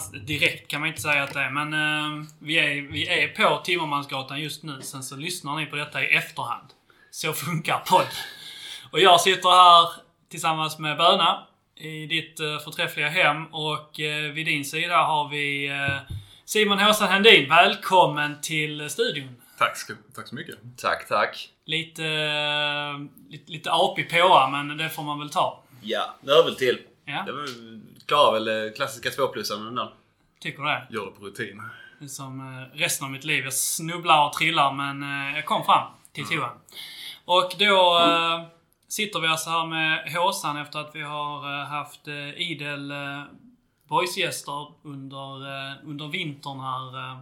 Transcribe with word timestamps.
Timmermans... 0.00 0.26
Direkt 0.26 0.68
kan 0.68 0.80
man 0.80 0.88
inte 0.88 1.00
säga 1.00 1.22
att 1.22 1.34
det 1.34 1.40
är, 1.40 1.50
men 1.50 1.72
eh, 1.72 2.26
vi, 2.38 2.58
är, 2.58 2.92
vi 2.92 3.08
är 3.08 3.28
på 3.28 3.62
Timmermansgatan 3.64 4.40
just 4.40 4.62
nu. 4.62 4.78
Sen 4.82 5.02
så 5.02 5.16
lyssnar 5.16 5.56
ni 5.56 5.66
på 5.66 5.76
detta 5.76 6.02
i 6.04 6.06
efterhand. 6.16 6.66
Så 7.10 7.32
funkar 7.32 7.78
podd. 7.78 8.06
Och 8.90 9.00
jag 9.00 9.20
sitter 9.20 9.48
här 9.50 9.88
tillsammans 10.30 10.78
med 10.78 10.96
Böna 10.96 11.46
i 11.76 12.06
ditt 12.06 12.40
eh, 12.40 12.58
förträffliga 12.58 13.08
hem 13.08 13.46
och 13.46 14.00
eh, 14.00 14.32
vid 14.32 14.46
din 14.46 14.64
sida 14.64 14.96
har 14.96 15.28
vi 15.28 15.66
eh, 15.68 16.14
Simon 16.44 16.78
Håsan 16.78 17.08
Hendin. 17.08 17.48
Välkommen 17.48 18.40
till 18.40 18.90
studion. 18.90 19.36
Tack, 19.58 19.76
ska- 19.76 19.94
tack 20.14 20.28
så 20.28 20.34
mycket. 20.34 20.54
Tack, 20.76 21.08
tack. 21.08 21.48
Lite, 21.64 22.04
eh, 22.04 22.98
lite, 23.30 23.52
lite 23.52 23.70
apig 23.72 24.10
påa, 24.10 24.48
men 24.48 24.76
det 24.76 24.88
får 24.90 25.02
man 25.02 25.18
väl 25.18 25.30
ta. 25.30 25.62
Ja, 25.82 26.14
det 26.20 26.30
hör 26.32 26.44
väl 26.44 26.56
till. 26.56 26.78
Ja, 27.04 27.22
Det 27.26 27.32
var- 27.32 27.91
klarar 28.06 28.32
väl 28.32 28.66
eh, 28.66 28.72
klassiska 28.72 29.10
tvåplussaren 29.10 29.74
där. 29.74 29.88
tycker 30.40 30.62
det. 30.62 30.86
Gör 30.90 31.04
det 31.04 31.10
på 31.10 31.24
rutin. 31.24 31.62
Det 31.98 32.04
är 32.04 32.08
Som 32.08 32.40
eh, 32.40 32.78
resten 32.78 33.04
av 33.04 33.10
mitt 33.10 33.24
liv. 33.24 33.44
Jag 33.44 33.52
snubblar 33.52 34.26
och 34.26 34.32
trillar, 34.32 34.72
men 34.72 35.02
eh, 35.02 35.36
jag 35.36 35.46
kom 35.46 35.64
fram 35.64 35.86
till 36.12 36.26
toan. 36.26 36.50
Och 37.24 37.52
då 37.58 37.98
eh, 37.98 38.42
sitter 38.88 39.20
vi 39.20 39.28
alltså 39.28 39.50
här 39.50 39.66
med 39.66 40.12
Håsan 40.12 40.56
efter 40.56 40.78
att 40.78 40.94
vi 40.94 41.02
har 41.02 41.64
haft 41.64 42.08
idel 42.36 42.92
boysgäster 43.88 44.72
under, 44.82 45.24
under 45.84 46.08
vintern 46.08 46.60
här. 46.60 47.18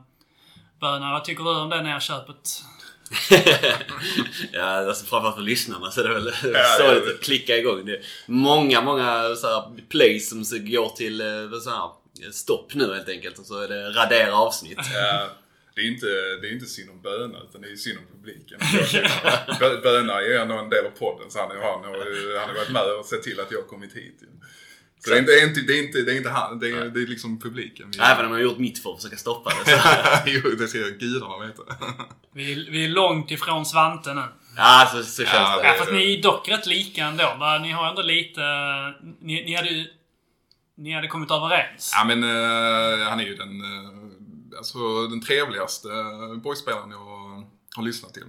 Böna, 0.81 1.13
vad 1.13 1.25
tycker 1.25 1.45
du 1.45 1.57
om 1.57 1.69
det 1.69 1.83
nerköpet? 1.83 2.63
ja, 4.53 4.63
alltså 4.63 5.07
framförallt 5.07 5.37
för 5.37 5.43
lyssnarna 5.43 5.91
så 5.91 6.01
är 6.01 6.09
det 6.09 6.15
väl 6.15 6.33
ja, 6.43 6.65
sorgligt 6.79 7.05
ja. 7.07 7.15
att 7.15 7.21
klicka 7.21 7.57
igång. 7.57 7.85
Det 7.87 7.93
är 7.93 8.05
många, 8.27 8.81
många 8.81 9.35
så 9.37 9.47
här 9.47 9.89
plays 9.89 10.29
som 10.29 10.45
så 10.45 10.59
går 10.59 10.89
till 10.97 11.21
eh, 11.21 11.61
så 11.61 11.71
här, 11.71 11.91
stopp 12.33 12.75
nu 12.75 12.95
helt 12.95 13.09
enkelt. 13.09 13.39
Och 13.39 13.47
så 13.47 13.61
är 13.61 13.69
det 13.69 13.91
radera 13.91 14.35
avsnitt. 14.35 14.79
Ja, 14.95 15.29
det, 15.75 15.81
är 15.81 15.87
inte, 15.87 16.07
det 16.41 16.49
är 16.49 16.53
inte 16.53 16.67
synd 16.67 16.91
om 16.91 17.03
Böna 17.03 17.39
utan 17.49 17.63
det 17.63 17.69
är 17.69 17.77
synd 17.77 17.99
om 17.99 18.19
publiken. 18.19 18.61
Bö- 19.61 19.83
Böna 19.83 20.21
är 20.21 20.27
ju 20.27 20.37
ändå 20.37 20.55
en 20.55 20.71
del 20.71 20.87
av 20.87 20.91
podden 20.91 21.31
så 21.31 21.39
han, 21.39 21.51
han, 21.51 21.61
han 21.85 21.85
har 21.85 22.55
varit 22.55 22.73
med 22.73 22.83
och 23.01 23.07
sett 23.07 23.23
till 23.23 23.41
att 23.41 23.51
jag 23.51 23.59
har 23.59 23.67
kommit 23.67 23.97
hit. 23.97 24.21
Så 25.05 25.11
det 25.11 25.17
är 25.17 25.19
inte, 25.19 25.33
det 25.33 25.39
är 25.41 25.47
inte, 25.49 25.61
det 25.61 25.79
är 25.79 25.83
inte, 25.87 25.99
det 26.03 26.13
är 26.13 26.17
inte 26.17 26.31
han, 26.31 26.59
det 26.59 26.69
är, 26.71 26.85
det 26.85 27.03
är 27.03 27.07
liksom 27.07 27.41
publiken. 27.41 27.91
Vi- 27.91 27.99
Även 27.99 28.25
om 28.27 28.33
jag 28.33 28.39
har 28.39 28.45
gjort 28.45 28.59
mitt 28.59 28.83
för 28.83 28.91
att 28.91 28.97
försöka 28.97 29.17
stoppa 29.17 29.51
det. 29.65 29.71
Så. 29.71 29.79
jo, 30.27 30.51
det 30.59 30.69
ska 30.69 30.79
gudarna 30.79 31.47
veta. 31.47 31.63
Vi, 32.35 32.67
vi 32.71 32.85
är 32.85 32.89
långt 32.89 33.31
ifrån 33.31 33.67
Svante 33.67 34.15
nu. 34.15 34.23
Ja, 34.57 34.89
så, 34.93 35.03
så 35.03 35.23
känns 35.25 35.35
Ja, 35.35 35.61
det. 35.63 35.69
Ja, 35.69 35.75
fast 35.79 35.93
ni 35.93 36.19
är 36.19 36.23
dock 36.23 36.49
rätt 36.49 36.67
lika 36.67 37.05
ändå. 37.05 37.35
va? 37.39 37.59
Ni 37.59 37.71
har 37.71 37.89
ändå 37.89 38.03
lite... 38.03 38.41
Ni, 39.21 39.45
ni 39.45 39.55
hade. 39.57 39.87
Ni 40.77 40.93
hade 40.95 41.09
kommit 41.09 41.31
överens. 41.31 41.93
Ja 41.97 42.05
men 42.05 42.23
eh, 42.25 43.09
han 43.09 43.21
är 43.21 43.25
ju 43.25 43.37
den, 43.37 43.61
uh, 43.61 44.59
alltså, 44.59 45.07
den 45.07 45.23
trevligaste 45.23 45.89
boyspelaren 46.43 46.91
jag 46.91 46.99
har 47.77 47.83
lyssnat 47.83 48.15
till. 48.15 48.23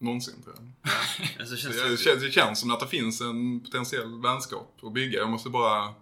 Någonsin 0.00 0.42
tror 0.42 0.54
jag. 0.56 0.92
Ja, 1.38 1.46
så 1.46 1.56
känns 1.56 1.76
Det 1.76 1.88
det. 1.90 1.96
känns, 1.96 2.22
det 2.22 2.30
känns 2.30 2.60
som 2.60 2.70
att 2.70 2.80
det 2.80 2.86
finns 2.86 3.20
en 3.20 3.60
potentiell 3.60 4.20
vänskap 4.22 4.78
att 4.82 4.92
bygga. 4.92 5.18
Jag 5.18 5.30
måste 5.30 5.48
bara, 5.48 5.94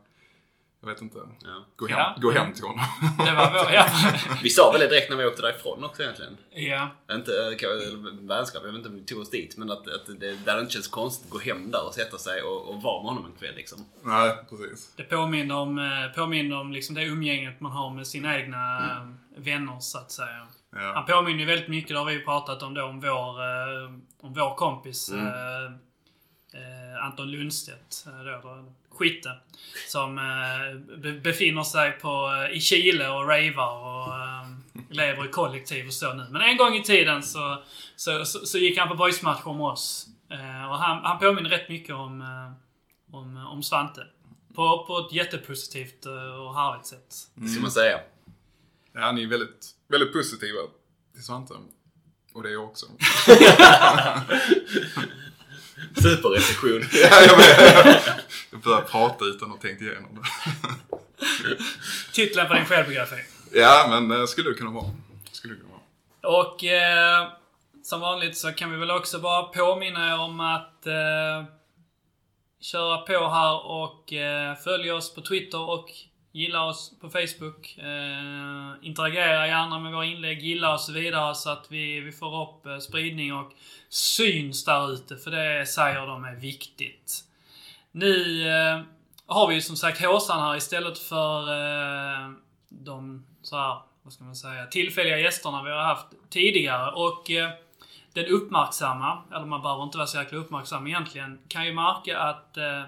jag 0.80 0.88
vet 0.88 1.02
inte, 1.02 1.18
Ja. 1.44 1.64
gå 1.76 1.86
hem, 1.86 1.98
Ja. 1.98 2.14
gå 2.20 2.30
hem 2.30 2.52
till 2.52 2.64
honom. 2.64 2.84
Det 3.26 3.32
var 3.34 3.50
vår... 3.64 3.72
Ja. 3.72 3.86
Vi 4.42 4.50
sa 4.50 4.72
väl 4.72 4.80
det 4.80 4.88
direkt 4.88 5.10
när 5.10 5.16
vi 5.16 5.24
åkte 5.26 5.42
därifrån 5.42 5.84
också 5.84 6.02
egentligen. 6.02 6.36
ja. 6.50 6.88
Inte 7.14 7.32
eh, 7.32 7.96
vänskap, 8.20 8.62
jag 8.64 8.72
vet 8.72 8.78
inte 8.78 8.88
om 8.88 8.94
vi 8.94 9.04
tog 9.04 9.20
oss 9.20 9.30
dit. 9.30 9.56
Men 9.56 9.70
att, 9.70 9.88
att 9.88 10.06
det, 10.20 10.34
det 10.44 10.50
hade 10.50 10.60
inte 10.62 10.72
känts 10.72 10.88
konstigt 10.88 11.26
att 11.26 11.30
gå 11.32 11.38
hem 11.38 11.70
där 11.70 11.86
och 11.86 11.94
sätta 11.94 12.18
sig 12.18 12.42
och, 12.42 12.68
och 12.68 12.82
vara 12.82 13.02
med 13.02 13.08
honom 13.12 13.26
en 13.32 13.38
kväll 13.38 13.54
liksom. 13.56 13.84
Nej, 14.02 14.36
precis. 14.50 14.92
Det 14.96 15.02
påminner 15.02 15.56
om, 15.56 15.78
eh, 15.78 16.14
påminner 16.14 16.60
om 16.60 16.72
liksom 16.72 16.94
det 16.94 17.04
umgänget 17.04 17.60
man 17.60 17.72
har 17.72 17.90
med 17.90 18.06
sina 18.06 18.38
egna 18.38 18.78
Mm. 18.78 19.16
eh, 19.36 19.42
vänner, 19.42 19.80
så 19.80 19.98
att 19.98 20.10
säga. 20.12 20.46
Han 20.72 20.82
Ja. 20.82 21.04
påminner 21.08 21.38
ju 21.40 21.44
väldigt 21.46 21.68
mycket, 21.68 21.88
det 21.88 21.98
har 21.98 22.04
vi 22.06 22.12
ju 22.12 22.24
pratat 22.24 22.62
om 22.62 22.74
då, 22.74 22.82
om 22.84 23.00
vår, 23.00 23.40
om 24.22 24.34
vår 24.34 24.54
kompis 24.54 25.10
Mm. 25.10 25.26
Eh, 26.54 27.04
Anton 27.04 27.30
Lundstedt, 27.30 28.06
eh, 28.06 28.24
då, 28.42 28.64
skytte. 28.90 29.30
Som 29.88 30.18
eh, 30.18 30.98
be, 30.98 31.12
befinner 31.12 31.62
sig 31.62 31.92
på, 31.92 32.44
eh, 32.50 32.56
i 32.56 32.60
Chile 32.60 33.08
och 33.08 33.28
ravar 33.28 33.78
och 33.78 34.14
eh, 34.14 34.48
lever 34.90 35.24
i 35.24 35.28
kollektiv 35.28 35.86
och 35.86 35.92
så 35.92 36.14
nu. 36.14 36.26
Men 36.30 36.42
en 36.42 36.56
gång 36.56 36.74
i 36.74 36.82
tiden 36.82 37.22
så, 37.22 37.62
så, 37.96 38.24
så, 38.24 38.46
så 38.46 38.58
gick 38.58 38.78
han 38.78 38.88
på 38.88 38.94
boysmatcher 38.94 39.52
med 39.52 39.66
oss. 39.66 40.06
Eh, 40.30 40.70
och 40.70 40.78
han, 40.78 41.04
han 41.04 41.18
påminner 41.18 41.50
rätt 41.50 41.68
mycket 41.68 41.94
om, 41.94 42.22
om, 43.12 43.36
om 43.36 43.62
Svante. 43.62 44.06
På, 44.54 44.84
på 44.86 44.98
ett 44.98 45.12
jättepositivt 45.12 46.06
och 46.06 46.54
härligt 46.54 46.86
sätt. 46.86 47.14
Det 47.34 47.48
ska 47.48 47.62
man 47.62 47.70
säga. 47.70 48.00
ja, 48.92 49.12
ni 49.12 49.22
är 49.22 49.26
väldigt, 49.26 49.66
väldigt 49.88 50.12
positiva 50.12 50.58
till 51.14 51.24
Svante. 51.24 51.54
Och 52.34 52.42
det 52.42 52.48
är 52.48 52.52
jag 52.52 52.64
också. 52.64 52.86
Superrecension. 56.02 56.84
ja, 56.92 57.22
jag, 57.28 57.36
vet. 57.36 58.02
jag 58.50 58.60
börjar 58.60 58.80
prata 58.80 59.24
utan 59.24 59.48
att 59.48 59.54
ha 59.54 59.62
tänkt 59.62 59.82
igenom 59.82 60.10
det. 60.14 60.28
Titeln 62.12 62.48
på 62.48 62.54
din 62.54 62.64
självbiografi. 62.64 63.16
Ja, 63.52 63.86
men 63.90 64.08
det 64.08 64.28
skulle 64.28 64.50
det 64.50 64.54
kunna 64.54 64.70
vara. 64.70 64.90
Skulle 65.32 65.54
det 65.54 65.60
kunna 65.60 65.72
vara. 65.72 66.38
Och 66.40 66.64
eh, 66.64 67.28
som 67.82 68.00
vanligt 68.00 68.36
så 68.36 68.52
kan 68.52 68.70
vi 68.70 68.76
väl 68.76 68.90
också 68.90 69.18
bara 69.18 69.42
påminna 69.42 70.08
er 70.08 70.20
om 70.20 70.40
att 70.40 70.86
eh, 70.86 71.44
köra 72.60 72.98
på 72.98 73.28
här 73.28 73.66
och 73.66 74.12
eh, 74.12 74.56
följa 74.56 74.94
oss 74.94 75.14
på 75.14 75.20
Twitter 75.20 75.60
och 75.60 75.88
gilla 76.38 76.64
oss 76.64 76.92
på 77.00 77.10
Facebook. 77.10 77.78
Eh, 77.78 78.86
interagera 78.88 79.46
gärna 79.46 79.78
med 79.78 79.92
våra 79.92 80.04
inlägg, 80.04 80.42
gilla 80.42 80.74
oss 80.74 80.86
så 80.86 80.92
vidare 80.92 81.34
så 81.34 81.50
att 81.50 81.66
vi, 81.70 82.00
vi 82.00 82.12
får 82.12 82.42
upp 82.42 82.66
eh, 82.66 82.78
spridning 82.78 83.34
och 83.34 83.52
syns 83.88 84.64
där 84.64 84.92
ute. 84.92 85.16
För 85.16 85.30
det 85.30 85.66
säger 85.66 86.06
de 86.06 86.24
är 86.24 86.34
viktigt. 86.34 87.24
Nu 87.92 88.42
eh, 88.48 88.80
har 89.26 89.48
vi 89.48 89.54
ju 89.54 89.60
som 89.60 89.76
sagt 89.76 90.04
Håsan 90.04 90.40
här 90.40 90.56
istället 90.56 90.98
för 90.98 91.40
eh, 91.40 92.30
de 92.68 93.26
så 93.42 93.56
här, 93.56 93.78
vad 94.02 94.12
ska 94.12 94.24
man 94.24 94.36
säga, 94.36 94.66
tillfälliga 94.66 95.18
gästerna 95.18 95.62
vi 95.62 95.70
har 95.70 95.82
haft 95.82 96.06
tidigare. 96.30 96.90
Och 96.90 97.30
eh, 97.30 97.50
den 98.12 98.26
uppmärksamma, 98.26 99.22
eller 99.34 99.46
man 99.46 99.62
behöver 99.62 99.82
inte 99.82 99.98
vara 99.98 100.06
så 100.06 100.18
jäkla 100.18 100.38
uppmärksam 100.38 100.86
egentligen, 100.86 101.38
kan 101.48 101.66
ju 101.66 101.72
märka 101.72 102.18
att 102.18 102.56
eh, 102.56 102.82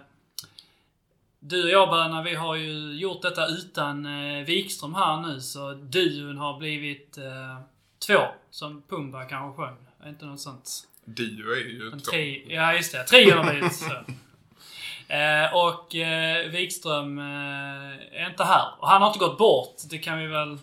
du 1.40 1.64
och 1.64 1.70
jag 1.70 1.90
Böna, 1.90 2.22
vi 2.22 2.34
har 2.34 2.54
ju 2.54 2.92
gjort 2.92 3.22
detta 3.22 3.46
utan 3.46 4.06
eh, 4.06 4.44
Wikström 4.44 4.94
här 4.94 5.20
nu, 5.20 5.40
så 5.40 5.72
duon 5.72 6.38
har 6.38 6.58
blivit 6.58 7.18
eh, 7.18 7.60
två, 8.06 8.20
som 8.50 8.82
Pumba 8.88 9.24
kanske 9.24 9.62
sjöng. 9.62 9.76
Är 10.02 10.08
inte 10.08 10.24
något 10.24 10.40
sånt? 10.40 10.70
Dio 11.04 11.50
är 11.50 11.56
ju 11.56 11.90
En 11.92 12.00
två. 12.00 12.16
ja, 12.48 12.74
just 12.74 12.92
det. 12.92 13.04
Trion 13.04 13.38
har 13.38 13.50
blivit 13.52 13.74
så. 13.74 13.92
Eh, 15.14 15.54
och 15.54 15.94
eh, 15.94 16.50
Wikström 16.50 17.18
eh, 17.18 18.22
är 18.22 18.30
inte 18.30 18.44
här. 18.44 18.66
Och 18.78 18.88
han 18.88 19.02
har 19.02 19.08
inte 19.08 19.18
gått 19.18 19.38
bort. 19.38 19.76
Det 19.90 19.98
kan 19.98 20.18
vi 20.18 20.26
väl... 20.26 20.58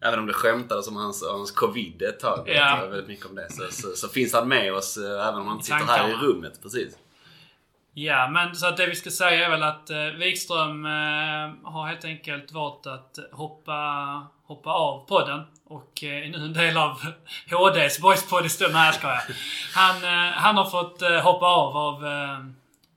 Även 0.00 0.18
om 0.18 0.26
det 0.26 0.32
skämtades 0.32 0.88
om 0.88 0.96
hans, 0.96 1.22
om 1.22 1.36
hans 1.36 1.50
covid 1.50 2.02
ett 2.02 2.20
tag. 2.20 2.44
Ja. 2.46 2.52
Ja. 2.52 2.86
Väldigt 2.86 3.08
mycket 3.08 3.26
om 3.26 3.34
det. 3.34 3.52
Så, 3.52 3.68
så, 3.70 3.96
så 3.96 4.08
finns 4.08 4.32
han 4.32 4.48
med 4.48 4.74
oss 4.74 4.96
eh, 4.96 5.28
även 5.28 5.40
om 5.40 5.46
han 5.46 5.56
inte 5.56 5.66
sitter 5.66 5.84
här 5.86 6.10
i 6.10 6.12
rummet. 6.12 6.62
Precis. 6.62 6.96
Ja, 7.94 8.28
men 8.28 8.56
så 8.56 8.66
att 8.66 8.76
det 8.76 8.86
vi 8.86 8.94
ska 8.94 9.10
säga 9.10 9.46
är 9.46 9.50
väl 9.50 9.62
att 9.62 9.90
eh, 9.90 10.04
Wikström 10.04 10.86
eh, 10.86 11.70
har 11.72 11.86
helt 11.86 12.04
enkelt 12.04 12.52
valt 12.52 12.86
att 12.86 13.18
hoppa, 13.32 13.72
hoppa 14.44 14.70
av 14.70 15.06
podden. 15.06 15.40
Och 15.64 16.04
eh, 16.04 16.26
är 16.26 16.28
nu 16.28 16.44
en 16.44 16.52
del 16.52 16.76
av 16.76 17.00
HDs 17.50 18.00
boyspodd 18.00 18.46
i. 18.46 18.48
Nej, 18.72 18.86
jag 18.86 18.94
skojar. 18.94 19.22
Han, 19.74 19.96
eh, 20.04 20.32
han 20.32 20.56
har 20.56 20.64
fått 20.64 21.02
eh, 21.02 21.20
hoppa 21.20 21.46
av 21.46 21.76
av 21.76 22.06
eh, 22.06 22.38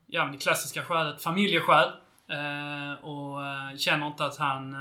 ja, 0.07 0.25
det 0.25 0.37
klassiska 0.37 0.83
skälet 0.83 1.21
familjeskäl. 1.21 1.89
Eh, 2.31 3.05
och 3.05 3.45
eh, 3.45 3.77
känner 3.77 4.07
inte 4.07 4.25
att 4.25 4.37
han 4.37 4.75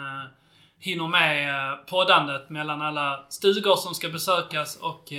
hinner 0.78 1.08
med 1.08 1.86
poddandet 1.86 2.50
mellan 2.50 2.82
alla 2.82 3.26
stugor 3.28 3.76
som 3.76 3.94
ska 3.94 4.08
besökas 4.08 4.76
och 4.76 5.12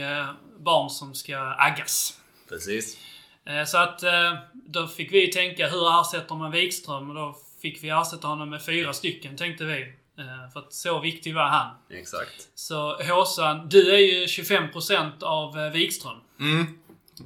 barn 0.58 0.90
som 0.90 1.16
ska 1.16 1.38
aggas. 1.58 2.20
Precis. 2.50 2.98
Eh, 3.48 3.66
Så 3.66 3.78
att 3.78 4.04
eh, 4.04 4.34
då 4.54 4.88
fick 4.88 5.12
vi 5.14 5.32
tänka, 5.32 5.68
hur 5.70 6.02
ersätter 6.02 6.36
man 6.36 6.52
Wikström? 6.52 7.10
Och 7.10 7.16
då 7.16 7.38
fick 7.62 7.84
vi 7.84 7.90
ersätta 7.90 8.28
honom 8.28 8.50
med 8.50 8.66
fyra 8.66 8.94
stycken, 8.94 9.38
tänkte 9.38 9.64
vi. 9.66 9.82
Eh, 10.20 10.52
För 10.54 10.60
att 10.60 10.74
så 10.74 11.00
viktig 11.00 11.36
var 11.36 11.48
han. 11.48 11.76
Exakt. 11.90 12.48
Så 12.56 13.04
Håsan, 13.04 13.70
du 13.70 13.94
är 13.96 14.00
ju 14.00 14.26
25% 14.26 15.24
av 15.24 15.72
Wikström. 15.74 16.18
Mm. 16.40 16.66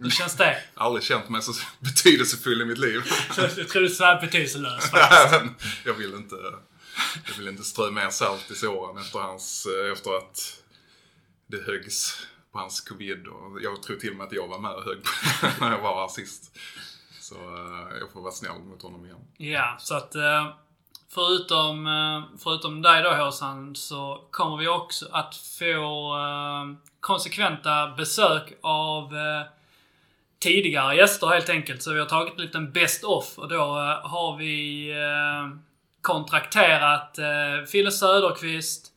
Hur 0.01 0.09
känns 0.09 0.35
det? 0.35 0.57
Aldrig 0.75 1.03
känt 1.03 1.29
mig 1.29 1.41
så 1.41 1.53
betydelsefull 1.79 2.61
i 2.61 2.65
mitt 2.65 2.77
liv. 2.77 3.01
Så 3.35 3.41
Jag 3.41 3.69
tror 3.69 3.81
du 3.81 3.89
svär 3.89 4.21
betydelselös. 4.21 4.91
Men 4.93 5.55
jag 5.85 5.93
vill 5.93 6.13
inte... 6.13 6.35
jag 7.27 7.37
vill 7.37 7.47
inte 7.47 7.63
strö 7.63 7.91
mer 7.91 8.09
salt 8.09 8.51
i 8.51 8.55
såren 8.55 8.97
efter, 8.97 9.19
hans, 9.19 9.67
efter 9.93 10.17
att 10.17 10.53
det 11.47 11.65
höggs 11.65 12.27
hans 12.59 12.81
covid. 12.81 13.27
Och 13.27 13.61
jag 13.61 13.83
tror 13.83 13.95
till 13.95 14.09
och 14.09 14.15
med 14.15 14.27
att 14.27 14.33
jag 14.33 14.47
var 14.47 14.59
med 14.59 14.71
och 14.71 14.83
högg 14.83 15.01
när 15.61 15.71
jag 15.71 15.81
var 15.81 16.01
här 16.01 16.07
sist. 16.07 16.57
Så 17.19 17.35
eh, 17.35 17.97
jag 17.99 18.11
får 18.11 18.21
vara 18.21 18.31
snäll 18.31 18.59
mot 18.59 18.81
honom 18.81 19.05
igen. 19.05 19.19
Ja, 19.37 19.75
så 19.79 19.95
att 19.95 20.15
eh, 20.15 20.47
förutom, 21.09 21.87
eh, 21.87 22.37
förutom 22.43 22.81
dig 22.81 23.03
då 23.03 23.09
Håsan 23.09 23.75
så 23.75 24.23
kommer 24.31 24.57
vi 24.57 24.67
också 24.67 25.05
att 25.11 25.35
få 25.35 26.15
konsekventa 26.99 27.87
besök 27.97 28.53
av 28.61 29.13
tidigare 30.39 30.95
gäster 30.95 31.27
helt 31.27 31.49
enkelt. 31.49 31.83
Så 31.83 31.93
vi 31.93 31.99
har 31.99 32.05
tagit 32.05 32.33
en 32.33 32.41
liten 32.41 32.71
best 32.71 33.03
off 33.03 33.37
och 33.37 33.47
då 33.49 33.55
eh, 33.55 34.09
har 34.09 34.37
vi 34.37 34.89
eh, 34.91 35.59
kontrakterat 36.01 37.17
eh, 37.17 37.65
Fille 37.67 37.91
Söderqvist, 37.91 38.91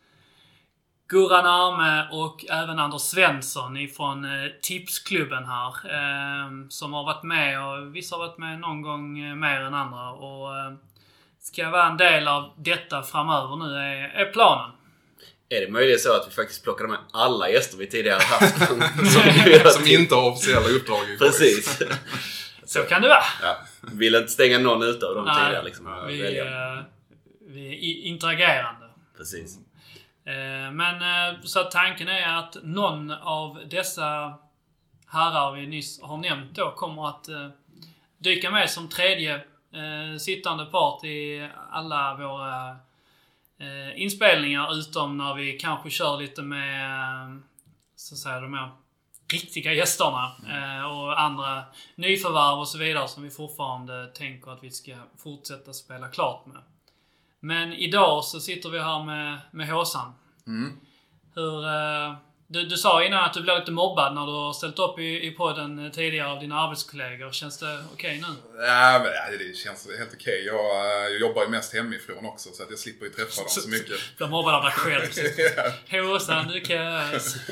Gurran 1.13 1.47
Arme 1.47 2.09
och 2.11 2.45
även 2.51 2.79
Anders 2.79 3.03
Svensson 3.03 3.77
ifrån 3.77 4.25
eh, 4.25 4.51
Tipsklubben 4.63 5.45
här. 5.45 5.69
Eh, 5.69 6.51
som 6.69 6.93
har 6.93 7.05
varit 7.05 7.23
med 7.23 7.67
och 7.67 7.97
vissa 7.97 8.17
har 8.17 8.27
varit 8.27 8.39
med 8.39 8.61
någon 8.61 8.83
gång 8.83 9.19
eh, 9.19 9.35
mer 9.35 9.61
än 9.61 9.75
andra. 9.75 10.11
Och 10.11 10.57
eh, 10.57 10.73
ska 11.41 11.71
vara 11.71 11.87
en 11.87 11.97
del 11.97 12.29
av 12.29 12.53
detta 12.59 13.03
framöver 13.03 13.57
nu 13.57 13.75
är, 13.75 14.09
är 14.09 14.33
planen. 14.33 14.71
Är 15.49 15.61
det 15.61 15.73
möjligen 15.73 15.99
så 15.99 16.13
att 16.13 16.29
vi 16.29 16.35
faktiskt 16.35 16.65
plockade 16.65 16.89
med 16.89 16.99
alla 17.13 17.51
gäster 17.51 17.79
vi 17.79 17.87
tidigare 17.87 18.23
haft? 18.23 18.59
som, 18.69 18.83
Som 19.71 19.87
inte 19.87 20.15
har 20.15 20.31
officiella 20.31 20.69
uppdrag 20.69 21.11
i 21.11 21.19
Precis. 21.19 21.83
Så 22.65 22.83
kan 22.83 23.03
det 23.03 23.09
vara. 23.09 23.25
Ja. 23.43 23.57
Vill 23.81 24.15
inte 24.15 24.29
stänga 24.31 24.59
någon 24.59 24.83
ute 24.83 25.07
av 25.07 25.15
de 25.15 25.25
tidigare 25.25 25.65
liksom. 25.65 26.05
Vi, 26.09 26.43
vi 27.49 27.69
är 27.69 28.07
interagerande. 28.07 28.87
Precis. 29.17 29.59
Eh, 30.25 30.73
men 30.73 31.03
eh, 31.03 31.41
så 31.43 31.61
att 31.61 31.71
tanken 31.71 32.09
är 32.09 32.39
att 32.39 32.57
någon 32.63 33.11
av 33.11 33.63
dessa 33.71 34.35
herrar 35.07 35.53
vi 35.53 35.67
nyss 35.67 36.03
har 36.03 36.17
nämnt 36.17 36.55
då 36.55 36.71
kommer 36.71 37.09
att 37.09 37.29
eh, 37.29 37.49
dyka 38.19 38.51
med 38.51 38.71
som 38.71 38.89
tredje 38.89 39.45
sittande 40.21 40.65
part 40.65 41.05
i 41.05 41.49
alla 41.71 42.15
våra 42.15 42.77
inspelningar 43.95 44.79
utom 44.79 45.19
när 45.19 45.35
vi 45.35 45.53
kanske 45.53 45.91
kör 45.91 46.17
lite 46.17 46.43
med 46.43 47.41
så 47.97 48.15
att 48.15 48.19
säga 48.19 48.41
de 48.41 48.55
här 48.55 48.71
riktiga 49.33 49.73
gästerna 49.73 50.33
och 50.91 51.21
andra 51.21 51.63
nyförvärv 51.95 52.59
och 52.59 52.69
så 52.69 52.79
vidare 52.79 53.09
som 53.09 53.23
vi 53.23 53.31
fortfarande 53.31 54.07
tänker 54.07 54.51
att 54.51 54.65
vi 54.65 54.71
ska 54.71 54.95
fortsätta 55.19 55.73
spela 55.73 56.09
klart 56.09 56.47
med. 56.47 56.63
Men 57.45 57.73
idag 57.73 58.25
så 58.25 58.41
sitter 58.41 58.71
vi 58.71 58.79
här 58.79 59.05
med, 59.05 59.39
med 59.51 59.69
Håsan. 59.69 60.13
Mm. 60.47 60.73
Hur... 61.35 61.67
Eh, 61.67 62.17
du, 62.47 62.65
du 62.65 62.77
sa 62.77 63.05
innan 63.05 63.25
att 63.25 63.35
du 63.35 63.43
blev 63.43 63.59
lite 63.59 63.71
mobbad 63.71 64.15
när 64.15 64.27
du 64.27 64.33
har 64.33 64.53
ställt 64.53 64.79
upp 64.79 64.99
i, 64.99 65.27
i 65.27 65.31
podden 65.31 65.91
tidigare 65.91 66.31
av 66.31 66.41
dina 66.41 66.61
arbetskollegor. 66.61 67.33
Känns 67.33 67.59
det 67.59 67.85
okej 67.93 68.21
nu? 68.21 68.63
Ja, 68.67 69.01
men, 69.03 69.39
det 69.39 69.57
känns 69.57 69.89
helt 69.99 70.15
okej. 70.15 70.45
Jag, 70.47 70.57
eh, 70.57 71.13
jag 71.13 71.21
jobbar 71.21 71.43
ju 71.43 71.49
mest 71.49 71.75
hemifrån 71.75 72.27
också 72.27 72.51
så 72.53 72.63
att 72.63 72.71
jag 72.71 72.79
slipper 72.79 73.07
ju 73.07 73.13
träffa 73.13 73.41
dem 73.41 73.49
så 73.49 73.69
mycket. 73.69 74.17
Blir 74.17 74.27
mobbad 74.27 74.55
av 74.55 74.63
dig 74.63 74.73
själv. 74.73 75.05
ja. 75.91 76.03
Håsan, 76.03 76.49
du 76.49 76.61
kass. 76.61 77.37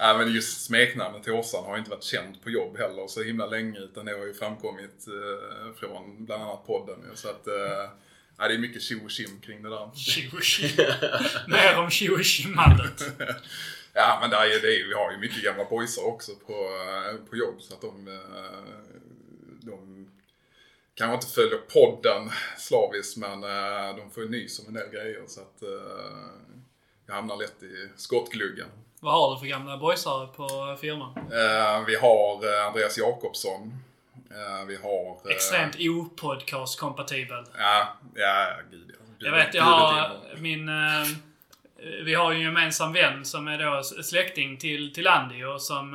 Ja, 0.00 0.18
men 0.18 0.32
just 0.32 0.64
smeknamnet 0.64 1.22
till 1.22 1.32
Åsan 1.32 1.64
har 1.64 1.78
inte 1.78 1.90
varit 1.90 2.04
känt 2.04 2.44
på 2.44 2.50
jobb 2.50 2.78
heller 2.78 3.06
så 3.06 3.22
himla 3.22 3.46
länge 3.46 3.78
utan 3.78 4.04
det 4.04 4.12
har 4.12 4.26
ju 4.26 4.34
framkommit 4.34 5.06
eh, 5.08 5.74
från 5.80 6.24
bland 6.24 6.42
annat 6.42 6.66
podden. 6.66 6.98
Så 7.14 7.28
att, 7.28 7.46
eh, 7.46 7.90
ja, 8.38 8.48
det 8.48 8.54
är 8.54 8.58
mycket 8.58 8.82
tjo 8.82 8.98
kring 9.42 9.62
det 9.62 9.68
där. 9.68 9.90
Tjo. 9.96 10.36
Mer 11.48 11.78
om 11.78 11.90
tjo. 11.90 12.18
Ja, 13.92 14.18
men 14.20 14.30
det 14.30 14.36
är, 14.36 14.62
det 14.62 14.88
vi 14.88 14.94
har 14.94 15.12
ju 15.12 15.18
mycket 15.18 15.44
gamla 15.44 15.64
boysar 15.64 16.06
också 16.06 16.32
på, 16.46 16.52
eh, 16.52 17.30
på 17.30 17.36
jobb 17.36 17.54
så 17.60 17.74
att 17.74 17.80
de, 17.80 18.08
eh, 18.08 18.94
de 19.60 20.08
kanske 20.94 21.14
inte 21.14 21.26
följer 21.26 21.58
podden 21.58 22.30
slaviskt 22.58 23.16
men 23.16 23.44
eh, 23.44 23.96
de 23.96 24.10
får 24.10 24.22
ju 24.22 24.28
nys 24.28 24.58
om 24.58 24.66
en 24.68 24.74
del 24.74 24.90
grejer 24.90 25.22
så 25.26 25.40
att 25.40 25.62
jag 27.06 27.14
hamnar 27.14 27.36
lätt 27.36 27.62
i 27.62 27.88
skottgluggen. 27.96 28.68
Vad 29.00 29.12
har 29.12 29.34
du 29.34 29.40
för 29.40 29.46
gamla 29.46 29.78
boysare 29.78 30.26
på 30.26 30.76
firman? 30.80 31.14
Vi 31.86 31.96
har 31.96 32.66
Andreas 32.66 32.98
Jakobsson. 32.98 33.82
Eh, 34.30 34.66
Vi 34.66 34.76
har... 34.76 35.20
eh, 35.30 35.34
Extremt 35.36 35.76
o-podcast-kompatibel. 35.78 37.44
Ja, 37.58 37.96
ja, 38.14 38.46
gud 38.70 38.90
ja. 38.98 39.04
Jag 39.18 39.32
vet, 39.32 39.54
jag 39.54 39.64
har 39.64 40.10
min... 40.38 40.68
Eh, 40.68 41.06
vi 42.04 42.14
har 42.14 42.32
ju 42.32 42.36
en 42.38 42.42
gemensam 42.44 42.92
vän 42.92 43.24
som 43.24 43.48
är 43.48 43.58
då 43.58 43.82
släkting 43.82 44.56
till, 44.56 44.94
till 44.94 45.06
Andy 45.08 45.44
och 45.44 45.62
som 45.62 45.94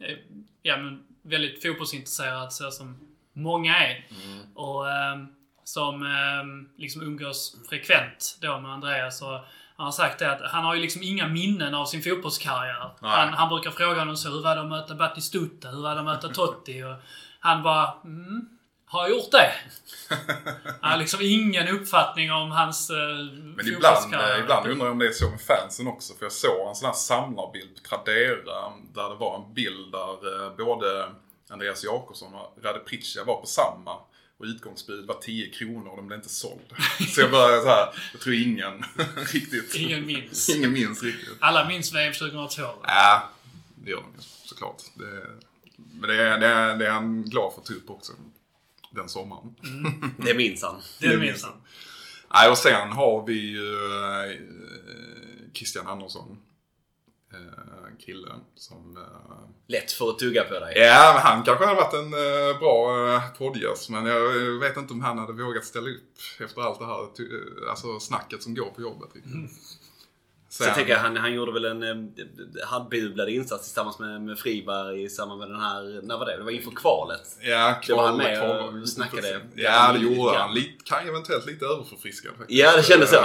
eh, 0.00 0.08
är 0.08 0.18
ja, 0.62 0.76
men 0.76 1.04
väldigt 1.22 1.62
fotbollsintresserad 1.62 2.52
så 2.52 2.70
som 2.70 2.98
många 3.32 3.76
är. 3.78 4.06
Och 4.54 4.90
eh, 4.90 5.18
som 5.64 6.02
eh, 6.02 6.80
liksom 6.80 7.02
umgås 7.02 7.56
frekvent 7.68 8.38
då 8.40 8.60
med 8.60 8.70
Andreas. 8.72 9.22
Och 9.22 9.38
han 9.76 9.84
har 9.84 9.92
sagt 9.92 10.18
det 10.18 10.32
att 10.32 10.50
han 10.52 10.64
har 10.64 10.74
ju 10.74 10.80
liksom 10.80 11.02
inga 11.02 11.28
minnen 11.28 11.74
av 11.74 11.86
sin 11.86 12.02
fotbollskarriär. 12.02 12.90
Han, 13.00 13.28
han 13.28 13.48
brukar 13.48 13.70
fråga 13.70 13.98
honom 13.98 14.16
så, 14.16 14.30
hur 14.30 14.42
var 14.42 14.54
det 14.54 14.60
att 14.60 14.68
möta 14.68 14.94
Batistuta? 14.94 15.68
Hur 15.68 15.82
var 15.82 15.94
det 15.94 15.98
att 16.00 16.04
möta 16.04 16.28
Totti? 16.28 16.82
Och 16.82 16.94
han 17.40 17.62
bara, 17.62 17.94
mm, 18.04 18.48
har 18.90 19.08
jag 19.08 19.10
gjort 19.10 19.30
det? 19.30 19.52
Han 20.80 20.90
har 20.90 20.98
liksom 20.98 21.20
ingen 21.22 21.68
uppfattning 21.68 22.32
om 22.32 22.50
hans 22.50 22.90
eh, 22.90 22.96
Men 23.56 23.66
ibland, 23.66 24.14
eh, 24.14 24.40
ibland 24.40 24.66
undrar 24.66 24.86
jag 24.86 24.92
om 24.92 24.98
det 24.98 25.06
är 25.06 25.12
så 25.12 25.30
med 25.30 25.40
fansen 25.40 25.86
också. 25.86 26.14
För 26.14 26.24
jag 26.24 26.32
såg 26.32 26.68
en 26.68 26.74
sån 26.74 26.86
här 26.86 26.94
samlarbild 26.94 27.74
på 27.74 27.88
Tradera 27.88 28.72
där 28.94 29.08
det 29.08 29.14
var 29.14 29.36
en 29.36 29.54
bild 29.54 29.92
där 29.92 30.46
eh, 30.46 30.56
både 30.56 31.08
Andreas 31.50 31.84
Jakobsson 31.84 32.34
och 32.34 32.58
Rade 32.62 32.78
Pritcha 32.78 33.24
var 33.24 33.40
på 33.40 33.46
samma. 33.46 33.94
Och 34.38 34.44
utgångsbud 34.44 35.06
var 35.06 35.14
10 35.14 35.50
kronor 35.50 35.88
och 35.90 35.96
de 35.96 36.06
blev 36.06 36.18
inte 36.18 36.28
såld. 36.28 36.72
Så 37.14 37.20
jag 37.20 37.30
började 37.30 37.62
så 37.62 37.68
här, 37.68 37.88
jag 38.12 38.20
tror 38.20 38.34
ingen 38.34 38.84
riktigt... 39.32 39.74
Ingen 39.74 40.06
minns. 40.06 40.48
ingen 40.48 40.72
minns 40.72 41.02
riktigt. 41.02 41.36
Alla 41.40 41.68
minns 41.68 41.94
VM 41.94 42.12
2002. 42.12 42.62
Ja, 42.82 43.30
det 43.74 43.90
gör 43.90 43.96
de 43.96 44.12
ju 44.16 44.22
såklart. 44.44 44.82
Det, 44.94 45.22
men 46.00 46.08
det 46.10 46.22
är, 46.22 46.38
det, 46.38 46.46
är, 46.46 46.76
det 46.76 46.86
är 46.86 46.90
han 46.90 47.22
glad 47.22 47.52
för 47.52 47.74
upp 47.74 47.90
också. 47.90 48.12
Den 48.90 49.08
sommaren. 49.08 49.54
Det 50.16 50.34
minns 50.34 50.62
han. 50.62 50.80
Det 51.00 51.16
minns 51.16 51.44
han. 51.44 51.52
Nej, 52.34 52.50
och 52.50 52.58
sen 52.58 52.92
har 52.92 53.26
vi 53.26 53.32
ju 53.50 53.74
eh, 53.74 54.36
Christian 55.54 55.86
Andersson. 55.86 56.38
Eh, 57.32 57.96
killen 58.06 58.40
som... 58.54 58.96
Eh, 58.96 59.48
Lätt 59.66 59.92
för 59.92 60.10
att 60.10 60.18
tugga 60.18 60.44
på 60.44 60.60
dig. 60.60 60.78
ja, 60.78 61.20
han 61.24 61.42
kanske 61.42 61.64
hade 61.64 61.80
varit 61.80 61.94
en 61.94 62.10
bra 62.58 63.20
poddgäst. 63.38 63.90
Men 63.90 64.06
jag 64.06 64.58
vet 64.60 64.76
inte 64.76 64.92
om 64.92 65.00
han 65.00 65.18
hade 65.18 65.32
vågat 65.32 65.64
ställa 65.64 65.90
upp 65.90 66.14
efter 66.40 66.62
allt 66.62 66.78
det 66.78 66.86
här 66.86 67.08
alltså 67.70 68.00
snacket 68.00 68.42
som 68.42 68.54
går 68.54 68.70
på 68.70 68.80
jobbet. 68.82 69.08
Riktigt. 69.14 69.78
Så 70.50 70.64
jag 70.64 70.74
tänker, 70.74 70.96
han, 70.96 71.16
han 71.16 71.32
gjorde 71.32 71.52
väl 71.52 71.64
en 71.64 71.82
eh, 71.82 72.66
halvbublad 72.66 73.28
insats 73.28 73.64
tillsammans 73.64 73.98
med, 73.98 74.22
med 74.22 74.38
Friberg 74.38 75.02
i 75.02 75.08
samband 75.08 75.40
med 75.40 75.50
den 75.50 75.60
här, 75.60 76.02
när 76.02 76.18
var 76.18 76.26
det? 76.26 76.36
Det 76.36 76.42
var 76.42 76.50
inför 76.50 76.70
kvalet. 76.70 77.38
Ja, 77.40 77.80
Det 77.86 77.94
var 77.94 78.06
han 78.06 78.16
med 78.16 78.38
kval- 78.38 78.82
och 78.82 78.88
snackade. 78.88 79.40
Ja, 79.54 79.92
det 79.92 79.98
gjorde 79.98 80.38
han. 80.38 80.54
Lite, 80.54 80.84
kan 80.84 81.08
eventuellt 81.08 81.46
lite 81.46 81.64
överförfriskad 81.64 82.32
faktiskt. 82.38 82.60
Ja, 82.60 82.76
det 82.76 82.82
kändes 82.82 83.10
så. 83.10 83.24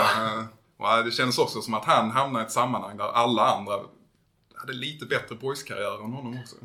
Och 0.77 1.05
det 1.05 1.11
kändes 1.11 1.37
också 1.37 1.61
som 1.61 1.73
att 1.73 1.85
han 1.85 2.11
hamnade 2.11 2.43
i 2.43 2.45
ett 2.45 2.51
sammanhang 2.51 2.97
där 2.97 3.05
alla 3.05 3.41
andra 3.41 3.79
hade 4.55 4.73
lite 4.73 5.05
bättre 5.05 5.35
boyskarriär 5.35 5.95
än 6.05 6.11
honom 6.11 6.39
också. 6.39 6.55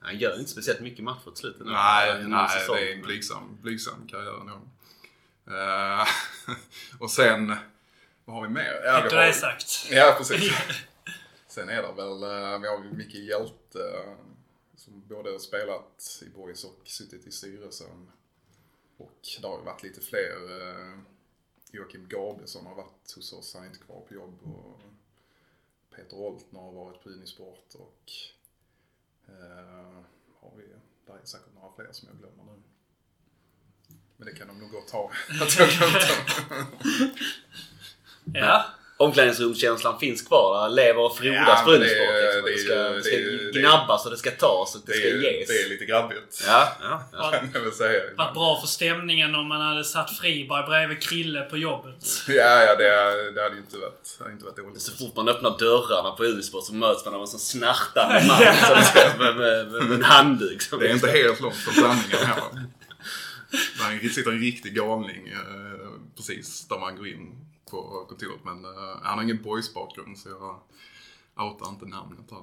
Han 0.00 0.18
gör 0.18 0.38
inte 0.38 0.50
speciellt 0.50 0.80
mycket 0.80 1.04
matcher 1.04 1.24
till 1.24 1.36
slut. 1.36 1.56
Nej, 1.60 2.24
nej 2.28 2.48
säsong. 2.48 2.76
det 2.76 2.90
är 2.92 2.96
en 2.96 3.02
blygsam, 3.02 3.58
blygsam 3.62 4.06
karriär 4.08 4.44
nog. 4.44 4.68
Eh, 5.58 6.06
och 6.98 7.10
sen, 7.10 7.56
vad 8.24 8.36
har 8.36 8.42
vi 8.42 8.48
mer? 8.48 8.80
Ja, 8.84 8.92
har- 8.92 9.26
det 9.26 9.32
sagt? 9.32 9.90
Ja, 9.90 10.14
precis. 10.18 10.52
Sen 11.48 11.68
är 11.68 11.82
det 11.82 11.92
väl, 11.92 12.22
eh, 12.22 12.58
vi 12.60 12.68
har 12.68 12.84
ju 12.84 12.92
Micke 12.92 13.14
Hjälte 13.14 13.78
eh, 14.06 14.14
som 14.76 15.02
både 15.08 15.40
spelat 15.40 16.22
i 16.22 16.28
Boys 16.28 16.64
och 16.64 16.80
suttit 16.84 17.26
i 17.26 17.30
styrelsen. 17.32 18.10
Och 18.96 19.20
det 19.40 19.46
har 19.46 19.58
ju 19.58 19.64
varit 19.64 19.82
lite 19.82 20.00
fler. 20.00 20.60
eh, 20.60 20.98
Joakim 21.72 22.08
Gabrielsson 22.08 22.66
har 22.66 22.74
varit 22.74 23.12
hos 23.16 23.32
oss, 23.32 23.54
han 23.54 23.62
är 23.62 23.66
inte 23.66 23.78
kvar 23.78 24.00
på 24.08 24.14
jobb. 24.14 24.38
Och 24.42 24.80
Peter 25.96 26.16
Oltner 26.16 26.60
har 26.60 26.72
varit 26.72 27.02
på 27.02 27.08
Unisport 27.08 27.74
och 27.74 28.12
eh, 29.28 30.02
har 30.40 30.52
vi, 30.56 30.62
där 31.06 31.14
är 31.22 31.24
säkert 31.24 31.54
några 31.54 31.74
fler 31.76 31.88
som 31.92 32.08
jag 32.08 32.18
glömmer 32.18 32.52
nu. 32.52 32.62
Men 34.16 34.26
det 34.26 34.34
kan 34.34 34.48
de 34.48 34.58
nog 34.58 34.70
gott 34.70 34.90
ha. 34.90 35.12
Att 35.42 35.58
jag 35.58 35.68
glömt 35.68 36.48
dem. 36.48 36.66
Ja. 38.32 38.64
omklädningsrumskänslan 38.96 39.98
finns 39.98 40.22
kvar 40.22 40.62
där. 40.62 40.68
Lever 40.74 40.98
och 41.02 41.16
frodas 41.16 41.44
Ja, 41.48 41.62
på 41.64 41.70
men 41.70 41.80
det-. 41.80 41.86
Liksom. 41.86 42.06
Det, 42.06 42.50
det- 42.52 42.58
ska, 42.58 42.74
det 42.74 43.02
ska 43.02 43.16
det- 43.16 43.52
det- 43.52 43.60
gnabbas 43.60 44.04
och 44.04 44.10
det 44.10 44.16
ska 44.16 44.30
tas 44.30 44.74
och 44.74 44.80
det, 44.86 44.92
Det 44.92 44.98
ska 44.98 45.08
är, 45.08 45.12
ges. 45.38 45.48
det 45.48 45.54
är 45.62 45.68
lite 45.68 45.84
grabbigt. 45.84 46.44
Ja, 46.46 46.68
ja, 46.82 47.02
ja. 47.12 47.32
Varit 48.16 48.34
bra 48.34 48.60
för 48.60 48.66
stämningen 48.68 49.34
om 49.34 49.48
man 49.48 49.60
hade 49.60 49.84
satt 49.84 50.10
Friberg 50.18 50.66
bredvid 50.66 51.02
Krille 51.02 51.40
på 51.42 51.56
jobbet. 51.56 52.22
Ja, 52.28 52.34
ja 52.62 52.74
det, 52.76 53.30
det 53.34 53.42
hade 53.42 53.54
ju 53.54 53.60
inte 53.60 53.76
varit, 53.78 54.14
det 54.18 54.24
hade 54.24 54.32
inte 54.32 54.44
varit 54.44 54.56
dåligt. 54.56 54.82
Så 54.82 54.92
fort 54.96 55.16
man 55.16 55.28
öppnar 55.28 55.58
dörrarna 55.58 56.10
på 56.10 56.24
Unisport 56.24 56.64
så 56.64 56.74
möts 56.74 57.04
man 57.04 57.14
av 57.14 57.20
en 57.20 57.26
sån 57.26 57.40
snartande 57.40 58.24
man 58.28 58.38
som 58.38 58.82
ska, 58.84 59.18
med, 59.18 59.36
med, 59.36 59.68
med, 59.72 59.82
med 59.82 59.92
en 59.92 60.04
handduk. 60.04 60.62
som- 60.62 60.78
Det 60.78 60.88
är 60.88 60.92
inte 60.94 61.10
helt 61.10 61.40
långt 61.40 61.56
från 61.56 61.74
sanningen 61.74 62.26
här. 62.26 62.42
Där 64.02 64.08
sitter 64.08 64.30
en 64.30 64.40
riktig 64.40 64.74
galning 64.74 65.28
eh, 65.28 65.88
precis 66.16 66.68
där 66.68 66.78
man 66.78 66.96
går 66.96 67.08
in 67.08 67.43
på 67.70 68.06
kontoret. 68.08 68.40
Men 68.44 68.64
eh, 68.64 68.98
han 69.02 69.18
har 69.18 69.22
ingen 69.22 69.42
boys-bakgrund 69.42 70.18
så 70.18 70.28
jag 70.28 70.60
outar 71.46 71.68
inte 71.68 71.86
namnet 71.86 72.30
här. 72.30 72.42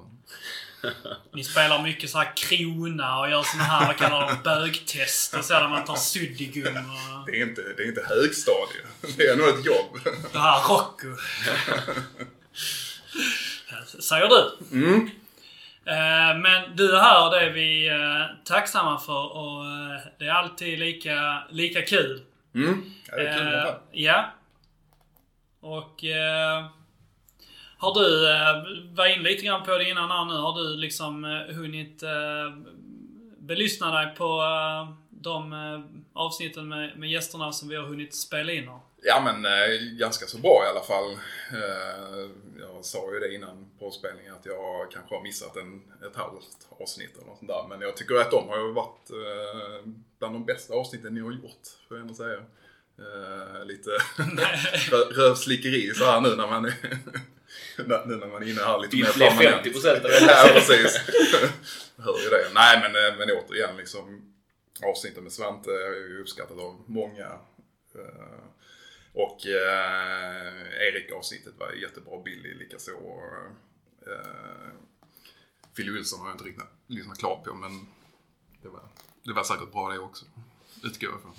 Ni 1.34 1.44
spelar 1.44 1.84
mycket 1.84 2.10
så 2.10 2.18
här 2.18 2.32
krona 2.38 3.20
och 3.20 3.30
gör 3.30 3.44
såna 3.44 3.64
här, 3.64 3.88
vad 3.88 3.98
kallar 3.98 4.28
de, 4.28 4.44
bögtest 4.44 5.34
och 5.34 5.46
så 5.46 5.54
där 5.54 5.70
man 5.70 5.86
tar 5.86 5.96
suddigum 5.96 6.76
och 6.76 7.26
Det 7.26 7.42
är 7.42 7.48
inte, 7.48 7.62
det 7.78 7.84
är 7.84 7.88
inte 7.88 8.06
högstadie. 8.10 8.82
Det 9.18 9.24
är 9.24 9.38
nog 9.38 9.48
ett 9.48 9.66
jobb. 9.66 10.00
det 10.32 10.40
här 10.40 10.68
Rocco. 10.70 11.08
Säger 14.02 14.28
du. 14.30 14.58
Mm. 14.78 15.10
Eh, 15.86 16.40
Men 16.42 16.76
du 16.76 16.96
är 16.96 17.00
här 17.00 17.26
och 17.26 17.32
det 17.32 17.40
är 17.42 17.50
vi 17.50 17.88
eh, 17.88 18.44
tacksamma 18.46 19.00
för 19.00 19.38
och 19.38 19.64
det 20.20 20.26
är 20.26 20.32
alltid 20.32 20.80
lika, 20.80 21.44
lika 21.50 21.82
kul. 21.82 22.22
Mm. 22.56 22.92
Ja, 23.08 23.16
det 23.16 23.28
är 23.28 23.38
kul 23.38 23.46
det. 23.46 23.80
Ja. 23.92 24.32
Och... 25.62 26.04
Eh, 26.04 26.66
har 27.82 27.94
du, 27.94 28.32
eh, 28.32 28.96
var 28.96 29.06
in 29.18 29.24
lite 29.24 29.46
grann 29.46 29.64
på 29.64 29.78
det 29.78 29.90
innan 29.90 30.12
här 30.12 30.26
nu, 30.26 30.34
har 30.34 30.64
du 30.64 30.78
liksom 30.78 31.26
eh, 31.26 31.56
hunnit 31.56 32.04
eh, 32.04 32.58
belyssna 33.38 33.92
dig 33.92 34.16
på 34.16 34.42
eh, 34.42 34.94
de 35.10 35.54
eh, 35.54 35.82
avsnitten 36.14 36.68
med, 36.68 36.98
med 36.98 37.12
gästerna 37.12 37.52
som 37.52 37.70
vi 37.70 37.76
har 37.76 37.84
hunnit 37.84 38.16
spela 38.16 38.52
in? 38.52 38.68
Här? 38.68 38.80
Ja 39.04 39.22
men 39.26 39.46
eh, 39.46 39.82
ganska 40.00 40.26
så 40.26 40.38
bra 40.38 40.64
i 40.66 40.70
alla 40.70 40.84
fall. 40.84 41.12
Eh, 41.52 42.30
jag 42.60 42.86
sa 42.86 43.14
ju 43.14 43.20
det 43.20 43.36
innan 43.36 43.70
påspelningen 43.80 44.34
att 44.34 44.46
jag 44.46 44.92
kanske 44.92 45.16
har 45.16 45.22
missat 45.22 45.56
en, 45.58 45.82
ett 46.08 46.16
halvt 46.16 46.68
avsnitt 46.80 47.18
eller 47.18 47.28
något 47.28 47.38
sånt 47.38 47.52
där. 47.52 47.66
Men 47.70 47.82
jag 47.82 47.98
tycker 47.98 48.16
att 48.16 48.32
de 48.32 48.50
har 48.50 48.58
ju 48.58 48.72
varit 48.72 49.10
bland 50.20 50.36
de 50.36 50.46
bästa 50.46 50.74
avsnitten 50.74 51.14
ni 51.14 51.22
har 51.22 51.32
gjort, 51.32 51.68
får 51.88 51.98
jag 51.98 52.02
ändå 52.02 52.14
säga. 52.14 52.40
Eh, 53.02 53.66
lite 53.66 53.90
rö- 54.92 55.12
rövslickeri 55.14 55.94
så 55.96 56.06
här 56.06 56.22
nu 56.22 56.36
när 56.36 56.48
man 56.48 56.66
är, 56.66 56.74
nu 58.08 58.16
när 58.16 58.28
man 58.28 58.44
är 58.44 58.50
inne 58.50 58.62
här 58.62 58.80
lite 58.80 58.96
mer 58.98 59.30
permanent. 59.30 59.66
50% 59.66 60.06
av 60.06 60.12
Ja, 60.28 60.50
precis. 60.54 60.98
Hör 61.98 62.20
ju 62.24 62.30
det. 62.30 62.50
Nej, 62.54 62.80
men, 62.82 62.96
eh, 63.12 63.18
men 63.18 63.32
återigen 63.38 63.78
liksom. 63.78 64.34
Avsnittet 64.84 65.24
med 65.24 65.32
Svante 65.32 65.70
är 65.72 66.10
ju 66.10 66.22
uppskattat 66.22 66.58
av 66.60 66.82
många. 66.86 67.28
Eh, 67.96 68.44
Och 69.14 69.48
eh, 69.48 70.88
Erik-avsnittet 70.88 71.54
var 71.58 71.72
jättebra. 71.72 72.22
Billy 72.26 72.54
likaså. 72.54 72.92
Eh, 74.08 74.72
Phil 75.76 75.92
Wilson 75.92 76.20
har 76.20 76.28
jag 76.28 76.34
inte 76.34 76.44
riktigt 76.44 76.66
lyssnat 76.88 77.18
klart 77.20 77.44
på, 77.44 77.54
men 77.54 77.88
det 78.62 78.68
var, 78.70 78.82
det 79.24 79.34
var 79.34 79.44
säkert 79.44 79.72
bra 79.72 79.90
det 79.90 80.00
också. 80.00 80.26
Utgår 80.84 81.10
jag 81.10 81.20
ifrån. 81.20 81.36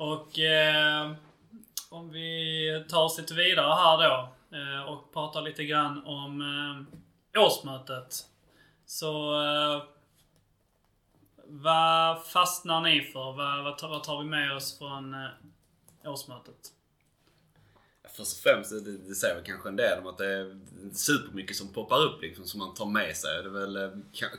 Och 0.00 0.38
eh, 0.38 1.12
om 1.88 2.10
vi 2.10 2.84
tar 2.88 3.04
oss 3.04 3.18
lite 3.18 3.34
vidare 3.34 3.74
här 3.74 4.08
då 4.08 4.28
eh, 4.56 4.82
och 4.92 5.12
pratar 5.12 5.42
lite 5.42 5.64
grann 5.64 6.04
om 6.04 6.40
eh, 7.34 7.42
årsmötet. 7.42 8.26
Så 8.86 9.42
eh, 9.42 9.82
vad 11.46 12.24
fastnar 12.24 12.80
ni 12.80 13.00
för? 13.00 13.32
Vad, 13.32 13.64
vad, 13.64 13.78
tar, 13.78 13.88
vad 13.88 14.04
tar 14.04 14.22
vi 14.22 14.28
med 14.28 14.56
oss 14.56 14.78
från 14.78 15.14
eh, 15.14 15.28
årsmötet? 16.04 16.72
Först 18.16 18.36
och 18.36 18.42
främst, 18.42 18.70
det, 18.70 18.98
det 19.08 19.14
säger 19.14 19.34
väl 19.34 19.44
kanske 19.44 19.68
en 19.68 19.76
del 19.76 19.98
om 19.98 20.06
att 20.06 20.18
det 20.18 20.32
är 20.32 20.60
supermycket 20.92 21.56
som 21.56 21.72
poppar 21.72 21.98
upp 22.02 22.22
liksom, 22.22 22.44
som 22.44 22.58
man 22.58 22.74
tar 22.74 22.86
med 22.86 23.16
sig. 23.16 23.42
Det 23.42 23.48
är 23.48 23.52
väl 23.52 23.76
eh, 23.76 23.90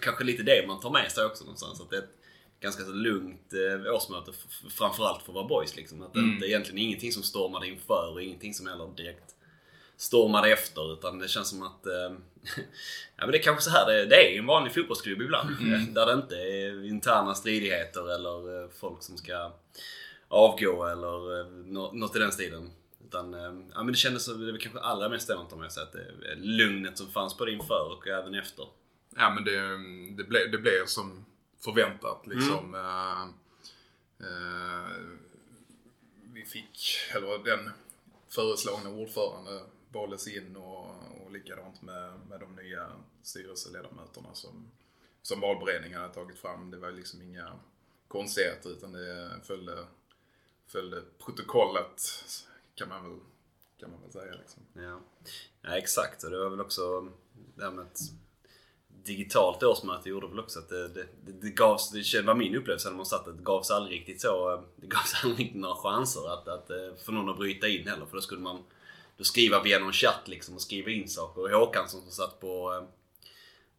kanske 0.02 0.24
lite 0.24 0.44
det 0.44 0.68
man 0.68 0.80
tar 0.80 0.92
med 0.92 1.12
sig 1.12 1.26
också 1.26 1.44
någonstans. 1.44 1.82
Att 1.82 1.90
det 1.90 1.96
är 1.96 2.02
ett 2.02 2.21
ganska 2.62 2.84
så 2.84 2.92
lugnt 2.92 3.54
eh, 3.54 3.94
årsmöte, 3.94 4.32
framförallt 4.70 5.22
för 5.24 5.32
att 5.32 5.36
vara 5.36 5.48
boys. 5.48 5.76
Liksom. 5.76 6.02
Att 6.02 6.14
det 6.14 6.20
Mm. 6.20 6.32
inte 6.34 6.48
egentligen 6.48 6.78
ingenting 6.78 7.12
som 7.12 7.24
stormade 7.24 7.68
inför 7.68 8.12
och 8.14 8.22
ingenting 8.22 8.54
som 8.54 8.68
heller 8.68 8.90
direkt 8.98 9.36
stormade 9.98 10.52
efter. 10.52 10.94
Utan 10.94 11.20
det 11.20 11.28
känns 11.28 11.50
som 11.50 11.64
att 11.64 11.86
eh, 11.86 11.94
ja, 13.16 13.26
men 13.26 13.32
det 13.32 13.38
är 13.38 13.42
kanske 13.44 13.64
så 13.64 13.70
här 13.70 13.86
det, 13.92 14.06
det 14.06 14.16
är 14.36 14.40
en 14.40 14.46
vanlig 14.46 14.74
fotbollsklubb 14.74 15.22
ibland. 15.22 15.50
Mm. 15.62 15.94
Där 15.94 16.06
det 16.06 16.14
inte 16.14 16.36
är 16.36 16.86
interna 16.86 17.36
stridigheter 17.36 18.16
eller 18.16 18.64
eh, 18.64 18.70
folk 18.80 19.04
som 19.04 19.18
ska 19.18 19.52
avgå 20.28 20.86
eller 20.86 21.40
eh, 21.40 21.46
nå- 21.48 21.92
något 21.94 22.16
i 22.16 22.20
den 22.20 22.32
stilen. 22.32 22.70
Utan, 23.08 23.34
eh, 23.34 23.42
ja, 23.74 23.84
men 23.84 23.88
det 23.88 23.96
kändes 23.98 24.26
som, 24.26 24.42
det 24.42 24.48
är 24.48 24.52
väl 24.52 24.62
kanske 24.62 24.80
allra 24.80 25.10
mest 25.10 25.28
det 25.28 25.36
man 25.36 25.48
tar 25.48 25.58
med 25.58 25.72
sig. 25.72 25.84
Att 25.84 25.92
det 25.94 26.00
är 26.32 26.36
lugnet 26.36 26.98
som 26.98 27.08
fanns 27.08 27.38
både 27.38 27.52
inför 27.52 27.92
och 27.98 28.08
även 28.08 28.34
efter. 28.36 28.66
Ja 29.16 29.30
men 29.30 29.44
det, 29.44 29.62
det, 30.18 30.30
blev, 30.30 30.52
det 30.52 30.58
blev 30.58 30.86
som 30.86 31.26
förväntat 31.64 32.28
liksom. 32.28 32.76
Eh, 32.76 33.22
eh, 34.28 34.88
vi 36.34 36.46
fick, 36.46 36.98
eller 37.16 37.44
den 37.44 37.72
föreslagna 38.30 38.90
ordförande 38.90 39.64
valdes 39.90 40.28
in 40.28 40.56
och, 40.56 40.86
och 41.22 41.32
likadant 41.32 41.82
med, 41.82 42.20
med 42.30 42.40
de 42.40 42.56
nya 42.56 42.92
styrelseledamöterna 43.24 44.34
som, 44.34 44.72
som 45.22 45.40
valberedningen 45.40 46.02
hade 46.02 46.14
tagit 46.14 46.40
fram. 46.40 46.72
Det 46.72 46.78
var 46.78 46.92
liksom 46.92 47.22
inga 47.22 47.60
konstigheter 48.08 48.70
utan 48.70 48.92
det 48.92 49.32
följde, 49.44 49.86
följde 50.68 51.02
protokollet 51.26 52.02
kan 52.76 52.90
man 52.90 53.04
väl, 53.04 53.20
kan 53.80 53.92
man 53.92 54.02
väl 54.02 54.12
säga. 54.12 54.36
Liksom. 54.36 54.64
Ja. 54.74 55.00
ja, 55.62 55.78
exakt. 55.78 56.24
Och 56.24 56.32
det 56.32 56.40
var 56.40 56.50
väl 56.50 56.62
också 56.62 57.10
det 57.56 57.64
här 57.64 57.72
med 57.72 57.86
ett 57.86 58.00
digitalt 59.06 59.64
årsmöte 59.64 60.10
gjorde 60.10 60.28
väl 60.28 60.40
också 60.40 60.60
att 60.60 60.70
det, 60.70 60.88
det, 60.88 61.06
det, 61.26 61.32
det 61.42 61.50
gavs, 61.50 61.92
det 61.92 62.22
var 62.22 62.36
min 62.36 62.56
upplevelse 62.56 62.90
när 62.90 62.98
man 62.98 63.06
satt 63.06 63.28
att 63.28 63.38
det 63.38 63.44
gavs 63.44 63.72
aldrig 63.72 64.00
riktigt 64.00 64.22
så, 64.22 64.64
det 64.76 64.88
gavs 64.88 65.14
aldrig 65.24 65.40
riktigt 65.40 65.62
några 65.62 65.76
chanser 65.76 66.34
att, 66.34 66.48
att 66.48 66.70
eh, 66.70 66.96
för 67.06 67.12
någon 67.12 67.30
att 67.30 67.38
bryta 67.38 67.68
in 67.68 67.88
heller. 67.88 68.06
För 68.06 68.16
då 68.16 68.22
skulle 68.22 68.42
man 68.42 68.64
då 69.18 69.24
skriva 69.24 69.64
via 69.64 69.80
någon 69.80 69.94
chatt 69.94 70.22
liksom 70.26 70.56
och 70.56 70.62
skriva 70.62 70.92
in 70.92 71.08
saker. 71.08 71.42
Och 71.42 71.50
Håkansson 71.50 72.02
som 72.02 72.12
satt 72.12 72.40
på 72.40 72.74
eh, 72.74 72.84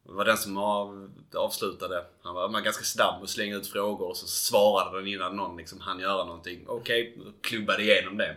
var 0.02 0.24
den 0.24 0.36
som 0.36 0.56
av, 0.56 1.10
avslutade. 1.34 2.04
Han 2.22 2.34
var, 2.34 2.48
var 2.48 2.60
ganska 2.60 2.84
snabb 2.84 3.22
och 3.22 3.30
slänga 3.30 3.56
ut 3.56 3.66
frågor 3.66 4.08
och 4.08 4.16
så 4.16 4.26
svarade 4.26 4.98
den 4.98 5.08
innan 5.08 5.36
någon 5.36 5.56
liksom 5.56 5.80
hann 5.80 6.00
göra 6.00 6.24
någonting. 6.24 6.64
Okej, 6.66 7.14
okay, 7.18 7.32
klubbade 7.40 7.82
igenom 7.82 8.16
det. 8.16 8.36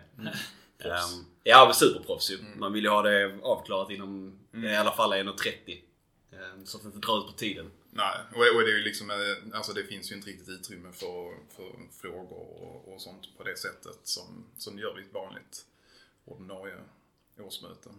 Um, 0.84 1.26
ja, 1.44 1.72
superproffs 1.74 2.32
ju. 2.32 2.38
Man 2.58 2.74
vill 2.74 2.84
ju 2.84 2.90
ha 2.90 3.02
det 3.02 3.40
avklarat 3.44 3.90
inom 3.90 4.40
i 4.54 4.76
alla 4.76 4.92
fall 4.92 5.14
1.30. 5.14 5.82
Um, 6.36 6.66
så 6.66 6.78
att 6.78 6.84
det 6.84 6.88
inte 6.88 7.08
drar 7.08 7.20
ut 7.20 7.28
på 7.28 7.38
tiden. 7.38 7.72
Nej, 7.92 8.18
och, 8.34 8.62
det 8.62 8.72
är 8.72 8.84
liksom, 8.84 9.12
eh, 9.12 9.58
alltså 9.58 9.74
det 9.74 9.84
finns 9.84 10.12
ju 10.12 10.16
inte 10.16 10.30
riktigt 10.30 10.50
utrymme 10.50 10.92
för, 10.92 11.38
för 11.56 11.72
frågor 12.02 12.38
och, 12.38 12.94
och 12.94 13.02
sånt 13.02 13.38
på 13.38 13.44
det 13.44 13.58
sättet 13.58 14.00
som, 14.04 14.46
som 14.58 14.76
det 14.76 14.82
gör 14.82 14.94
vid 14.94 15.06
ett 15.06 15.14
vanligt 15.14 15.66
ordinarie 16.26 16.76
årsmöte. 17.40 17.90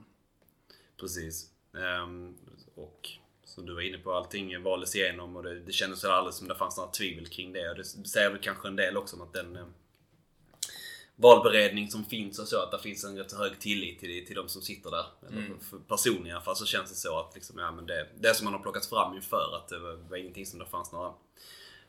Precis. 0.97 1.51
Um, 1.73 2.37
och 2.75 3.11
som 3.45 3.67
du 3.67 3.75
var 3.75 3.81
inne 3.81 3.99
på, 3.99 4.13
allting 4.13 4.63
valdes 4.63 4.97
igenom 4.97 5.37
och 5.37 5.43
det, 5.43 5.61
det 5.61 5.73
kändes 5.73 6.05
väl 6.05 6.11
alldeles 6.11 6.37
som 6.37 6.49
det 6.49 6.55
fanns 6.55 6.77
några 6.77 6.91
tvivel 6.91 7.27
kring 7.27 7.53
det. 7.53 7.71
Och 7.71 7.77
det 7.77 7.85
säger 7.85 8.31
väl 8.31 8.41
kanske 8.43 8.69
en 8.69 8.77
del 8.77 8.97
också 8.97 9.17
om 9.17 9.23
att 9.23 9.33
den 9.33 9.57
eh, 9.57 9.67
valberedning 11.17 11.91
som 11.91 12.05
finns 12.05 12.39
och 12.39 12.49
så, 12.49 12.63
att 12.63 12.71
det 12.71 12.79
finns 12.79 13.05
en 13.05 13.17
rätt 13.19 13.33
hög 13.33 13.59
tillit 13.61 14.01
till, 14.01 14.27
till 14.27 14.37
de 14.37 14.49
som 14.49 14.63
sitter 14.63 14.91
där. 14.91 15.07
Eller 15.29 15.39
Mm. 15.39 15.59
personligen 15.89 16.27
i 16.27 16.33
alla 16.33 16.41
fall 16.45 16.57
så 16.57 16.67
känns 16.67 16.91
det 16.91 16.97
så 16.97 17.19
att 17.19 17.35
liksom, 17.35 17.59
ja, 17.59 17.71
men 17.73 17.87
det, 17.87 18.09
det 18.19 18.35
som 18.35 18.45
man 18.45 18.55
har 18.55 18.61
plockat 18.61 18.87
fram 18.87 19.15
inför, 19.17 19.57
att 19.57 19.69
det 19.69 19.79
var, 19.79 19.93
var 19.93 20.17
ingenting 20.17 20.47
som 20.47 20.59
det 20.59 20.67
fanns 20.67 20.93
några... 20.93 21.13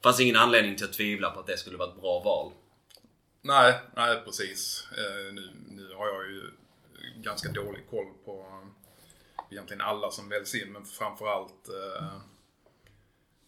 fanns 0.04 0.20
ingen 0.20 0.36
anledning 0.36 0.76
till 0.76 0.86
att 0.86 0.94
tvivla 0.94 1.30
på 1.32 1.40
att 1.40 1.48
det 1.48 1.58
skulle 1.58 1.78
vara 1.78 1.90
ett 1.90 2.02
bra 2.02 2.20
val. 2.20 2.52
Nej, 3.42 3.80
nej 3.96 4.22
precis. 4.26 4.88
Eh, 4.92 5.34
nu, 5.34 5.50
nu 5.70 5.94
har 5.94 6.08
jag 6.08 6.28
ju 6.32 6.52
ganska 7.16 7.52
dålig 7.52 7.84
koll 7.90 8.08
på 8.26 8.40
eh, 8.40 8.68
egentligen 9.52 9.82
alla 9.82 10.12
som 10.12 10.30
väljs 10.30 10.56
in, 10.56 10.72
men 10.72 10.86
framförallt 10.86 11.70
eh, 11.70 12.08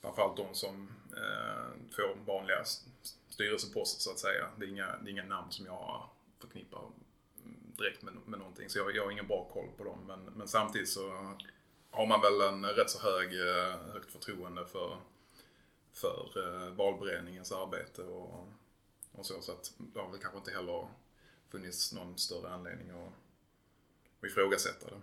framförallt 0.01 0.38
de 0.38 0.55
som 0.55 0.91
eh, 1.17 1.95
får 1.95 2.25
vanliga 2.25 2.59
s- 2.62 2.86
styrelseposter 3.39 4.01
så 4.01 4.12
att 4.12 4.19
säga. 4.19 4.50
Det 4.58 4.65
är 4.65 4.69
inga, 4.69 4.98
det 5.01 5.10
är 5.10 5.12
inga 5.12 5.24
namn 5.24 5.51
som 5.51 5.65
jag 5.65 6.10
förknippar 6.39 6.81
direkt 7.77 8.01
med, 8.01 8.13
med 8.25 8.39
någonting, 8.39 8.69
så 8.69 8.79
jag, 8.79 8.96
jag 8.96 9.03
har 9.03 9.12
ingen 9.12 9.27
bra 9.27 9.50
koll 9.53 9.67
på 9.77 9.84
dem. 9.84 10.00
Men, 10.08 10.24
men 10.24 10.48
samtidigt 10.48 10.89
så 10.89 11.36
har 11.91 12.08
man 12.08 12.22
väl 12.22 12.41
en 12.41 12.65
rätt 12.65 12.89
så 12.89 13.00
hög, 13.00 13.34
eh, 13.34 13.93
högt 13.93 14.12
förtroende 14.12 14.65
för, 14.65 14.98
för 15.93 16.29
eh, 16.36 16.74
valberedningens 16.74 17.51
arbete 17.51 18.01
och, 18.01 18.48
och 19.12 19.25
så. 19.25 19.41
Så 19.41 19.51
att 19.51 19.74
det 19.77 20.00
har 20.00 20.12
väl 20.12 20.19
kanske 20.19 20.38
inte 20.38 20.51
heller 20.51 20.88
funnits 21.50 21.93
någon 21.93 22.17
större 22.17 22.50
anledning 22.50 22.89
att, 22.89 23.13
att 24.19 24.29
ifrågasätta 24.29 24.86
det. 24.86 25.01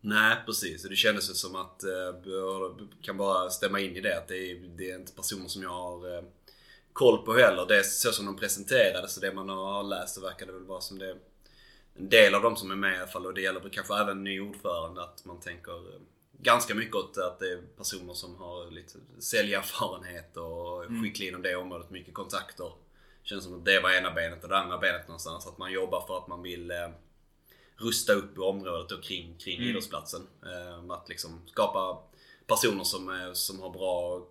Nej, 0.00 0.36
precis. 0.46 0.82
Det 0.82 0.96
kändes 0.96 1.30
ju 1.30 1.34
som 1.34 1.56
att, 1.56 1.84
eh, 1.84 2.32
jag 2.32 2.88
kan 3.02 3.16
bara 3.16 3.50
stämma 3.50 3.80
in 3.80 3.96
i 3.96 4.00
det, 4.00 4.18
att 4.18 4.28
det 4.28 4.50
är, 4.50 4.56
det 4.56 4.90
är 4.90 4.98
inte 4.98 5.12
personer 5.12 5.48
som 5.48 5.62
jag 5.62 5.70
har 5.70 6.24
koll 6.98 7.18
på 7.18 7.34
heller. 7.34 7.66
Det 7.66 7.78
är 7.78 7.82
så 7.82 8.12
som 8.12 8.26
de 8.26 8.36
presenterades 8.36 9.16
och 9.16 9.22
det 9.22 9.34
man 9.34 9.48
har 9.48 9.82
läst 9.82 10.14
så 10.14 10.20
verkar 10.20 10.46
det 10.46 10.52
väl 10.52 10.64
vara 10.64 10.80
som 10.80 10.98
det 10.98 11.16
en 11.94 12.08
del 12.08 12.34
av 12.34 12.42
de 12.42 12.56
som 12.56 12.70
är 12.70 12.76
med 12.76 12.94
i 12.94 12.96
alla 12.96 13.06
fall 13.06 13.26
och 13.26 13.34
det 13.34 13.40
gäller 13.40 13.68
kanske 13.68 13.94
även 13.94 14.24
ny 14.24 14.40
ordförande 14.40 15.02
att 15.02 15.24
man 15.24 15.40
tänker 15.40 15.94
eh, 15.94 16.00
ganska 16.40 16.74
mycket 16.74 16.94
åt 16.94 17.18
att 17.18 17.38
det 17.38 17.52
är 17.52 17.62
personer 17.76 18.14
som 18.14 18.36
har 18.36 18.70
lite 18.70 18.98
säljerfarenhet 19.18 20.36
och 20.36 20.84
är 20.84 21.02
skickliga 21.02 21.28
inom 21.28 21.42
det 21.42 21.56
området, 21.56 21.90
mycket 21.90 22.14
kontakter. 22.14 22.72
Känns 23.22 23.44
som 23.44 23.54
att 23.54 23.64
det 23.64 23.80
var 23.80 23.90
ena 23.90 24.10
benet 24.10 24.42
och 24.42 24.48
det 24.48 24.58
andra 24.58 24.78
benet 24.78 25.08
någonstans. 25.08 25.46
Att 25.46 25.58
man 25.58 25.72
jobbar 25.72 26.04
för 26.06 26.18
att 26.18 26.28
man 26.28 26.42
vill 26.42 26.70
eh, 26.70 26.88
rusta 27.76 28.12
upp 28.12 28.38
området 28.38 28.92
och 28.92 29.02
kring, 29.02 29.36
kring 29.38 29.56
Mm. 29.56 29.68
idrottsplatsen. 29.68 30.26
Eh, 30.42 30.90
att 30.90 31.08
liksom 31.08 31.40
skapa 31.46 31.98
personer 32.46 32.84
som, 32.84 33.30
som 33.34 33.60
har 33.60 33.70
bra, 33.70 34.26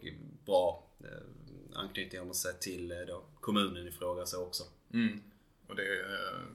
bra 0.45 0.83
eh, 1.03 1.36
anknytning 1.75 2.21
om 2.21 2.27
man 2.27 2.35
säger, 2.35 2.57
till 2.57 2.91
eh, 2.91 2.97
då, 2.99 3.23
kommunen 3.39 3.87
i 3.87 3.91
fråga 3.91 4.25
så 4.25 4.43
också. 4.45 4.63
Mm. 4.93 5.21
Och 5.67 5.75
det, 5.75 5.83
är- 5.99 6.45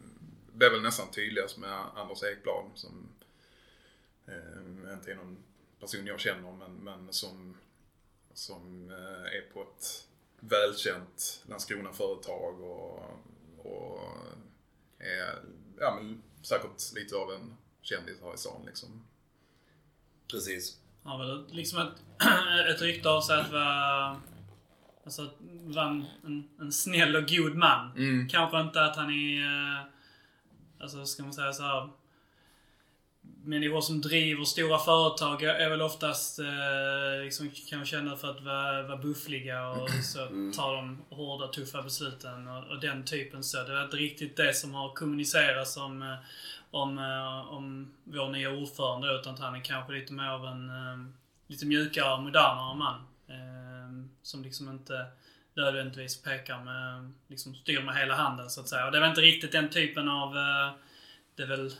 det 0.54 0.66
är 0.66 0.70
väl 0.70 0.82
nästan 0.82 1.10
tydligast 1.10 1.58
med 1.58 1.72
Anders 1.96 2.22
Ekblad 2.22 2.64
som 2.74 3.08
eh, 4.26 4.92
inte 4.94 5.10
är 5.12 5.14
någon 5.14 5.38
person 5.80 6.06
jag 6.06 6.20
känner 6.20 6.52
men, 6.52 6.74
men 6.74 7.12
som, 7.12 7.56
som 8.34 8.90
eh, 8.90 9.36
är 9.38 9.52
på 9.52 9.62
ett 9.62 10.08
välkänt 10.40 11.42
Landskrona-företag 11.46 12.60
och, 12.60 13.02
och 13.58 14.00
är 14.98 15.42
ja, 15.80 15.94
men 16.02 16.22
säkert 16.42 16.92
lite 16.94 17.16
av 17.16 17.32
en 17.32 17.56
kändis 17.82 18.20
här 18.22 18.34
i 18.34 18.38
stan 18.38 18.62
liksom. 18.66 19.04
Precis. 20.30 20.78
Han 21.02 21.20
har 21.20 21.26
väl 21.26 21.46
liksom 21.54 21.78
ett, 21.78 21.92
ett 22.74 22.82
rykte 22.82 23.08
av 23.08 23.20
sig 23.20 23.40
att 23.40 23.52
vara, 23.52 24.20
alltså, 25.04 25.22
att 25.22 25.36
vara 25.64 25.88
en, 25.88 26.04
en, 26.26 26.48
en 26.60 26.72
snäll 26.72 27.16
och 27.16 27.28
god 27.28 27.54
man. 27.54 27.92
Mm. 27.96 28.28
Kanske 28.28 28.60
inte 28.60 28.84
att 28.84 28.96
han 28.96 29.10
är, 29.10 29.42
eh, 29.42 29.80
alltså 30.80 31.06
ska 31.06 31.22
man 31.22 31.32
säga 31.32 31.52
så 31.52 31.62
här. 31.62 31.88
Människor 33.44 33.80
som 33.80 34.00
driver 34.00 34.44
stora 34.44 34.78
företag 34.78 35.42
är 35.42 35.70
väl 35.70 35.82
oftast, 35.82 36.38
eh, 36.38 37.24
liksom, 37.24 37.50
kan 37.70 37.84
känna 37.84 38.16
för 38.16 38.30
att 38.30 38.42
vara, 38.42 38.82
vara 38.82 38.96
buffliga 38.96 39.68
och 39.68 39.90
så 40.04 40.18
tar 40.56 40.76
de 40.76 41.02
hårda, 41.10 41.48
tuffa 41.48 41.82
besluten 41.82 42.48
och, 42.48 42.66
och 42.66 42.80
den 42.80 43.04
typen 43.04 43.44
så. 43.44 43.62
Det 43.62 43.72
är 43.72 43.84
inte 43.84 43.96
riktigt 43.96 44.36
det 44.36 44.54
som 44.56 44.74
har 44.74 44.94
kommunicerats 44.94 45.76
om, 45.76 46.02
eh, 46.02 46.16
om, 46.70 46.98
eh, 46.98 47.52
om 47.52 47.92
vår 48.04 48.28
nya 48.28 48.50
ordförande 48.50 49.14
utan 49.20 49.34
att 49.34 49.40
han 49.40 49.54
är 49.54 49.60
kanske 49.60 49.92
lite 49.92 50.12
mer 50.12 50.28
av 50.28 50.46
en 50.46 50.70
lite 51.46 51.66
mjukare 51.66 52.12
och 52.14 52.22
modernare 52.22 52.76
man. 52.76 53.00
Eh, 53.28 53.71
Ehm, 53.92 54.10
som 54.22 54.42
liksom 54.42 54.68
inte 54.68 55.06
nödvändigtvis 55.54 56.22
pekar 56.22 56.64
med, 56.64 57.12
liksom 57.28 57.54
styr 57.54 57.80
med 57.80 57.96
hela 57.96 58.14
handen 58.14 58.50
så 58.50 58.60
att 58.60 58.68
säga. 58.68 58.86
Och 58.86 58.92
det 58.92 59.00
var 59.00 59.08
inte 59.08 59.20
riktigt 59.20 59.52
den 59.52 59.70
typen 59.70 60.08
av, 60.08 60.36
eh, 60.36 60.72
det 61.34 61.42
är 61.42 61.46
väl, 61.46 61.74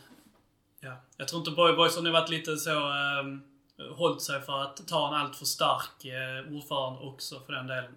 ja. 0.79 1.01
Jag 1.17 1.27
tror 1.27 1.39
inte 1.39 1.51
Boy 1.51 1.75
Boys 1.75 1.95
har 1.95 2.01
nu 2.01 2.11
varit 2.11 2.29
lite 2.29 2.57
så, 2.57 2.71
eh, 2.71 3.23
hållit 3.95 4.21
sig 4.21 4.41
för 4.41 4.61
att 4.61 4.87
ta 4.87 5.07
en 5.07 5.13
alltför 5.13 5.45
stark 5.45 6.05
uh, 6.05 6.55
ordförande 6.55 6.99
också 6.99 7.39
för 7.45 7.53
den 7.53 7.67
delen. 7.67 7.95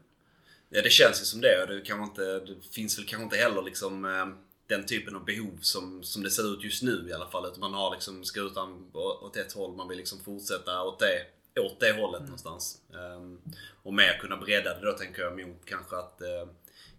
Ja 0.68 0.82
det 0.82 0.90
känns 0.90 1.20
ju 1.20 1.24
som 1.24 1.40
det 1.40 1.62
och 1.62 1.68
det, 1.68 1.80
kan 1.80 1.98
man 1.98 2.08
inte, 2.08 2.22
det 2.22 2.54
finns 2.72 2.98
väl 2.98 3.06
kanske 3.06 3.24
inte 3.24 3.36
heller 3.36 3.62
liksom 3.62 4.04
uh 4.04 4.26
den 4.66 4.86
typen 4.86 5.16
av 5.16 5.24
behov 5.24 5.58
som, 5.60 6.02
som 6.02 6.22
det 6.22 6.30
ser 6.30 6.54
ut 6.54 6.64
just 6.64 6.82
nu 6.82 7.06
i 7.08 7.12
alla 7.12 7.26
fall. 7.26 7.46
Utan 7.46 7.60
man 7.60 7.74
har 7.74 7.90
liksom 7.94 8.24
skutan 8.24 8.90
åt 8.92 9.36
ett 9.36 9.52
håll, 9.52 9.76
man 9.76 9.88
vill 9.88 9.98
liksom 9.98 10.18
fortsätta 10.24 10.82
åt 10.82 10.98
det, 10.98 11.35
åt 11.60 11.80
det 11.80 11.92
hållet 11.92 12.22
någonstans. 12.22 12.80
Ehm, 12.94 13.40
och 13.82 13.94
mer 13.94 14.18
kunna 14.18 14.36
bredda 14.36 14.74
det 14.78 14.86
då 14.86 14.92
tänker 14.92 15.22
jag 15.22 15.46
mot 15.48 15.64
kanske 15.64 15.96
att 15.96 16.20
eh, 16.22 16.48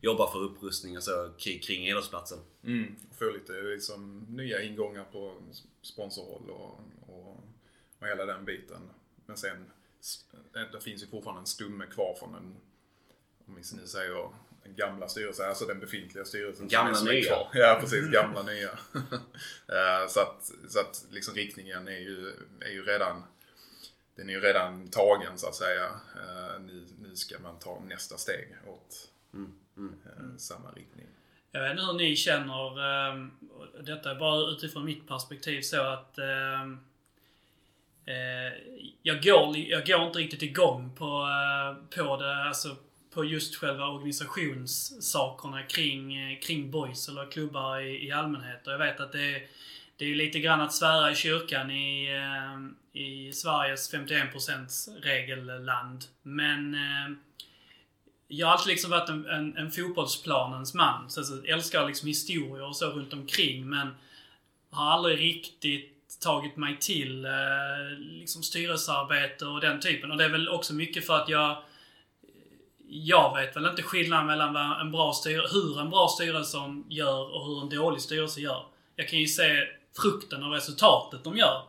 jobba 0.01 0.31
för 0.31 0.39
upprustning 0.39 0.97
och 0.97 1.03
så 1.03 1.31
kring, 1.37 1.87
idrottsplatsen. 1.87 2.39
Mm. 2.63 2.95
Få 3.19 3.25
lite 3.29 3.53
liksom, 3.53 4.25
nya 4.29 4.61
ingångar 4.61 5.03
på 5.11 5.33
sponsorhåll 5.81 6.49
och, 6.49 6.79
och, 7.07 7.37
och 7.99 8.07
hela 8.07 8.25
den 8.25 8.45
biten. 8.45 8.81
Men 9.25 9.37
sen, 9.37 9.65
s- 10.01 10.25
det 10.71 10.81
finns 10.81 11.03
ju 11.03 11.07
fortfarande 11.07 11.39
en 11.41 11.45
stumme 11.45 11.85
kvar 11.85 12.15
från 12.19 12.33
den, 12.33 12.55
om 13.47 13.55
vi 13.55 13.61
nu 13.81 13.87
säger 13.87 14.29
den 14.63 14.75
gamla 14.75 15.07
styrelsen, 15.09 15.49
alltså 15.49 15.65
den 15.65 15.79
befintliga 15.79 16.25
styrelsen. 16.25 16.67
Gamla 16.67 17.01
nya. 17.01 17.25
kvar. 17.29 17.49
Ja, 17.53 17.77
precis. 17.81 18.05
Gamla 18.11 18.43
nya. 18.43 18.69
Eh, 19.69 20.07
så 20.09 20.19
att, 20.19 20.51
så 20.69 20.79
att 20.79 21.05
liksom 21.09 21.33
riktningen 21.35 21.87
är 21.87 21.97
ju, 21.99 22.33
är 22.61 22.69
ju 22.71 22.83
redan 22.85 23.23
den 24.17 24.29
är 24.29 24.33
ju 24.33 24.41
redan 24.41 24.87
tagen 24.87 25.37
så 25.37 25.47
att 25.47 25.55
säga. 25.55 25.85
Eh, 26.15 26.61
nu, 26.61 26.85
nu 27.01 27.15
ska 27.15 27.39
man 27.39 27.59
ta 27.59 27.81
nästa 27.87 28.17
steg 28.17 28.47
åt 28.67 29.09
eh, 29.77 30.37
samma 30.37 30.71
riktning. 30.71 31.05
Jag 31.51 31.61
vet 31.61 31.71
inte 31.71 31.83
hur 31.83 31.93
ni 31.93 32.15
känner, 32.15 32.67
eh, 32.67 33.27
detta 33.83 34.11
är 34.11 34.15
bara 34.15 34.51
utifrån 34.51 34.85
mitt 34.85 35.07
perspektiv 35.07 35.61
så 35.61 35.81
att 35.81 36.19
jag, 39.01 39.23
går, 39.23 39.57
jag 39.57 39.87
går 39.87 40.07
inte 40.07 40.19
riktigt 40.19 40.41
igång 40.41 40.95
på, 40.95 41.27
på 41.95 42.17
det, 42.17 42.35
alltså 42.35 42.75
på 43.13 43.23
just 43.23 43.55
själva 43.55 43.87
organisationssakerna 43.87 45.63
kring, 45.63 46.39
kring 46.41 46.71
boys 46.71 47.09
eller 47.09 47.31
klubbar 47.31 47.79
i, 47.79 48.07
i 48.07 48.11
allmänhet. 48.11 48.67
Och 48.67 48.73
jag 48.73 48.77
vet 48.77 48.99
att 48.99 49.11
det 49.11 49.35
är, 49.35 49.47
det 49.97 50.05
är 50.05 50.09
ju 50.09 50.15
lite 50.15 50.39
grann 50.39 50.61
att 50.61 50.73
svära 50.73 51.11
i 51.11 51.15
kyrkan 51.15 51.71
i, 51.71 52.07
eh, 52.15 53.01
i 53.01 53.33
Sveriges 53.33 53.93
51% 53.93 55.01
regelland. 55.01 56.05
Men 56.21 56.73
eh, 56.73 57.17
jag 58.27 58.47
har 58.47 58.53
alltid 58.53 58.67
liksom 58.67 58.91
varit 58.91 59.09
en, 59.09 59.25
en, 59.25 59.57
en 59.57 59.71
fotbollsplanens 59.71 60.73
man. 60.73 61.09
Så, 61.09 61.21
jag 61.43 61.57
älskar 61.57 61.87
liksom 61.87 62.07
historier 62.07 62.65
och 62.65 62.75
så 62.75 62.89
runt 62.89 63.13
omkring 63.13 63.69
men 63.69 63.95
har 64.71 64.91
aldrig 64.91 65.19
riktigt 65.19 66.19
tagit 66.23 66.57
mig 66.57 66.77
till 66.79 67.25
eh, 67.25 67.99
liksom 67.99 68.43
styrelsearbete 68.43 69.45
och 69.45 69.61
den 69.61 69.79
typen. 69.79 70.11
Och 70.11 70.17
det 70.17 70.25
är 70.25 70.29
väl 70.29 70.49
också 70.49 70.73
mycket 70.73 71.07
för 71.07 71.15
att 71.15 71.29
jag 71.29 71.63
jag 72.89 73.35
vet 73.35 73.55
väl 73.55 73.65
inte 73.65 73.81
skillnaden 73.81 74.25
mellan 74.25 74.53
vad 74.53 74.81
en 74.81 74.91
bra 74.91 75.13
styr- 75.13 75.53
hur 75.53 75.79
en 75.79 75.89
bra 75.89 76.07
styrelse 76.07 76.57
gör 76.89 77.35
och 77.35 77.45
hur 77.45 77.61
en 77.61 77.69
dålig 77.69 78.01
styrelse 78.01 78.41
gör. 78.41 78.65
Jag 78.95 79.09
kan 79.09 79.19
ju 79.19 79.27
se 79.27 79.67
frukten 80.01 80.43
och 80.43 80.53
resultatet 80.53 81.23
de 81.23 81.37
gör. 81.37 81.63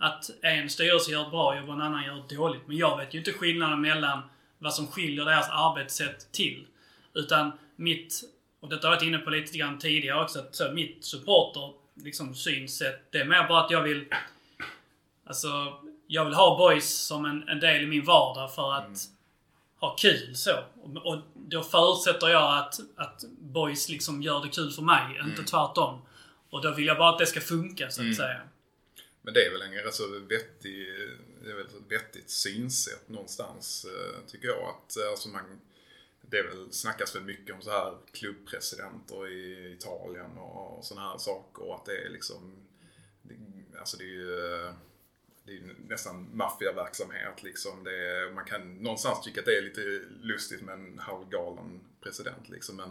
Att 0.00 0.30
en 0.42 0.70
styrelse 0.70 1.10
gör 1.10 1.22
ett 1.22 1.30
bra 1.30 1.56
jobb 1.56 1.68
och 1.68 1.74
en 1.74 1.80
annan 1.80 2.04
gör 2.04 2.18
ett 2.18 2.28
dåligt. 2.28 2.62
Men 2.66 2.76
jag 2.76 2.96
vet 2.96 3.14
ju 3.14 3.18
inte 3.18 3.32
skillnaden 3.32 3.80
mellan 3.80 4.22
vad 4.58 4.74
som 4.74 4.86
skiljer 4.86 5.24
deras 5.24 5.48
arbetssätt 5.50 6.32
till. 6.32 6.66
Utan 7.14 7.52
mitt, 7.76 8.22
och 8.60 8.68
detta 8.68 8.86
har 8.86 8.94
jag 8.94 9.00
varit 9.00 9.08
inne 9.08 9.18
på 9.18 9.30
lite 9.30 9.58
grann 9.58 9.78
tidigare 9.78 10.22
också, 10.22 10.38
att 10.38 10.54
så 10.54 10.72
mitt 10.72 11.04
supporter 11.04 11.72
liksom, 11.94 12.34
synsätt, 12.34 13.12
det 13.12 13.18
är 13.18 13.24
mer 13.24 13.48
bara 13.48 13.64
att 13.64 13.70
jag 13.70 13.82
vill 13.82 14.04
Alltså, 15.26 15.72
jag 16.06 16.24
vill 16.24 16.34
ha 16.34 16.58
boys 16.58 17.06
som 17.06 17.24
en, 17.24 17.48
en 17.48 17.60
del 17.60 17.82
i 17.82 17.86
min 17.86 18.04
vardag 18.04 18.54
för 18.54 18.72
att 18.72 18.98
ha 19.80 19.94
kul 19.94 20.36
så. 20.36 20.50
Och, 20.82 21.06
och 21.06 21.18
då 21.34 21.62
förutsätter 21.62 22.28
jag 22.28 22.58
att, 22.58 22.80
att 22.96 23.24
boys 23.40 23.88
liksom 23.88 24.22
gör 24.22 24.42
det 24.42 24.48
kul 24.48 24.70
för 24.70 24.82
mig, 24.82 25.20
inte 25.24 25.42
tvärtom. 25.42 25.98
Och 26.54 26.62
då 26.62 26.74
vill 26.74 26.86
jag 26.86 26.98
bara 26.98 27.10
att 27.10 27.18
det 27.18 27.26
ska 27.26 27.40
funka 27.40 27.90
så 27.90 28.08
att 28.08 28.16
säga. 28.16 28.40
Men 29.22 29.34
det 29.34 29.46
är 29.46 29.50
väl 29.50 29.62
en 29.62 29.72
rätt 29.72 29.94
så 29.94 30.18
vettig, 30.18 30.88
det 31.44 31.50
är 31.50 31.54
väl 31.54 31.66
ett 31.66 31.74
vettigt 31.88 32.30
synsätt 32.30 33.08
någonstans, 33.08 33.84
eh, 33.84 34.26
tycker 34.26 34.48
jag. 34.48 34.62
Att, 34.68 34.96
eh, 34.96 35.10
alltså 35.10 35.28
man, 35.28 35.60
det 36.20 36.38
är 36.38 36.44
väl, 36.44 36.72
snackas 36.72 37.16
väl 37.16 37.22
mycket 37.22 37.54
om 37.54 37.62
så 37.62 37.70
här 37.70 37.96
klubbpresidenter 38.12 39.28
i 39.28 39.72
Italien 39.72 40.38
och, 40.38 40.78
och 40.78 40.84
sådana 40.84 41.10
här 41.10 41.18
saker. 41.18 41.62
Och 41.62 41.74
att 41.74 41.84
det 41.84 41.96
är 41.96 42.08
liksom, 42.08 42.52
det, 43.22 43.34
alltså 43.78 43.96
det 43.96 44.04
är 44.04 44.08
ju 44.08 44.54
eh, 44.54 44.74
det 45.44 45.52
är 45.52 45.56
ju 45.56 45.74
nästan 45.88 46.36
maffiaverksamhet 46.36 47.42
liksom. 47.42 47.84
Det 47.84 48.08
är, 48.10 48.30
man 48.30 48.44
kan 48.44 48.74
någonstans 48.74 49.24
tycka 49.24 49.40
att 49.40 49.46
det 49.46 49.58
är 49.58 49.62
lite 49.62 50.00
lustigt 50.22 50.62
med 50.62 50.74
en 50.74 50.98
halvgalen 50.98 51.80
president 52.00 52.48
liksom. 52.48 52.76
Men 52.76 52.90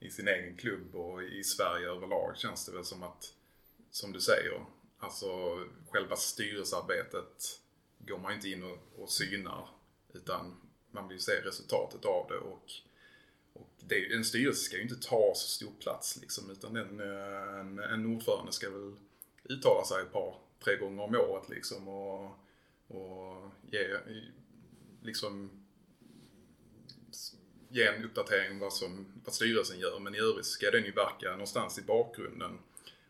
i 0.00 0.10
sin 0.10 0.28
egen 0.28 0.56
klubb 0.56 0.94
och 0.94 1.22
i 1.22 1.44
Sverige 1.44 1.88
överlag 1.88 2.36
känns 2.36 2.66
det 2.66 2.72
väl 2.72 2.84
som 2.84 3.02
att, 3.02 3.34
som 3.90 4.12
du 4.12 4.20
säger, 4.20 4.64
alltså 4.98 5.28
själva 5.88 6.16
styrelsearbetet 6.16 7.60
går 7.98 8.18
man 8.18 8.32
inte 8.32 8.48
in 8.48 8.62
och, 8.62 8.78
och 8.96 9.10
synar. 9.10 9.68
Utan 10.12 10.56
man 10.90 11.08
vill 11.08 11.16
ju 11.16 11.20
se 11.20 11.32
resultatet 11.32 12.04
av 12.04 12.26
det 12.28 12.38
och, 12.38 12.70
och 13.52 13.70
det, 13.80 14.14
en 14.14 14.24
styrelse 14.24 14.64
ska 14.64 14.76
ju 14.76 14.82
inte 14.82 15.08
ta 15.08 15.32
så 15.36 15.48
stor 15.48 15.72
plats 15.80 16.18
liksom. 16.20 16.50
Utan 16.50 16.76
en, 16.76 17.00
en, 17.00 17.78
en 17.78 18.06
ordförande 18.06 18.52
ska 18.52 18.70
väl 18.70 18.96
uttala 19.44 19.84
sig 19.84 20.02
ett 20.02 20.12
par, 20.12 20.38
tre 20.64 20.76
gånger 20.76 21.02
om 21.02 21.16
året 21.16 21.48
liksom 21.48 21.88
och, 21.88 22.24
och 22.88 23.50
ge 23.70 23.96
liksom 25.02 25.63
ge 27.74 27.86
en 27.86 28.04
uppdatering 28.04 28.50
om 28.50 28.58
vad, 28.58 28.72
som, 28.72 29.06
vad 29.24 29.34
styrelsen 29.34 29.78
gör. 29.78 29.98
Men 29.98 30.14
i 30.14 30.18
övrigt 30.18 30.46
ska 30.46 30.70
den 30.70 30.84
ju 30.84 30.92
verka 30.92 31.30
någonstans 31.30 31.78
i 31.78 31.82
bakgrunden. 31.82 32.58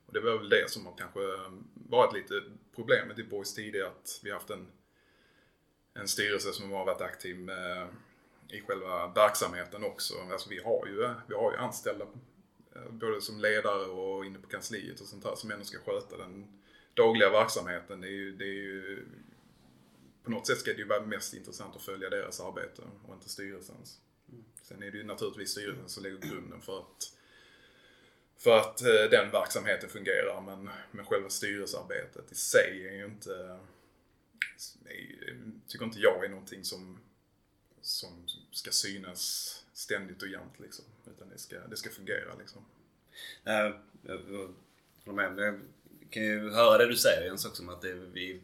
Och 0.07 0.13
det 0.13 0.21
var 0.21 0.39
väl 0.39 0.49
det 0.49 0.71
som 0.71 0.87
har 0.87 0.97
kanske 0.97 1.21
ehm, 1.21 1.65
varit 1.75 2.15
lite 2.15 2.43
problemet 2.75 3.19
i 3.19 3.25
Boys 3.25 3.55
tidigare 3.55 3.89
att 3.89 4.21
vi 4.23 4.31
har 4.31 4.39
haft 4.39 4.51
en, 4.51 4.67
en 5.95 6.09
styrelse 6.09 6.53
som 6.53 6.71
har 6.71 6.85
varit 6.85 7.01
aktiv 7.01 7.39
med, 7.39 7.89
i 8.49 8.61
själva 8.61 9.07
verksamheten 9.07 9.85
också. 9.85 10.15
Alltså 10.33 10.51
vi 10.51 10.59
har 10.63 10.87
ju, 10.87 11.15
vi 11.29 11.35
har 11.35 11.53
ju 11.53 11.59
anställda 11.59 12.05
eh, 12.75 12.91
både 12.91 13.21
som 13.21 13.41
ledare 13.41 13.85
och 13.85 14.25
inne 14.25 14.39
på 14.39 14.49
kansliet 14.49 15.01
och 15.01 15.07
sånt 15.07 15.23
där 15.23 15.35
som 15.35 15.51
ändå 15.51 15.65
ska 15.65 15.79
sköta 15.79 16.17
den 16.17 16.61
dagliga 16.95 17.31
verksamheten. 17.31 18.01
Det 18.01 18.07
är 18.07 18.11
ju, 18.11 18.33
det 18.33 18.45
är 18.45 18.63
ju 18.63 19.07
på 20.23 20.31
något 20.31 20.47
sätt 20.47 20.59
ska 20.59 20.73
det 20.73 20.79
ju 20.79 20.85
vara 20.85 21.07
mest 21.07 21.35
intressant 21.35 21.77
att 21.77 21.83
följa 21.83 22.11
deras 22.11 22.41
arbete 22.41 22.83
och 23.09 23.15
inte 23.15 23.29
styrelsens. 23.29 24.01
Sen 24.65 24.83
är 24.83 24.91
det 24.91 24.99
ju 24.99 25.05
naturligtvis 25.05 25.51
styrelsen 25.51 25.89
som 25.89 26.03
lägger 26.03 26.19
grunden 26.19 26.61
för 26.61 26.79
att, 26.79 27.13
för 28.39 28.59
att 28.59 28.83
eh, 28.83 29.11
den 29.11 29.31
verksamheten 29.31 29.89
fungerar. 29.89 30.41
Men, 30.41 30.71
men 30.91 31.05
själva 31.07 31.31
styrelsearbetet 31.31 32.33
i 32.33 32.35
sig 32.35 32.89
är 32.89 32.93
ju 32.93 33.05
inte, 33.05 33.59
är, 34.85 35.41
tycker 35.67 35.85
inte 35.85 36.01
jag 36.01 36.25
är 36.25 36.29
någonting 36.29 36.65
som, 36.65 36.99
som 37.81 38.27
ska 38.51 38.71
synas 38.71 39.65
ständigt 39.73 40.23
och 40.23 40.29
jämt 40.29 40.61
liksom. 40.61 40.85
Utan 41.07 41.29
det 41.29 41.39
ska, 41.39 41.59
det 41.59 41.77
ska 41.77 41.91
fungera 41.91 42.35
liksom. 42.39 42.65
Eh, 43.45 43.75
jag, 44.03 44.19
håller 45.05 45.29
med. 45.29 45.39
jag 45.39 45.61
kan 46.11 46.23
ju 46.23 46.51
höra 46.51 46.79
det 46.79 46.87
du 46.87 46.97
säger 46.97 47.25
Jens 47.27 47.45
också 47.45 47.63
om 47.63 47.69
att 47.69 47.83
det, 47.83 47.95
vi 47.95 48.41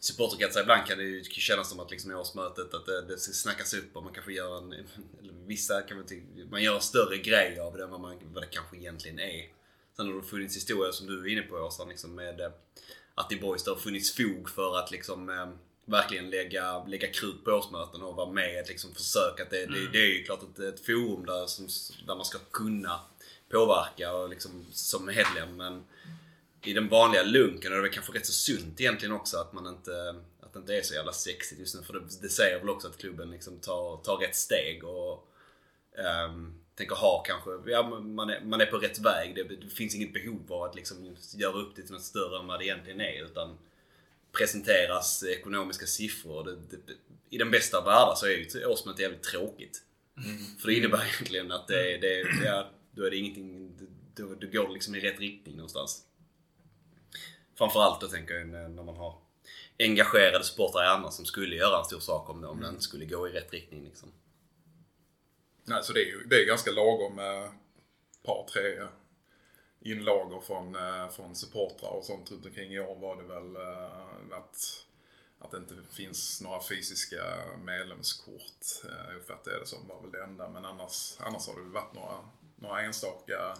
supporterkretsar 0.00 0.60
ibland 0.62 0.86
kan 0.86 0.98
det 0.98 1.04
ju 1.04 1.24
kännas 1.24 1.70
som 1.70 1.80
att 1.80 1.90
liksom 1.90 2.10
i 2.10 2.14
årsmötet 2.14 2.74
att 2.74 2.86
det, 2.86 3.02
det 3.02 3.18
snackas 3.18 3.74
upp 3.74 3.96
och 3.96 4.02
man 4.02 4.12
kanske 4.12 4.32
gör 4.32 4.58
en... 4.58 4.74
Vissa 5.46 5.82
kan 5.82 5.96
man 5.96 6.06
man 6.50 6.62
gör 6.62 6.74
en 6.74 6.80
större 6.80 7.18
grej 7.18 7.60
av 7.60 7.76
det 7.76 7.84
än 7.84 7.90
vad, 7.90 8.00
man, 8.00 8.18
vad 8.34 8.42
det 8.42 8.46
kanske 8.46 8.76
egentligen 8.76 9.18
är. 9.18 9.48
Sen 9.96 10.06
har 10.06 10.14
det 10.14 10.22
funnits 10.22 10.56
historier 10.56 10.92
som 10.92 11.06
du 11.06 11.20
är 11.20 11.32
inne 11.32 11.42
på 11.42 11.56
Åsa, 11.56 11.84
liksom 11.84 12.14
med 12.14 12.40
eh, 12.40 12.50
att 13.14 13.32
i 13.32 13.36
Boys 13.36 13.64
det 13.64 13.70
har 13.70 13.78
funnits 13.78 14.16
fog 14.16 14.50
för 14.50 14.78
att 14.78 14.90
liksom 14.90 15.28
eh, 15.28 15.48
verkligen 15.84 16.30
lägga, 16.30 16.84
lägga 16.84 17.12
krut 17.12 17.44
på 17.44 17.50
årsmöten 17.50 18.02
och 18.02 18.16
vara 18.16 18.30
med 18.30 18.62
och 18.62 18.68
liksom 18.68 18.94
försöka. 18.94 19.42
Att 19.42 19.50
det, 19.50 19.62
mm. 19.64 19.74
det, 19.74 19.88
det, 19.92 19.98
är 19.98 20.18
ju 20.18 20.24
klart 20.24 20.42
ett, 20.42 20.58
ett 20.58 20.86
forum 20.86 21.26
där, 21.26 21.46
som, 21.46 21.68
där 22.06 22.14
man 22.14 22.24
ska 22.24 22.38
kunna 22.50 23.00
påverka 23.50 24.12
och 24.12 24.28
liksom, 24.28 24.66
som 24.72 25.04
medlem 25.04 25.56
men 25.56 25.84
i 26.66 26.72
den 26.72 26.88
vanliga 26.88 27.22
lunken 27.22 27.72
och 27.72 27.82
det 27.82 27.88
är 27.88 27.92
kanske 27.92 28.12
rätt 28.12 28.26
så 28.26 28.32
sunt 28.32 28.80
egentligen 28.80 29.14
också 29.14 29.36
att 29.36 29.52
man 29.52 29.66
inte 29.66 30.14
att 30.40 30.52
det 30.52 30.58
inte 30.58 30.76
är 30.76 30.82
så 30.82 30.94
jävla 30.94 31.12
sexigt 31.12 31.60
just 31.60 31.74
nu. 31.74 31.82
För 31.82 31.92
det, 31.92 32.00
det 32.22 32.28
säger 32.28 32.58
väl 32.58 32.70
också 32.70 32.88
att 32.88 32.98
klubben 32.98 33.30
liksom 33.30 33.58
tar, 33.58 33.96
tar 33.96 34.16
rätt 34.16 34.36
steg 34.36 34.84
och 34.84 35.28
um, 36.28 36.54
tänker 36.74 36.94
ha 36.94 37.22
kanske, 37.26 37.70
ja 37.70 37.82
man 38.00 38.30
är, 38.30 38.40
man 38.44 38.60
är 38.60 38.66
på 38.66 38.78
rätt 38.78 38.98
väg. 38.98 39.34
Det, 39.34 39.42
det 39.42 39.70
finns 39.70 39.94
inget 39.94 40.12
behov 40.12 40.52
av 40.52 40.62
att 40.62 40.74
liksom 40.74 41.16
göra 41.36 41.56
upp 41.56 41.76
det 41.76 41.82
till 41.82 41.92
något 41.92 42.02
större 42.02 42.40
än 42.40 42.46
vad 42.46 42.60
det 42.60 42.64
egentligen 42.64 43.00
är. 43.00 43.24
Utan 43.24 43.58
presenteras 44.32 45.24
ekonomiska 45.24 45.86
siffror. 45.86 46.44
Det, 46.44 46.76
det, 46.76 46.92
I 47.30 47.38
den 47.38 47.50
bästa 47.50 47.80
världen 47.80 48.16
så 48.16 48.26
är 48.26 48.30
ju 48.30 48.66
årsmötet 48.66 49.00
jävligt 49.00 49.22
tråkigt. 49.22 49.82
Mm. 50.24 50.36
För 50.58 50.68
det 50.68 50.74
innebär 50.74 51.04
egentligen 51.14 51.52
att 51.52 51.68
det, 51.68 51.98
det, 51.98 52.44
ja, 52.44 52.70
då 52.90 53.04
är 53.04 53.10
det 53.10 53.16
ingenting, 53.16 53.72
då, 54.14 54.34
då 54.40 54.46
går 54.46 54.66
det 54.68 54.74
liksom 54.74 54.94
i 54.94 55.00
rätt 55.00 55.20
riktning 55.20 55.56
någonstans. 55.56 56.02
Framförallt 57.58 58.00
då 58.00 58.08
tänker 58.08 58.34
jag 58.34 58.48
när 58.48 58.82
man 58.82 58.96
har 58.96 59.18
engagerade 59.78 60.44
supportrar 60.44 61.08
i 61.08 61.12
som 61.12 61.24
skulle 61.24 61.56
göra 61.56 61.78
en 61.78 61.84
stor 61.84 62.00
sak 62.00 62.30
om 62.30 62.40
det, 62.40 62.46
om 62.46 62.60
den 62.60 62.80
skulle 62.80 63.04
gå 63.04 63.28
i 63.28 63.32
rätt 63.32 63.52
riktning. 63.52 63.84
Liksom. 63.84 64.12
Nej, 65.64 65.82
så 65.82 65.92
det 65.92 66.00
är 66.00 66.06
ju 66.06 66.24
det 66.24 66.42
är 66.42 66.46
ganska 66.46 66.70
lagom 66.70 67.14
med 67.14 67.44
ett 67.44 68.22
par, 68.22 68.46
tre 68.52 68.86
inlagor 69.80 70.40
från, 70.40 70.76
eh, 70.76 71.08
från 71.08 71.34
supportrar 71.34 71.90
och 71.90 72.04
sånt 72.04 72.30
runt 72.30 72.46
omkring. 72.46 72.72
I 72.72 72.80
år 72.80 72.96
var 72.96 73.16
det 73.16 73.22
väl 73.22 73.56
eh, 73.56 74.38
att, 74.38 74.86
att 75.38 75.50
det 75.50 75.56
inte 75.56 75.74
finns 75.92 76.40
några 76.40 76.62
fysiska 76.62 77.22
medlemskort. 77.64 78.84
Eh, 78.84 79.06
jag 79.08 79.16
uppfattar 79.16 79.60
det 79.60 79.66
som 79.66 79.88
var 79.88 80.02
väl 80.02 80.10
det 80.10 80.22
enda. 80.22 80.48
Men 80.48 80.64
annars, 80.64 81.16
annars 81.20 81.48
har 81.48 81.54
det 81.54 81.60
varit 81.60 81.94
några, 81.94 82.18
några 82.56 82.82
enstaka 82.82 83.56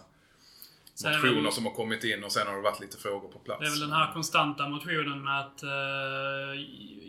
motioner 1.05 1.41
väl, 1.41 1.51
som 1.51 1.65
har 1.65 1.73
kommit 1.73 2.03
in 2.03 2.23
och 2.23 2.31
sen 2.31 2.47
har 2.47 2.55
det 2.55 2.61
varit 2.61 2.79
lite 2.79 2.97
frågor 2.97 3.29
på 3.29 3.39
plats. 3.39 3.59
Det 3.59 3.65
är 3.65 3.69
väl 3.69 3.79
den 3.79 3.91
här 3.91 4.13
konstanta 4.13 4.69
motionen 4.69 5.23
med 5.23 5.39
att 5.39 5.63
uh, 5.63 6.61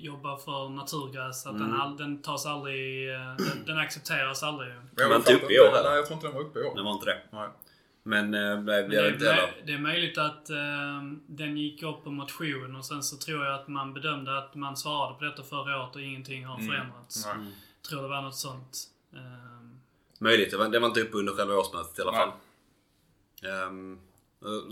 jobba 0.05 0.37
för 0.37 0.69
naturgräs. 0.69 1.47
Att 1.47 1.55
mm. 1.55 1.71
den, 1.71 1.81
all, 1.81 1.97
den 1.97 2.23
tas 2.23 2.47
aldrig... 2.47 3.09
Uh, 3.09 3.37
den, 3.37 3.65
den, 3.67 3.79
accepteras 3.79 4.43
aldrig. 4.43 4.73
Den 4.91 5.09
var 5.09 5.17
inte 5.17 5.35
uppe 5.35 5.55
i 5.55 5.61
år 5.61 5.65
heller. 5.65 5.89
Nej, 5.89 5.97
jag 5.97 6.07
tror 6.07 6.15
inte 6.17 6.27
den 6.27 6.35
var 6.35 6.43
uppe 6.43 6.59
i 6.59 6.63
år. 6.63 6.75
Den 6.75 6.85
var 6.85 6.93
inte 6.93 7.07
det. 7.07 7.19
Nej. 7.31 7.49
Men 8.03 8.31
det 8.31 8.57
blir 8.65 9.03
det 9.03 9.09
inte 9.13 9.25
heller. 9.25 9.63
Det 9.67 9.73
är 9.73 9.79
möjligt 9.79 10.19
att 10.19 10.51
uh, 10.51 11.13
den 11.27 11.57
gick 11.57 11.83
upp 11.83 12.05
på 12.05 12.11
motion 12.11 12.77
och 12.77 12.85
sen 12.85 13.03
så 13.03 13.17
tror 13.17 13.45
jag 13.45 13.55
att 13.55 13.69
man 13.69 13.95
bedömde 13.95 14.39
att 14.39 14.55
man 14.55 14.77
svarade 14.77 15.19
på 15.19 15.25
detta 15.25 15.43
förra 15.43 15.83
året 15.83 15.97
och 15.97 16.03
ingenting 16.03 16.45
har 16.45 16.55
mm. 16.55 16.67
förändrats. 16.67 17.27
Mm. 17.27 17.53
Tror 17.89 18.03
det 18.03 18.09
var 18.09 18.23
något 18.23 18.37
sånt. 18.37 18.79
Uh, 19.15 19.21
Möjligt. 20.19 20.51
Det 20.51 20.57
var, 20.57 20.69
det 20.69 20.79
var 20.79 20.89
inte 20.89 21.01
uppe 21.01 21.17
under 21.17 21.33
själva 21.33 21.55
årsmötet 21.55 21.99
i 21.99 22.03
alla 22.03 22.13
fall. 22.13 22.31
Um, 23.43 24.01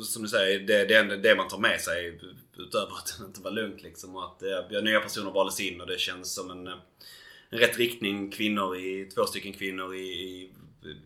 som 0.04 0.22
du 0.22 0.28
säger, 0.28 0.60
det, 0.60 0.84
det 0.84 1.16
det 1.16 1.36
man 1.36 1.48
tar 1.48 1.58
med 1.58 1.80
sig 1.80 2.20
utöver 2.56 2.92
att 2.92 3.16
det 3.18 3.24
inte 3.24 3.40
var 3.40 3.50
lugnt 3.50 3.82
liksom. 3.82 4.16
Och 4.16 4.24
att 4.24 4.42
ja, 4.70 4.80
nya 4.80 5.00
personer 5.00 5.30
valdes 5.30 5.60
in 5.60 5.80
och 5.80 5.86
det 5.86 6.00
känns 6.00 6.34
som 6.34 6.50
en, 6.50 6.66
en 6.66 7.58
rätt 7.58 7.78
riktning. 7.78 8.30
Kvinnor 8.30 8.76
i, 8.76 9.10
två 9.14 9.26
stycken 9.26 9.52
kvinnor 9.52 9.94
i, 9.94 9.98
i 9.98 10.52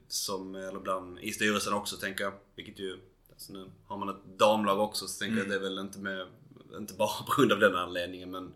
som, 0.09 0.55
eller 0.55 0.81
bland, 0.81 1.18
i 1.18 1.33
styrelsen 1.33 1.73
också 1.73 1.96
tänker 1.96 2.25
jag. 2.25 2.33
Vilket 2.55 2.79
ju, 2.79 2.99
alltså 3.33 3.53
nu 3.53 3.70
har 3.87 3.99
man 3.99 4.09
ett 4.09 4.38
damlag 4.38 4.81
också 4.81 5.07
så 5.07 5.18
tänker 5.18 5.37
mm. 5.37 5.51
jag 5.51 5.57
att 5.57 5.62
det 5.62 5.66
är 5.66 5.70
väl 5.70 5.79
inte 5.79 5.99
med, 5.99 6.27
inte 6.79 6.94
bara 6.94 7.23
på 7.27 7.35
grund 7.37 7.53
av 7.53 7.61
den 7.61 7.77
anledningen 7.77 8.31
men 8.31 8.53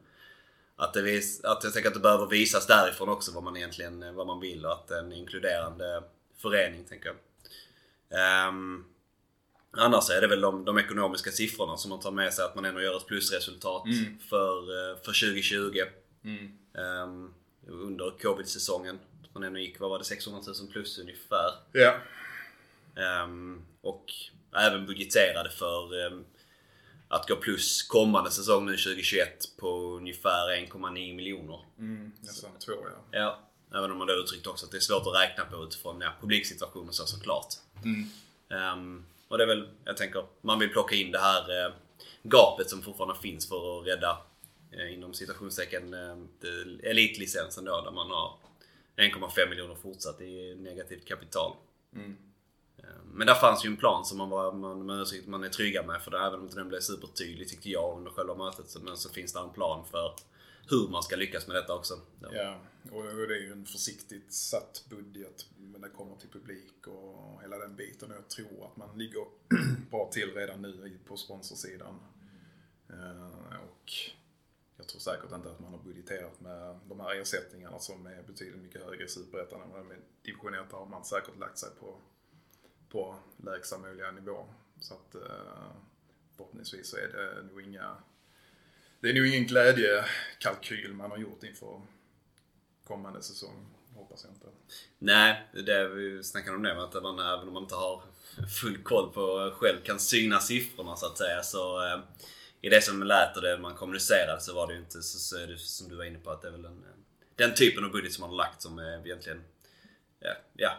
att, 0.77 0.95
det 0.95 1.03
vis, 1.03 1.45
att 1.45 1.65
jag 1.65 1.73
tänker 1.73 1.89
att 1.89 1.95
det 1.95 2.01
behöver 2.01 2.27
visas 2.27 2.67
därifrån 2.67 3.09
också 3.09 3.33
vad 3.33 3.43
man 3.43 3.57
egentligen 3.57 4.15
vad 4.15 4.27
man 4.27 4.41
vill 4.41 4.67
och 4.67 4.73
att 4.73 4.91
en 4.91 5.13
inkluderande 5.13 6.03
förening 6.37 6.85
tänker 6.85 7.07
jag. 7.09 8.49
Um, 8.49 8.85
Annars 9.77 10.11
är 10.11 10.21
det 10.21 10.27
väl 10.27 10.41
de, 10.41 10.65
de, 10.65 10.79
ekonomiska 10.79 11.31
siffrorna 11.31 11.77
som 11.77 11.91
man 11.91 12.01
tar 12.01 12.11
med 12.11 12.35
sig 12.35 12.45
att 12.45 12.55
man 12.55 12.65
ändå 12.65 12.81
gör 12.81 12.97
ett 12.97 13.07
plusresultat 13.07 13.87
mm. 13.87 14.19
för, 14.29 14.59
eh, 14.59 14.97
för 14.97 15.33
2020. 15.33 15.81
Mm. 16.25 16.53
Um, 17.03 17.35
under 17.67 18.11
covid-säsongen. 18.23 18.99
Man 19.33 19.43
ändå 19.43 19.59
gick, 19.59 19.81
vad 19.81 19.91
var 19.91 19.99
det, 19.99 20.05
600 20.05 20.41
000 20.61 20.73
plus 20.73 20.99
ungefär. 20.99 21.51
Ja. 21.73 21.95
Um, 23.25 23.65
och 23.81 24.13
även 24.57 24.87
budgeterade 24.87 25.51
för 25.51 26.07
um, 26.07 26.25
att 27.09 27.29
gå 27.29 27.37
plus 27.37 27.83
kommande 27.83 28.31
säsong 28.31 28.67
nu 28.67 28.77
2021 28.77 29.57
på 29.57 29.69
ungefär 29.97 30.49
1,9 30.49 31.15
miljoner. 31.15 31.65
Mm, 31.79 32.13
nästan 32.21 32.51
två 32.59 32.73
ja. 32.73 33.19
Ja. 33.19 33.41
Även 33.79 33.91
om 33.91 33.99
man 33.99 34.07
då 34.07 34.15
uttryckt 34.15 34.47
också 34.47 34.67
att 34.67 34.73
det 34.73 34.79
är 34.79 34.81
svårt 34.81 35.07
att 35.07 35.23
räkna 35.23 35.45
på 35.45 35.65
utifrån 35.65 36.01
ja, 36.01 36.13
publiksituationen 36.21 36.93
så 36.93 37.07
såklart. 37.07 37.55
Mm. 37.85 38.11
Um, 38.79 39.05
och 39.35 39.39
det 39.39 39.45
är 39.45 39.49
väl, 39.49 39.69
jag 39.85 39.97
tänker, 39.97 40.25
man 40.41 40.59
vill 40.59 40.69
plocka 40.69 40.95
in 40.95 41.11
det 41.13 41.19
här 41.19 41.67
eh, 41.67 41.73
gapet 42.23 42.71
som 42.71 42.83
fortfarande 42.83 43.21
finns 43.21 43.49
för 43.49 43.81
att 43.81 43.87
rädda, 43.87 44.19
eh, 44.73 44.95
inom 44.95 45.15
citationstecken, 45.15 45.95
eh, 45.95 46.91
elitlicensen 46.91 47.65
då 47.65 47.81
där 47.81 47.91
man 47.91 48.11
har 48.11 48.39
1,5 48.97 49.51
miljoner 49.51 49.75
fortsatt 49.75 50.21
i 50.21 50.55
negativt 50.55 51.05
kapital. 51.09 51.53
Mm. 51.97 52.17
Men 53.13 53.27
där 53.27 53.35
fanns 53.35 53.65
ju 53.65 53.69
en 53.69 53.77
plan 53.77 54.05
som 54.05 54.19
man, 54.19 54.31
var, 54.31 54.53
man, 54.53 54.87
man, 54.87 55.07
man 55.27 55.45
är 55.45 55.49
trygga 55.49 55.83
med 55.83 56.03
för 56.03 56.11
det, 56.11 56.19
även 56.19 56.35
om 56.35 56.43
inte 56.43 56.57
den 56.57 56.69
blev 56.69 56.81
supertydlig 56.81 57.49
tyckte 57.49 57.71
jag 57.71 57.99
under 57.99 58.11
själva 58.11 58.35
mötet. 58.35 58.77
Men 58.83 58.97
så 58.97 59.09
finns 59.09 59.33
det 59.33 59.41
en 59.41 59.51
plan 59.51 59.85
för 59.91 60.15
hur 60.71 60.89
man 60.89 61.03
ska 61.03 61.17
lyckas 61.17 61.47
med 61.47 61.57
detta 61.57 61.75
också. 61.75 62.01
Ja, 62.21 62.61
och 62.93 63.03
det 63.03 63.37
är 63.37 63.41
ju 63.41 63.53
en 63.53 63.67
försiktigt 63.67 64.33
satt 64.33 64.85
budget 64.89 65.47
när 65.57 65.79
det 65.79 65.89
kommer 65.89 66.17
till 66.17 66.29
publik 66.29 66.87
och 66.87 67.43
hela 67.43 67.59
den 67.59 67.77
biten. 67.77 68.11
Jag 68.11 68.29
tror 68.29 68.67
att 68.67 68.77
man 68.77 68.99
ligger 68.99 69.25
bra 69.91 70.11
till 70.13 70.35
redan 70.35 70.63
nu 70.63 70.99
på 71.07 71.17
sponsorsidan. 71.17 72.01
Eh, 72.89 73.59
och 73.59 73.93
jag 74.77 74.89
tror 74.89 75.01
säkert 75.01 75.33
inte 75.33 75.51
att 75.51 75.61
man 75.61 75.73
har 75.73 75.79
budgeterat 75.79 76.41
med 76.41 76.79
de 76.89 77.01
här 77.01 77.15
ersättningarna 77.15 77.79
som 77.79 78.07
är 78.07 78.23
betydligt 78.23 78.63
mycket 78.63 78.85
högre 78.85 79.05
i 79.05 79.09
Superettan 79.09 79.63
än 79.63 79.71
vad 79.71 79.87
med 79.87 79.97
division 80.23 80.55
1 80.55 80.73
har 80.73 80.87
man 80.87 81.05
säkert 81.05 81.39
lagt 81.39 81.59
sig 81.59 81.71
på, 81.81 81.97
på 82.89 83.17
lägsta 83.37 83.79
möjliga 83.79 84.11
nivå. 84.11 84.47
Så 84.81 84.95
att 84.95 85.15
eh, 85.15 85.73
förhoppningsvis 86.37 86.91
så 86.91 86.97
är 86.97 87.09
det 87.09 87.43
nog 87.43 87.63
inga 87.63 87.97
det 89.05 89.11
är 89.11 89.15
nog 89.15 89.27
ingen 89.27 89.47
glädjekalkyl 89.47 90.93
man 90.93 91.11
har 91.11 91.19
gjort 91.19 91.43
inför 91.43 91.81
kommande 92.87 93.23
säsong. 93.23 93.67
Hoppas 93.95 94.25
jag 94.25 94.33
inte. 94.35 94.47
Nej, 94.99 95.49
det 95.53 95.73
är 95.73 95.89
vi 95.89 96.23
snackade 96.23 96.57
om 96.57 96.63
det 96.63 96.83
att 96.83 97.03
man 97.03 97.19
även 97.19 97.49
om 97.49 97.55
man 97.55 97.63
inte 97.63 97.75
har 97.75 98.03
full 98.61 98.83
koll 98.83 99.13
på 99.13 99.55
själv 99.57 99.77
kan 99.85 100.01
syna 100.01 100.41
siffrorna 100.41 100.97
så 100.97 101.07
att 101.07 101.19
säga 101.19 101.43
så 101.43 101.87
eh, 101.87 102.01
i 102.61 102.69
det 102.69 102.83
som 102.83 103.03
lät 103.03 103.37
och 103.37 103.43
det 103.43 103.59
man 103.59 103.75
kommunicerade 103.75 104.41
så 104.41 104.55
var 104.55 104.67
det 104.67 104.73
ju 104.73 104.79
inte 104.79 105.03
så, 105.03 105.19
så 105.19 105.47
det 105.47 105.59
som 105.59 105.89
du 105.89 105.97
var 105.97 106.05
inne 106.05 106.19
på 106.19 106.31
att 106.31 106.43
det 106.43 106.49
är 106.49 106.53
väl 106.53 106.65
en, 106.65 106.85
den 107.37 107.55
typen 107.55 107.85
av 107.85 107.91
budget 107.91 108.13
som 108.13 108.21
man 108.21 108.31
har 108.31 108.37
lagt 108.37 108.63
som 108.63 108.79
är 108.79 109.07
egentligen 109.07 109.45
ja, 110.21 110.33
ja 110.53 110.73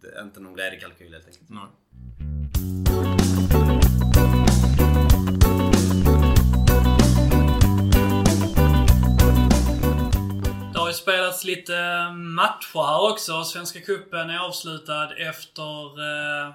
det 0.00 0.08
är 0.08 0.22
inte 0.22 0.40
någon 0.40 0.54
glädjekalkyl 0.54 1.12
helt 1.12 1.26
enkelt. 1.26 1.48
Nej. 1.48 3.19
Spelats 11.00 11.44
lite 11.44 11.76
eh, 11.76 12.12
matcher 12.12 12.86
här 12.86 13.12
också. 13.12 13.44
Svenska 13.44 13.80
Cupen 13.80 14.30
är 14.30 14.38
avslutad 14.38 15.14
efter 15.16 16.00
eh, 16.00 16.54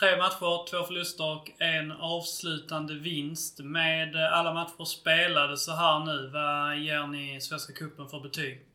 tre 0.00 0.16
matcher, 0.16 0.66
två 0.70 0.84
förluster 0.84 1.36
och 1.36 1.50
en 1.58 1.92
avslutande 1.92 2.94
vinst. 2.94 3.58
Med 3.58 4.14
eh, 4.14 4.32
alla 4.32 4.54
matcher 4.54 4.84
spelade 4.84 5.56
så 5.56 5.72
här 5.72 6.04
nu, 6.04 6.30
vad 6.32 6.78
ger 6.78 7.06
ni 7.06 7.40
Svenska 7.40 7.72
Cupen 7.72 8.08
för 8.08 8.20
betyg? 8.20 8.66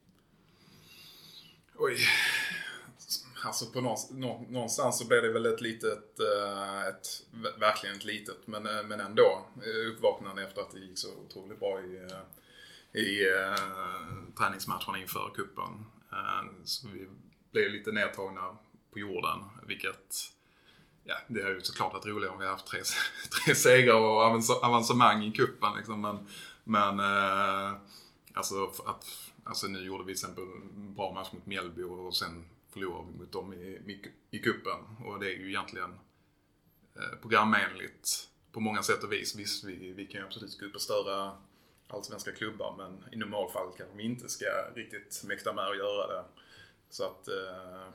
Oj. 1.76 1.98
Alltså 3.46 3.66
på 3.66 3.82
någonstans 3.82 5.00
så 5.00 5.08
blev 5.08 5.22
det 5.22 5.34
väl 5.34 5.46
ett 5.46 5.62
litet, 5.62 6.20
eh, 6.20 6.88
ett, 6.88 7.08
verkligen 7.60 7.96
ett 7.96 8.06
litet, 8.06 8.48
men, 8.48 8.63
men 8.63 9.00
ändå 9.00 9.46
uppvaknande 9.94 10.44
efter 10.44 10.62
att 10.62 10.72
det 10.72 10.80
gick 10.80 10.98
så 10.98 11.08
otroligt 11.28 11.60
bra 11.60 11.82
i, 11.82 12.08
i 12.93 13.25
uh, 13.27 14.36
träningsmatcherna 14.38 14.97
inför 14.97 15.32
kuppen. 15.36 15.86
Uh, 16.13 16.63
så 16.63 16.88
vi 16.88 17.08
blev 17.51 17.71
lite 17.71 17.91
nedtagna 17.91 18.58
på 18.91 18.99
jorden, 18.99 19.39
vilket 19.67 20.34
ja, 21.03 21.15
det 21.27 21.41
är 21.41 21.49
ju 21.49 21.62
såklart 21.62 21.93
varit 21.93 22.06
roligare 22.06 22.34
om 22.34 22.39
vi 22.39 22.45
haft 22.45 22.67
tre, 22.67 22.79
tre 23.45 23.56
segrar 23.56 23.95
och 23.95 24.21
avancemang 24.63 25.23
i 25.23 25.32
kuppen 25.32 25.69
liksom. 25.77 26.01
Men, 26.01 26.27
men 26.63 26.99
eh, 26.99 27.77
alltså, 28.34 28.71
att, 28.86 29.06
alltså 29.43 29.67
nu 29.67 29.79
gjorde 29.79 30.03
vi 30.03 30.15
till 30.15 30.25
exempel 30.25 30.43
en 30.43 30.93
bra 30.93 31.13
match 31.13 31.32
mot 31.32 31.45
Mjällby 31.45 31.84
och 31.84 32.15
sen 32.15 32.45
förlorade 32.69 33.08
vi 33.12 33.19
mot 33.19 33.32
dem 33.32 33.53
i, 33.53 33.58
i, 33.58 34.12
i 34.32 34.39
kuppen 34.39 34.79
Och 35.06 35.19
det 35.19 35.34
är 35.34 35.38
ju 35.38 35.49
egentligen 35.49 35.91
eh, 36.95 37.19
programenligt 37.21 38.29
på 38.51 38.60
många 38.60 38.84
sätt 38.84 39.03
och 39.03 39.12
vis. 39.12 39.36
Visst, 39.36 39.63
vi, 39.63 39.93
vi 39.93 40.06
kan 40.06 40.21
ju 40.21 40.27
absolut 40.27 40.60
gå 40.60 40.65
upp 40.65 40.75
och 40.75 40.82
störa 40.82 41.38
allsvenska 41.93 42.32
klubbar 42.32 42.75
men 42.77 43.13
i 43.13 43.15
normalfallet 43.15 43.77
kanske 43.77 43.97
vi 43.97 44.03
inte 44.03 44.29
ska 44.29 44.45
riktigt 44.75 45.23
mäkta 45.23 45.53
med 45.53 45.67
att 45.67 45.77
göra 45.77 46.08
det. 46.08 46.23
Så 46.89 47.06
att, 47.06 47.27
eh, 47.27 47.88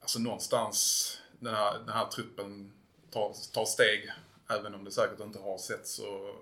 alltså 0.00 0.18
någonstans, 0.18 1.08
den 1.38 1.54
här, 1.54 1.78
den 1.78 1.88
här 1.88 2.06
truppen 2.06 2.72
tar, 3.10 3.52
tar 3.52 3.64
steg, 3.64 4.10
även 4.48 4.74
om 4.74 4.84
det 4.84 4.90
säkert 4.90 5.20
inte 5.20 5.38
har 5.38 5.58
sett 5.58 5.86
så 5.86 6.34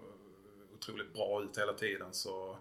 otroligt 0.75 1.15
bra 1.15 1.43
ut 1.43 1.59
hela 1.59 1.73
tiden 1.73 2.09
så, 2.13 2.57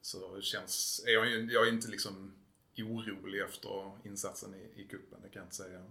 så 0.00 0.40
känns, 0.40 1.04
är 1.06 1.12
jag, 1.12 1.52
jag 1.52 1.66
är 1.66 1.72
inte 1.72 1.88
liksom 1.88 2.32
orolig 2.78 3.40
efter 3.40 3.90
insatsen 4.04 4.54
i, 4.54 4.80
i 4.80 4.84
kuppen, 4.84 5.18
det 5.22 5.28
kan 5.28 5.40
jag 5.40 5.46
inte 5.46 5.56
säga. 5.56 5.82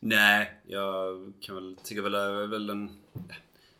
Nej, 0.00 0.60
jag 0.66 1.32
kan 1.40 1.54
väl 1.54 1.76
tycka 1.84 2.02
väl, 2.02 2.48
väl 2.48 2.70
en 2.70 3.02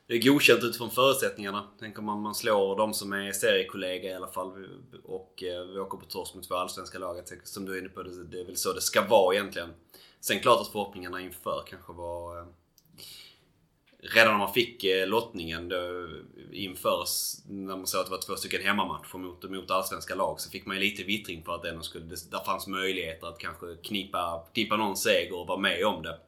det 0.06 0.14
är 0.14 0.22
godkänt 0.22 0.64
utifrån 0.64 0.90
förutsättningarna. 0.90 1.68
Tänk 1.80 1.98
om 1.98 2.04
man, 2.04 2.20
man 2.20 2.34
slår 2.34 2.76
de 2.76 2.94
som 2.94 3.12
är 3.12 3.32
seriekollega 3.32 4.10
i 4.10 4.14
alla 4.14 4.28
fall 4.28 4.68
och 5.04 5.42
eh, 5.42 5.66
vi 5.66 5.78
åker 5.78 5.98
på 5.98 6.04
torsk 6.04 6.34
mot 6.34 6.48
två 6.48 6.54
allsvenska 6.54 6.98
lag. 6.98 7.16
Som 7.44 7.64
du 7.64 7.74
är 7.74 7.78
inne 7.78 7.88
på, 7.88 8.02
det, 8.02 8.40
är 8.40 8.44
väl 8.44 8.56
så 8.56 8.72
det 8.72 8.80
ska 8.80 9.06
vara 9.06 9.34
egentligen. 9.34 9.74
Sen 10.20 10.40
klart 10.40 10.60
att 10.60 10.72
förhoppningarna 10.72 11.20
inför 11.20 11.62
kanske 11.66 11.92
var... 11.92 12.38
Eh, 12.38 12.46
redan 14.14 14.32
när 14.32 14.38
man 14.38 14.52
fick 14.52 14.84
eh, 14.84 15.06
lottningen 15.08 15.68
då, 15.68 16.08
inför, 16.52 17.04
när 17.48 17.76
man 17.76 17.86
såg 17.86 18.00
att 18.00 18.06
det 18.06 18.10
var 18.10 18.20
två 18.26 18.36
stycken 18.36 18.62
hemmamatcher 18.62 19.18
mot, 19.18 19.50
mot 19.50 19.70
allsvenska 19.70 20.14
lag, 20.14 20.40
så 20.40 20.50
fick 20.50 20.66
man 20.66 20.76
ju 20.76 20.82
lite 20.82 21.02
vittring 21.02 21.42
på 21.42 21.52
att 21.52 21.62
det 21.62 21.70
ändå 21.70 21.82
skulle, 21.82 22.04
det, 22.04 22.30
där 22.30 22.44
fanns 22.44 22.66
möjligheter 22.66 23.26
att 23.26 23.38
kanske 23.38 23.66
knipa, 23.84 24.46
knipa 24.54 24.76
någon 24.76 24.96
seger 24.96 25.38
och 25.38 25.46
vara 25.46 25.58
med 25.58 25.86
om 25.86 26.02
det. 26.02 26.18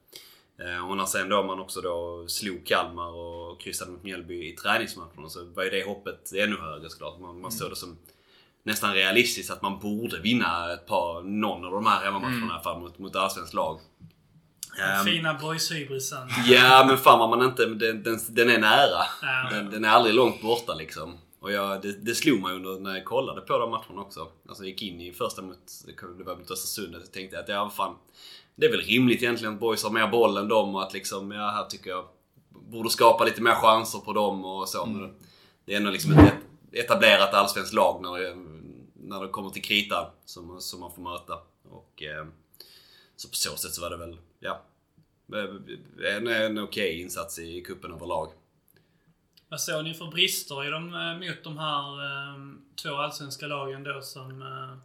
Eh, 0.65 0.91
och 0.91 0.97
när 0.97 1.07
sen 1.07 1.29
då 1.29 1.43
man 1.43 1.61
också 1.61 1.81
då 1.81 2.25
slog 2.29 2.67
Kalmar 2.67 3.09
och 3.09 3.61
kryssade 3.61 3.91
mot 3.91 4.03
Mjällby 4.03 4.49
i 4.49 4.53
träningsmatcherna 4.53 5.29
så 5.29 5.45
var 5.45 5.65
ju 5.65 5.71
det 5.71 5.87
hoppet 5.87 6.33
ännu 6.33 6.57
högre 6.57 6.91
såklart. 6.91 7.21
Man, 7.21 7.41
man 7.41 7.53
såg 7.53 7.71
det 7.71 7.77
som 7.77 7.99
nästan 8.63 8.95
realistiskt 8.95 9.51
att 9.51 9.63
man 9.63 9.79
borde 9.79 10.21
vinna 10.21 10.73
ett 10.73 10.87
par, 10.87 11.23
någon 11.23 11.65
av 11.65 11.73
de 11.73 11.87
här 11.87 12.05
hemmamatcherna 12.05 12.61
mm. 12.67 12.81
mot, 12.81 12.99
mot 12.99 13.17
allsvenskt 13.17 13.55
lag. 13.55 13.81
Den 14.77 15.01
um, 15.01 15.07
fina 15.07 15.35
boyshybrisen. 15.35 16.29
Ja 16.47 16.85
men 16.89 16.99
fan 16.99 17.19
vad 17.19 17.31
man 17.31 17.43
inte... 17.43 17.67
Den, 17.67 18.03
den, 18.03 18.19
den 18.29 18.51
är 18.51 18.59
nära. 18.59 19.05
Ja. 19.23 19.49
Den, 19.51 19.71
den, 19.71 19.85
är 19.85 19.89
aldrig 19.89 20.15
långt 20.15 20.43
borta 20.43 20.75
liksom. 20.75 21.19
Och 21.41 21.53
jag, 21.53 21.83
det, 21.83 21.93
det 21.93 22.15
slog 22.15 22.41
mig 22.41 22.55
under 22.55 22.81
när 22.81 22.95
jag 22.95 23.05
kollade 23.05 23.41
på 23.41 23.59
de 23.59 23.71
matcherna 23.71 24.01
också. 24.01 24.29
Alltså 24.49 24.65
jag 24.65 24.71
gick 24.71 24.83
in 24.83 25.01
i 25.01 25.13
första 25.13 25.43
mot, 25.43 25.59
det 26.19 26.25
var 26.25 26.37
mot 26.37 26.51
Östersund 26.51 26.97
och 26.97 27.13
tänkte 27.13 27.41
att 27.41 27.49
ja 27.49 27.71
fan 27.71 27.95
det 28.59 28.67
är 28.67 28.71
väl 28.71 28.81
rimligt 28.81 29.23
egentligen 29.23 29.55
att 29.55 29.61
boys 29.61 29.83
har 29.83 29.91
mer 29.91 30.09
boll 30.09 30.37
än 30.37 30.49
dem 30.49 30.75
och 30.75 30.83
att 30.83 30.93
liksom, 30.93 31.31
ja 31.31 31.51
här 31.51 31.65
tycker 31.65 31.91
jag 31.91 32.09
borde 32.51 32.91
skapa 32.91 33.25
lite 33.25 33.43
mer 33.43 33.55
chanser 33.55 33.99
på 33.99 34.13
dem 34.13 34.45
och 34.45 34.69
så. 34.69 34.85
Mm. 34.85 35.11
Det 35.65 35.73
är 35.73 35.77
ändå 35.77 35.91
liksom 35.91 36.13
ett 36.13 36.35
etablerat 36.73 37.35
allsvenskt 37.35 37.75
lag 37.75 38.03
när 38.03 38.19
det, 38.19 38.37
när 38.95 39.23
det 39.23 39.29
kommer 39.29 39.51
till 39.51 39.63
kritan 39.63 40.07
som, 40.25 40.61
som 40.61 40.81
man 40.81 40.93
får 40.93 41.03
möta. 41.03 41.39
Och, 41.71 42.03
eh, 42.03 42.27
så 43.17 43.29
på 43.29 43.35
så 43.35 43.57
sätt 43.57 43.73
så 43.73 43.83
var 43.83 43.91
det 43.91 43.97
väl, 43.97 44.17
ja, 44.41 44.63
en, 46.05 46.27
en 46.27 46.59
okej 46.59 46.91
okay 46.91 47.03
insats 47.03 47.39
i 47.39 47.61
kuppen 47.61 47.93
överlag. 47.93 48.29
Vad 49.49 49.61
såg 49.61 49.85
ni 49.85 49.95
för 49.95 50.07
brister 50.07 50.67
i 50.67 50.71
dem, 50.71 50.95
eh, 50.95 51.29
mot 51.29 51.45
de 51.45 51.59
här 51.59 52.05
eh, 52.05 52.39
två 52.83 52.95
allsvenska 52.95 53.47
lagen 53.47 53.85
då 53.85 54.03
som, 54.03 54.43
eh, 54.43 54.79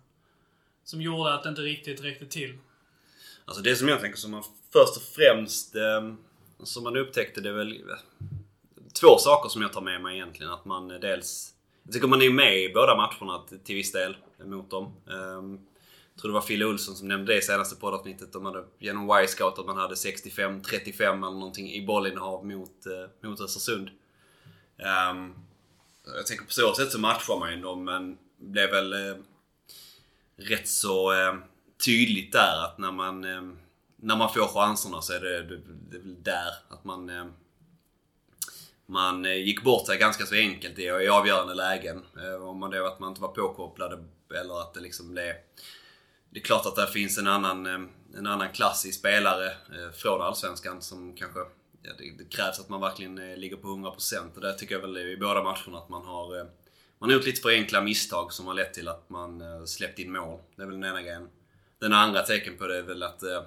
som 0.84 1.02
gjorde 1.02 1.34
att 1.34 1.43
det 1.43 1.49
inte 1.49 1.62
riktigt 1.62 2.04
räckte 2.04 2.26
till? 2.26 2.58
Alltså 3.45 3.63
det 3.63 3.76
som 3.76 3.88
jag 3.88 4.02
tänker 4.02 4.19
som 4.19 4.32
man 4.32 4.43
först 4.73 4.97
och 4.97 5.04
främst 5.04 5.76
eh, 5.76 6.13
som 6.63 6.84
man 6.84 6.97
upptäckte 6.97 7.41
det 7.41 7.49
är 7.49 7.54
väl 7.54 7.71
eh, 7.71 7.95
två 9.02 9.17
saker 9.17 9.49
som 9.49 9.62
jag 9.62 9.73
tar 9.73 9.82
med 9.82 10.02
mig 10.02 10.15
egentligen. 10.15 10.52
Att 10.52 10.65
man 10.65 10.91
eh, 10.91 10.99
dels... 10.99 11.54
Jag 11.84 11.93
tycker 11.93 12.08
man 12.08 12.21
är 12.21 12.30
med 12.30 12.58
i 12.58 12.73
båda 12.73 12.95
matcherna 12.95 13.39
till, 13.49 13.60
till 13.60 13.76
viss 13.76 13.91
del 13.91 14.17
mot 14.45 14.71
dem. 14.71 14.93
Ehm, 15.10 15.60
jag 16.13 16.21
tror 16.21 16.32
det 16.32 16.34
var 16.34 16.41
Fille 16.41 16.65
Olsson 16.65 16.95
som 16.95 17.08
nämnde 17.08 17.34
det 17.34 17.38
i 17.38 17.41
senaste 17.41 17.76
poddavsnittet. 17.76 18.34
De 18.34 18.45
hade 18.45 18.63
genom 18.80 19.10
Y-scout 19.23 19.60
att 19.60 19.65
man 19.65 19.78
hade 19.78 19.95
65-35 19.95 21.04
eller 21.04 21.17
någonting 21.17 21.71
i 21.71 21.86
bollinnehav 21.86 22.45
mot, 22.45 22.71
mot 23.23 23.41
Östersund. 23.41 23.89
Um, 24.84 25.36
jag 26.15 26.28
tänker 26.28 26.46
på 26.46 26.52
så 26.52 26.74
sätt 26.74 26.91
så 26.91 27.00
matchar 27.00 27.39
man 27.39 27.52
ju 27.52 27.62
dem 27.62 27.86
men 27.86 28.17
blev 28.38 28.69
väl 28.69 28.93
eh, 28.93 29.15
rätt 30.38 30.67
så... 30.67 31.13
eh, 31.13 31.36
tydligt 31.86 32.32
där 32.32 32.65
att 32.65 32.78
när 32.78 32.91
man, 32.91 33.24
eh, 33.24 33.41
när 33.96 34.15
man 34.15 34.34
får 34.34 34.48
chanserna 34.48 35.02
så 35.02 35.13
är 35.13 35.19
det, 35.19 35.43
det, 35.43 35.62
det 35.89 35.98
är 35.98 36.02
väl 36.02 36.24
där 36.24 36.54
att 36.69 36.84
man 36.84 37.10
eh, 37.10 37.26
man 38.86 39.26
eh, 39.26 39.34
gick 39.34 39.63
bort 39.63 39.86
sig 39.88 39.98
ganska 39.98 40.26
så 40.26 40.36
enkelt 40.36 40.80
i, 40.80 40.84
i 40.84 41.08
avgörande 41.08 41.54
lägen. 41.54 42.06
Eh, 42.17 42.48
om 42.48 42.60
man 42.60 42.72
då 42.72 42.88
att 42.88 43.00
man 43.00 43.10
inte 43.10 43.22
var 43.22 43.28
påkopplade 43.28 44.04
eller 44.39 44.62
att 44.62 44.74
det 44.74 44.80
liksom 44.80 45.12
blev... 45.12 45.34
Det 46.30 46.39
är 46.39 46.43
klart 46.43 46.65
att 46.65 46.76
det 46.76 46.88
finns 46.88 47.17
en 47.17 47.28
annan, 47.28 47.65
ehm, 47.65 47.89
en 48.17 48.28
annan 48.28 48.50
klass 48.50 48.86
i 48.86 48.91
spelare 48.91 49.46
eh, 49.48 49.91
från 49.93 50.22
Allsvenskan 50.22 50.82
som 50.82 51.15
kanske... 51.15 51.39
Ja, 51.86 51.91
det, 51.98 52.17
det, 52.17 52.30
krävs 52.30 52.60
att 52.60 52.69
man 52.69 52.82
verkligen 52.82 53.17
eh, 53.17 53.38
ligger 53.38 53.58
på 53.58 53.67
100% 53.67 54.36
och 54.36 54.41
det 54.41 54.54
tycker 54.54 54.76
jag 54.76 54.82
väl 54.82 54.98
i 54.98 55.17
båda 55.17 55.43
matcherna 55.43 55.78
att 55.78 55.89
man 55.89 56.06
har... 56.06 56.39
Eh, 56.39 56.46
man 57.00 57.10
har 57.10 57.17
gjort 57.17 57.26
lite 57.26 57.41
för 57.41 57.50
enkla 57.50 57.82
misstag 57.82 58.34
som 58.34 58.48
har 58.48 58.54
lett 58.54 58.74
till 58.74 58.88
att 58.88 59.10
man 59.10 59.41
eh, 59.41 59.65
släppt 59.65 60.00
in 60.00 60.12
mål. 60.12 60.39
Det 60.56 60.62
är 60.62 60.65
väl 60.65 60.80
den 60.80 60.89
ena 60.89 61.02
grejen. 61.02 61.30
Den 61.80 61.93
andra 61.93 62.22
tecken 62.22 62.58
på 62.58 62.67
det 62.67 62.78
är 62.78 62.82
väl 62.82 63.04
att 63.04 63.24
eh, 63.24 63.43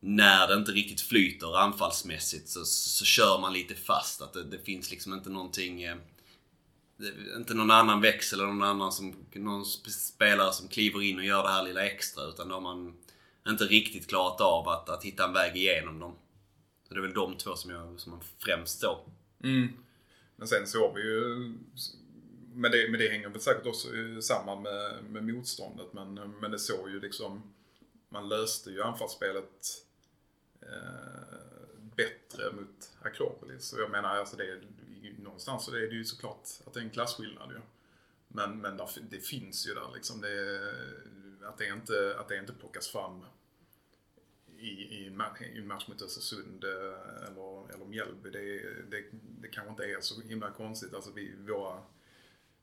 när 0.00 0.48
det 0.48 0.54
inte 0.54 0.72
riktigt 0.72 1.00
flyter 1.00 1.58
anfallsmässigt 1.58 2.48
så, 2.48 2.64
så 2.64 3.04
kör 3.04 3.40
man 3.40 3.52
lite 3.52 3.74
fast. 3.74 4.22
Att 4.22 4.32
det, 4.32 4.44
det 4.44 4.58
finns 4.58 4.90
liksom 4.90 5.12
inte 5.12 5.30
någonting... 5.30 5.82
Eh, 5.82 5.96
inte 7.36 7.54
någon 7.54 7.70
annan 7.70 8.00
växel 8.00 8.40
eller 8.40 8.52
någon 8.52 8.68
annan 8.68 8.92
som, 8.92 9.14
någon 9.32 9.64
spelare 9.64 10.52
som 10.52 10.68
kliver 10.68 11.02
in 11.02 11.18
och 11.18 11.24
gör 11.24 11.42
det 11.42 11.48
här 11.48 11.62
lilla 11.62 11.86
extra. 11.86 12.24
Utan 12.24 12.48
då 12.48 12.54
har 12.54 12.60
man 12.60 12.94
inte 13.48 13.64
riktigt 13.64 14.08
klarat 14.08 14.40
av 14.40 14.68
att, 14.68 14.88
att 14.88 15.04
hitta 15.04 15.24
en 15.24 15.32
väg 15.32 15.56
igenom 15.56 15.98
dem. 15.98 16.16
Så 16.88 16.94
det 16.94 17.00
är 17.00 17.02
väl 17.02 17.14
de 17.14 17.36
två 17.36 17.54
som, 17.54 17.70
jag, 17.70 18.00
som 18.00 18.12
man 18.12 18.20
främst 18.38 18.80
såg. 18.80 18.98
Mm. 19.42 19.68
Men 20.36 20.48
sen 20.48 20.66
såg 20.66 20.94
vi 20.94 21.02
ju 21.02 21.52
men 22.56 22.70
det, 22.70 22.90
men 22.90 23.00
det 23.00 23.08
hänger 23.08 23.28
väl 23.28 23.40
säkert 23.40 23.66
också 23.66 23.88
samman 24.20 24.62
med, 24.62 25.04
med 25.04 25.24
motståndet. 25.24 25.92
Men, 25.92 26.14
men 26.40 26.50
det 26.50 26.58
såg 26.58 26.90
ju 26.90 27.00
liksom, 27.00 27.54
man 28.08 28.28
löste 28.28 28.70
ju 28.70 28.82
anfallsspelet 28.82 29.84
eh, 30.62 31.78
bättre 31.96 32.52
mot 32.52 32.90
Akropolis. 33.02 33.72
Och 33.72 33.80
jag 33.80 33.90
menar, 33.90 34.16
alltså 34.16 34.36
det, 34.36 34.60
någonstans 35.18 35.64
så 35.64 35.76
är 35.76 35.80
det 35.80 35.94
ju 35.94 36.04
såklart 36.04 36.48
att 36.66 36.74
det 36.74 36.80
är 36.80 36.84
en 36.84 36.90
klasskillnad 36.90 37.50
ju. 37.50 37.60
Men, 38.28 38.60
men 38.60 38.76
där, 38.76 38.88
det 39.10 39.20
finns 39.20 39.68
ju 39.68 39.74
där 39.74 39.90
liksom. 39.94 40.20
Det, 40.20 40.60
att, 41.48 41.58
det 41.58 41.68
inte, 41.68 42.16
att 42.18 42.28
det 42.28 42.38
inte 42.38 42.52
plockas 42.52 42.88
fram 42.88 43.24
i, 44.58 44.68
i, 44.68 45.04
i 45.04 45.58
en 45.58 45.66
match 45.66 45.88
mot 45.88 46.02
Östersund 46.02 46.64
eh, 46.64 47.28
eller, 47.28 47.74
eller 47.74 47.84
Mjällby. 47.84 48.30
Det, 48.30 48.40
det, 48.90 49.04
det 49.40 49.48
kanske 49.48 49.70
inte 49.70 49.84
är 49.84 50.00
så 50.00 50.20
himla 50.20 50.50
konstigt. 50.50 50.94
Alltså 50.94 51.10
vi, 51.14 51.34
våra 51.48 51.82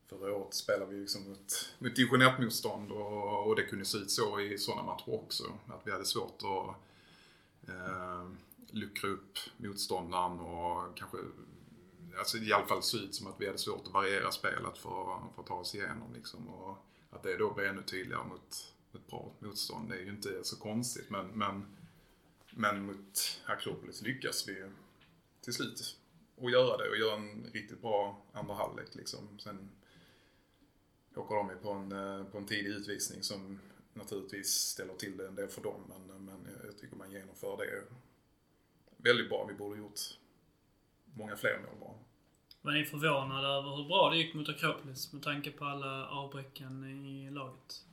Förra 0.07 0.35
året 0.35 0.53
spelade 0.53 0.91
vi 0.91 0.99
liksom 0.99 1.29
mot, 1.29 1.73
mot 1.79 1.95
division 1.95 2.21
1-motstånd 2.21 2.91
och, 2.91 3.47
och 3.47 3.55
det 3.55 3.63
kunde 3.63 3.85
se 3.85 3.97
ut 3.97 4.11
så 4.11 4.39
i 4.39 4.57
sådana 4.57 4.83
matcher 4.83 5.13
också. 5.13 5.43
Att 5.67 5.81
vi 5.87 5.91
hade 5.91 6.05
svårt 6.05 6.41
att 6.41 6.75
eh, 7.69 8.29
luckra 8.71 9.09
upp 9.09 9.37
motståndaren 9.57 10.39
och 10.39 10.97
kanske 10.97 11.17
Alltså 12.17 12.37
i 12.37 12.53
alla 12.53 12.65
fall 12.65 12.83
se 12.83 12.97
ut 12.97 13.15
som 13.15 13.27
att 13.27 13.35
vi 13.41 13.45
hade 13.45 13.57
svårt 13.57 13.87
att 13.87 13.93
variera 13.93 14.31
spelet 14.31 14.77
för, 14.77 15.19
för 15.35 15.41
att 15.41 15.47
ta 15.47 15.53
oss 15.53 15.75
igenom 15.75 16.13
liksom. 16.13 16.47
Och 16.47 16.77
att 17.09 17.23
det 17.23 17.37
då 17.37 17.53
blir 17.53 17.65
ännu 17.65 17.83
tydligare 17.83 18.27
mot 18.27 18.73
ett 18.93 19.07
bra 19.07 19.31
motstånd. 19.39 19.89
Det 19.89 19.95
är 19.95 20.01
ju 20.01 20.09
inte 20.09 20.43
så 20.43 20.55
konstigt 20.55 21.09
men, 21.09 21.27
men, 21.27 21.65
men 22.55 22.85
mot 22.85 23.41
Akropolis 23.45 24.01
lyckas 24.01 24.47
vi 24.47 24.63
till 25.41 25.53
slut 25.53 25.97
att 26.41 26.51
göra 26.51 26.77
det 26.77 26.89
och 26.89 26.97
göra 26.97 27.15
en 27.15 27.49
riktigt 27.53 27.81
bra 27.81 28.21
andra 28.33 28.53
halvlek 28.53 28.95
liksom. 28.95 29.39
Sen 29.39 29.69
åker 31.15 31.35
de 31.35 31.49
ju 31.49 31.55
på 31.55 31.71
en, 31.71 31.91
eh, 31.91 32.23
på 32.23 32.37
en 32.37 32.45
tidig 32.45 32.69
utvisning 32.69 33.23
som 33.23 33.59
naturligtvis 33.93 34.47
ställer 34.47 34.93
till 34.93 35.17
det 35.17 35.27
en 35.27 35.35
del 35.35 35.47
för 35.47 35.61
dem. 35.61 35.81
Men, 35.87 36.09
eh, 36.09 36.19
men 36.19 36.47
jag 36.65 36.77
tycker 36.77 36.95
man 36.95 37.11
genomför 37.11 37.57
det 37.57 37.83
väldigt 38.97 39.29
bra. 39.29 39.45
Vi 39.45 39.53
borde 39.53 39.79
gjort 39.79 39.99
många 41.13 41.35
fler 41.35 41.59
mål 41.59 41.79
bara. 41.79 41.99
Var 42.61 42.71
ni 42.71 42.85
förvånade 42.85 43.47
över 43.47 43.75
hur 43.75 43.83
bra 43.83 44.09
det 44.09 44.17
gick 44.17 44.33
mot 44.33 44.49
Akropolis 44.49 45.13
med 45.13 45.23
tanke 45.23 45.51
på 45.51 45.65
alla 45.65 46.07
avbräcken 46.09 46.83
i 47.05 47.31
laget? 47.31 47.85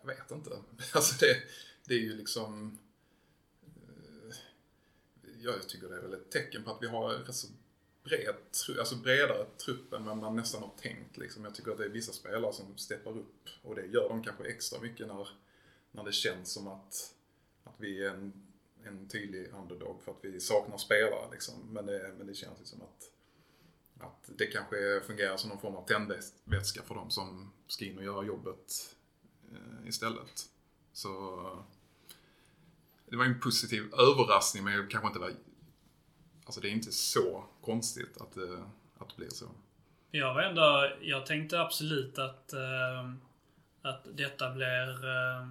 Jag 0.00 0.06
vet 0.06 0.30
inte. 0.30 0.50
Alltså 0.94 1.14
det, 1.20 1.36
det 1.84 1.94
är 1.94 1.98
ju 1.98 2.16
liksom... 2.16 2.78
Eh, 3.62 4.36
jag 5.40 5.68
tycker 5.68 5.88
det 5.88 5.96
är 5.96 6.02
väl 6.02 6.14
ett 6.14 6.30
tecken 6.30 6.64
på 6.64 6.70
att 6.70 6.82
vi 6.82 6.86
har 6.86 7.08
rätt 7.08 7.34
så 7.34 7.46
bred, 8.02 8.34
alltså 8.78 8.96
bredare 8.96 9.46
trupp 9.64 9.92
än 9.92 10.04
vad 10.04 10.16
man 10.16 10.36
nästan 10.36 10.62
har 10.62 10.72
tänkt. 10.80 11.16
Liksom. 11.16 11.44
Jag 11.44 11.54
tycker 11.54 11.72
att 11.72 11.78
det 11.78 11.84
är 11.84 11.88
vissa 11.88 12.12
spelare 12.12 12.52
som 12.52 12.78
steppar 12.78 13.10
upp 13.18 13.48
och 13.62 13.74
det 13.74 13.86
gör 13.86 14.08
de 14.08 14.24
kanske 14.24 14.44
extra 14.44 14.80
mycket 14.80 15.06
när, 15.06 15.28
när 15.90 16.04
det 16.04 16.12
känns 16.12 16.52
som 16.52 16.68
att, 16.68 17.14
att 17.64 17.74
vi 17.78 18.04
är 18.04 18.10
en, 18.10 18.32
en 18.84 19.08
tydlig 19.08 19.52
underdog 19.52 20.02
för 20.02 20.12
att 20.12 20.18
vi 20.24 20.40
saknar 20.40 20.78
spelare. 20.78 21.30
Liksom. 21.32 21.54
Men, 21.70 21.86
det, 21.86 22.14
men 22.18 22.26
det 22.26 22.34
känns 22.34 22.60
ju 22.60 22.64
som 22.64 22.82
att, 22.82 23.10
att 24.00 24.30
det 24.38 24.46
kanske 24.46 25.00
fungerar 25.06 25.36
som 25.36 25.50
någon 25.50 25.60
form 25.60 25.76
av 25.76 25.86
tändvätska 25.86 26.82
för 26.82 26.94
dem 26.94 27.10
som 27.10 27.52
ska 27.66 27.84
in 27.84 27.98
och 27.98 28.04
göra 28.04 28.24
jobbet 28.24 28.96
istället. 29.86 30.46
Så 30.92 31.08
det 33.06 33.16
var 33.16 33.24
en 33.24 33.40
positiv 33.40 33.82
överraskning 33.94 34.64
men 34.64 34.78
det 34.78 34.86
kanske 34.86 35.06
inte 35.06 35.18
var 35.18 35.32
Alltså 36.50 36.60
det 36.60 36.68
är 36.68 36.72
inte 36.72 36.92
så 36.92 37.44
konstigt 37.60 38.16
att 38.20 38.34
det, 38.34 38.64
att 38.98 39.08
det 39.08 39.16
blir 39.16 39.28
så. 39.28 39.46
Jag 40.10 40.34
var 40.34 40.42
ändå, 40.42 40.92
jag 41.00 41.26
tänkte 41.26 41.60
absolut 41.60 42.18
att, 42.18 42.52
eh, 42.52 43.10
att 43.82 44.06
detta 44.16 44.50
blir 44.50 45.08
eh, 45.08 45.48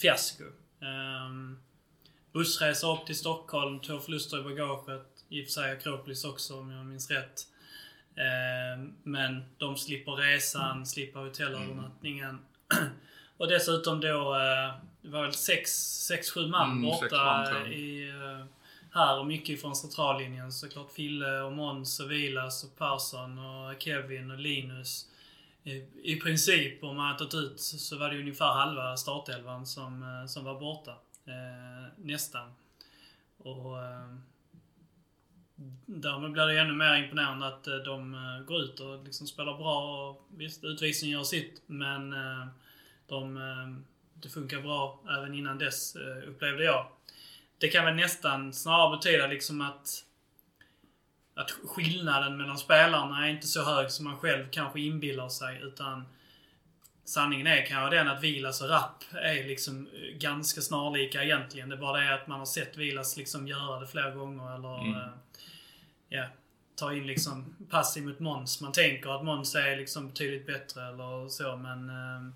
fiasko. 0.00 0.44
Eh, 0.80 1.56
bussresa 2.32 2.92
upp 2.92 3.06
till 3.06 3.18
Stockholm, 3.18 3.80
två 3.80 3.98
förluster 3.98 4.40
i 4.40 4.42
bagaget. 4.42 5.24
I 5.28 5.42
och 5.42 5.46
för 5.46 5.52
sig 5.52 5.72
Akropolis 5.72 6.24
också 6.24 6.60
om 6.60 6.70
jag 6.70 6.86
minns 6.86 7.10
rätt. 7.10 7.46
Eh, 8.14 8.84
men 9.02 9.44
de 9.58 9.76
slipper 9.76 10.12
resan, 10.12 10.86
slipper 10.86 11.20
hotellövernattningen. 11.20 12.38
Och 13.36 13.48
dessutom 13.48 14.00
då, 14.00 14.34
eh, 14.34 14.74
det 15.02 15.08
var 15.08 15.22
väl 15.22 15.30
6-7 15.30 16.48
man 16.48 16.70
Mm, 16.70 16.82
borta 16.82 17.24
man, 17.24 17.72
i, 17.72 18.08
eh, 18.08 18.46
här 18.94 19.18
och 19.18 19.26
mycket 19.26 19.60
från 19.60 19.76
centrallinjen. 19.76 20.52
Såklart 20.52 20.92
Fille 20.92 21.40
och 21.40 21.52
Måns 21.52 22.00
och 22.00 22.10
Vilas 22.10 22.64
och 22.64 22.78
Persson 22.78 23.38
och 23.38 23.82
Kevin 23.82 24.30
och 24.30 24.38
Linus. 24.38 25.08
I, 25.64 25.72
I 26.02 26.20
princip, 26.20 26.84
om 26.84 26.96
man 26.96 27.06
hade 27.06 27.18
tagit 27.18 27.34
ut, 27.34 27.60
så 27.60 27.98
var 27.98 28.10
det 28.10 28.18
ungefär 28.18 28.52
halva 28.52 28.96
startelvan 28.96 29.66
som, 29.66 30.02
eh, 30.02 30.26
som 30.26 30.44
var 30.44 30.60
borta. 30.60 30.94
Nästan. 31.96 32.52
Och 33.38 33.76
därmed 35.86 36.32
blir 36.32 36.46
det 36.46 36.60
ännu 36.60 36.72
mer 36.72 36.94
imponerande 36.94 37.46
att 37.46 37.64
de 37.64 38.16
går 38.46 38.60
ut 38.60 38.80
och 38.80 39.04
liksom 39.04 39.26
spelar 39.26 39.58
bra. 39.58 40.08
Och 40.08 40.26
visst, 40.36 40.64
utvisningen 40.64 41.18
gör 41.18 41.24
sitt, 41.24 41.62
men 41.66 42.14
de, 43.12 43.36
eh, 43.36 43.82
det 44.22 44.28
funkar 44.28 44.60
bra 44.60 45.00
även 45.18 45.34
innan 45.34 45.58
dess, 45.58 45.96
eh, 45.96 46.28
upplevde 46.28 46.64
jag. 46.64 46.86
Det 47.58 47.68
kan 47.68 47.84
väl 47.84 47.94
nästan 47.94 48.52
snarare 48.52 48.96
betyda 48.96 49.26
liksom 49.26 49.60
att 49.60 50.04
att 51.34 51.50
skillnaden 51.50 52.36
mellan 52.36 52.58
spelarna 52.58 53.26
är 53.26 53.30
inte 53.30 53.46
så 53.46 53.64
hög 53.64 53.90
som 53.90 54.04
man 54.04 54.16
själv 54.18 54.46
kanske 54.50 54.80
inbillar 54.80 55.28
sig. 55.28 55.60
Utan 55.62 56.04
sanningen 57.04 57.46
är 57.46 57.66
kanske 57.66 57.96
den 57.96 58.08
att 58.08 58.22
Vilas 58.22 58.62
och 58.62 58.68
Rapp 58.68 59.04
är 59.12 59.44
liksom 59.48 59.86
eh, 59.86 60.18
ganska 60.18 60.60
snarlika 60.60 61.24
egentligen. 61.24 61.68
Det 61.68 61.74
är 61.74 61.80
bara 61.80 62.00
det 62.00 62.14
att 62.14 62.26
man 62.26 62.38
har 62.38 62.46
sett 62.46 62.76
Vilas 62.76 63.16
liksom 63.16 63.48
göra 63.48 63.80
det 63.80 63.86
flera 63.86 64.10
gånger 64.10 64.54
eller 64.54 64.80
Mm. 64.80 64.94
eh, 64.94 65.08
ja, 66.08 66.24
ta 66.76 66.94
in 66.94 67.06
liksom 67.06 67.56
passiv 67.70 68.04
mot 68.04 68.20
Måns. 68.20 68.60
Man 68.60 68.72
tänker 68.72 69.10
att 69.10 69.24
Måns 69.24 69.54
är 69.54 69.76
liksom 69.76 70.08
betydligt 70.08 70.46
bättre 70.46 70.88
eller 70.88 71.28
så 71.28 71.56
men 71.56 71.90
eh, 71.90 72.32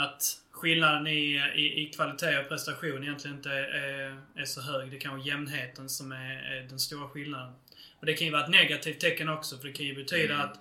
att 0.00 0.40
skillnaden 0.50 1.06
i, 1.06 1.42
i, 1.54 1.82
i 1.82 1.92
kvalitet 1.96 2.38
och 2.38 2.48
prestation 2.48 3.02
egentligen 3.02 3.36
inte 3.36 3.50
är, 3.50 3.62
är, 3.62 4.20
är 4.36 4.44
så 4.44 4.60
hög. 4.60 4.90
Det 4.90 4.98
kan 4.98 5.12
vara 5.12 5.26
jämnheten 5.26 5.88
som 5.88 6.12
är, 6.12 6.52
är 6.52 6.62
den 6.68 6.78
stora 6.78 7.08
skillnaden. 7.08 7.52
Och 8.00 8.06
det 8.06 8.14
kan 8.14 8.26
ju 8.26 8.32
vara 8.32 8.44
ett 8.44 8.50
negativt 8.50 9.00
tecken 9.00 9.28
också, 9.28 9.56
för 9.58 9.66
det 9.66 9.72
kan 9.72 9.86
ju 9.86 9.94
betyda 9.94 10.34
Mm. 10.34 10.46
att 10.46 10.60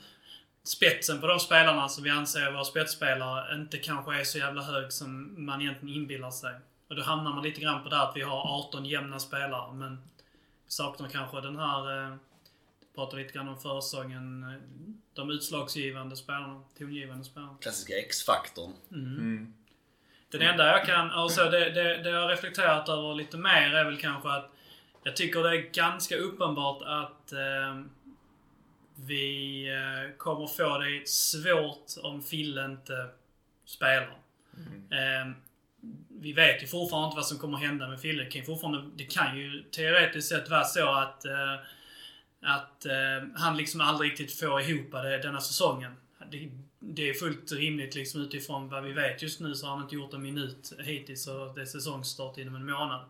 spetsen 0.63 1.21
på 1.21 1.28
de 1.28 1.39
spelarna 1.39 1.89
som 1.89 2.04
vi 2.04 2.10
anser 2.10 2.52
vara 2.52 2.63
spetsspelare 2.63 3.56
inte 3.56 3.78
kanske 3.78 4.19
är 4.19 4.23
så 4.23 4.38
jävla 4.38 4.62
hög 4.62 4.91
som 4.91 5.36
man 5.45 5.62
egentligen 5.62 5.95
inbillar 5.95 6.32
sig. 6.32 6.54
Och 6.89 6.95
då 6.95 7.04
hamnar 7.04 7.34
man 7.34 7.43
lite 7.43 7.62
grann 7.62 7.84
på 7.84 7.89
det 7.89 8.02
att 8.02 8.15
vi 8.15 8.21
har 8.21 8.60
18 8.60 8.86
jämna 8.86 9.19
spelare, 9.19 9.73
men 9.73 9.97
saknar 10.67 11.10
kanske 11.10 11.41
den 11.41 11.58
här... 11.58 12.17
Pratade 12.99 13.21
lite 13.21 13.33
grann 13.33 13.47
om 13.47 13.57
försäsongen. 13.59 14.43
eh, 14.43 14.59
De 15.13 15.29
utslagsgivande 15.29 16.15
spelarna, 16.15 16.63
tongivande 16.77 17.23
spelarna. 17.23 17.57
Klassiska 17.62 17.97
X-faktorn. 17.97 18.71
Mm. 18.91 19.53
Den 20.31 20.41
enda 20.41 20.67
jag 20.67 20.85
kan, 20.85 21.12
alltså 21.12 21.49
det, 21.49 21.69
det, 21.69 21.97
det 22.03 22.09
jag 22.09 22.21
har 22.21 22.29
reflekterat 22.29 22.89
över 22.89 23.15
lite 23.15 23.38
mer 23.38 23.73
är 23.75 23.85
väl 23.85 23.97
kanske 23.97 24.29
att 24.29 24.51
jag 25.03 25.15
tycker 25.15 25.43
det 25.43 25.49
är 25.49 25.69
ganska 25.73 26.15
uppenbart 26.15 26.81
att 26.81 27.31
eh, 27.31 27.81
vi 28.95 29.65
eh, 29.67 30.17
kommer 30.17 30.47
få 30.47 30.77
det 30.77 31.09
svårt 31.09 32.03
om 32.03 32.23
Fille 32.23 32.65
inte 32.65 33.09
spelar. 33.65 34.17
Eh, 34.91 35.31
vi 36.21 36.33
vet 36.33 36.63
ju 36.63 36.67
fortfarande 36.67 37.05
inte 37.05 37.15
vad 37.15 37.25
som 37.25 37.38
kommer 37.38 37.57
hända 37.57 37.88
med 37.88 38.01
Fille. 38.01 38.23
Det 38.23 38.29
kan 38.29 38.41
ju, 38.41 38.45
fortfarande, 38.45 38.83
det 38.95 39.03
kan 39.03 39.38
ju 39.38 39.63
teoretiskt 39.63 40.29
sett 40.29 40.49
vara 40.49 40.63
så 40.63 40.89
att, 40.91 41.25
eh, 41.25 41.55
att 42.41 42.86
eh, 42.86 43.28
han 43.36 43.58
liksom 43.58 43.82
aldrig 43.82 44.12
riktigt 44.12 44.39
får 44.39 44.62
ihop 44.62 44.91
det 44.91 45.17
denna 45.17 45.41
säsongen. 45.41 45.91
Det, 46.32 46.49
det 46.80 47.10
är 47.10 47.13
fullt 47.13 47.52
rimligt 47.52 47.95
liksom 47.95 48.21
utifrån 48.21 48.69
vad 48.69 48.84
vi 48.84 48.91
vet 48.91 49.21
just 49.21 49.39
nu 49.39 49.56
så 49.56 49.65
har 49.65 49.73
han 49.73 49.84
inte 49.84 49.95
gjort 49.95 50.13
en 50.13 50.21
minut 50.21 50.73
hittills 50.80 51.28
och 51.28 51.56
det 51.56 51.62
är 51.62 51.65
säsongsstart 51.65 52.38
inom 52.38 52.56
en 52.56 52.65
månad. 52.65 53.06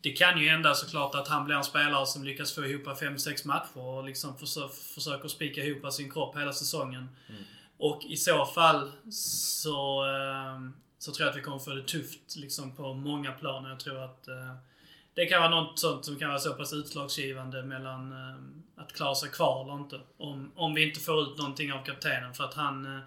Det 0.00 0.10
kan 0.10 0.40
ju 0.40 0.48
hända 0.48 0.74
såklart 0.74 1.14
att 1.14 1.28
han 1.28 1.44
blir 1.44 1.56
en 1.56 1.64
spelare 1.64 2.06
som 2.06 2.24
lyckas 2.24 2.54
få 2.54 2.66
ihop 2.66 2.86
5-6 2.86 3.46
matcher 3.46 3.78
och 3.78 4.04
liksom 4.04 4.38
försö 4.38 4.68
försöker 4.94 5.28
spika 5.28 5.64
ihop 5.64 5.92
sin 5.92 6.10
kropp 6.10 6.36
hela 6.36 6.52
säsongen. 6.52 7.08
Och 7.78 8.04
i 8.04 8.16
så 8.16 8.46
fall 8.46 8.92
så, 9.10 10.06
eh, 10.06 10.70
så 10.98 11.12
tror 11.12 11.26
jag 11.26 11.30
att 11.30 11.38
vi 11.38 11.42
kommer 11.42 11.58
få 11.58 11.70
det 11.70 11.82
tufft 11.82 12.36
liksom 12.36 12.76
på 12.76 12.94
många 12.94 13.32
plan. 13.32 13.64
Jag 13.64 13.80
tror 13.80 14.04
att 14.04 14.28
eh, 14.28 14.54
det 15.18 15.26
kan 15.26 15.40
vara 15.40 15.50
något 15.50 15.78
sånt 15.78 16.04
som 16.04 16.16
kan 16.16 16.28
vara 16.28 16.38
så 16.38 16.52
pass 16.52 16.72
utslagsgivande 16.72 17.62
mellan 17.62 18.12
eh, 18.12 18.82
att 18.82 18.92
klara 18.92 19.14
sig 19.14 19.30
kvar 19.30 19.64
eller 19.64 19.74
inte. 19.74 20.00
Om, 20.18 20.52
om 20.56 20.74
vi 20.74 20.88
inte 20.88 21.00
får 21.00 21.22
ut 21.22 21.38
någonting 21.38 21.72
av 21.72 21.84
kaptenen. 21.84 22.34
För 22.34 22.44
att 22.44 22.54
han... 22.54 22.86
Eh, 22.86 23.00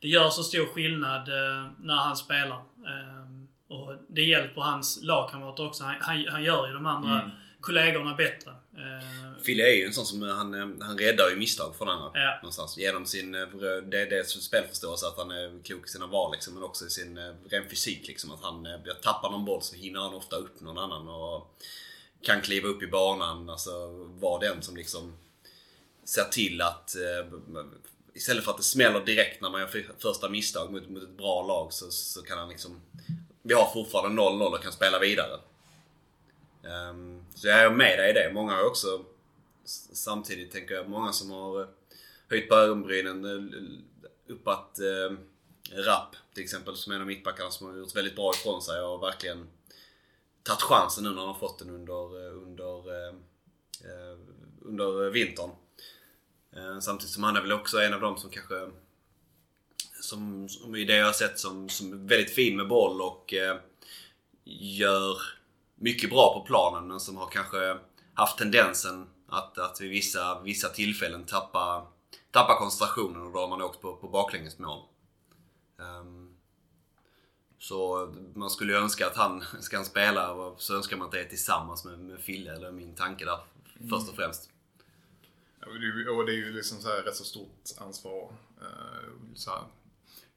det 0.00 0.08
gör 0.08 0.30
så 0.30 0.42
stor 0.42 0.66
skillnad 0.66 1.28
eh, 1.28 1.66
när 1.80 1.94
han 1.96 2.16
spelar. 2.16 2.56
Eh, 2.56 3.26
och 3.68 3.94
det 4.08 4.22
hjälper 4.22 4.60
hans 4.60 5.02
lagkamrater 5.02 5.66
också. 5.66 5.84
Han, 5.84 5.94
han, 6.00 6.26
han 6.30 6.42
gör 6.42 6.66
ju 6.66 6.72
de 6.72 6.86
andra 6.86 7.20
Mm 7.20 7.30
kollegorna 7.60 8.14
bättre. 8.14 8.50
Eh, 8.50 9.42
Fille 9.42 9.62
är 9.62 9.76
ju 9.76 9.84
en 9.84 9.92
sån 9.92 10.06
som 10.06 10.22
eh, 10.22 10.34
han, 10.34 10.54
eh, 10.54 10.86
han 10.86 10.98
räddar 10.98 11.30
ju 11.30 11.36
misstag 11.36 11.76
från 11.76 11.88
andra. 11.88 12.10
Ja. 12.14 12.38
Någonstans. 12.42 12.78
Genom 12.78 13.06
sin, 13.06 13.32
det, 13.32 13.80
det 14.04 14.18
är 14.18 14.22
spelförståelse 14.24 15.06
att 15.06 15.16
han 15.16 15.30
är 15.30 15.62
klok 15.64 15.86
i 15.86 15.88
sina 15.88 16.06
val 16.06 16.32
liksom, 16.32 16.54
men 16.54 16.62
också 16.62 16.86
i 16.86 16.90
sin 16.90 17.18
ren 17.50 17.68
fysik. 17.70 18.08
Liksom, 18.08 18.30
att 18.30 18.42
han 18.42 18.66
tappar 19.02 19.30
någon 19.30 19.44
boll 19.44 19.62
så 19.62 19.76
hinner 19.76 20.00
han 20.00 20.14
ofta 20.14 20.36
upp 20.36 20.60
någon 20.60 20.78
annan 20.78 21.08
och 21.08 21.56
kan 22.22 22.40
kliva 22.40 22.68
upp 22.68 22.82
i 22.82 22.86
banan. 22.86 23.50
Alltså 23.50 23.88
vara 24.20 24.40
den 24.40 24.62
som 24.62 24.76
liksom 24.76 25.16
ser 26.04 26.24
till 26.24 26.60
att 26.62 26.96
istället 28.14 28.44
för 28.44 28.50
att 28.50 28.56
det 28.56 28.62
smäller 28.62 29.04
direkt 29.04 29.40
när 29.42 29.50
man 29.50 29.60
gör 29.60 29.68
för- 29.68 29.94
första 29.98 30.28
misstag 30.28 30.72
mot, 30.72 30.88
mot 30.88 31.02
ett 31.02 31.16
bra 31.16 31.46
lag 31.46 31.72
så, 31.72 31.90
så 31.90 32.22
kan 32.22 32.38
han 32.38 32.48
liksom 32.48 32.80
vi 33.42 33.54
har 33.54 33.72
fortfarande 33.72 34.22
0-0 34.22 34.54
och 34.54 34.62
kan 34.62 34.72
spela 34.72 34.98
vidare. 34.98 35.40
Ehm, 36.64 37.19
så 37.40 37.48
jag 37.48 37.60
är 37.60 37.70
med 37.70 37.98
dig 37.98 38.10
i 38.10 38.12
det. 38.12 38.32
Många 38.32 38.52
har 38.52 38.64
också 38.64 39.04
samtidigt 39.92 40.52
tänker 40.52 40.74
jag, 40.74 40.88
många 40.88 41.12
som 41.12 41.30
har 41.30 41.60
eh, 41.60 41.66
höjt 42.28 42.48
på 42.48 42.54
ögonbrynen 42.54 43.24
eh, 43.24 44.32
uppat 44.32 44.38
upp 44.40 44.48
att 44.48 44.78
eh, 44.80 45.16
Rapp 45.86 46.16
till 46.34 46.42
exempel 46.42 46.76
som 46.76 46.92
är 46.92 46.96
en 46.96 47.00
av 47.02 47.06
mittbackarna 47.06 47.50
som 47.50 47.66
har 47.66 47.76
gjort 47.76 47.96
väldigt 47.96 48.16
bra 48.16 48.32
ifrån 48.34 48.62
sig 48.62 48.80
och 48.80 49.02
verkligen 49.02 49.48
tagit 50.42 50.62
chansen 50.62 51.04
nu 51.04 51.10
när 51.10 51.18
han 51.18 51.28
har 51.28 51.34
fått 51.34 51.58
den 51.58 51.70
under, 51.70 52.26
eh, 52.26 52.32
under, 52.42 53.08
eh, 53.08 54.18
under 54.60 55.10
vintern. 55.10 55.50
Eh, 56.56 56.78
samtidigt 56.80 57.12
som 57.14 57.22
han 57.22 57.36
är 57.36 57.40
väl 57.40 57.52
också 57.52 57.78
en 57.78 57.94
av 57.94 58.00
dem 58.00 58.18
som 58.18 58.30
kanske 58.30 58.70
som, 60.00 60.48
som 60.48 60.76
i 60.76 60.84
det 60.84 60.96
jag 60.96 61.06
har 61.06 61.12
sett 61.12 61.38
som, 61.38 61.68
som 61.68 61.92
är 61.92 62.08
väldigt 62.08 62.34
fin 62.34 62.56
med 62.56 62.68
boll 62.68 63.02
och 63.02 63.34
eh, 63.34 63.56
gör 64.44 65.39
mycket 65.80 66.10
bra 66.10 66.34
på 66.34 66.46
planen 66.46 66.88
men 66.88 67.00
som 67.00 67.16
har 67.16 67.26
kanske 67.26 67.78
haft 68.14 68.38
tendensen 68.38 69.06
att, 69.26 69.58
att 69.58 69.80
vid 69.80 69.90
vissa, 69.90 70.40
vissa 70.40 70.68
tillfällen 70.68 71.24
tappa, 71.24 71.86
tappa 72.30 72.58
koncentrationen 72.58 73.22
och 73.22 73.32
då 73.32 73.38
har 73.38 73.48
man 73.48 73.62
åkt 73.62 73.80
på, 73.80 73.96
på 73.96 74.08
baklängesmål. 74.08 74.82
Um, 75.76 76.36
så 77.58 78.12
man 78.34 78.50
skulle 78.50 78.72
ju 78.72 78.78
önska 78.78 79.06
att 79.06 79.16
han, 79.16 79.44
ska 79.60 79.76
han 79.76 79.84
spela, 79.84 80.54
så 80.56 80.76
önskar 80.76 80.96
man 80.96 81.06
att 81.06 81.12
det 81.12 81.20
är 81.20 81.28
tillsammans 81.28 81.84
med, 81.84 81.98
med 81.98 82.20
Fille, 82.20 82.52
eller 82.52 82.72
min 82.72 82.94
tanke 82.94 83.24
där 83.24 83.38
först 83.90 84.08
och 84.08 84.16
främst. 84.16 84.50
Och 86.10 86.26
det 86.26 86.32
är 86.32 86.36
ju 86.36 86.52
liksom 86.52 86.80
så 86.80 86.88
här 86.88 87.02
rätt 87.02 87.16
så 87.16 87.24
stort 87.24 87.64
ansvar. 87.78 88.32
Eh, 88.60 89.10
så 89.34 89.50
här, 89.50 89.62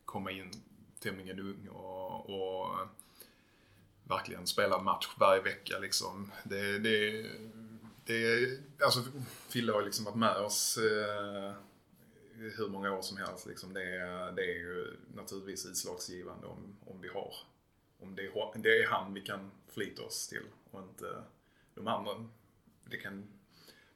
komma 0.05 0.31
in 0.31 0.51
tämligen 0.99 1.39
ung 1.39 1.67
och, 1.67 2.29
och 2.29 2.87
verkligen 4.03 4.47
spela 4.47 4.81
match 4.81 5.07
varje 5.17 5.41
vecka 5.41 5.79
liksom. 5.79 6.31
Det, 6.43 6.79
det, 6.79 7.25
det, 8.05 8.49
alltså 8.83 8.99
Fille 9.49 9.71
har 9.71 9.81
liksom 9.81 10.05
varit 10.05 10.17
med 10.17 10.35
oss 10.37 10.77
eh, 10.77 11.53
hur 12.35 12.69
många 12.69 12.91
år 12.91 13.01
som 13.01 13.17
helst. 13.17 13.45
Liksom. 13.45 13.73
Det, 13.73 13.81
det 14.35 14.43
är 14.43 14.59
ju 14.59 14.97
naturligtvis 15.15 15.65
utslagsgivande 15.65 16.47
om, 16.47 16.75
om 16.85 17.01
vi 17.01 17.07
har, 17.07 17.33
om 17.99 18.15
det 18.15 18.21
är, 18.21 18.59
det 18.59 18.83
är 18.83 18.87
han 18.87 19.13
vi 19.13 19.21
kan 19.21 19.51
förlita 19.67 20.03
oss 20.03 20.27
till 20.27 20.45
och 20.71 20.81
inte 20.81 21.23
de 21.75 21.87
andra. 21.87 22.29
Det 22.85 22.97
kan 22.97 23.27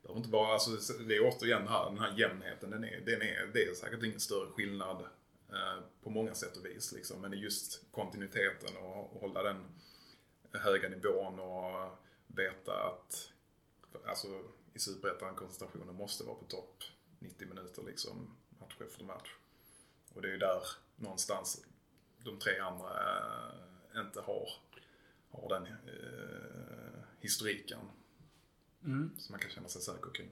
behöver 0.07 0.19
inte 0.19 0.31
vara, 0.31 0.53
alltså 0.53 0.93
det 0.93 1.15
är 1.15 1.21
återigen 1.21 1.67
här, 1.67 1.85
den 1.89 1.99
här 1.99 2.13
jämnheten, 2.17 2.69
den 2.69 2.83
är, 2.83 3.01
den 3.05 3.21
är, 3.21 3.49
det 3.53 3.63
är 3.63 3.73
säkert 3.73 4.03
ingen 4.03 4.19
större 4.19 4.49
skillnad 4.49 5.01
eh, 5.49 5.83
på 6.03 6.09
många 6.09 6.33
sätt 6.33 6.57
och 6.57 6.65
vis 6.65 6.91
liksom. 6.91 7.21
Men 7.21 7.31
det 7.31 7.37
är 7.37 7.39
just 7.39 7.91
kontinuiteten 7.91 8.77
och, 8.77 9.15
och 9.15 9.21
hålla 9.21 9.43
den 9.43 9.63
höga 10.59 10.89
nivån 10.89 11.39
och 11.39 11.97
veta 12.27 12.73
att 12.73 13.31
alltså, 14.07 14.27
i 14.73 14.79
Superettan 14.79 15.35
koncentrationen 15.35 15.95
måste 15.95 16.23
vara 16.23 16.35
på 16.35 16.45
topp 16.45 16.83
90 17.19 17.47
minuter 17.47 17.83
liksom, 17.83 18.37
match 18.59 18.75
efter 18.81 19.03
match. 19.03 19.35
Och 20.13 20.21
det 20.21 20.27
är 20.27 20.31
ju 20.31 20.37
där 20.37 20.63
någonstans 20.95 21.65
de 22.23 22.39
tre 22.39 22.59
andra 22.59 22.89
äh, 23.93 24.01
inte 24.01 24.21
har, 24.21 24.49
har 25.31 25.49
den 25.49 25.65
äh, 25.65 27.03
historiken. 27.19 27.79
Mm. 28.83 29.11
Som 29.17 29.33
man 29.33 29.39
kan 29.39 29.49
känna 29.49 29.67
sig 29.67 29.81
säker 29.81 30.11
kring. 30.13 30.29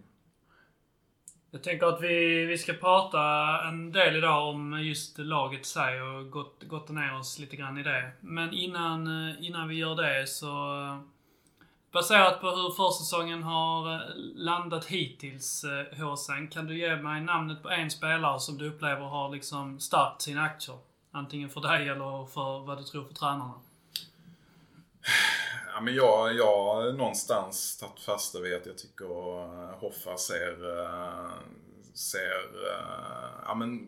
Jag 1.56 1.64
tänker 1.64 1.86
att 1.86 2.02
vi, 2.02 2.46
vi 2.46 2.58
ska 2.58 2.74
prata 2.74 3.22
en 3.68 3.92
del 3.92 4.16
idag 4.16 4.50
om 4.50 4.84
just 4.84 5.18
laget 5.18 5.66
sig 5.66 6.02
och 6.02 6.32
gått, 6.32 6.64
gått 6.64 6.90
ner 6.90 7.20
oss 7.20 7.40
lite 7.40 7.56
grann 7.56 7.78
i 7.78 7.84
det. 7.84 8.12
Men 8.20 8.54
innan, 8.54 9.30
eh, 9.30 9.46
innan 9.46 9.68
vi 9.68 9.76
gör 9.76 9.96
det 9.96 10.28
så... 10.28 10.48
Baserat 11.92 12.42
på 12.42 12.48
hur 12.48 12.72
försäsongen 12.72 13.44
har 13.44 13.94
eh, 13.94 14.02
landat 14.36 14.86
hittills, 14.86 15.66
Håsen, 16.00 16.44
eh, 16.44 16.50
kan 16.50 16.68
du 16.68 16.78
ge 16.78 16.96
mig 16.96 17.22
namnet 17.22 17.64
på 17.64 17.70
en 17.70 17.92
spelare 17.92 18.40
som 18.40 18.58
du 18.58 18.68
upplever 18.68 19.06
har 19.06 19.30
liksom 19.30 19.80
stärkt 19.80 20.22
sina 20.22 20.42
aktier? 20.42 20.78
Antingen 21.12 21.50
för 21.50 21.62
dig 21.62 21.90
eller 21.90 22.26
för 22.26 22.60
vad 22.60 22.78
du 22.78 22.84
tror 22.84 23.06
för 23.06 23.14
tränarna. 23.14 23.54
Ja, 25.76 25.82
men 25.82 25.96
jag, 25.96 26.36
jag 26.36 26.66
har 26.66 26.92
någonstans 26.92 27.78
tagit 27.78 28.00
fasta 28.00 28.40
vid 28.40 28.56
att 28.56 28.66
jag 28.66 28.78
tycker 28.78 29.06
Hoffa 29.76 30.18
ser, 30.18 30.80
eh, 30.80 31.32
ser, 31.94 32.68
eh, 32.72 33.44
ja 33.46 33.56
men 33.56 33.88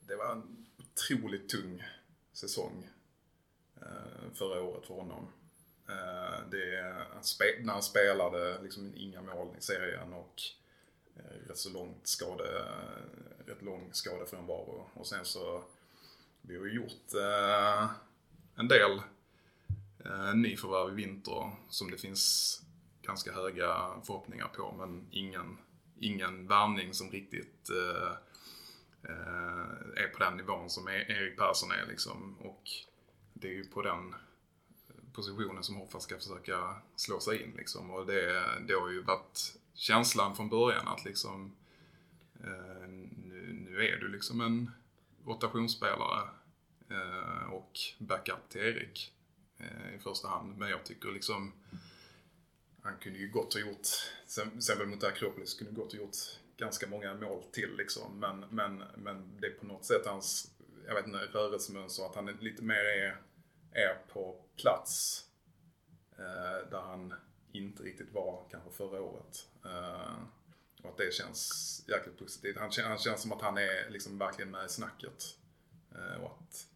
det 0.00 0.16
var 0.16 0.32
en 0.32 0.66
otroligt 0.78 1.48
tung 1.48 1.84
säsong 2.32 2.88
eh, 3.80 4.32
förra 4.34 4.62
året 4.62 4.86
för 4.86 4.94
honom. 4.94 5.28
Det, 6.50 6.94
när 7.60 7.72
han 7.72 7.82
spelade 7.82 8.62
liksom 8.62 8.92
inga 8.96 9.22
mål 9.22 9.48
i 9.58 9.62
serien 9.62 10.12
och 10.12 10.42
rätt 11.48 11.58
så 11.58 11.70
långt 11.70 12.06
skade, 12.06 12.64
rätt 13.46 13.62
lång 13.62 13.90
skadefrånvaro. 13.92 14.90
Och 14.94 15.06
sen 15.06 15.24
så, 15.24 15.64
vi 16.42 16.58
har 16.58 16.64
ju 16.64 16.74
gjort 16.74 17.12
en 18.56 18.68
del 18.68 19.00
eh, 20.04 20.34
nyförvärv 20.34 20.92
i 20.92 21.02
vinter 21.02 21.50
som 21.68 21.90
det 21.90 21.98
finns 21.98 22.60
ganska 23.02 23.32
höga 23.32 23.90
förhoppningar 24.04 24.48
på 24.48 24.74
men 24.78 25.06
ingen, 25.10 25.58
ingen 26.00 26.46
värvning 26.46 26.94
som 26.94 27.10
riktigt 27.10 27.70
eh, 27.70 28.12
eh, 29.10 30.04
är 30.04 30.08
på 30.08 30.18
den 30.18 30.36
nivån 30.36 30.70
som 30.70 30.88
e- 30.88 31.06
Erik 31.08 31.38
Persson 31.38 31.70
är 31.70 31.86
liksom. 31.86 32.36
Och 32.38 32.62
det 33.32 33.48
är 33.48 33.52
ju 33.52 33.64
på 33.64 33.82
den 33.82 34.14
positionen 35.12 35.62
som 35.62 35.76
Hoffa 35.76 36.00
ska 36.00 36.16
försöka 36.16 36.76
slå 36.96 37.20
sig 37.20 37.42
in 37.42 37.52
liksom. 37.56 37.90
Och 37.90 38.06
det, 38.06 38.44
det 38.66 38.74
har 38.74 38.90
ju 38.90 39.02
varit 39.02 39.56
känslan 39.74 40.36
från 40.36 40.48
början 40.48 40.88
att 40.88 41.04
liksom 41.04 41.56
eh, 42.44 42.88
nu, 42.88 43.66
nu, 43.70 43.86
är 43.88 43.96
du 43.96 44.08
liksom 44.08 44.40
en 44.40 44.70
rotationsspelare 45.26 46.28
eh, 46.90 47.52
och 47.52 47.78
backup 47.98 48.48
till 48.48 48.60
Erik 48.60 49.13
eh, 49.13 49.13
Eh, 49.64 49.94
i 49.94 49.98
första 49.98 50.28
hand. 50.28 50.58
Men 50.58 50.70
jag 50.70 50.84
tycker 50.84 51.12
liksom 51.12 51.52
han 52.82 52.98
kunde 52.98 53.18
ju 53.18 53.28
gott 53.28 53.54
ha 53.54 53.60
gjort, 53.60 53.86
sen, 54.26 54.62
sen 54.62 54.78
väl 54.78 54.86
mot 54.86 55.04
Akropolis, 55.04 55.54
kunde 55.54 55.72
gott 55.72 55.92
ha 55.92 55.98
gjort 55.98 56.16
ganska 56.56 56.86
många 56.86 57.14
mål 57.14 57.42
till 57.52 57.76
liksom. 57.76 58.18
Men, 58.18 58.40
men, 58.50 58.84
men 58.96 59.40
det 59.40 59.46
är 59.46 59.50
på 59.50 59.66
något 59.66 59.84
sätt 59.84 60.06
hans, 60.06 60.50
jag 60.86 60.94
vet 60.94 61.06
inte, 61.06 61.18
rörelsemönster 61.18 62.06
att 62.06 62.14
han 62.14 62.28
är 62.28 62.32
lite 62.32 62.62
mer 62.62 62.84
är, 62.84 63.16
är 63.72 63.94
på 64.12 64.44
plats 64.56 65.24
eh, 66.18 66.70
där 66.70 66.80
han 66.80 67.14
inte 67.52 67.82
riktigt 67.82 68.12
var 68.12 68.46
kanske 68.50 68.70
förra 68.70 69.00
året. 69.00 69.48
Eh, 69.64 70.14
och 70.82 70.90
att 70.90 70.96
det 70.96 71.14
känns 71.14 71.84
jäkligt 71.88 72.18
positivt. 72.18 72.56
Han, 72.58 72.70
han 72.84 72.98
känns 72.98 73.22
som 73.22 73.32
att 73.32 73.42
han 73.42 73.58
är 73.58 73.90
liksom 73.90 74.18
verkligen 74.18 74.50
med 74.50 74.66
i 74.66 74.68
snacket. 74.68 75.38
Eh, 75.94 76.22
och 76.22 76.38
att 76.40 76.66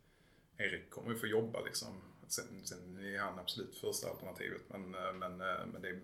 Erik 0.57 0.91
kommer 0.91 1.11
ju 1.11 1.17
få 1.17 1.27
jobba 1.27 1.61
liksom. 1.61 2.03
Sen, 2.29 2.45
sen 2.65 2.99
är 3.15 3.19
han 3.19 3.39
absolut 3.39 3.77
första 3.81 4.11
alternativet. 4.11 4.63
Men, 4.69 4.95
eh, 4.95 5.13
men, 5.13 5.41
eh, 5.41 5.67
men 5.73 5.83
det, 5.83 6.01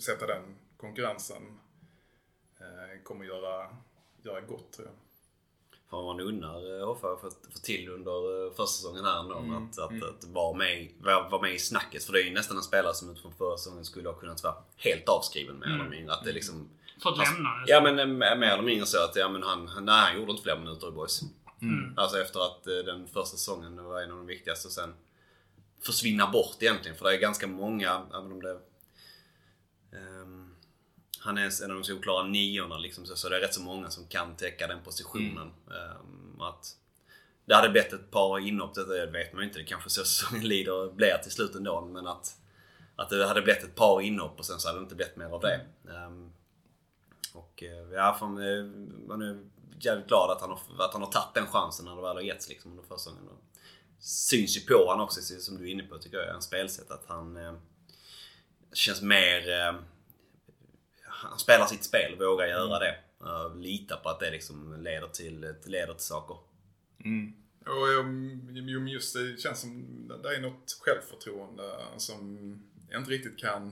sätta 0.00 0.26
den 0.26 0.56
konkurrensen 0.76 1.58
eh, 2.60 3.02
kommer 3.02 3.24
göra, 3.24 3.76
göra 4.22 4.40
gott 4.40 4.72
tror 4.72 4.86
jag. 4.88 4.94
Fan 5.90 6.04
man 6.04 6.20
unnar 6.20 6.86
Hoffa 6.86 7.16
för, 7.16 7.30
för 7.52 7.58
till 7.58 7.88
under 7.88 8.50
försäsongen 8.54 9.04
här 9.04 9.20
ändå. 9.20 9.38
Mm. 9.38 9.56
Att, 9.56 9.78
att, 9.78 9.90
mm. 9.90 10.08
att 10.08 10.24
vara, 10.24 10.56
med, 10.56 10.88
vara, 10.98 11.28
vara 11.28 11.42
med 11.42 11.54
i 11.54 11.58
snacket. 11.58 12.04
För 12.04 12.12
det 12.12 12.22
är 12.22 12.24
ju 12.24 12.34
nästan 12.34 12.56
en 12.56 12.62
spelare 12.62 12.94
som 12.94 13.10
utifrån 13.10 13.34
förra 13.38 13.56
säsongen 13.56 13.84
skulle 13.84 14.08
ha 14.08 14.16
kunnat 14.16 14.42
vara 14.42 14.54
helt 14.76 15.08
avskriven 15.08 15.58
mer 15.58 15.66
mm. 15.66 15.90
mindre. 15.90 16.14
Att 16.14 16.24
det 16.24 16.32
liksom, 16.32 16.68
Fått 17.02 17.18
lämna? 17.18 17.48
Ja 17.66 17.80
men 17.80 18.18
mer 18.18 18.52
eller 18.52 18.62
mindre 18.62 18.86
så 18.86 19.04
att 19.04 19.16
ja, 19.16 19.28
men 19.28 19.42
han, 19.42 19.70
nej, 19.80 20.00
han 20.00 20.16
gjorde 20.16 20.30
inte 20.30 20.42
fler 20.42 20.58
minuter 20.58 20.88
i 20.88 20.90
boys. 20.90 21.22
Mm. 21.62 21.94
Alltså 21.96 22.20
efter 22.20 22.40
att 22.40 22.64
den 22.64 23.06
första 23.06 23.36
säsongen 23.36 23.84
var 23.84 24.02
en 24.02 24.10
av 24.10 24.16
de 24.16 24.26
viktigaste 24.26 24.68
och 24.68 24.72
sen 24.72 24.94
försvinna 25.80 26.30
bort 26.30 26.56
egentligen. 26.60 26.96
För 26.96 27.04
det 27.04 27.14
är 27.14 27.18
ganska 27.18 27.46
många, 27.46 28.06
även 28.14 28.32
om 28.32 28.42
det... 28.42 28.58
Um, 29.92 30.54
han 31.20 31.38
är 31.38 31.64
en 31.64 31.70
av 31.70 31.76
de 31.76 31.84
solklara 31.84 32.26
niorna 32.26 32.78
liksom, 32.78 33.06
så, 33.06 33.16
så 33.16 33.28
det 33.28 33.36
är 33.36 33.40
rätt 33.40 33.54
så 33.54 33.62
många 33.62 33.90
som 33.90 34.06
kan 34.06 34.36
täcka 34.36 34.66
den 34.66 34.82
positionen. 34.84 35.52
Mm. 35.66 35.90
Um, 36.00 36.40
att 36.40 36.76
det 37.44 37.54
hade 37.54 37.68
blivit 37.68 37.92
ett 37.92 38.10
par 38.10 38.38
inhopp, 38.38 38.74
det 38.74 39.06
vet 39.06 39.32
man 39.32 39.42
ju 39.42 39.48
inte. 39.48 39.58
Det 39.58 39.64
kanske 39.64 39.90
så 39.90 40.04
säsongen 40.04 40.48
lider 40.48 40.92
blir 40.92 41.18
till 41.22 41.32
slut 41.32 41.54
ändå. 41.54 41.80
Men 41.80 42.06
att, 42.06 42.36
att 42.96 43.10
det 43.10 43.26
hade 43.26 43.42
blivit 43.42 43.62
ett 43.62 43.74
par 43.74 44.00
inhopp 44.00 44.38
och 44.38 44.44
sen 44.44 44.60
så 44.60 44.68
hade 44.68 44.80
det 44.80 44.82
inte 44.82 44.94
blivit 44.94 45.16
mer 45.16 45.26
av 45.26 45.40
det. 45.40 45.60
Um, 45.84 46.32
och 47.32 47.62
eh, 47.62 47.92
ja, 47.92 48.16
fan, 48.20 48.38
eh, 48.38 48.64
man 49.08 49.22
är 49.22 49.44
jävligt 49.80 50.08
glad 50.08 50.30
att 50.30 50.40
han 50.40 50.50
har, 50.50 50.84
att 50.84 50.92
han 50.92 51.02
har 51.02 51.10
tagit 51.10 51.34
den 51.34 51.46
chansen 51.46 51.84
när 51.84 51.96
det 51.96 52.02
väl 52.02 52.16
har 52.16 52.22
getts 52.22 52.48
liksom 52.48 52.70
under 52.70 52.82
försäsongen. 52.82 53.28
Syns 54.00 54.56
ju 54.56 54.60
på 54.60 54.90
han 54.90 55.00
också, 55.00 55.20
som 55.20 55.58
du 55.58 55.68
är 55.68 55.72
inne 55.72 55.82
på, 55.82 55.98
tycker 55.98 56.18
jag, 56.18 56.34
en 56.34 56.42
spelsätt. 56.42 56.90
Att 56.90 57.04
han 57.06 57.36
eh, 57.36 57.54
känns 58.72 59.02
mer 59.02 59.50
eh, 59.50 59.80
han 61.20 61.38
spelar 61.38 61.66
sitt 61.66 61.84
spel, 61.84 62.16
vågar 62.18 62.46
göra 62.46 62.76
mm. 62.76 62.80
det. 62.80 62.98
Uh, 63.24 63.56
lita 63.56 63.96
på 63.96 64.08
att 64.08 64.20
det 64.20 64.30
liksom 64.30 64.82
leder 64.82 65.08
till, 65.08 65.54
leder 65.64 65.94
till 65.94 66.04
saker. 66.04 66.36
Mm. 67.04 67.32
Och 67.66 68.88
just 68.88 69.14
det 69.14 69.40
känns 69.40 69.60
som 69.60 70.08
det 70.22 70.36
är 70.36 70.40
något 70.40 70.78
självförtroende 70.80 71.62
som 71.96 72.38
jag 72.90 73.00
inte 73.00 73.10
riktigt 73.10 73.38
kan 73.38 73.68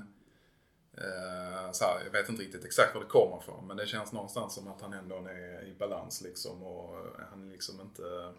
eh, 0.92 1.72
så 1.72 1.84
här, 1.84 2.04
jag 2.04 2.12
vet 2.12 2.28
inte 2.28 2.42
riktigt 2.42 2.64
exakt 2.64 2.94
var 2.94 3.02
det 3.02 3.08
kommer 3.08 3.38
ifrån 3.42 3.66
men 3.66 3.76
det 3.76 3.86
känns 3.86 4.12
någonstans 4.12 4.54
som 4.54 4.68
att 4.68 4.80
han 4.80 4.92
ändå 4.92 5.16
är 5.16 5.66
i 5.66 5.74
balans 5.78 6.20
liksom 6.20 6.62
och 6.62 7.06
han 7.30 7.48
är 7.48 7.52
liksom 7.52 7.80
inte 7.80 8.32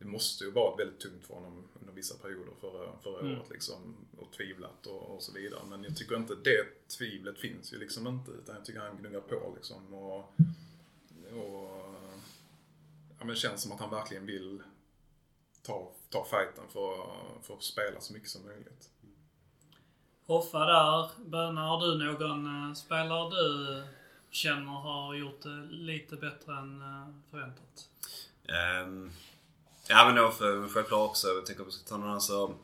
det 0.00 0.06
måste 0.06 0.44
ju 0.44 0.50
varit 0.50 0.80
väldigt 0.80 1.00
tungt 1.00 1.26
för 1.26 1.34
honom 1.34 1.68
under 1.80 1.92
vissa 1.92 2.18
perioder 2.18 2.52
förra, 2.60 2.98
förra 3.02 3.20
Mm. 3.20 3.38
året 3.38 3.50
liksom. 3.50 3.96
Och 4.18 4.32
tvivlat 4.32 4.86
och, 4.86 5.14
och 5.14 5.22
så 5.22 5.32
vidare. 5.32 5.60
Men 5.68 5.84
jag 5.84 5.96
tycker 5.96 6.16
inte 6.16 6.34
det 6.34 6.88
tvivlet 6.98 7.38
finns 7.38 7.72
ju 7.72 7.78
liksom 7.78 8.06
inte. 8.06 8.30
Utan 8.30 8.54
jag 8.54 8.64
tycker 8.64 8.80
han 8.80 8.96
gnuggar 8.96 9.20
på 9.20 9.52
liksom. 9.56 9.94
Och, 9.94 10.18
och 11.32 11.94
ja, 13.18 13.18
men 13.18 13.28
det 13.28 13.36
känns 13.36 13.62
som 13.62 13.72
att 13.72 13.80
han 13.80 13.90
verkligen 13.90 14.26
vill 14.26 14.62
ta, 15.62 15.92
ta 16.10 16.24
fighten 16.24 16.64
för, 16.68 17.06
för 17.42 17.54
att 17.54 17.62
spela 17.62 18.00
så 18.00 18.12
mycket 18.12 18.28
som 18.28 18.44
möjligt. 18.46 18.90
Hoffa 20.26 20.58
där. 20.58 21.10
Böna, 21.24 21.60
har 21.66 21.80
du 21.86 22.04
någon 22.04 22.68
eh, 22.68 22.74
spelare 22.74 23.30
du 23.30 23.82
känner 24.30 24.72
har 24.72 25.14
gjort 25.14 25.42
det 25.42 25.66
lite 25.70 26.16
bättre 26.16 26.58
än 26.58 26.80
eh, 26.82 27.08
förväntat? 27.30 27.88
Ehm, 28.48 29.10
ja 29.90 30.06
men 30.06 30.14
då 30.14 30.30
för, 30.30 30.68
självklart 30.68 31.10
också, 31.10 31.28
jag 31.28 31.46
tänker 31.46 31.64
på 31.64 31.70
ta 31.88 31.96
någon 31.96 32.20
så, 32.20 32.54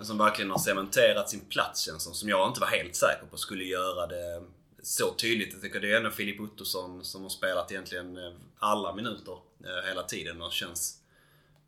som 0.00 0.18
verkligen 0.18 0.50
har 0.50 0.58
cementerat 0.58 1.30
sin 1.30 1.40
plats 1.40 1.80
känns 1.80 2.02
som, 2.02 2.14
som 2.14 2.28
jag 2.28 2.48
inte 2.48 2.60
var 2.60 2.66
helt 2.66 2.96
säker 2.96 3.26
på 3.30 3.36
skulle 3.36 3.64
göra 3.64 4.06
det 4.06 4.42
så 4.82 5.14
tydligt. 5.14 5.52
Jag 5.52 5.62
tycker 5.62 5.80
det 5.80 5.92
är 5.92 5.96
ändå 5.96 6.10
Filip 6.10 6.40
Ottosson 6.40 7.04
som 7.04 7.22
har 7.22 7.28
spelat 7.28 7.72
egentligen 7.72 8.16
eh, 8.16 8.32
alla 8.58 8.94
minuter 8.94 9.38
eh, 9.64 9.88
hela 9.88 10.02
tiden 10.02 10.42
och 10.42 10.52
känns 10.52 10.98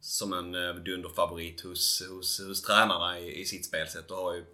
som 0.00 0.32
en 0.32 0.54
eh, 0.54 0.74
dunderfavorit 0.74 1.60
hos, 1.60 2.02
hos, 2.10 2.40
hos 2.40 2.62
tränarna 2.62 3.20
i, 3.20 3.40
i 3.40 3.44
sitt 3.44 3.66
spelsätt 3.66 4.10
och 4.10 4.16
har 4.16 4.34
ju, 4.34 4.44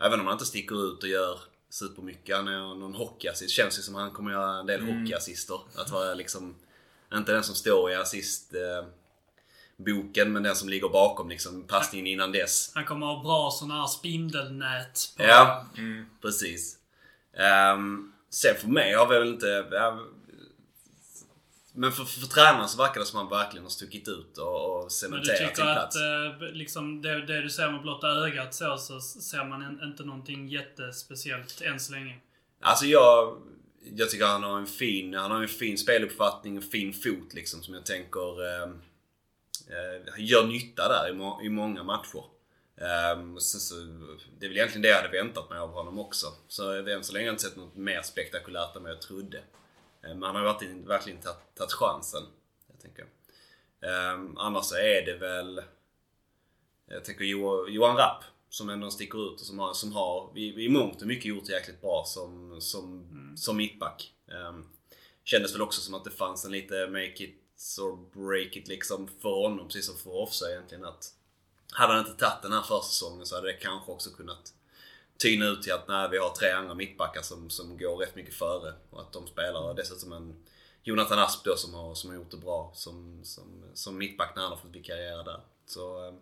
även 0.00 0.20
om 0.20 0.26
han 0.26 0.34
inte 0.34 0.46
sticker 0.46 0.92
ut 0.92 1.02
och 1.02 1.08
gör 1.08 1.40
supermycket, 1.68 2.36
han 2.36 2.48
är 2.48 2.74
någon 2.74 2.94
hockeyassist, 2.94 3.54
känns 3.54 3.78
ju 3.78 3.82
som 3.82 3.94
han 3.94 4.10
kommer 4.10 4.30
göra 4.30 4.60
en 4.60 4.66
del 4.66 4.80
hockeyassister. 4.80 5.60
Att 5.74 5.90
vara 5.90 6.14
liksom, 6.14 6.54
inte 7.14 7.32
den 7.32 7.44
som 7.44 7.54
står 7.54 7.90
i 7.90 7.94
assist 7.94 8.54
boken 9.84 10.32
men 10.32 10.42
den 10.42 10.56
som 10.56 10.68
ligger 10.68 10.88
bakom 10.88 11.28
liksom 11.28 11.66
passningen 11.66 12.06
innan 12.06 12.32
dess. 12.32 12.72
Han 12.74 12.84
kommer 12.84 13.06
ha 13.06 13.22
bra 13.22 13.50
sådana 13.50 13.80
här 13.80 13.86
spindelnät. 13.86 15.14
På, 15.16 15.22
Ja, 15.22 15.66
precis. 16.22 16.76
Um, 17.74 18.12
sen 18.30 18.54
för 18.60 18.68
mig 18.68 18.94
har 18.94 19.06
vi 19.08 19.18
väl 19.18 19.28
inte... 19.28 19.68
ja, 19.70 20.00
men 21.72 21.92
för, 21.92 22.04
för, 22.04 22.20
för 22.20 22.26
tränaren 22.26 22.68
så 22.68 22.78
verkar 22.78 23.00
det 23.00 23.06
som 23.06 23.18
att 23.20 23.30
han 23.30 23.38
verkligen 23.38 23.64
har 23.64 23.70
stuckit 23.70 24.08
ut 24.08 24.38
och, 24.38 24.64
och 24.64 24.78
Men 24.78 24.84
du 24.84 24.90
cementerat 24.90 25.38
sin 25.38 25.48
tycker 25.48 25.62
att 25.68 25.76
plats. 25.76 25.96
eh, 25.96 26.52
liksom 26.52 27.02
det, 27.02 27.26
det 27.26 27.42
du 27.42 27.50
ser 27.50 27.70
med 27.70 27.82
blotta 27.82 28.06
ögat 28.08 28.54
så, 28.54 28.76
så 28.76 29.00
ser 29.00 29.44
man 29.44 29.62
en, 29.62 29.82
inte 29.82 30.04
någonting 30.04 30.48
jättespeciellt 30.48 31.60
än 31.60 31.80
så 31.80 31.92
länge. 31.92 32.16
Alltså 32.60 32.86
jag... 32.86 33.36
Jag 33.96 34.10
tycker 34.10 34.26
han 34.26 34.42
har 34.42 34.58
en 34.58 34.66
fin, 34.66 35.14
han 35.14 35.30
har 35.30 35.42
en 35.42 35.48
fin 35.48 35.78
speluppfattning, 35.78 36.56
en 36.56 36.62
fin 36.62 36.92
fot 36.92 37.34
liksom 37.34 37.62
som 37.62 37.74
jag 37.74 37.86
tänker 37.86 38.62
eh, 38.62 38.70
eh, 39.70 40.24
gör 40.24 40.46
nytta 40.46 40.88
där 40.88 41.10
i, 41.10 41.12
må, 41.12 41.42
i 41.42 41.48
många 41.48 41.82
matcher. 41.82 42.24
Eh, 42.76 43.36
så, 43.38 43.58
så, 43.58 43.74
det 44.38 44.46
är 44.46 44.48
väl 44.48 44.56
egentligen 44.58 44.82
det 44.82 44.88
jag 44.88 44.96
hade 44.96 45.22
väntat 45.22 45.50
mig 45.50 45.58
av 45.58 45.70
honom 45.72 45.98
också. 45.98 46.26
Så 46.48 46.62
jag 46.62 46.82
har 46.82 46.88
än 46.88 47.04
så 47.04 47.12
länge 47.12 47.30
inte 47.30 47.42
sett 47.42 47.56
något 47.56 47.76
mer 47.76 48.02
spektakulärt 48.02 48.76
än 48.76 48.82
vad 48.82 48.92
jag 48.92 49.00
trodde. 49.02 49.38
Eh, 50.02 50.14
men 50.14 50.22
han 50.22 50.36
har 50.36 50.42
verkligen, 50.42 50.86
verkligen 50.86 51.20
tagit, 51.20 51.54
tagit 51.54 51.72
chansen. 51.72 52.22
Jag 52.68 52.80
tänker. 52.80 53.04
Eh, 53.80 54.20
annars 54.36 54.64
så 54.64 54.74
är 54.74 55.06
det 55.06 55.14
väl... 55.14 55.62
Jag 56.88 57.04
tänker 57.04 57.24
Jo- 57.24 57.68
Johan 57.68 57.96
Rapp 57.96 58.24
som 58.48 58.68
ändå 58.70 58.90
sticker 58.90 59.32
ut 59.34 59.40
och 59.40 59.46
som 59.46 59.58
har, 59.58 59.72
som 59.72 59.92
har 59.92 60.32
i, 60.38 60.64
i 60.64 60.68
mångt 60.68 61.00
och 61.00 61.06
mycket 61.08 61.24
gjort 61.24 61.46
det 61.46 61.52
jäkligt 61.52 61.80
bra 61.80 62.04
som, 62.06 62.60
som, 62.60 63.06
som 63.36 63.56
mittback. 63.56 64.12
Um, 64.48 64.68
kändes 65.24 65.54
väl 65.54 65.62
också 65.62 65.80
som 65.80 65.94
att 65.94 66.04
det 66.04 66.10
fanns 66.10 66.44
en 66.44 66.52
lite 66.52 66.86
make 66.86 67.24
it 67.24 67.34
or 67.78 67.96
break 67.96 68.56
it 68.56 68.68
liksom 68.68 69.08
för 69.22 69.42
honom, 69.42 69.66
precis 69.66 69.86
som 69.86 69.96
för 69.96 70.16
Offsa 70.16 70.50
egentligen. 70.50 70.84
Att 70.84 71.14
hade 71.72 71.92
han 71.92 72.06
inte 72.06 72.24
tagit 72.24 72.42
den 72.42 72.52
här 72.52 72.62
försäsongen 72.62 73.26
så 73.26 73.34
hade 73.34 73.46
det 73.46 73.52
kanske 73.52 73.92
också 73.92 74.10
kunnat 74.10 74.52
tyna 75.18 75.46
ut 75.46 75.62
till 75.62 75.72
att 75.72 75.88
nej, 75.88 76.08
vi 76.10 76.18
har 76.18 76.30
tre 76.30 76.50
andra 76.50 76.74
mittbackar 76.74 77.22
som, 77.22 77.50
som 77.50 77.78
går 77.78 77.96
rätt 77.96 78.16
mycket 78.16 78.34
före 78.34 78.74
och 78.90 79.00
att 79.00 79.12
de 79.12 79.26
spelar. 79.26 79.60
Och 79.60 79.74
dessutom 79.74 80.12
en 80.12 80.44
Jonathan 80.82 81.18
Asp 81.18 81.44
då 81.44 81.56
som 81.56 81.74
har, 81.74 81.94
som 81.94 82.10
har 82.10 82.16
gjort 82.16 82.30
det 82.30 82.36
bra 82.36 82.70
som, 82.74 83.20
som, 83.22 83.64
som 83.74 83.98
mittback 83.98 84.32
när 84.36 84.42
han 84.42 84.50
har 84.50 84.58
fått 84.58 84.76
vikariera 84.76 85.22
där. 85.22 85.40
Så 85.66 86.06
eh, 86.06 86.14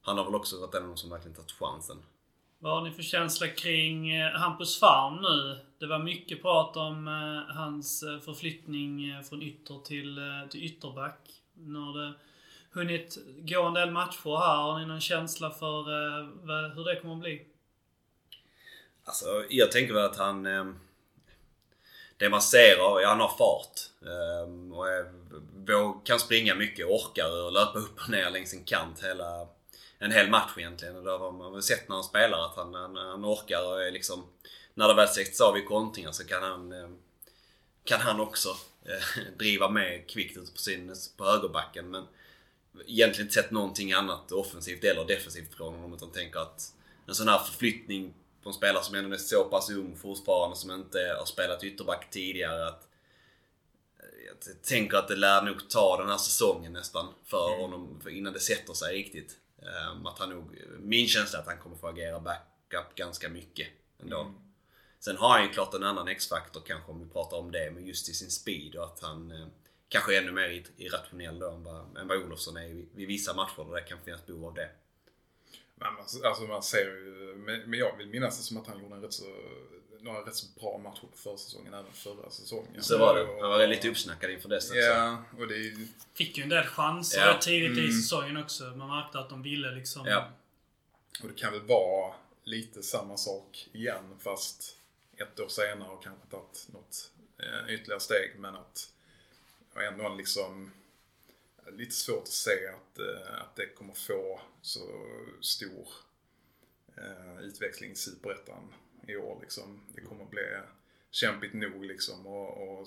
han 0.00 0.18
har 0.18 0.24
väl 0.24 0.34
också 0.34 0.60
varit 0.60 0.74
en 0.74 0.82
av 0.82 0.88
de 0.88 0.96
som 0.96 1.10
verkligen 1.10 1.34
tagit 1.36 1.52
chansen. 1.52 2.02
Vad 2.64 2.72
har 2.72 2.82
ni 2.82 2.90
för 2.90 3.02
känsla 3.02 3.48
kring 3.48 4.10
eh, 4.10 4.32
Hampus 4.32 4.80
Farm 4.80 5.22
nu? 5.22 5.58
Det 5.78 5.86
var 5.86 5.98
mycket 5.98 6.42
prat 6.42 6.76
om 6.76 7.08
eh, 7.08 7.56
hans 7.56 8.02
eh, 8.02 8.20
förflyttning 8.20 9.22
från 9.28 9.42
ytter 9.42 9.78
till, 9.84 10.20
till 10.50 10.64
ytterback. 10.64 11.18
Nu 11.54 11.78
har 11.78 11.98
det 11.98 12.12
hunnit 12.70 13.18
gå 13.38 13.62
en 13.62 13.74
del 13.74 13.90
matcher 13.90 14.38
här. 14.38 14.56
Har 14.56 14.78
ni 14.78 14.86
någon 14.86 15.00
känsla 15.00 15.50
för 15.50 15.84
hur 16.74 16.84
det 16.84 17.00
kommer 17.00 17.14
att 17.14 17.20
bli? 17.20 17.46
Alltså, 19.04 19.26
jag 19.50 19.72
tänker 19.72 19.94
väl 19.94 20.04
att 20.04 20.18
han... 20.18 20.46
Ehm, 20.46 20.78
det 22.16 22.28
man 22.28 22.42
ser 22.42 22.76
av, 22.78 23.00
ja, 23.00 23.08
han 23.08 23.20
har 23.20 23.28
fart. 23.38 23.80
Ehm, 24.12 24.72
och 24.72 24.88
är, 24.88 26.04
kan 26.04 26.20
springa 26.20 26.54
mycket, 26.54 26.86
orkar 26.86 27.44
och 27.44 27.52
löpa 27.52 27.78
upp 27.78 28.00
och 28.04 28.10
ner 28.10 28.30
längs 28.30 28.54
en 28.54 28.64
kant 28.64 29.04
hela... 29.04 29.46
En 30.04 30.12
hel 30.12 30.30
match 30.30 30.50
egentligen. 30.56 30.96
Och 30.96 31.04
det 31.04 31.10
har 31.10 31.32
man 31.32 31.52
väl 31.52 31.62
sett 31.62 31.88
när 31.88 31.96
han 31.96 32.04
spelar 32.04 32.44
att 32.44 32.56
han, 32.56 32.74
han, 32.74 32.96
han 32.96 33.24
orkar 33.24 33.66
och 33.66 33.82
är 33.82 33.90
liksom... 33.90 34.26
När 34.74 34.88
det 34.88 34.94
väl 34.94 35.08
sätts 35.08 35.40
av 35.40 35.58
i 35.58 35.62
kontringar 35.62 36.12
så 36.12 36.24
kan 36.24 36.42
han... 36.42 36.72
Eh, 36.72 36.88
kan 37.84 38.00
han 38.00 38.20
också 38.20 38.48
eh, 38.84 39.22
driva 39.38 39.68
med 39.68 40.10
kvickt 40.10 40.36
ut 40.36 40.52
på, 40.52 40.58
sin, 40.58 40.94
på 41.16 41.24
högerbacken. 41.24 41.90
Men 41.90 42.06
egentligen 42.86 43.26
inte 43.26 43.42
sett 43.42 43.50
någonting 43.50 43.92
annat 43.92 44.32
offensivt 44.32 44.84
eller 44.84 45.04
defensivt 45.04 45.54
från 45.54 45.74
honom. 45.74 45.94
Utan 45.94 46.10
tänker 46.10 46.40
att 46.40 46.72
en 47.06 47.14
sån 47.14 47.28
här 47.28 47.38
förflyttning 47.38 48.14
på 48.42 48.48
en 48.48 48.54
spelare 48.54 48.84
som 48.84 48.94
ändå 48.94 49.14
är 49.14 49.18
så 49.18 49.44
pass 49.44 49.70
ung 49.70 49.96
fortfarande, 49.96 50.56
som 50.56 50.70
inte 50.70 51.16
har 51.18 51.26
spelat 51.26 51.64
ytterback 51.64 52.10
tidigare. 52.10 52.68
Att, 52.68 52.88
jag 54.26 54.62
tänker 54.62 54.96
att 54.96 55.08
det 55.08 55.16
lär 55.16 55.42
nog 55.42 55.68
ta 55.68 55.96
den 55.96 56.08
här 56.08 56.18
säsongen 56.18 56.72
nästan 56.72 57.08
för 57.24 57.60
honom 57.60 58.00
för 58.02 58.10
innan 58.10 58.32
det 58.32 58.40
sätter 58.40 58.74
sig 58.74 58.94
riktigt. 58.94 59.38
Um, 59.64 60.06
att 60.06 60.18
han 60.18 60.30
nog, 60.30 60.58
min 60.78 61.08
känsla 61.08 61.38
är 61.38 61.42
att 61.42 61.48
han 61.48 61.58
kommer 61.58 61.76
få 61.76 61.86
agera 61.88 62.20
backup 62.20 62.94
ganska 62.94 63.28
mycket 63.28 63.68
ändå. 64.02 64.34
Sen 65.00 65.16
har 65.16 65.28
han 65.28 65.42
ju 65.42 65.48
klart 65.48 65.74
en 65.74 65.82
annan 65.82 66.08
X-faktor 66.08 66.62
kanske 66.66 66.92
om 66.92 67.00
vi 67.00 67.08
pratar 67.08 67.36
om 67.36 67.52
det, 67.52 67.70
men 67.70 67.86
just 67.86 68.08
i 68.08 68.14
sin 68.14 68.30
speed 68.30 68.76
och 68.76 68.84
att 68.84 69.00
han 69.00 69.30
eh, 69.30 69.46
kanske 69.88 70.16
är 70.16 70.22
ännu 70.22 70.32
mer 70.32 70.48
ir- 70.48 70.70
irrationell 70.76 71.38
då 71.38 71.50
än 71.50 71.62
vad, 71.62 71.96
än 71.96 72.08
vad 72.08 72.16
Olofsson 72.16 72.56
är 72.56 72.68
vid, 72.68 73.08
vissa 73.08 73.34
matcher 73.34 73.64
där 73.64 73.74
det 73.74 73.80
kan 73.80 73.98
finnas 74.04 74.26
behov 74.26 74.44
av 74.44 74.54
det. 74.54 74.70
Men 75.74 75.88
alltså, 75.98 76.26
alltså 76.26 76.42
man 76.42 76.62
ser 76.62 76.78
ju, 76.78 77.34
men 77.66 77.78
jag 77.78 77.96
vill 77.96 78.06
minnas 78.06 78.38
det 78.38 78.44
som 78.44 78.56
att 78.56 78.66
han 78.66 78.82
gjorde 78.82 78.94
en 78.94 79.02
rätt 79.02 79.12
så, 79.12 79.24
några 80.04 80.20
rätt 80.26 80.34
så 80.36 80.46
bra 80.60 80.78
matcher 80.78 81.00
på 81.10 81.16
försäsongen, 81.16 81.74
även 81.74 81.92
förra 81.92 82.30
säsongen. 82.30 82.82
Så 82.82 82.98
var 82.98 83.14
det. 83.18 83.40
Han 83.40 83.50
var 83.50 83.66
lite 83.66 83.88
uppsnackad 83.88 84.30
inför 84.30 84.48
dess 84.48 84.64
också. 84.70 84.76
Ja, 84.80 85.24
och 85.38 85.48
det 85.48 85.54
är 85.54 85.86
Fick 86.14 86.36
ju 86.38 86.42
en 86.42 86.48
del 86.48 86.64
chanser 86.64 87.26
rätt 87.26 87.40
tidigt 87.42 87.78
i 87.78 87.80
Mm. 87.80 87.92
säsongen 87.92 88.36
också. 88.36 88.64
Man 88.64 88.88
märkte 88.88 89.18
att 89.18 89.30
de 89.30 89.42
ville 89.42 89.70
liksom... 89.70 90.06
Ja. 90.06 90.30
och 91.22 91.28
det 91.28 91.34
kan 91.34 91.52
väl 91.52 91.62
vara 91.62 92.14
lite 92.44 92.82
samma 92.82 93.16
sak 93.16 93.68
igen 93.72 94.16
fast 94.20 94.76
ett 95.16 95.40
år 95.40 95.48
senare 95.48 95.88
och 95.90 96.04
kanske 96.04 96.26
tagit 96.30 96.66
något 96.72 97.10
eh, 97.38 97.74
ytterligare 97.74 98.00
steg 98.00 98.32
men 98.38 98.54
att 98.54 98.90
och 99.74 99.82
ändå 99.82 100.08
liksom 100.14 100.70
lite 101.72 101.94
svårt 101.94 102.22
att 102.22 102.28
se 102.28 102.66
att, 102.68 102.98
eh, 102.98 103.40
att 103.40 103.56
det 103.56 103.66
kommer 103.66 103.94
få 103.94 104.40
så 104.62 104.80
stor 105.40 105.88
eh, 106.96 107.38
utväxling 107.40 107.90
i 107.90 107.96
Superettan 107.96 108.74
i 109.08 109.16
år 109.16 109.38
liksom. 109.40 109.80
Det 109.94 110.00
kommer 110.00 110.24
bli 110.24 110.42
kämpigt 111.10 111.54
nog 111.54 111.84
liksom 111.84 112.26
och, 112.26 112.68
och, 112.68 112.86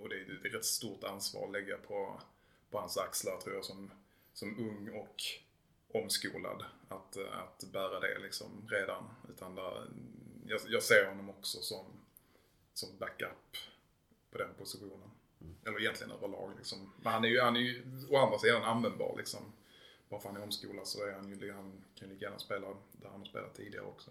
och 0.00 0.08
det, 0.08 0.14
är, 0.14 0.40
det 0.42 0.48
är 0.48 0.56
ett 0.56 0.64
stort 0.64 1.04
ansvar 1.04 1.44
att 1.44 1.52
lägga 1.52 1.76
på, 1.76 2.20
på 2.70 2.78
hans 2.78 2.98
axlar 2.98 3.40
tror 3.40 3.54
jag 3.54 3.64
som, 3.64 3.90
som 4.32 4.58
ung 4.58 4.90
och 4.90 5.22
omskolad 5.92 6.64
att, 6.88 7.16
att 7.16 7.64
bära 7.72 8.00
det 8.00 8.18
liksom 8.18 8.68
redan. 8.70 9.04
Utan 9.28 9.54
där, 9.54 9.88
jag, 10.46 10.60
jag 10.68 10.82
ser 10.82 11.08
honom 11.08 11.30
också 11.30 11.58
som, 11.58 11.84
som 12.74 12.98
backup 12.98 13.56
på 14.30 14.38
den 14.38 14.54
positionen. 14.58 15.10
Eller 15.64 15.80
egentligen 15.80 16.12
överlag 16.12 16.52
liksom. 16.56 16.92
Men 17.02 17.12
han 17.12 17.24
är 17.24 17.28
ju, 17.28 17.40
han 17.40 17.56
är 17.56 17.60
ju 17.60 17.82
å 18.10 18.16
andra 18.16 18.38
sidan 18.38 18.62
användbar 18.62 19.14
liksom. 19.18 19.40
Bara 20.08 20.20
för 20.20 20.28
att 20.28 20.34
han 20.34 20.42
är 20.42 20.46
omskolad 20.46 20.86
så 20.86 21.06
är 21.06 21.12
han 21.12 21.28
ju, 21.28 21.52
han 21.52 21.84
kan 21.94 22.08
ju 22.08 22.14
lika 22.14 22.24
gärna 22.24 22.38
spela 22.38 22.66
där 22.92 23.08
han 23.08 23.20
har 23.20 23.26
spelat 23.26 23.54
tidigare 23.54 23.84
också. 23.84 24.10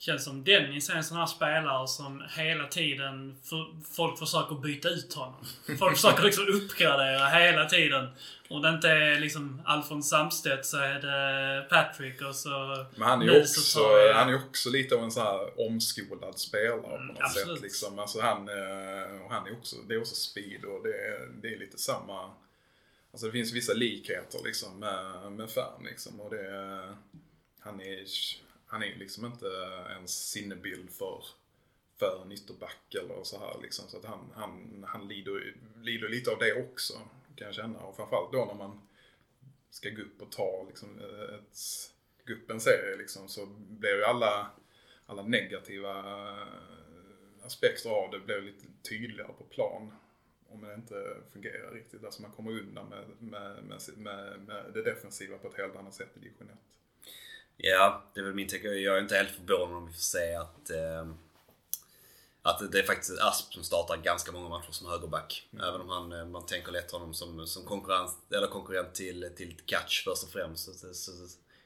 Känns 0.00 0.24
som 0.24 0.44
Dennis 0.44 0.90
är 0.90 0.94
en 0.94 1.04
sån 1.04 1.16
här 1.16 1.26
spelare 1.26 1.88
som 1.88 2.22
hela 2.36 2.68
tiden 2.68 3.36
för, 3.44 3.66
folk 3.94 4.18
försöker 4.18 4.54
byta 4.54 4.88
ut 4.88 5.14
honom. 5.14 5.44
Folk 5.78 5.96
försöker 5.96 6.22
liksom 6.22 6.44
uppgradera 6.48 7.26
hela 7.26 7.64
tiden. 7.64 8.08
Om 8.48 8.62
det 8.62 8.68
inte 8.68 8.88
är 8.88 9.20
liksom 9.20 9.62
Alfons 9.64 10.08
Samstedt 10.10 10.66
så 10.66 10.76
är 10.76 10.94
det 11.00 11.68
Patrick 11.68 12.22
och 12.22 12.34
så... 12.34 12.86
Men 12.96 13.08
han 13.08 13.22
är 13.22 13.26
ju 13.34 13.44
så 13.44 13.60
också, 13.60 13.80
jag- 13.80 14.14
han 14.14 14.28
är 14.28 14.34
också 14.36 14.70
lite 14.70 14.94
av 14.94 15.02
en 15.04 15.10
sån 15.10 15.22
här 15.26 15.60
omskolad 15.66 16.38
spelare 16.38 16.80
på 16.80 16.98
något 17.04 17.16
absolut. 17.20 17.48
sätt. 17.56 17.62
Liksom. 17.62 17.98
Alltså 17.98 18.20
han, 18.20 18.48
eh, 18.48 19.22
och 19.24 19.30
han 19.30 19.46
är 19.46 19.52
också, 19.52 19.76
det 19.88 19.94
är 19.94 20.00
också 20.00 20.14
speed 20.14 20.64
och 20.64 20.82
det 20.82 20.94
är, 20.94 21.28
det 21.42 21.54
är 21.54 21.58
lite 21.58 21.78
samma, 21.78 22.30
Alltså 23.12 23.26
det 23.26 23.32
finns 23.32 23.52
vissa 23.52 23.72
likheter 23.72 24.40
liksom 24.44 24.78
med, 24.80 25.32
med 25.32 25.50
Färm 25.50 25.84
liksom. 25.84 26.20
Och 26.20 26.30
det, 26.30 26.94
han 27.60 27.80
är 27.80 28.04
han 28.68 28.82
är 28.82 28.94
liksom 28.94 29.24
inte 29.24 29.46
ens 29.90 30.30
sinnebild 30.30 30.90
för, 30.90 31.24
för 31.96 32.22
en 32.24 32.32
ytterback 32.32 32.94
eller 32.94 33.24
så 33.24 33.38
här 33.38 33.62
liksom. 33.62 33.88
Så 33.88 33.96
att 33.96 34.04
han, 34.04 34.32
han, 34.34 34.84
han 34.88 35.08
lider, 35.08 35.56
lider 35.82 36.08
lite 36.08 36.30
av 36.30 36.38
det 36.38 36.68
också 36.68 36.94
kan 37.36 37.46
jag 37.46 37.54
känna. 37.54 37.78
Och 37.78 37.96
framförallt 37.96 38.32
då 38.32 38.44
när 38.44 38.54
man 38.54 38.80
ska 39.70 39.90
gå 39.90 40.02
upp 40.02 40.22
och 40.22 40.32
ta 40.32 40.64
liksom, 40.68 41.00
eh, 41.00 41.34
ett, 41.34 41.58
gå 42.26 42.32
upp 42.32 42.50
en 42.50 42.60
serie 42.60 42.96
liksom, 42.96 43.28
så 43.28 43.46
blir 43.68 43.96
ju 43.96 44.04
alla, 44.04 44.50
alla 45.06 45.22
negativa 45.22 45.98
eh, 45.98 46.46
aspekter 47.42 47.90
av 47.90 48.10
det 48.10 48.18
blir 48.18 48.40
lite 48.40 48.66
tydligare 48.88 49.32
på 49.32 49.44
plan 49.44 49.92
om 50.48 50.60
det 50.60 50.74
inte 50.74 51.16
fungerar 51.32 51.72
riktigt. 51.72 52.04
Alltså 52.04 52.22
man 52.22 52.32
kommer 52.32 52.50
undan 52.50 52.88
med, 52.88 53.04
med, 53.18 53.64
med, 53.96 54.40
med, 54.40 54.64
det 54.74 54.82
defensiva 54.82 55.38
på 55.38 55.48
ett 55.48 55.56
helt 55.56 55.76
annat 55.76 55.94
sätt 55.94 56.16
i 56.16 56.20
division 56.20 56.50
1. 56.50 56.58
Ja, 57.60 58.04
det 58.14 58.20
är 58.20 58.24
väl 58.24 58.34
min 58.34 58.48
take. 58.48 58.68
Jag 58.68 58.96
är 58.96 59.00
inte 59.00 59.16
helt 59.16 59.30
förvånad 59.30 59.76
om 59.76 59.86
vi 59.86 59.92
får 59.92 60.00
se 60.00 60.34
att 60.34 60.70
eh, 60.70 61.06
att 62.42 62.72
det 62.72 62.78
är 62.78 62.82
faktiskt 62.82 63.20
Asp 63.20 63.54
som 63.54 63.64
startar 63.64 63.96
ganska 63.96 64.32
många 64.32 64.48
matcher 64.48 64.72
som 64.72 64.86
högerback. 64.86 65.48
Mm. 65.52 65.68
Även 65.68 65.80
om 65.80 65.88
han, 65.88 66.12
eh, 66.12 66.26
man 66.26 66.46
tänker 66.46 66.72
lätt 66.72 66.90
honom 66.90 67.14
som, 67.14 67.46
som 67.46 67.64
konkurrens, 67.64 68.16
eller 68.34 68.46
konkurrent 68.46 68.94
till, 68.94 69.30
till 69.36 69.56
Catch 69.66 70.04
först 70.04 70.24
och 70.24 70.30
främst. 70.30 70.80
Så, 70.80 70.94
så, 70.94 71.12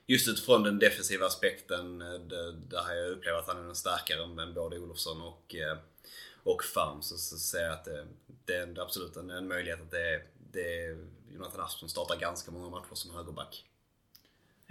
just 0.06 0.28
utifrån 0.28 0.62
den 0.62 0.78
defensiva 0.78 1.26
aspekten, 1.26 2.02
eh, 2.02 2.20
där 2.68 2.94
jag 2.94 3.10
upplever 3.10 3.38
att 3.38 3.46
han 3.46 3.64
är 3.64 3.68
en 3.68 3.74
starkare 3.74 4.42
än 4.42 4.54
både 4.54 4.78
Olofsson 4.78 5.22
och, 5.22 5.54
eh, 5.54 5.78
och 6.42 6.64
Farm, 6.64 7.02
så, 7.02 7.16
så 7.18 7.36
ser 7.36 7.62
jag 7.62 7.72
att 7.72 7.84
det, 7.84 8.06
det 8.44 8.54
är 8.54 8.80
absolut 8.80 9.16
en, 9.16 9.30
en 9.30 9.48
möjlighet 9.48 9.80
att 9.80 9.90
det 9.90 10.14
är, 10.14 10.24
det 10.52 10.84
är 10.84 11.06
Jonathan 11.34 11.60
Asp 11.60 11.78
som 11.78 11.88
startar 11.88 12.16
ganska 12.16 12.50
många 12.50 12.68
matcher 12.68 12.94
som 12.94 13.14
högerback. 13.14 13.64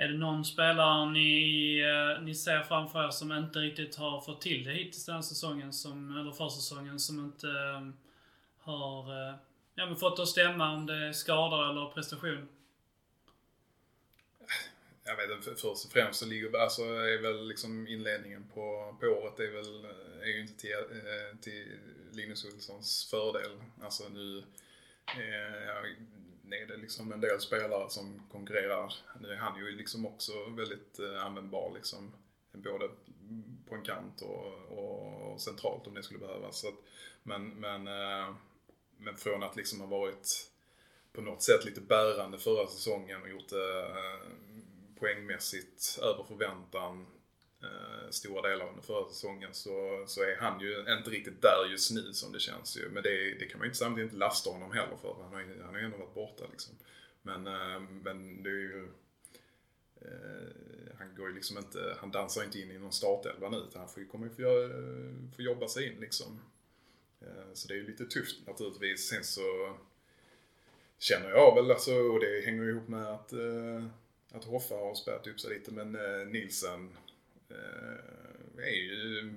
Är 0.02 0.08
det 0.08 0.18
någon 0.18 0.46
spelare 0.46 1.12
ni, 1.12 1.80
eh, 1.80 2.24
ni 2.24 2.36
ser 2.36 2.64
framför 2.64 3.06
er 3.08 3.10
som 3.10 3.32
inte 3.32 3.60
riktigt 3.60 3.96
har 3.96 4.22
fått 4.22 4.42
till 4.42 4.64
det 4.64 4.72
hittills 4.72 5.06
den 5.06 5.16
här 5.16 5.22
säsongen, 5.22 5.74
som, 5.74 6.18
eller 6.18 6.32
försäsongen, 6.32 7.00
som 7.00 7.20
inte 7.20 7.48
ehm, 7.48 7.94
har 8.60 9.30
eh, 9.30 9.36
ja, 9.76 9.86
men 9.86 9.96
fått 9.96 10.20
att 10.20 10.28
stämma 10.28 10.74
om 10.74 10.86
det 10.86 10.96
är 10.96 11.12
skador 11.12 11.70
eller 11.70 11.86
prestation? 11.86 12.48
Jag 15.04 15.18
vet 15.18 15.32
inte, 15.32 15.62
först 15.62 15.86
och 15.86 15.92
främst 15.92 16.20
så 16.20 16.26
ligger, 16.26 16.58
alltså 16.58 16.82
är 16.84 17.22
väl 17.22 17.48
liksom 17.48 17.88
inledningen 17.88 18.44
på, 18.54 18.96
på 19.00 19.06
året 19.06 19.40
är 19.40 19.52
väl, 19.52 19.86
eh, 19.86 20.22
är 20.22 20.28
ju 20.28 20.42
inte 20.42 20.62
till, 20.62 20.76
till 21.42 21.78
Linus 22.12 22.46
Olssons 22.46 23.08
fördel. 23.12 23.52
Alltså 23.82 24.10
nu, 24.10 24.44
eh, 25.08 25.92
är 26.58 26.68
det 26.68 26.78
liksom 26.78 27.12
en 27.12 27.22
del 27.22 27.40
spelare 27.40 27.90
som 27.90 28.22
konkurrerar. 28.32 28.94
Nu 29.22 29.32
är 29.32 29.38
han 29.38 29.60
ju 29.60 29.72
liksom 29.72 30.06
också 30.06 30.32
väldigt 30.50 31.00
eh, 31.00 31.26
användbar 31.26 31.72
liksom. 31.76 32.14
Både 32.52 32.90
på 33.70 33.76
en 33.76 33.82
kant 33.82 34.22
och, 34.22 34.54
och 34.78 35.42
centralt 35.42 35.88
om 35.88 35.94
det 35.94 36.04
skulle 36.04 36.20
behövas. 36.20 36.60
Så 36.60 36.68
att, 36.68 36.74
men, 37.24 37.50
men, 37.50 37.88
eh, 37.88 38.34
men 38.98 39.18
från 39.18 39.44
att 39.44 39.56
liksom 39.56 39.80
ha 39.80 39.88
varit 39.88 40.52
på 41.14 41.22
något 41.22 41.42
sätt 41.42 41.66
lite 41.66 41.82
bärande 41.82 42.38
förra 42.38 42.68
säsongen 42.68 43.22
och 43.22 43.30
gjort 43.30 43.50
det 43.50 43.88
poängmässigt 45.00 46.00
över 46.02 46.24
förväntan 46.24 47.08
Eh, 47.64 48.10
stora 48.10 48.50
delar 48.50 48.70
under 48.70 48.82
förra 48.82 49.10
säsongen 49.10 49.54
så, 49.54 50.04
så 50.08 50.22
är 50.22 50.38
han 50.40 50.60
ju 50.60 50.80
inte 50.80 51.10
riktigt 51.10 51.42
där 51.42 51.66
just 51.72 51.92
nu 51.92 52.14
som 52.14 52.32
det 52.32 52.40
känns 52.40 52.78
ju. 52.78 52.90
Men 52.90 53.04
det, 53.04 53.40
det 53.40 53.46
kan 53.46 53.60
man 53.60 53.66
ju 53.66 53.70
inte 53.70 53.78
samtidigt 53.78 54.08
inte 54.08 54.20
lasta 54.20 54.50
honom 54.50 54.72
heller 54.72 54.98
för. 55.02 55.16
Han 55.24 55.34
har 55.34 55.42
ju 55.42 55.62
han 55.62 55.74
har 55.74 55.82
ändå 55.82 55.98
varit 55.98 56.14
borta 56.14 56.44
liksom. 56.52 56.74
Men, 57.22 57.48
eh, 57.48 57.80
men 57.80 58.44
det 58.44 58.50
är 58.50 58.54
ju... 58.54 58.88
Eh, 60.02 60.98
han 60.98 61.16
går 61.16 61.30
ju 61.30 61.36
liksom 61.36 61.58
inte, 61.58 61.98
han 62.00 62.12
dansar 62.12 62.44
inte 62.44 62.60
in 62.60 62.72
i 62.72 62.80
någon 62.80 62.92
startelva 62.92 63.50
nu 63.50 63.58
utan 63.58 63.80
han 63.80 63.90
får 63.90 64.04
ju, 64.04 64.10
kommer 64.10 64.28
ju 64.28 64.34
få, 64.34 65.36
få 65.36 65.42
jobba 65.42 65.68
sig 65.68 65.88
in 65.88 66.00
liksom. 66.00 66.40
Eh, 67.22 67.54
så 67.54 67.68
det 67.68 67.74
är 67.74 67.78
ju 67.78 67.88
lite 67.88 68.06
tufft 68.06 68.48
naturligtvis. 68.48 69.08
Sen 69.08 69.24
så 69.24 69.76
känner 71.00 71.30
jag 71.30 71.56
väl 71.56 71.72
alltså, 71.72 71.94
och 71.94 72.20
det 72.20 72.46
hänger 72.46 72.64
ju 72.64 72.70
ihop 72.70 72.88
med 72.88 73.06
att, 73.06 73.34
eh, 73.34 73.86
att 74.32 74.44
Hoffa 74.44 74.76
har 74.76 74.96
spärrat 74.96 75.28
upp 75.28 75.40
sig 75.40 75.54
lite 75.54 75.72
men 75.72 75.96
eh, 75.96 76.28
Nilsen 76.28 76.98
Eh, 77.52 78.64
är 78.64 78.76
ju 78.76 79.34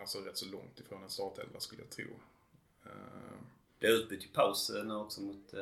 alltså 0.00 0.18
rätt 0.18 0.36
så 0.36 0.46
långt 0.46 0.80
ifrån 0.80 1.02
en 1.02 1.10
startelva 1.10 1.60
skulle 1.60 1.82
jag 1.82 1.90
tro. 1.90 2.06
Eh, 2.84 3.38
det 3.78 3.86
är 3.86 3.90
utbytt 3.90 4.24
i 4.24 4.28
paus 4.28 4.70
eh, 4.70 5.00
också 5.00 5.20
mot, 5.20 5.54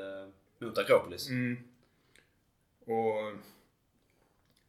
mot 0.58 0.78
Akropolis. 0.78 1.28
Mm. 1.28 1.56
Och 2.84 3.38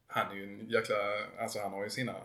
han 0.07 0.31
är 0.31 0.35
ju 0.35 0.43
en 0.43 0.69
jäkla, 0.69 0.95
alltså 1.39 1.59
han 1.59 1.71
har 1.71 1.83
ju 1.83 1.89
sina, 1.89 2.15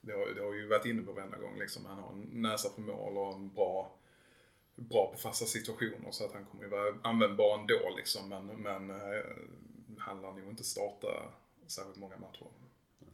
det 0.00 0.12
har, 0.12 0.26
det 0.34 0.40
har 0.40 0.54
ju 0.54 0.66
varit 0.66 0.86
inne 0.86 1.02
på 1.02 1.12
varenda 1.12 1.38
gång 1.38 1.58
liksom. 1.58 1.86
Han 1.86 1.98
har 1.98 2.12
en 2.12 2.28
näsa 2.32 2.70
för 2.70 2.80
mål 2.80 3.18
och 3.18 3.34
en 3.34 3.48
bra, 3.48 3.94
bra 4.74 5.10
på 5.12 5.18
fasta 5.18 5.46
situationer 5.46 6.10
så 6.10 6.24
att 6.24 6.32
han 6.32 6.44
kommer 6.44 6.64
ju 6.64 6.70
vara 6.70 6.94
användbar 7.02 7.58
ändå 7.58 7.96
liksom. 7.96 8.28
Men, 8.28 8.46
men 8.46 8.90
han 9.98 10.22
lär 10.22 10.32
nog 10.32 10.50
inte 10.50 10.64
starta 10.64 11.08
särskilt 11.66 11.96
många 11.96 12.16
matcher. 12.16 12.46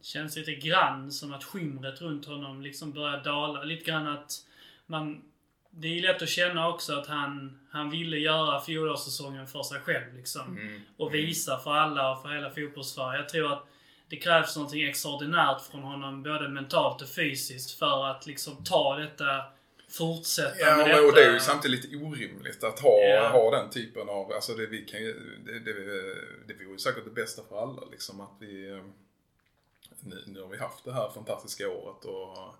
Känns 0.01 0.37
lite 0.37 0.55
grann 0.55 1.11
som 1.11 1.33
att 1.33 1.43
skimret 1.43 2.01
runt 2.01 2.25
honom 2.25 2.61
liksom 2.61 2.91
börjar 2.91 3.23
dala. 3.23 3.63
Lite 3.63 3.83
grann 3.83 4.07
att 4.07 4.31
man... 4.85 5.21
Det 5.77 5.87
är 5.87 5.91
ju 5.91 6.01
lätt 6.01 6.21
att 6.21 6.29
känna 6.29 6.69
också 6.69 6.93
att 6.93 7.07
han, 7.07 7.59
han 7.71 7.89
ville 7.89 8.17
göra 8.17 8.61
fjolårssäsongen 8.61 9.47
för 9.47 9.63
sig 9.63 9.79
själv 9.79 10.15
liksom. 10.15 10.57
Mm. 10.57 10.81
Och 10.97 11.13
visa 11.13 11.57
för 11.57 11.71
alla 11.71 12.11
och 12.11 12.21
för 12.21 12.29
hela 12.29 12.49
fotbollssverige. 12.49 13.19
Jag 13.19 13.29
tror 13.29 13.53
att 13.53 13.67
det 14.09 14.15
krävs 14.15 14.55
någonting 14.55 14.83
extraordinärt 14.83 15.61
från 15.61 15.81
honom, 15.81 16.23
både 16.23 16.49
mentalt 16.49 17.01
och 17.01 17.09
fysiskt, 17.09 17.79
för 17.79 18.05
att 18.05 18.27
liksom 18.27 18.63
ta 18.63 18.95
detta 18.95 19.43
fortsätta 19.89 20.59
ja, 20.59 20.77
med 20.77 20.87
detta. 20.87 21.01
och 21.01 21.13
det 21.13 21.23
är 21.23 21.33
ju 21.33 21.39
samtidigt 21.39 21.83
lite 21.83 22.05
orimligt 22.05 22.63
att 22.63 22.79
ha, 22.79 22.99
yeah. 22.99 23.31
ha 23.31 23.51
den 23.51 23.69
typen 23.69 24.09
av, 24.09 24.31
alltså 24.31 24.53
det, 24.53 24.65
vi 24.65 24.81
kan 24.81 25.01
det, 25.45 25.59
det, 25.59 25.73
det 26.47 26.53
vore 26.53 26.71
ju 26.71 26.77
säkert 26.77 27.03
det 27.05 27.11
bästa 27.11 27.41
för 27.49 27.61
alla 27.61 27.81
liksom 27.91 28.21
att 28.21 28.37
vi 28.39 28.81
nu, 29.99 30.23
nu 30.27 30.41
har 30.41 30.47
vi 30.47 30.57
haft 30.57 30.85
det 30.85 30.93
här 30.93 31.09
fantastiska 31.09 31.69
året 31.69 32.05
och 32.05 32.55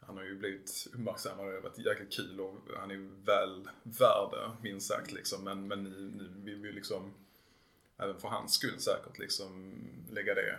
han 0.00 0.16
har 0.16 0.24
ju 0.24 0.38
blivit 0.38 0.86
uppmärksammad 0.92 1.46
och 1.46 1.52
det 1.52 1.56
har 1.56 1.62
varit 1.62 1.78
jäkligt 1.78 2.12
kul 2.12 2.40
och 2.40 2.54
han 2.76 2.90
är 2.90 2.94
ju 2.94 3.10
väl 3.24 3.68
värd 3.82 4.30
det, 4.30 4.50
minst 4.62 4.88
sagt 4.88 5.12
liksom. 5.12 5.44
Men, 5.44 5.68
men 5.68 5.82
nu, 5.82 6.12
nu 6.16 6.28
vill 6.44 6.62
vi 6.62 6.72
liksom, 6.72 7.14
även 7.98 8.20
för 8.20 8.28
hans 8.28 8.54
skull 8.54 8.80
säkert, 8.80 9.18
liksom 9.18 9.74
lägga 10.10 10.34
det 10.34 10.58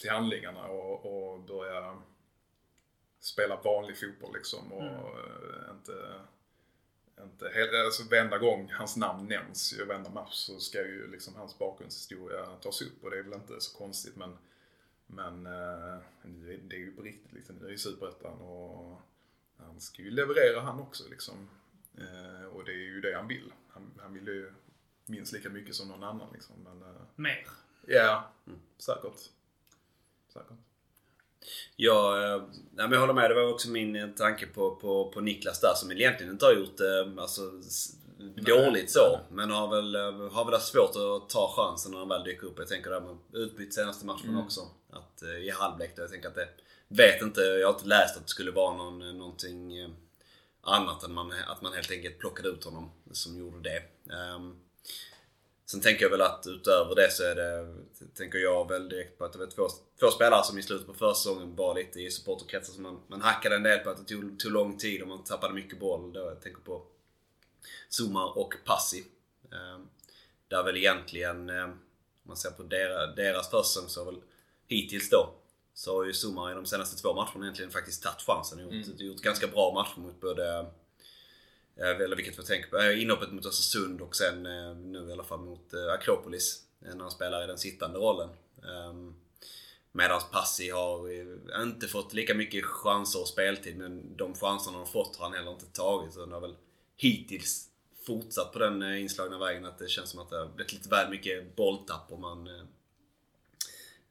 till 0.00 0.10
handlingarna 0.10 0.66
och, 0.66 1.06
och 1.06 1.40
börja 1.40 1.96
spela 3.20 3.56
vanlig 3.56 3.98
fotboll 3.98 4.34
liksom 4.34 4.72
och 4.72 4.82
mm. 4.82 5.70
inte 5.70 6.20
inte, 7.24 7.82
alltså 7.84 8.02
varenda 8.10 8.38
gång 8.38 8.72
hans 8.72 8.96
namn 8.96 9.28
nämns 9.28 9.72
i 9.72 9.84
varenda 9.84 10.10
match 10.10 10.34
så 10.34 10.58
ska 10.58 10.78
ju 10.78 11.10
liksom 11.10 11.34
hans 11.34 11.58
bakgrundshistoria 11.58 12.46
tas 12.46 12.82
upp 12.82 13.04
och 13.04 13.10
det 13.10 13.18
är 13.18 13.22
väl 13.22 13.32
inte 13.32 13.60
så 13.60 13.78
konstigt 13.78 14.16
men 14.16 14.38
men 15.14 15.46
eh, 15.46 15.98
det 16.68 16.76
är 16.76 16.80
ju 16.80 16.92
på 16.96 17.02
riktigt 17.02 17.32
liksom. 17.32 17.56
Nu 17.56 17.66
är 17.66 17.70
ju 17.70 17.78
Superettan 17.78 18.40
och 18.40 19.00
han 19.56 19.80
ska 19.80 20.02
ju 20.02 20.10
leverera 20.10 20.60
han 20.60 20.80
också 20.80 21.04
liksom. 21.10 21.48
Eh, 21.98 22.46
och 22.46 22.64
det 22.64 22.72
är 22.72 22.76
ju 22.76 23.00
det 23.00 23.16
han 23.16 23.28
vill. 23.28 23.52
Han, 23.68 23.90
han 24.02 24.14
vill 24.14 24.26
ju 24.26 24.52
minst 25.06 25.32
lika 25.32 25.50
mycket 25.50 25.74
som 25.74 25.88
någon 25.88 26.02
annan 26.02 26.28
liksom. 26.32 26.54
Men, 26.64 26.82
eh, 26.82 27.02
Mer? 27.16 27.46
Ja, 27.86 28.30
mm. 28.46 28.58
säkert. 28.78 29.30
Säkert. 30.32 30.58
Ja, 31.76 32.24
eh, 32.24 32.42
jag 32.76 33.00
håller 33.00 33.14
med. 33.14 33.30
Det 33.30 33.34
var 33.34 33.52
också 33.52 33.70
min 33.70 34.14
tanke 34.14 34.46
på, 34.46 34.76
på, 34.76 35.10
på 35.10 35.20
Niklas 35.20 35.60
där 35.60 35.74
som 35.74 35.92
egentligen 35.92 36.32
inte 36.32 36.44
har 36.44 36.52
gjort 36.52 36.76
det 36.76 37.14
alltså, 37.18 37.42
dåligt 38.36 38.90
så. 38.90 39.20
Men 39.30 39.50
har 39.50 39.68
väl, 39.68 39.94
har 40.30 40.44
väl 40.44 40.54
haft 40.54 40.72
svårt 40.72 40.90
att 40.96 41.30
ta 41.30 41.54
chansen 41.56 41.92
när 41.92 41.98
han 41.98 42.08
väl 42.08 42.24
dyker 42.24 42.46
upp. 42.46 42.58
Jag 42.58 42.68
tänker 42.68 42.90
det 42.90 43.00
med 43.00 43.16
utbytt 43.32 43.74
senaste 43.74 44.06
matchen 44.06 44.28
mm. 44.28 44.44
också. 44.44 44.60
Eh, 45.22 45.46
I 45.46 45.50
halvlek 45.50 45.96
då. 45.96 46.02
Jag 46.02 46.10
tänker 46.10 46.28
att 46.28 46.34
det... 46.34 46.48
Vet 46.88 47.22
inte, 47.22 47.40
jag 47.40 47.68
har 47.68 47.74
inte 47.74 47.88
läst 47.88 48.16
att 48.16 48.22
det 48.22 48.30
skulle 48.30 48.50
vara 48.50 48.76
någon, 48.76 49.02
eh, 49.02 49.14
någonting 49.14 49.76
eh, 49.78 49.90
annat 50.60 51.02
än 51.02 51.12
man, 51.12 51.32
att 51.46 51.62
man 51.62 51.72
helt 51.72 51.90
enkelt 51.90 52.18
plockade 52.18 52.48
ut 52.48 52.64
honom 52.64 52.90
som 53.12 53.38
gjorde 53.38 53.60
det. 53.60 53.82
Um, 54.36 54.60
sen 55.66 55.80
tänker 55.80 56.02
jag 56.02 56.10
väl 56.10 56.20
att 56.20 56.46
utöver 56.46 56.94
det 56.94 57.12
så 57.12 57.24
är 57.24 57.34
det, 57.34 57.74
tänker 58.14 58.38
jag 58.38 58.68
väl 58.68 58.88
direkt 58.88 59.18
på 59.18 59.24
att 59.24 59.32
det 59.32 59.38
var 59.38 59.46
två, 59.46 59.68
två 60.00 60.10
spelare 60.10 60.44
som 60.44 60.58
i 60.58 60.62
slutet 60.62 60.86
på 60.86 60.94
försäsongen 60.94 61.56
var 61.56 61.74
lite 61.74 62.00
i 62.00 62.10
supporterkretsar 62.10 62.72
som 62.72 62.82
man, 62.82 63.00
man 63.06 63.20
hackade 63.20 63.56
en 63.56 63.62
del 63.62 63.78
på 63.78 63.90
att 63.90 63.96
det 63.96 64.14
tog, 64.14 64.38
tog 64.38 64.52
lång 64.52 64.78
tid 64.78 65.02
och 65.02 65.08
man 65.08 65.24
tappade 65.24 65.54
mycket 65.54 65.80
boll. 65.80 66.12
Då 66.12 66.20
jag 66.20 66.40
tänker 66.40 66.60
på 66.60 66.82
Zumar 67.88 68.38
och 68.38 68.54
Passi. 68.64 69.04
Um, 69.50 69.88
där 70.48 70.62
väl 70.62 70.76
egentligen, 70.76 71.50
um, 71.50 71.70
om 71.70 71.78
man 72.22 72.36
ser 72.36 72.50
på 72.50 72.62
deras, 72.62 73.16
deras 73.16 73.50
försäsong 73.50 73.88
så 73.88 74.04
har 74.04 74.12
väl 74.12 74.20
hittills 74.68 75.10
då 75.10 75.34
så 75.74 75.96
har 75.96 76.04
ju 76.04 76.12
Zuma 76.12 76.52
i 76.52 76.54
de 76.54 76.66
senaste 76.66 77.02
två 77.02 77.14
matcherna 77.14 77.44
egentligen 77.44 77.70
faktiskt 77.70 78.02
tagit 78.02 78.22
chansen 78.22 78.58
och 78.58 78.74
gjort, 78.74 78.86
mm. 78.86 79.06
gjort 79.06 79.20
ganska 79.20 79.46
bra 79.46 79.74
matcher 79.74 80.00
mot 80.00 80.20
både 80.20 80.66
Eh, 81.76 82.00
Eller 82.00 82.16
vilket 82.16 82.38
vi 82.38 82.42
tänker 82.42 82.70
på. 82.70 82.78
Eh, 82.78 83.02
Inhoppet 83.02 83.32
mot 83.32 83.46
Östersund 83.46 84.00
och 84.00 84.16
sen 84.16 84.46
eh, 84.46 84.76
nu 84.76 85.08
i 85.08 85.12
alla 85.12 85.24
fall 85.24 85.40
mot 85.40 85.74
Akropolis. 85.74 86.62
När 86.78 87.00
han 87.00 87.10
spelar 87.10 87.44
i 87.44 87.46
den 87.46 87.58
sittande 87.58 87.98
rollen. 87.98 88.28
Ehm, 88.62 89.14
Medan 89.92 90.20
Passi 90.32 90.70
har 90.70 91.08
inte 91.62 91.88
fått 91.88 92.12
lika 92.12 92.34
mycket 92.34 92.64
chanser 92.64 93.20
och 93.20 93.28
speltid 93.28 93.76
men 93.76 94.16
de 94.16 94.34
chanserna 94.34 94.76
han 94.76 94.86
har 94.86 94.92
fått 94.92 95.16
har 95.16 95.24
han 95.24 95.34
heller 95.34 95.50
inte 95.50 95.66
tagit. 95.66 96.12
Så 96.12 96.20
han 96.20 96.32
har 96.32 96.40
väl 96.40 96.56
hittills 96.96 97.68
fortsatt 98.06 98.52
på 98.52 98.58
den 98.58 98.82
inslagna 98.82 99.38
vägen 99.38 99.64
att 99.64 99.78
det 99.78 99.88
känns 99.88 100.10
som 100.10 100.20
att 100.20 100.30
det 100.30 100.38
har 100.38 100.46
blivit 100.46 100.72
lite 100.72 100.88
väl 100.88 101.10
mycket 101.10 101.56
bolltapp 101.56 102.12
och 102.12 102.20
man... 102.20 102.48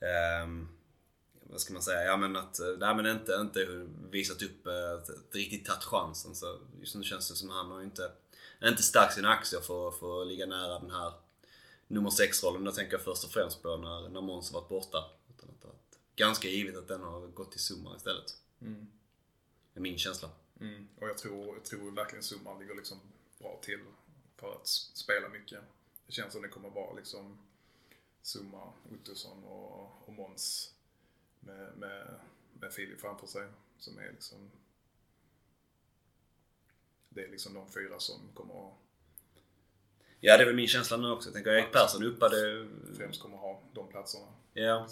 eh, 0.02 0.48
vad 1.52 1.62
ska 1.62 1.74
man 1.74 1.82
säga? 1.82 2.04
Ja 2.04 2.18
men 2.18 2.36
att, 2.36 2.60
eh, 2.60 2.78
nej 2.80 2.96
men 2.96 3.06
inte, 3.06 3.34
inte 3.34 3.88
visat 4.12 4.42
upp 4.42 4.68
eh, 4.68 5.14
riktigt 5.32 5.66
tagit 5.66 5.84
chansen. 5.84 6.36
Så 6.36 6.60
just 6.80 6.96
nu 6.96 7.04
känns 7.04 7.30
det 7.30 7.36
som 7.36 7.50
att 7.50 7.56
han 7.56 7.72
har 7.72 7.82
inte, 7.82 8.12
inte 8.64 8.84
stärkt 8.84 9.14
sina 9.14 9.30
aktier 9.30 9.62
för, 9.62 9.92
för 9.92 10.22
att 10.22 10.28
ligga 10.28 10.46
nära 10.46 10.80
den 10.80 10.92
här 10.92 11.14
nummer 11.88 12.10
6-rollen. 12.10 12.64
Då 12.64 12.72
tänker 12.72 12.94
jag 12.94 13.02
först 13.02 13.24
och 13.24 13.32
främst 13.32 13.62
på 13.62 13.78
när, 13.78 14.10
när 14.10 14.22
Måns 14.22 14.52
varit 14.52 14.70
borta. 14.70 15.10
Utan 15.30 15.50
att, 15.50 15.66
att, 15.66 16.00
ganska 16.16 16.48
givet 16.48 16.78
att 16.78 16.88
den 16.88 17.02
har 17.02 17.28
gått 17.28 17.52
till 17.52 17.62
Summa 17.62 17.96
istället. 17.96 18.36
Mm. 18.62 18.88
Det 19.74 19.80
är 19.80 19.82
min 19.82 19.98
känsla. 19.98 20.30
Mm. 20.60 20.88
Och 20.96 21.10
jag 21.10 21.18
tror, 21.18 21.56
jag 21.56 21.66
tror 21.66 21.92
verkligen 21.92 22.24
summan 22.24 22.60
ligger 22.60 22.76
liksom 22.76 23.00
bra 23.40 23.60
till 23.64 23.80
för 24.38 24.52
att 24.52 24.68
spela 24.68 25.30
mycket. 25.30 25.60
Det 26.06 26.12
känns 26.12 26.34
som 26.34 26.42
det 26.42 26.48
kommer 26.48 26.70
vara 26.70 26.94
liksom 26.94 27.38
Summa, 28.22 28.74
Ottosson 28.94 29.44
och, 29.44 30.08
och 30.08 30.14
Måns 30.14 30.74
med, 31.40 31.78
med, 31.78 32.20
med 32.54 32.74
Filip 32.74 33.02
framför 33.02 33.28
sig. 33.28 33.48
Som 33.78 33.98
är 33.98 34.12
liksom 34.12 34.52
det 37.10 37.24
är 37.24 37.32
liksom 37.32 37.54
de 37.54 37.72
fyra 37.72 38.00
som 38.00 38.20
kommer 38.34 38.68
att 38.68 38.74
Ja 40.20 40.38
det 40.38 40.44
är 40.44 40.46
väl 40.46 40.56
min 40.56 40.68
känsla 40.68 40.98
nu 40.98 41.12
också. 41.12 41.30
Jag 41.30 41.34
tänker 41.34 41.52
Erik 41.52 41.72
Persson 41.72 42.04
uppade... 42.04 42.68
främst 42.98 43.22
kommer 43.22 43.36
att 43.36 43.42
ha 43.42 43.62
de 43.74 43.88
platserna 43.88 44.26
Ja, 44.54 44.88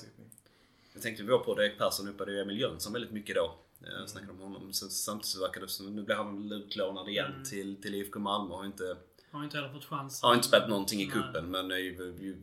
jag 0.94 1.02
tänkte 1.02 1.24
vi 1.24 1.30
var 1.30 1.40
på 1.40 1.56
det. 1.56 1.66
Erik 1.66 1.78
Persson 1.78 2.08
uppade 2.08 2.32
ju 2.32 2.42
Emil 2.42 2.60
Jönsson 2.60 2.94
väldigt 2.94 3.12
mycket 3.12 3.36
då. 3.36 3.56
Jag 3.80 4.10
snackade 4.10 4.32
om 4.32 4.40
honom. 4.40 4.74
Så, 4.74 4.90
samtidigt 4.90 5.26
så 5.26 5.42
verkar 5.42 5.62
det 5.62 5.68
som 5.68 5.96
nu 5.96 6.04
blir 6.04 6.16
han 6.16 6.50
väl 6.50 6.62
utlånad 6.62 7.10
igen 7.10 7.46
till, 7.50 7.82
till 7.82 7.96
IFK 7.96 8.20
Malmö. 8.20 8.56
Har 8.56 8.66
inte, 8.66 8.98
Har 9.32 9.44
inte 9.44 9.58
heller 9.58 9.74
fått 9.74 9.86
chans. 9.86 10.22
har 10.22 10.34
inte 10.36 10.48
spelat 10.48 10.70
någonting 10.70 11.02
i 11.02 11.06
Nej. 11.06 11.14
kuppen 11.14 11.52
men 11.52 11.72
är 11.72 11.78
ju, 11.78 12.16
ju, 12.20 12.38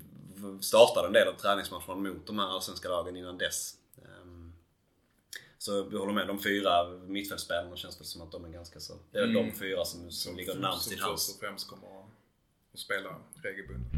startade 0.61 1.07
en 1.07 1.13
del 1.13 1.29
av 1.29 1.33
träningsmatcherna 1.33 1.95
mot 1.95 2.27
de 2.27 2.39
här 2.39 2.47
allsvenska 2.47 2.89
lagen 2.89 3.17
innan 3.17 3.39
dess. 3.39 3.75
Ehm, 4.05 4.53
Så 5.59 5.83
vi 5.83 5.97
håller 5.99 6.13
med. 6.13 6.27
De 6.29 6.39
fyra 6.43 6.89
mittfältsspelarna 7.07 7.77
känns 7.77 8.01
väl 8.01 8.07
som 8.07 8.23
att 8.23 8.33
de 8.33 8.45
är 8.45 8.49
ganska 8.49 8.81
så... 8.81 8.95
Det 9.13 9.19
är 9.19 9.25
Mm. 9.25 9.35
de 9.47 9.53
fyra 9.59 9.85
som, 9.85 10.11
som 10.11 10.37
ligger 10.37 10.53
som, 10.53 10.61
närmst 10.61 10.83
som 10.83 10.91
till 10.91 10.99
först 10.99 11.09
hands. 11.09 11.35
och 11.35 11.41
främst 11.41 11.69
kommer 11.69 11.89
att 12.73 12.79
spela 12.79 13.17
regelbundet. 13.43 13.93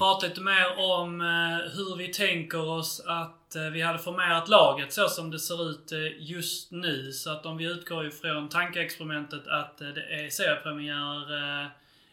Vi 0.00 0.02
pratar 0.02 0.28
lite 0.28 0.40
mer 0.40 0.78
om 0.78 1.20
eh, 1.20 1.72
hur 1.76 1.96
vi 1.96 2.08
tänker 2.08 2.68
oss 2.68 3.02
att 3.06 3.56
eh, 3.56 3.62
vi 3.62 3.82
hade 3.82 3.98
formerat 3.98 4.48
laget 4.48 4.92
så 4.92 5.08
som 5.08 5.30
det 5.30 5.38
ser 5.38 5.70
ut 5.70 5.92
eh, 5.92 5.98
just 6.18 6.70
nu. 6.70 7.12
Så 7.12 7.30
att 7.30 7.46
om 7.46 7.56
vi 7.56 7.64
utgår 7.64 8.06
ifrån 8.06 8.48
tankeexperimentet 8.48 9.46
att 9.46 9.78
det 9.78 10.24
är 10.24 10.30
seriepremiär 10.30 11.70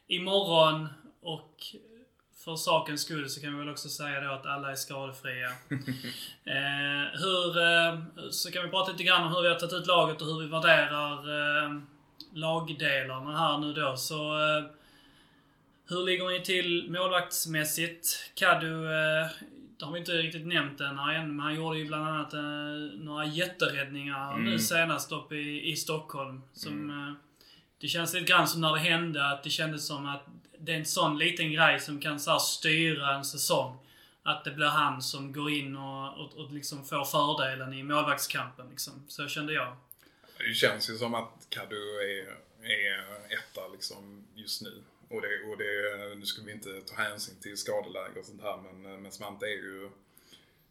imorgon 0.08 0.88
och 1.22 1.54
för 2.46 2.56
sakens 2.56 3.02
skull 3.02 3.30
så 3.30 3.42
kan 3.42 3.54
vi 3.54 3.60
väl 3.60 3.70
också 3.70 3.90
säga 3.90 4.22
då 4.22 4.32
att 4.32 4.46
alla 4.46 4.72
är 4.72 4.76
skadefria. 4.76 5.48
eh, 6.46 7.20
hur, 7.20 7.58
eh, 7.58 8.00
så 8.30 8.52
kan 8.52 8.64
vi 8.64 8.70
prata 8.70 8.92
lite 8.92 9.04
grann 9.04 9.28
om 9.28 9.34
hur 9.34 9.42
vi 9.42 9.48
har 9.48 9.56
tagit 9.56 9.74
ut 9.74 9.88
laget 9.88 10.22
och 10.22 10.28
hur 10.28 10.40
vi 10.40 10.48
värderar 10.48 11.14
eh, 11.14 11.80
lagdelarna 12.34 13.38
här 13.38 13.58
nu 13.58 13.74
då. 13.74 13.98
Så 13.98 14.38
hur 15.90 16.06
ligger 16.06 16.28
ni 16.30 16.42
till 16.46 16.92
målvaktsmässigt? 16.92 18.32
Kadu, 18.36 18.86
eh, 18.86 19.28
det 19.80 19.86
har 19.86 19.92
vi 19.94 20.00
inte 20.00 20.12
riktigt 20.12 20.48
nämnt 20.48 20.82
än 20.82 20.98
här 21.00 21.14
än, 21.14 21.36
men 21.36 21.40
han 21.40 21.56
gjorde 21.56 21.80
ju 21.80 21.86
bland 21.86 22.08
annat 22.08 22.34
eh, 22.34 23.00
några 23.00 23.26
jätteräddningar 23.26 24.34
Mm. 24.34 24.46
nu 24.46 24.60
senast 24.60 25.12
uppe 25.12 25.36
i, 25.36 25.72
i 25.72 25.76
Stockholm. 25.76 26.42
Som, 26.54 26.90
eh, 26.90 27.14
det 27.82 27.88
känns 27.88 28.14
lite 28.14 28.26
grann 28.26 28.48
som 28.48 28.62
när 28.62 28.74
det 28.74 28.80
hände, 28.80 29.30
att 29.30 29.44
det 29.44 29.50
kändes 29.50 29.88
som 29.88 30.06
att 30.06 30.26
det 30.60 30.72
är 30.74 30.78
en 30.78 30.86
sån 30.86 31.18
liten 31.18 31.52
grej 31.52 31.80
som 31.80 32.00
kan 32.02 32.20
så 32.20 32.32
här, 32.32 32.40
styra 32.40 33.16
en 33.16 33.26
säsong. 33.26 33.78
Att 34.24 34.44
det 34.44 34.52
blir 34.52 34.68
han 34.68 35.02
som 35.02 35.34
går 35.34 35.52
in 35.52 35.76
och, 35.78 36.18
och, 36.18 36.34
och 36.38 36.52
liksom 36.54 36.86
får 36.86 37.06
fördelen 37.06 37.74
i 37.74 37.84
målvaktskampen. 37.84 38.70
Liksom. 38.70 38.94
Så 39.08 39.28
kände 39.28 39.54
jag. 39.54 39.78
Det 40.38 40.54
känns 40.54 40.90
ju 40.90 40.98
som 40.98 41.14
att 41.16 41.48
Kadu 41.50 41.76
är, 41.76 42.28
är 42.64 43.00
etta 43.38 43.68
liksom 43.74 44.24
just 44.36 44.62
nu. 44.62 44.74
Och, 45.10 45.22
det, 45.22 45.52
och 45.52 45.58
det, 45.58 46.16
nu 46.16 46.26
ska 46.26 46.42
vi 46.42 46.52
inte 46.52 46.82
ta 46.82 46.96
hänsyn 46.96 47.36
till 47.42 47.58
skadeläge 47.58 48.20
och 48.20 48.26
sånt 48.26 48.42
här 48.42 48.58
men, 48.58 49.02
men 49.02 49.12
Svante 49.12 49.46
är 49.46 49.50
ju, 49.50 49.90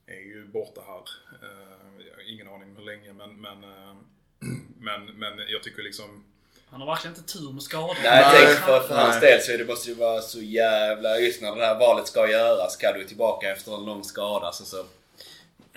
är 0.06 0.20
ju 0.20 0.46
borta 0.46 0.80
här. 0.86 1.04
Eh, 1.42 2.06
jag 2.08 2.14
har 2.14 2.32
ingen 2.32 2.48
aning 2.48 2.70
om 2.70 2.76
hur 2.76 2.84
länge 2.84 3.12
men, 3.12 3.40
men, 3.40 3.64
eh, 3.64 3.94
men, 4.78 5.06
men 5.06 5.38
jag 5.48 5.62
tycker 5.62 5.82
liksom 5.82 6.24
Han 6.70 6.80
har 6.80 6.86
verkligen 6.86 7.16
inte 7.16 7.32
tur 7.32 7.52
med 7.52 7.62
skador. 7.62 7.96
Nej, 8.02 8.46
tänker 8.46 8.62
för, 8.62 8.80
för 8.80 8.94
hans 8.94 9.20
del 9.20 9.42
så 9.42 9.52
är 9.52 9.58
det 9.58 9.64
måste 9.64 9.88
ju 9.88 9.94
vara 9.94 10.22
så 10.22 10.42
jävla... 10.42 11.18
Just 11.18 11.42
när 11.42 11.56
det 11.56 11.66
här 11.66 11.78
valet 11.78 12.06
ska 12.06 12.30
göras, 12.30 12.76
Kaddo 12.76 13.00
är 13.00 13.04
tillbaka 13.04 13.50
efter 13.50 13.74
en 13.74 13.84
lång 13.84 14.04
skada. 14.04 14.52
Så, 14.52 14.64
så 14.64 14.84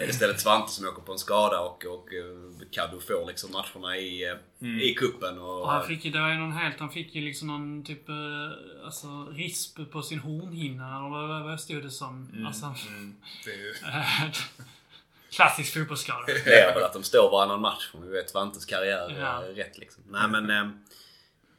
är 0.02 0.06
det 0.06 0.10
istället 0.10 0.40
Svante 0.40 0.72
som 0.72 0.88
åker 0.88 1.02
på 1.02 1.12
en 1.12 1.20
skada 1.20 1.60
och, 1.60 1.86
och 1.86 2.14
eh, 2.14 2.68
Kaddo 2.72 3.00
får 3.00 3.28
liksom 3.28 3.52
matcherna 3.52 3.98
i, 3.98 4.24
eh, 4.60 4.68
i 4.82 4.94
kuppen. 4.94 5.40
Och, 5.40 5.62
Och 5.62 5.72
han 5.72 5.88
fick 5.88 6.06
ju, 6.06 6.12
det 6.12 6.20
var 6.22 6.30
ju 6.30 6.36
någon 6.36 6.52
helt, 6.52 6.80
han 6.80 6.90
fick 6.90 7.16
ju 7.16 7.22
liksom 7.22 7.48
någon 7.48 7.84
typ, 7.84 8.10
eh, 8.10 8.16
alltså 8.86 9.08
risp 9.32 9.92
på 9.92 10.02
sin 10.02 10.20
hornhinna 10.20 10.98
eller 10.98 11.10
vad, 11.10 11.44
vad 11.44 11.60
stod 11.60 11.84
det 11.84 11.92
som? 11.92 12.44
Alltså, 12.48 12.66
mm, 12.88 13.16
det 13.46 13.52
är 13.52 13.58
ju, 13.58 13.74
klassisk 15.32 15.74
fotbollsskada. 15.74 16.26
Det 16.26 16.54
är 16.62 16.74
väl 16.76 16.84
att 16.84 16.94
de 16.94 17.04
står 17.04 17.32
varannan 17.32 17.62
match 17.62 17.90
om 17.94 18.02
vi 18.02 18.10
vet 18.10 18.30
Svantes 18.30 18.66
karriär 18.66 19.16
Ja. 19.20 19.44
är 19.44 19.54
rätt 19.54 19.78
liksom. 19.78 20.04
Nej 20.10 20.28
men... 20.28 20.50
Eh, 20.50 20.72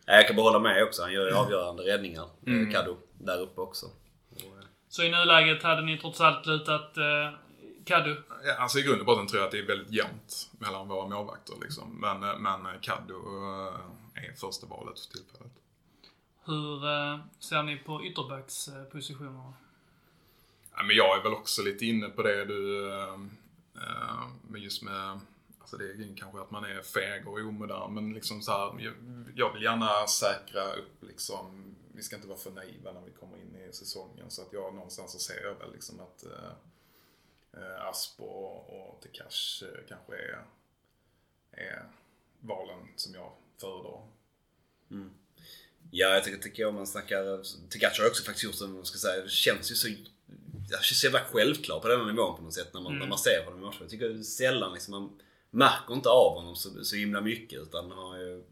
jag 0.06 0.26
kan 0.26 0.36
bara 0.36 0.42
hålla 0.42 0.58
med 0.58 0.82
också. 0.82 1.02
Han 1.02 1.12
gör 1.12 1.26
ju 1.28 1.34
avgörande 1.34 1.82
räddningar, 1.82 2.28
Mm. 2.46 2.58
mm. 2.60 2.72
Kaddo, 2.72 2.96
där 3.18 3.40
uppe 3.40 3.60
också. 3.60 3.86
Eh, 4.36 4.42
Så 4.88 5.02
i 5.02 5.10
nuläget 5.10 5.62
hade 5.62 5.82
ni 5.82 5.98
trots 5.98 6.20
allt 6.20 6.46
lutat 6.46 6.96
eh, 6.96 7.04
Kadu. 7.84 8.22
ja, 8.44 8.54
alltså 8.54 8.78
i 8.78 8.82
grund 8.82 9.00
och 9.00 9.06
botten 9.06 9.26
tror 9.26 9.38
jag 9.40 9.46
att 9.46 9.52
det 9.52 9.58
är 9.58 9.66
väldigt 9.66 9.90
jämnt 9.92 10.50
mellan 10.58 10.88
våra 10.88 11.08
målvakter 11.08 11.54
liksom. 11.60 12.00
Men, 12.00 12.22
eh, 12.22 12.38
men 12.38 12.80
Kadu 12.80 13.14
eh, 13.14 14.24
är 14.24 14.32
första 14.36 14.66
valet 14.66 15.00
för 15.00 15.12
tillfället. 15.12 15.52
Hur 16.44 16.84
eh, 16.88 17.18
ser 17.38 17.62
ni 17.62 17.76
på 17.76 18.04
ytterbackspositionerna? 18.04 19.54
Ja, 20.76 20.82
men 20.82 20.96
jag 20.96 21.18
är 21.18 21.22
väl 21.22 21.32
också 21.32 21.62
lite 21.62 21.86
inne 21.86 22.08
på 22.08 22.22
det 22.22 22.44
du... 22.44 22.90
eh, 22.92 23.14
eh, 23.74 24.28
Men 24.48 24.62
just 24.62 24.82
med... 24.82 25.20
Alltså 25.60 25.76
det 25.76 25.84
är 25.84 26.16
kanske 26.16 26.40
att 26.40 26.50
man 26.50 26.64
är 26.64 26.82
feg 26.82 27.28
och 27.28 27.38
omodern 27.38 27.94
men 27.94 28.12
liksom 28.14 28.42
så 28.42 28.52
här, 28.52 28.92
jag, 29.34 29.52
vill 29.52 29.62
gärna 29.62 30.06
säkra 30.06 30.72
upp 30.72 31.02
liksom... 31.02 31.74
Vi 31.92 32.02
ska 32.02 32.16
inte 32.16 32.28
vara 32.28 32.38
för 32.38 32.50
naiva 32.50 32.92
när 32.92 33.00
vi 33.00 33.10
kommer 33.10 33.36
in 33.36 33.56
i 33.56 33.72
säsongen 33.72 34.30
så 34.30 34.42
att 34.42 34.52
jag 34.52 34.74
någonstans 34.74 35.12
så 35.12 35.18
ser 35.18 35.42
jag 35.44 35.54
väl 35.54 35.72
liksom 35.72 36.00
att 36.00 36.24
eh, 36.24 36.32
eh, 36.32 36.52
Asp 37.90 38.20
och, 38.20 38.70
och 38.70 39.02
Tekash 39.02 39.62
eh, 39.62 39.88
kanske 39.88 40.14
är, 40.14 40.44
är 41.52 41.84
valen 42.40 42.88
som 42.96 43.14
jag 43.14 43.32
föredrar. 43.60 44.00
Ja, 45.90 46.08
jag 46.08 46.24
tycker, 46.24 46.38
tycker 46.38 46.66
om 46.66 46.74
man 46.74 46.86
snackar... 46.86 47.42
Tegacho 47.68 48.02
har 48.02 48.08
också 48.08 48.24
faktiskt 48.24 48.44
gjort 48.44 48.60
en, 48.60 48.76
vad 48.76 48.86
ska 48.86 48.94
jag 48.94 49.00
säga, 49.00 49.28
känns 49.28 49.70
ju 49.70 49.74
så... 49.74 49.88
Det 50.70 50.82
känns 50.82 51.00
så 51.00 51.06
jävla 51.06 51.20
självklart 51.20 51.82
på 51.82 51.88
den 51.88 52.06
nivån 52.06 52.36
på 52.36 52.42
något 52.42 52.54
sätt 52.54 52.74
när 52.74 52.80
man, 52.80 52.98
när 52.98 53.06
man 53.06 53.18
ser 53.18 53.44
honom 53.44 53.60
i 53.60 53.64
matcher. 53.64 53.80
Jag 53.80 53.90
tycker 53.90 54.22
sällan 54.22 54.72
liksom, 54.72 54.92
man 54.92 55.20
märker 55.50 55.94
inte 55.94 56.08
av 56.08 56.34
honom 56.34 56.56
så, 56.56 56.84
så 56.84 56.96
himla 56.96 57.20
mycket 57.20 57.62
utan 57.62 57.90
har 57.90 58.18
ju 58.18 58.44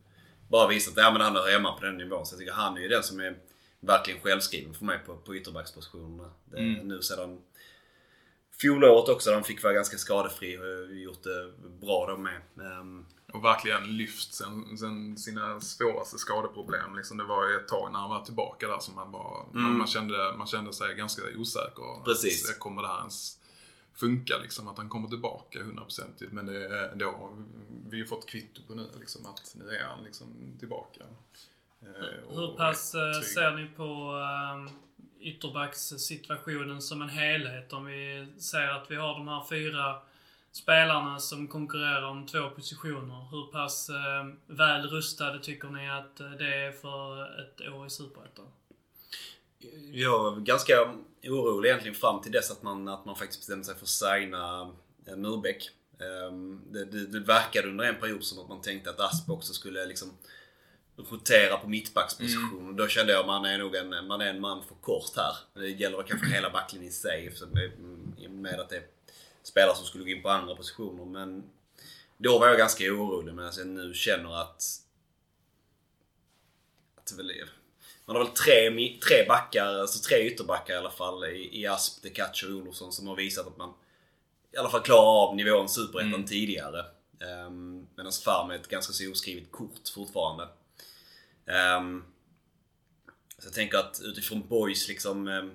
bara 0.48 0.68
visat 0.68 0.98
att 0.98 1.04
ja, 1.04 1.12
men 1.12 1.20
han 1.20 1.36
hör 1.36 1.50
hemma 1.50 1.72
på 1.72 1.84
den 1.84 1.96
nivån. 1.96 2.26
Så 2.26 2.34
jag 2.34 2.38
tycker 2.38 2.52
han 2.52 2.76
är 2.76 2.80
ju 2.80 2.88
den 2.88 3.02
som 3.02 3.20
är 3.20 3.38
verkligen 3.80 4.20
självskriven 4.20 4.74
för 4.74 4.84
mig 4.84 4.98
på, 5.06 5.16
på 5.16 5.36
ytterbackspositionerna. 5.36 6.30
Det, 6.44 6.60
Nu 6.62 7.02
sedan 7.02 7.42
fjolåret 8.60 9.08
också, 9.08 9.32
han 9.32 9.44
fick 9.44 9.62
vara 9.62 9.72
ganska 9.72 9.96
skadefri 9.96 10.58
och 10.58 10.96
gjort 10.96 11.22
det 11.22 11.52
bra 11.80 12.06
då 12.06 12.16
med. 12.16 12.40
Ehm, 12.60 13.06
Och 13.32 13.44
verkligen 13.44 13.96
lyft 13.96 14.34
sen, 14.34 14.78
sen 14.78 15.16
sina 15.18 15.60
svåraste 15.60 16.18
skadeproblem. 16.18 16.96
Liksom 16.96 17.16
det 17.16 17.24
var 17.24 17.48
ju 17.48 17.56
ett 17.56 17.68
tag 17.68 17.92
när 17.92 17.98
han 17.98 18.10
var 18.10 18.24
tillbaka 18.24 18.66
där 18.68 18.78
som 18.78 18.94
man 18.94 19.12
var, 19.12 19.46
man, 19.52 19.78
man, 19.78 19.86
kände, 19.86 20.34
man 20.38 20.46
kände 20.46 20.72
sig 20.72 20.94
ganska 20.94 21.22
osäker. 21.36 22.04
Precis. 22.04 22.50
Att, 22.50 22.58
kommer 22.58 22.82
det 22.82 22.88
här 22.88 22.98
ens 22.98 23.38
funka 23.94 24.38
liksom? 24.42 24.68
Att 24.68 24.76
han 24.78 24.88
kommer 24.88 25.08
tillbaka 25.08 25.58
100% 25.58 26.28
Men 26.30 26.46
det, 26.46 26.92
då, 26.94 27.32
vi 27.88 27.90
har 27.90 27.98
ju 27.98 28.06
fått 28.06 28.26
kvitto 28.26 28.62
på 28.66 28.74
nu 28.74 28.86
liksom 29.00 29.26
att 29.26 29.54
nu 29.54 29.70
är 29.70 29.84
han 29.84 30.04
liksom 30.04 30.26
tillbaka. 30.58 31.00
Eh, 31.82 32.36
Hur 32.36 32.56
pass 32.56 32.94
eh, 32.94 33.12
trygg. 33.12 33.24
ser 33.24 33.50
ni 33.50 33.66
på... 33.76 34.18
Eh, 34.18 34.72
ytterbackssituationen 35.20 36.82
som 36.82 37.02
en 37.02 37.08
helhet. 37.08 37.72
Om 37.72 37.86
vi 37.86 38.26
säger 38.38 38.68
att 38.68 38.90
vi 38.90 38.96
har 38.96 39.14
de 39.14 39.28
här 39.28 39.44
fyra 39.48 39.96
spelarna 40.52 41.18
som 41.18 41.48
konkurrerar 41.48 42.02
om 42.02 42.26
två 42.26 42.50
positioner. 42.50 43.28
Hur 43.30 43.52
pass 43.52 43.88
eh, 43.88 44.26
väl 44.46 44.86
rustade 44.86 45.38
tycker 45.40 45.68
ni 45.68 45.90
att 45.90 46.20
eh, 46.20 46.30
det 46.30 46.54
är 46.54 46.72
för 46.72 47.22
ett 47.40 47.74
år 47.74 47.86
i 47.86 47.90
Superettan? 47.90 48.46
Jag 49.92 50.18
var 50.18 50.40
ganska 50.40 50.72
orolig 51.24 51.68
egentligen 51.68 51.94
fram 51.94 52.22
till 52.22 52.32
dess 52.32 52.50
att 52.50 52.62
man, 52.62 52.88
att 52.88 53.04
man 53.04 53.16
faktiskt 53.16 53.40
bestämde 53.40 53.64
sig 53.64 53.74
för 53.74 53.82
att 53.82 53.88
signa 53.88 54.60
eh, 55.06 55.16
Murbeck. 55.16 55.70
Ehm, 56.00 56.60
det, 56.72 56.84
det, 56.84 57.06
det 57.06 57.20
verkade 57.20 57.68
under 57.68 57.84
en 57.84 58.00
period 58.00 58.24
som 58.24 58.38
att 58.38 58.48
man 58.48 58.60
tänkte 58.60 58.90
att 58.90 59.00
Asp 59.00 59.30
också 59.30 59.52
skulle 59.52 59.86
liksom 59.86 60.10
rotera 60.98 61.56
på 61.56 61.68
mittbacksposition. 61.68 62.60
Mm. 62.60 62.76
Då 62.76 62.88
kände 62.88 63.12
jag 63.12 63.20
att 63.20 63.26
man 63.26 63.44
är 63.44 63.58
nog 63.58 63.74
en 63.74 64.06
man, 64.06 64.20
är 64.20 64.26
en 64.26 64.40
man 64.40 64.64
för 64.64 64.74
kort 64.74 65.16
här. 65.16 65.36
Det 65.54 65.68
gäller 65.68 66.02
kanske 66.02 66.26
hela 66.26 66.50
backlinjen 66.50 66.88
i 66.88 66.92
sig 66.92 67.32
med 68.28 68.60
att 68.60 68.68
det 68.68 68.76
är 68.76 68.86
spelare 69.42 69.76
som 69.76 69.84
skulle 69.84 70.04
gå 70.04 70.10
in 70.10 70.22
på 70.22 70.28
andra 70.28 70.54
positioner. 70.54 71.04
Men 71.04 71.44
då 72.16 72.38
var 72.38 72.48
jag 72.48 72.58
ganska 72.58 72.84
orolig 72.84 73.34
medan 73.34 73.52
jag 73.56 73.66
nu 73.66 73.94
känner 73.94 74.40
att... 74.40 74.62
att 76.96 77.12
väl 77.18 77.32
man 78.06 78.16
har 78.16 78.24
väl 78.24 78.32
tre, 78.32 78.70
tre 79.08 79.26
backar, 79.28 79.74
alltså 79.74 80.08
tre 80.08 80.26
ytterbackar 80.26 80.74
i 80.74 80.76
alla 80.76 80.90
fall 80.90 81.24
i, 81.24 81.60
i 81.60 81.66
Asp, 81.66 82.02
Decacho 82.02 82.46
och 82.46 82.52
Olofsson 82.52 82.92
som 82.92 83.06
har 83.06 83.16
visat 83.16 83.46
att 83.46 83.56
man 83.56 83.74
i 84.52 84.56
alla 84.56 84.68
fall 84.70 84.80
klarar 84.80 85.28
av 85.28 85.36
nivån 85.36 85.68
Superettan 85.68 86.14
mm. 86.14 86.26
tidigare. 86.26 86.84
Um, 87.46 87.88
Medan 87.96 88.12
Farm 88.12 88.50
är 88.50 88.54
ett 88.54 88.68
ganska 88.68 88.92
så 88.92 89.10
oskrivet 89.10 89.50
kort 89.50 89.88
fortfarande. 89.94 90.48
Um, 91.48 92.04
så 93.38 93.46
jag 93.46 93.54
tänker 93.54 93.78
att 93.78 94.00
utifrån 94.04 94.48
boys 94.48 94.88
liksom, 94.88 95.28
um, 95.28 95.52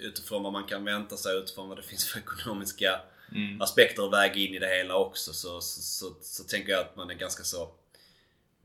utifrån 0.00 0.42
vad 0.42 0.52
man 0.52 0.64
kan 0.64 0.84
vänta 0.84 1.16
sig, 1.16 1.38
utifrån 1.38 1.68
vad 1.68 1.78
det 1.78 1.82
finns 1.82 2.04
för 2.08 2.18
ekonomiska 2.18 3.00
mm. 3.32 3.60
aspekter 3.60 4.02
att 4.02 4.12
väga 4.12 4.34
in 4.34 4.54
i 4.54 4.58
det 4.58 4.68
hela 4.68 4.96
också, 4.96 5.32
så, 5.32 5.60
så, 5.60 5.82
så, 5.82 6.16
så, 6.22 6.44
tänker 6.44 6.72
jag 6.72 6.80
att 6.80 6.96
man 6.96 7.10
är 7.10 7.14
ganska 7.14 7.44
så... 7.44 7.70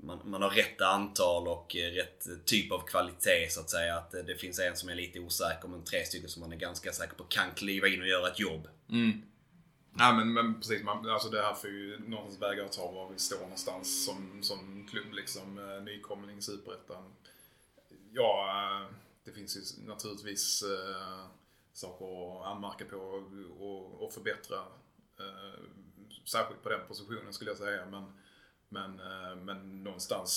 Man, 0.04 0.20
man 0.26 0.42
har 0.42 0.50
rätt 0.50 0.82
antal 0.82 1.48
och 1.48 1.76
eh, 1.76 1.92
rätt 1.92 2.28
typ 2.46 2.72
av 2.72 2.80
kvalitet 2.88 3.50
så 3.50 3.60
att 3.60 3.70
säga. 3.70 3.98
Att 3.98 4.12
det, 4.12 4.24
det 4.24 4.36
finns 4.36 4.60
en 4.60 4.76
som 4.76 4.90
är 4.90 4.96
lite 4.96 5.20
osäker 5.20 5.68
men 5.68 5.84
tre 5.84 6.06
stycken 6.06 6.30
som 6.30 6.40
man 6.40 6.52
är 6.52 6.58
ganska 6.58 6.92
säker 6.92 7.14
på 7.14 7.24
kan 7.24 7.52
kliva 7.56 7.88
in 7.88 8.02
och 8.02 8.08
göra 8.08 8.28
ett 8.28 8.40
jobb. 8.40 8.68
Mm. 8.90 9.22
Nej 9.94 10.16
men, 10.16 10.34
men 10.34 10.56
precis, 10.56 10.84
man, 10.84 11.10
alltså 11.10 11.30
det 11.30 11.42
här 11.42 11.54
får 11.54 11.70
ju 11.70 12.00
någonstans 12.00 12.42
väga 12.42 12.66
att 12.66 12.72
ta 12.72 12.92
var 12.92 13.10
vi 13.10 13.20
står 13.20 13.40
någonstans 13.40 14.06
som, 14.06 14.44
som 14.44 14.88
klubb 14.88 15.14
liksom. 15.14 15.58
Eh, 15.58 15.84
nykomling 15.84 16.42
Superettan. 16.42 17.04
Ja, 18.12 18.48
eh, 18.82 18.96
det 19.24 19.32
finns 19.32 19.58
ju 19.58 19.88
naturligtvis 19.88 20.64
äh, 20.64 21.26
saker 21.74 22.40
att 22.42 22.48
anmärka 22.48 22.86
på 22.86 22.98
och, 23.60 24.04
och 24.04 24.14
förbättra. 24.14 24.58
Äh, 25.20 25.60
särskilt 26.26 26.64
på 26.64 26.70
den 26.70 26.88
positionen 26.88 27.34
skulle 27.34 27.52
jag 27.52 27.58
säga. 27.58 27.86
Men, 27.86 28.14
men, 28.70 29.00
äh, 29.00 29.36
men 29.36 29.84
någonstans, 29.84 30.32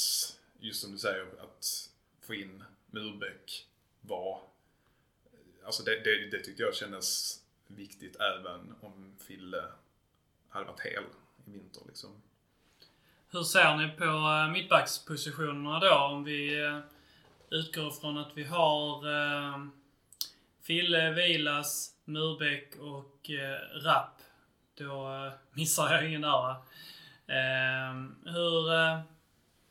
just 0.59 0.83
som 0.83 0.93
du 0.93 0.99
säger, 0.99 1.27
att 1.41 1.91
få 2.21 2.35
in 2.35 2.65
Murbeck 2.87 3.69
var... 4.01 4.41
Alltså 5.65 5.83
det, 5.83 6.01
det, 6.05 6.31
det 6.31 6.45
tyckte 6.45 6.63
jag 6.63 6.75
kändes 6.75 7.41
viktigt 7.77 8.17
även 8.17 8.75
om 8.81 9.17
Fille 9.27 9.65
hade 10.49 10.65
varit 10.67 10.81
hel 10.81 11.05
i 11.47 11.51
vinter. 11.51 11.83
Liksom. 11.87 12.11
Hur 13.31 13.43
ser 13.43 13.77
ni 13.77 13.89
på 13.89 14.05
eh, 14.05 14.51
mittbackspositionerna 14.53 15.81
då? 15.81 15.95
Om 15.95 16.25
vi 16.25 16.65
eh, 16.65 16.79
utgår 17.51 17.91
från 17.91 18.19
att 18.19 18.31
vi 18.35 18.45
har 18.45 19.07
eh, 19.17 19.67
Fille, 20.63 21.13
Vilas, 21.13 21.95
Murbeck 22.05 22.77
och 22.77 23.31
eh, 23.31 23.59
Rapp. 23.85 24.21
Då 24.75 25.25
eh, 25.27 25.33
missar 25.53 25.93
jag 25.95 26.09
ingen 26.09 26.21
där 26.21 26.29
va? 26.29 26.63
Eh, 27.27 27.95
hur, 28.33 28.73
eh, 28.73 29.01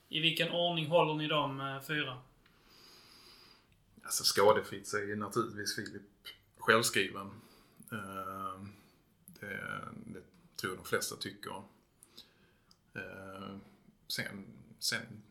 I 0.09 0.19
vilken 0.19 0.51
ordning 0.51 0.87
håller 0.87 1.13
ni 1.13 1.27
de 1.27 1.61
eh, 1.61 1.81
fyra? 1.81 2.17
Alltså 4.03 4.23
skadefritt 4.23 4.87
så 4.87 4.97
är 4.97 5.15
naturligtvis 5.15 5.75
Filip 5.75 6.01
självskriven. 6.57 7.31
Ehm, 7.93 8.69
det, 9.25 9.85
det 10.05 10.21
tror 10.55 10.71
jag 10.71 10.77
de 10.77 10.85
flesta 10.85 11.15
tycker. 11.15 11.63
Ehm, 12.93 13.61
sen, 14.07 14.45
sen 14.79 15.23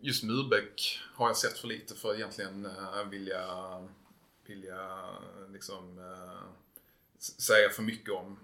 just 0.00 0.22
Murbeck 0.22 1.00
har 1.14 1.26
jag 1.26 1.36
sett 1.36 1.58
för 1.58 1.68
lite 1.68 1.94
för 1.94 2.10
att 2.10 2.16
egentligen 2.16 2.66
eh, 2.66 3.04
vilja, 3.04 3.44
vilja 4.46 5.08
liksom 5.48 5.98
eh, 5.98 6.42
säga 7.18 7.70
för 7.70 7.82
mycket 7.82 8.14
om 8.14 8.38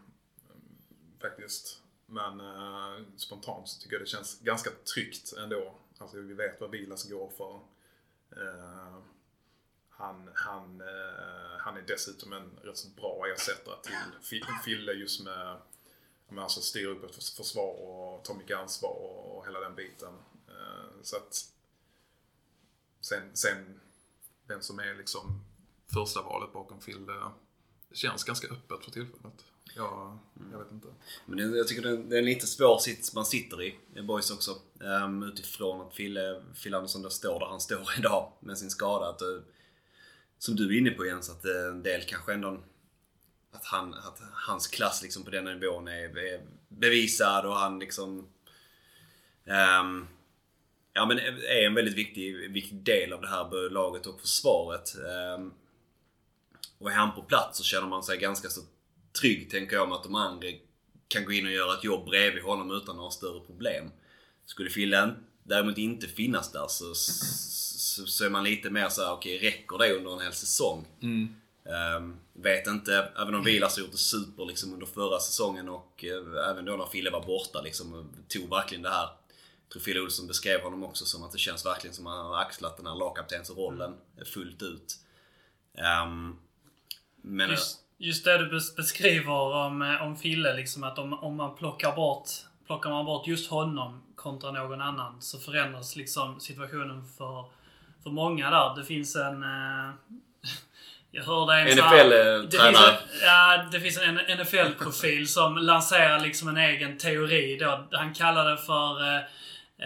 faktiskt. 1.20 1.82
Men 2.06 2.40
uh, 2.40 3.00
spontant 3.16 3.68
så 3.68 3.80
tycker 3.80 3.94
jag 3.94 4.02
det 4.02 4.06
känns 4.06 4.40
ganska 4.40 4.70
tryggt 4.94 5.32
ändå. 5.38 5.74
Alltså 5.98 6.20
vi 6.20 6.34
vet 6.34 6.60
vad 6.60 6.70
Vilas 6.70 7.10
går 7.10 7.30
för. 7.30 7.54
Uh, 8.42 8.98
han, 9.96 10.30
han, 10.34 10.80
eh, 10.80 11.58
han 11.58 11.76
är 11.76 11.82
dessutom 11.82 12.32
en 12.32 12.50
rätt 12.62 12.76
så 12.76 12.88
bra 12.88 13.26
ersättare 13.34 13.76
till 13.82 14.44
Fille 14.64 14.92
just 14.92 15.24
med, 15.24 15.56
med 16.28 16.44
alltså 16.44 16.60
styra 16.60 16.90
upp 16.90 17.04
ett 17.04 17.14
försvar 17.14 17.72
och 17.72 18.24
ta 18.24 18.34
mycket 18.34 18.58
ansvar 18.58 18.90
och 18.90 19.46
hela 19.46 19.60
den 19.60 19.74
biten. 19.74 20.14
Eh, 20.48 21.02
så 21.02 21.16
att 21.16 21.52
sen, 23.00 23.30
sen 23.34 23.80
vem 24.46 24.62
som 24.62 24.78
är 24.78 24.94
liksom 24.94 25.44
första 25.94 26.22
valet 26.22 26.52
bakom 26.52 26.80
Phil, 26.80 27.06
det, 27.06 27.30
det 27.88 27.96
känns 27.96 28.24
ganska 28.24 28.48
öppet 28.48 28.84
för 28.84 28.90
tillfället. 28.90 29.44
Ja, 29.76 30.18
jag 30.52 30.58
vet 30.58 30.72
inte. 30.72 30.88
Men 31.26 31.56
jag 31.56 31.68
tycker 31.68 31.82
det 31.82 32.16
är 32.16 32.18
en 32.18 32.24
lite 32.24 32.46
svår 32.46 32.78
sits 32.78 33.14
man 33.14 33.26
sitter 33.26 33.62
i, 33.62 33.78
i 33.94 34.02
boys 34.02 34.30
också. 34.30 34.58
Um, 34.78 35.22
utifrån 35.22 35.80
att 35.80 35.94
Fille, 35.94 36.42
Fille 36.54 36.76
Andersson 36.76 37.02
då 37.02 37.10
står 37.10 37.40
där 37.40 37.46
han 37.46 37.60
står 37.60 37.86
idag 37.98 38.32
med 38.40 38.58
sin 38.58 38.70
skada. 38.70 39.08
Att, 39.08 39.22
uh, 39.22 39.40
som 40.38 40.56
du 40.56 40.74
är 40.74 40.78
inne 40.78 40.90
på 40.90 41.06
Jens, 41.06 41.30
att 41.30 41.44
eh, 41.44 41.68
en 41.70 41.82
del 41.82 42.02
kanske 42.02 42.32
ändå 42.32 42.60
att, 43.52 43.64
han, 43.64 43.94
att 43.94 44.20
hans 44.32 44.66
klass 44.66 45.02
liksom 45.02 45.24
på 45.24 45.30
den 45.30 45.44
nivån 45.44 45.88
är, 45.88 46.18
är 46.18 46.40
bevisad 46.68 47.46
och 47.46 47.56
han 47.56 47.78
liksom 47.78 48.28
um, 49.80 50.08
Ja 50.96 51.06
men 51.06 51.18
är 51.18 51.66
en 51.66 51.74
väldigt 51.74 51.94
viktig, 51.94 52.50
viktig 52.50 52.78
del 52.78 53.12
av 53.12 53.20
det 53.20 53.28
här 53.28 53.70
laget 53.70 54.06
och 54.06 54.20
försvaret. 54.20 54.96
Um, 55.36 55.54
och 56.78 56.90
är 56.90 56.94
han 56.94 57.14
på 57.14 57.22
plats 57.22 57.58
så 57.58 57.64
känner 57.64 57.86
man 57.86 58.02
sig 58.02 58.18
ganska 58.18 58.48
så 58.48 58.60
trygg 59.20 59.50
tänker 59.50 59.76
jag 59.76 59.88
med 59.88 59.96
att 59.96 60.02
de 60.02 60.14
andra 60.14 60.46
kan 61.08 61.24
gå 61.24 61.32
in 61.32 61.46
och 61.46 61.52
göra 61.52 61.74
ett 61.74 61.84
jobb 61.84 62.04
bredvid 62.04 62.42
honom 62.42 62.70
utan 62.70 62.96
några 62.96 63.10
större 63.10 63.40
problem. 63.46 63.90
Skulle 64.44 64.70
Fille 64.70 64.98
däremot 65.46 65.78
inte 65.78 66.06
finnas 66.06 66.52
där 66.52 66.66
så 66.68 66.94
så, 67.96 68.06
så 68.06 68.24
är 68.24 68.30
man 68.30 68.44
lite 68.44 68.70
mer 68.70 68.88
så 68.88 69.02
här: 69.02 69.12
okej 69.12 69.36
okay, 69.36 69.48
räcker 69.48 69.78
det 69.78 69.96
under 69.96 70.12
en 70.12 70.20
hel 70.20 70.32
säsong? 70.32 70.86
Mm. 71.02 71.34
Um, 71.96 72.16
vet 72.32 72.66
inte, 72.66 73.12
även 73.18 73.34
om 73.34 73.44
Vilas 73.44 73.76
har 73.76 73.82
gjort 73.82 73.92
det 73.92 73.98
super 73.98 74.44
liksom 74.44 74.72
under 74.72 74.86
förra 74.86 75.18
säsongen 75.18 75.68
och 75.68 76.04
uh, 76.04 76.50
även 76.50 76.64
då 76.64 76.76
när 76.76 76.86
Fille 76.86 77.10
var 77.10 77.26
borta 77.26 77.60
liksom, 77.60 78.10
tog 78.28 78.50
verkligen 78.50 78.82
det 78.82 78.90
här. 78.90 79.08
Jag 79.62 79.72
tror 79.72 79.82
Fille 79.82 80.00
Olsson 80.00 80.26
beskrev 80.26 80.60
honom 80.60 80.84
också 80.84 81.04
som 81.04 81.24
att 81.24 81.32
det 81.32 81.38
känns 81.38 81.66
verkligen 81.66 81.94
som 81.94 82.06
att 82.06 82.16
han 82.16 82.26
har 82.26 82.40
axlat 82.40 82.76
den 82.76 82.86
här 82.86 82.94
lagkaptensrollen 82.94 83.94
fullt 84.34 84.62
ut. 84.62 84.98
Um, 86.04 86.38
men, 87.22 87.50
just, 87.50 87.78
just 87.98 88.24
det 88.24 88.38
du 88.38 88.60
beskriver 88.76 89.32
om, 89.32 89.82
eh, 89.82 90.02
om 90.02 90.16
Fille, 90.16 90.56
liksom 90.56 90.84
att 90.84 90.98
om, 90.98 91.12
om 91.12 91.36
man 91.36 91.56
plockar 91.56 91.96
bort, 91.96 92.28
plockar 92.66 92.90
man 92.90 93.04
bort 93.04 93.26
just 93.26 93.50
honom 93.50 94.02
kontra 94.26 94.50
någon 94.50 94.80
annan 94.80 95.22
så 95.22 95.38
förändras 95.38 95.96
liksom 95.96 96.40
situationen 96.40 97.04
för 97.18 97.44
för 98.06 98.10
många 98.10 98.50
där. 98.50 98.74
Det 98.76 98.84
finns 98.84 99.16
en... 99.16 99.42
Eh, 99.42 99.90
jag 101.10 101.24
hörde 101.24 101.60
en 101.60 101.78
NFL-tränare? 101.78 102.90
Eh, 102.90 103.22
ja, 103.22 103.68
det 103.72 103.80
finns 103.80 103.98
en 103.98 104.14
NFL-profil 104.14 105.28
som 105.38 105.56
lanserar 105.56 106.20
liksom 106.20 106.48
en 106.48 106.56
egen 106.56 106.98
teori 106.98 107.56
då. 107.60 107.88
Han 107.92 108.14
kallar 108.14 108.50
det 108.50 108.56
för 108.56 109.02
eh, 109.02 109.16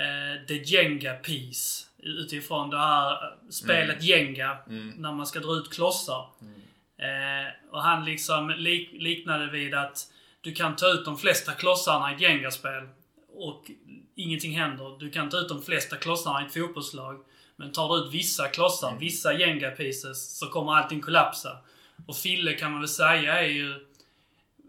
eh, 0.02 0.46
The 0.48 0.54
Jenga 0.54 1.14
Piece. 1.14 1.86
Utifrån 2.02 2.70
det 2.70 2.78
här 2.78 3.18
spelet 3.50 3.96
mm. 3.96 4.06
Jenga. 4.06 4.56
Mm. 4.66 4.88
När 4.88 5.12
man 5.12 5.26
ska 5.26 5.40
dra 5.40 5.52
ut 5.52 5.72
klossar. 5.72 6.26
Mm. 6.40 6.60
Eh, 6.98 7.52
och 7.70 7.82
han 7.82 8.04
liksom 8.04 8.50
lik, 8.50 8.88
liknade 8.92 9.50
vid 9.50 9.74
att 9.74 9.98
du 10.40 10.52
kan 10.52 10.76
ta 10.76 10.88
ut 10.88 11.04
de 11.04 11.18
flesta 11.18 11.52
klossarna 11.52 12.12
i 12.12 12.14
ett 12.14 12.20
Jenga-spel 12.20 12.88
och 13.34 13.70
ingenting 14.14 14.58
händer. 14.58 14.98
Du 14.98 15.10
kan 15.10 15.30
ta 15.30 15.36
ut 15.36 15.48
de 15.48 15.62
flesta 15.62 15.96
klossarna 15.96 16.42
i 16.42 16.46
ett 16.46 16.52
fotbollslag 16.52 17.20
men 17.60 17.72
tar 17.72 17.96
du 17.96 18.04
ut 18.04 18.14
vissa 18.14 18.48
klossar, 18.48 18.88
mm. 18.88 19.00
vissa 19.00 19.32
jenga 19.32 19.70
pieces, 19.70 20.38
så 20.38 20.46
kommer 20.46 20.72
allting 20.72 21.00
kollapsa. 21.00 21.58
Och 22.06 22.16
Fille 22.16 22.52
kan 22.52 22.72
man 22.72 22.80
väl 22.80 22.88
säga 22.88 23.38
är 23.38 23.48
ju 23.48 23.86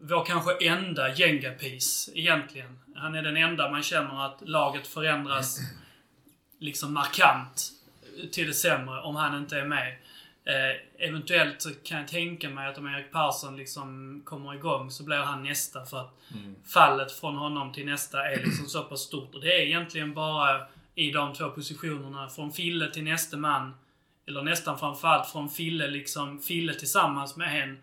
vår 0.02 0.26
kanske 0.26 0.68
enda 0.68 1.16
jenga 1.16 1.52
piece 1.52 2.12
egentligen. 2.16 2.80
Han 2.96 3.16
är 3.16 3.24
den 3.24 3.38
enda 3.38 3.72
man 3.72 3.84
känner 3.84 4.26
att 4.26 4.42
laget 4.42 4.88
förändras 4.88 5.60
liksom 6.60 6.94
markant 6.94 7.72
till 8.32 8.48
det 8.48 8.54
sämre 8.54 9.02
om 9.02 9.16
han 9.16 9.38
inte 9.38 9.60
är 9.60 9.66
med. 9.66 9.96
Eh, 10.46 11.08
eventuellt 11.08 11.84
kan 11.84 11.98
jag 11.98 12.08
tänka 12.08 12.50
mig 12.50 12.68
att 12.68 12.78
om 12.78 12.88
Erik 12.88 13.12
Persson 13.12 13.58
liksom 13.58 14.22
kommer 14.26 14.54
igång 14.54 14.92
så 14.92 15.04
blir 15.04 15.18
han 15.18 15.44
nästa 15.44 15.86
för 15.86 16.00
att 16.00 16.18
fallet 16.74 17.12
från 17.12 17.36
honom 17.36 17.74
till 17.74 17.86
nästa 17.86 18.32
är 18.32 18.44
liksom 18.44 18.66
så 18.66 18.84
pass 18.84 19.02
stort. 19.02 19.36
Och 19.36 19.42
det 19.42 19.62
är 19.62 19.66
egentligen 19.66 20.14
bara 20.14 20.68
i 20.96 21.12
de 21.12 21.34
två 21.34 21.50
positionerna, 21.50 22.30
från 22.30 22.52
Fille 22.52 22.92
till 22.92 23.04
nästa 23.04 23.38
man. 23.38 23.74
Eller 24.28 24.42
nästan 24.42 24.80
framförallt 24.80 25.32
från 25.32 25.50
Fille, 25.50 25.88
liksom, 25.88 26.40
Fille 26.40 26.74
tillsammans 26.74 27.36
med 27.36 27.64
en 27.64 27.78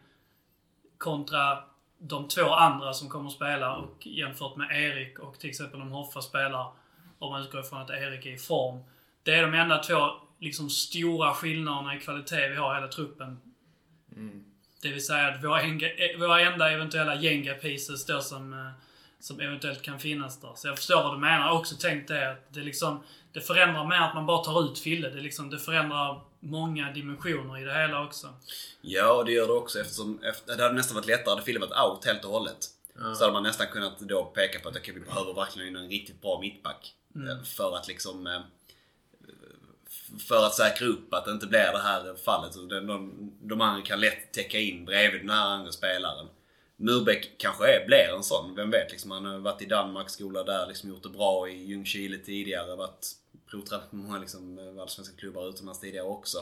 kontra 0.99 1.59
de 1.99 2.29
två 2.29 2.51
andra 2.51 2.93
som 2.93 3.09
kommer 3.09 3.27
att 3.27 3.33
spela 3.37 3.77
och 3.77 4.07
jämfört 4.07 4.57
med 4.57 4.71
Erik 4.71 5.19
och 5.19 5.39
till 5.39 5.51
exempel 5.51 5.81
om 5.81 5.91
Hoffa 5.91 6.23
spelar, 6.23 6.73
om 7.19 7.33
man 7.33 7.43
utgår 7.43 7.61
ifrån 7.61 7.81
att 7.81 7.91
Erik 7.91 8.27
är 8.27 8.31
i 8.31 8.39
form. 8.39 8.81
Det 9.23 9.35
är 9.35 9.43
de 9.43 9.55
enda 9.55 9.79
två 9.79 10.11
liksom 10.41 10.71
stora 10.71 11.35
skillnaderna 11.35 11.97
i 11.97 12.01
kvalitet 12.01 12.49
vi 12.49 12.57
har 12.57 12.73
i 12.73 12.75
hela 12.75 12.89
truppen. 12.89 13.41
Det 14.83 14.89
vill 14.89 15.07
säga 15.07 15.27
att 15.27 15.45
våra, 15.45 15.63
enga, 15.63 15.87
eh, 15.89 16.19
våra 16.19 16.41
enda 16.41 16.71
eventuella 16.71 17.15
jenga 17.15 17.55
pieces 17.55 18.07
då 18.07 18.21
som, 18.21 18.53
eh, 18.53 18.71
som 19.21 19.41
eventuellt 19.41 19.83
kan 19.83 20.01
finnas 20.01 20.41
där. 20.41 20.53
Så 20.57 20.69
jag 20.69 20.77
förstår 20.77 21.03
vad 21.03 21.15
du 21.15 21.19
menar. 21.19 21.39
Jag 21.39 21.53
har 21.53 21.59
också 21.59 21.77
tänkt 21.77 22.09
det 22.09 22.31
att 22.31 22.53
det 22.55 22.61
liksom, 22.61 23.05
det 23.33 23.41
förändrar 23.41 23.85
mer 23.85 24.01
att 24.01 24.15
man 24.15 24.27
bara 24.27 24.45
tar 24.45 24.65
ut 24.65 24.79
Fille. 24.79 25.09
Det, 25.09 25.21
liksom, 25.21 25.51
det 25.51 25.59
förändrar 25.59 26.21
många 26.41 26.93
dimensioner 26.93 27.63
i 27.63 27.65
det 27.65 27.75
hela 27.75 28.05
också. 28.05 28.29
Ja, 28.81 29.13
och 29.13 29.25
det 29.25 29.33
gör 29.33 29.47
det 29.47 29.53
också 29.53 29.81
eftersom 29.81 30.23
efter, 30.23 30.57
det 30.57 30.63
hade 30.63 30.75
nästan 30.75 30.95
varit 30.95 31.07
lättare 31.07 31.31
hade 31.31 31.43
Fille 31.43 31.59
varit 31.59 31.91
out 31.91 32.05
helt 32.05 32.25
och 32.25 32.31
hållet. 32.31 32.59
Så 33.17 33.25
hade 33.25 33.33
man 33.33 33.43
nästan 33.43 33.67
kunnat 33.67 33.99
då 33.99 34.25
peka 34.25 34.61
på 34.61 34.69
att 34.69 34.77
okay, 34.77 34.95
vi 34.95 35.01
behöver 35.01 35.35
verkligen 35.35 35.77
en 35.77 35.89
riktigt 35.89 36.23
bra 36.23 36.41
mittback. 36.41 36.95
Eh, 37.15 37.45
För 37.45 37.77
att 37.77 37.89
liksom... 37.89 38.43
För 40.29 40.47
att 40.47 40.55
säkra 40.55 40.87
upp 40.87 41.15
att 41.15 41.25
det 41.25 41.31
inte 41.31 41.47
blir 41.47 41.73
det 41.73 41.79
här 41.79 42.15
fallet. 42.25 42.55
Så 42.55 42.61
De, 42.61 42.87
de, 42.87 43.33
de 43.43 43.61
andra 43.61 43.83
kan 43.83 44.01
lätt 44.01 44.33
täcka 44.33 44.59
in 44.59 44.85
bredvid 44.85 45.21
den 45.21 45.31
här 45.31 45.47
andra 45.47 45.73
spelaren. 45.73 46.27
Murbeck 46.77 47.39
kanske 47.39 47.65
är, 47.65 47.87
blir 47.87 48.15
en 48.17 48.23
sån. 48.23 48.55
Vem 48.55 48.71
vet? 48.71 48.91
Liksom, 48.91 49.11
han 49.11 49.25
har 49.25 49.39
varit 49.39 49.63
i 49.63 49.67
Danmark, 49.67 50.11
skola 50.11 50.45
där, 50.45 50.67
liksom 50.67 50.89
gjort 50.89 51.03
det 51.03 51.09
bra 51.09 51.49
i 51.49 51.65
Ljungskile 51.65 52.19
tidigare. 52.19 52.77
Varit 52.77 53.07
provtränat 53.51 53.91
på 53.91 53.97
många 53.97 54.19
liksom, 54.19 54.77
allsvenska 54.81 55.17
klubbar 55.17 55.49
utomlands 55.49 55.81
tidigare 55.81 56.07
också. 56.07 56.39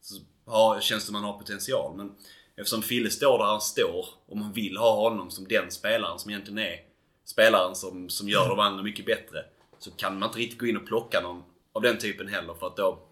Så 0.00 0.14
har, 0.46 0.80
känns 0.80 1.06
det 1.06 1.12
man 1.12 1.24
har 1.24 1.38
potential. 1.38 1.96
Men 1.96 2.14
eftersom 2.56 2.82
Fille 2.82 3.10
står 3.10 3.38
där 3.38 3.44
han 3.44 3.60
står 3.60 4.06
och 4.26 4.36
man 4.36 4.52
vill 4.52 4.76
ha 4.76 4.94
honom 4.94 5.30
som 5.30 5.48
den 5.48 5.70
spelaren 5.70 6.18
som 6.18 6.30
egentligen 6.30 6.58
är 6.58 6.80
spelaren 7.24 7.74
som, 7.74 8.08
som 8.08 8.28
gör 8.28 8.48
de 8.48 8.60
andra 8.60 8.82
mycket 8.82 9.06
bättre. 9.06 9.44
Så 9.78 9.90
kan 9.90 10.18
man 10.18 10.28
inte 10.28 10.38
riktigt 10.38 10.60
gå 10.60 10.66
in 10.66 10.76
och 10.76 10.86
plocka 10.86 11.20
någon 11.20 11.42
av 11.76 11.82
den 11.82 11.98
typen 11.98 12.28
heller 12.28 12.54
för 12.54 12.66
att 12.66 12.76
då 12.76 13.02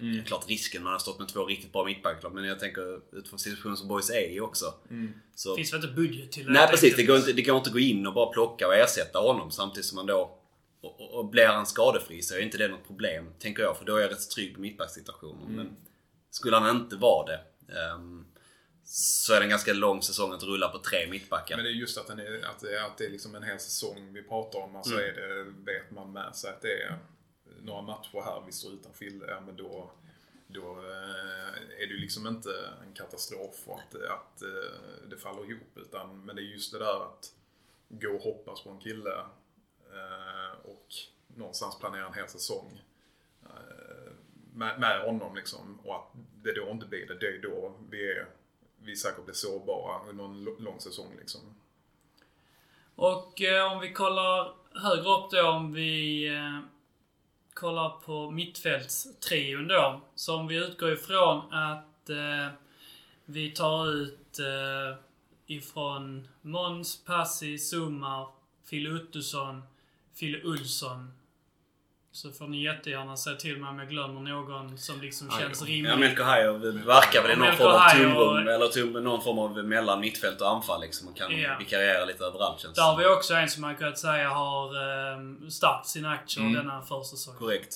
är 0.00 0.24
klart 0.26 0.48
risken 0.48 0.82
man 0.82 0.92
har 0.92 0.98
stått 0.98 1.18
med 1.18 1.28
två 1.28 1.44
riktigt 1.44 1.72
bra 1.72 1.84
mittbackar 1.84 2.30
men 2.30 2.44
jag 2.44 2.58
tänker 2.60 3.00
utifrån 3.16 3.38
situationen 3.38 3.76
som 3.76 3.88
Boys 3.88 4.10
är 4.10 4.28
i 4.30 4.40
också. 4.40 4.74
Så, 5.34 5.56
Finns 5.56 5.72
väl 5.72 5.80
inte 5.84 5.94
budget 5.94 6.32
till 6.32 6.46
det? 6.46 6.52
nej 6.52 6.68
precis, 6.68 6.96
det 6.96 7.02
går, 7.02 7.16
inte, 7.16 7.32
det 7.32 7.42
går 7.42 7.56
inte 7.56 7.68
att 7.68 7.72
gå 7.72 7.78
in 7.80 8.06
och 8.06 8.12
bara 8.14 8.32
plocka 8.32 8.66
och 8.66 8.74
ersätta 8.74 9.18
honom 9.18 9.50
samtidigt 9.50 9.86
som 9.86 9.96
man 9.96 10.06
då 10.06 10.38
och, 10.80 11.00
och, 11.00 11.14
och 11.18 11.26
blir 11.30 11.46
han 11.46 11.66
skadefri 11.66 12.22
så 12.22 12.34
är 12.34 12.38
inte 12.40 12.58
det 12.58 12.68
något 12.68 12.86
problem, 12.86 13.26
tänker 13.38 13.62
jag. 13.62 13.76
För 13.78 13.84
då 13.84 13.96
är 13.96 14.00
jag 14.00 14.10
rätt 14.10 14.30
trygg 14.30 14.54
på 14.54 14.60
mittbackssituationen. 14.60 15.56
Men 15.56 15.76
skulle 16.30 16.56
han 16.56 16.76
inte 16.76 16.96
vara 16.96 17.26
det 17.26 17.40
ehm, 17.80 18.24
så 18.84 19.32
är 19.32 19.38
det 19.38 19.44
en 19.44 19.50
ganska 19.50 19.72
lång 19.72 20.02
säsong 20.02 20.32
att 20.32 20.42
rulla 20.42 20.68
på 20.68 20.78
tre 20.78 21.06
mittbackar. 21.10 21.56
Men 21.56 21.64
det 21.64 21.70
är 21.70 21.74
just 21.74 21.98
att, 21.98 22.06
den 22.06 22.18
är, 22.18 22.44
att, 22.50 22.60
det, 22.60 22.76
är- 22.78 22.84
att 22.86 22.98
det 22.98 23.06
är 23.06 23.10
liksom 23.10 23.34
en 23.34 23.42
hel 23.42 23.58
säsong 23.58 24.12
vi 24.12 24.22
pratar 24.22 24.58
om. 24.58 24.76
Alltså 24.76 24.94
är 24.94 25.12
det, 25.12 25.44
vet 25.72 25.90
man 25.90 26.12
med 26.12 26.36
sig 26.36 26.50
att 26.50 26.62
det 26.62 26.82
är 26.82 26.98
några 27.62 27.82
matcher 27.82 28.20
här 28.24 28.42
vi 28.46 28.52
står 28.52 28.72
utan 28.72 28.92
Fille, 28.92 29.26
ja 29.28 29.40
men 29.40 29.56
då, 29.56 29.90
då 30.46 30.62
eh, 30.62 31.80
är 31.82 31.86
det 31.86 31.94
ju 31.94 31.98
liksom 31.98 32.26
inte 32.26 32.50
en 32.82 32.92
katastrof 32.94 33.62
och 33.66 33.80
att, 33.80 33.94
att 33.94 34.42
eh, 34.42 35.08
det 35.10 35.16
faller 35.16 35.50
ihop. 35.50 35.76
Utan, 35.76 36.24
men 36.24 36.36
det 36.36 36.42
är 36.42 36.44
just 36.44 36.72
det 36.72 36.78
där 36.78 37.02
att 37.04 37.34
gå 37.88 38.14
och 38.14 38.22
hoppas 38.22 38.62
på 38.62 38.70
en 38.70 38.80
kille 38.80 39.18
eh, 39.92 40.58
och 40.64 40.86
någonstans 41.26 41.78
planera 41.78 42.06
en 42.06 42.14
hel 42.14 42.28
säsong 42.28 42.82
eh, 43.42 44.12
med, 44.54 44.80
med 44.80 45.00
honom 45.00 45.34
liksom. 45.34 45.80
Och 45.84 45.96
att 45.96 46.10
det 46.42 46.52
då 46.52 46.70
inte 46.70 46.86
blir 46.86 47.06
det, 47.06 47.18
det 47.18 47.26
är 47.26 47.42
då 47.42 47.74
vi 47.90 48.10
är 48.10 48.26
vi 48.78 48.96
säkert 48.96 49.24
blir 49.24 49.34
sårbara 49.34 50.08
under 50.08 50.24
en 50.24 50.44
lång 50.44 50.80
säsong 50.80 51.12
liksom. 51.18 51.40
Och 52.94 53.42
eh, 53.42 53.72
om 53.72 53.80
vi 53.80 53.92
kollar 53.92 54.54
högre 54.74 55.08
upp 55.08 55.30
då, 55.30 55.48
om 55.48 55.72
vi 55.72 56.26
eh, 56.28 56.60
kollar 57.56 57.88
på 57.88 58.30
mittfältstrion 58.30 59.68
då. 59.68 60.00
Så 60.14 60.36
om 60.36 60.46
vi 60.46 60.56
utgår 60.56 60.92
ifrån 60.92 61.52
att 61.52 62.10
eh, 62.10 62.48
vi 63.24 63.50
tar 63.50 63.90
ut 63.90 64.38
eh, 64.38 64.98
ifrån 65.46 66.28
Måns, 66.42 67.04
Passi, 67.04 67.58
Sumar, 67.58 68.28
Fille 68.64 68.90
Ottosson, 68.90 69.62
Fille 70.14 70.44
Olsson. 70.44 71.12
Så 72.16 72.32
får 72.32 72.46
ni 72.46 72.62
jättegärna 72.64 73.16
säga 73.16 73.36
till 73.36 73.56
mig 73.60 73.70
om 73.70 73.78
jag 73.78 73.88
glömmer 73.88 74.20
någon 74.20 74.78
som 74.78 75.00
liksom 75.00 75.30
känns 75.30 75.62
rimlig. 75.62 75.90
Ja, 75.92 75.96
Melker 75.96 76.24
Hajer 76.24 76.52
verkar 76.86 77.22
väl 77.22 77.30
i 77.30 77.36
någon 77.36 77.56
form 77.56 77.66
av 77.72 77.90
tomrum, 77.90 78.16
och- 78.16 78.52
eller 78.52 78.68
tom, 78.68 79.04
någon 79.04 79.22
form 79.22 79.38
av 79.38 79.64
mellan 79.64 80.00
mittfält 80.00 80.40
och 80.40 80.50
anfall 80.50 80.80
liksom. 80.80 81.08
Och 81.08 81.16
kan 81.16 81.38
Ja. 81.40 81.56
vikariera 81.58 82.04
lite 82.04 82.24
överallt 82.24 82.60
känns 82.60 82.74
Där 82.74 82.82
har 82.82 82.96
vi 82.98 83.06
också 83.06 83.34
en 83.34 83.48
som 83.48 83.60
man 83.62 83.76
kan 83.76 83.96
säga 83.96 84.28
har 84.28 84.66
eh, 84.66 85.18
startat 85.48 85.86
sina 85.86 86.10
aktier 86.10 86.44
Mm. 86.44 86.54
denna 86.54 86.82
försäsong. 86.82 87.34
Korrekt. 87.36 87.74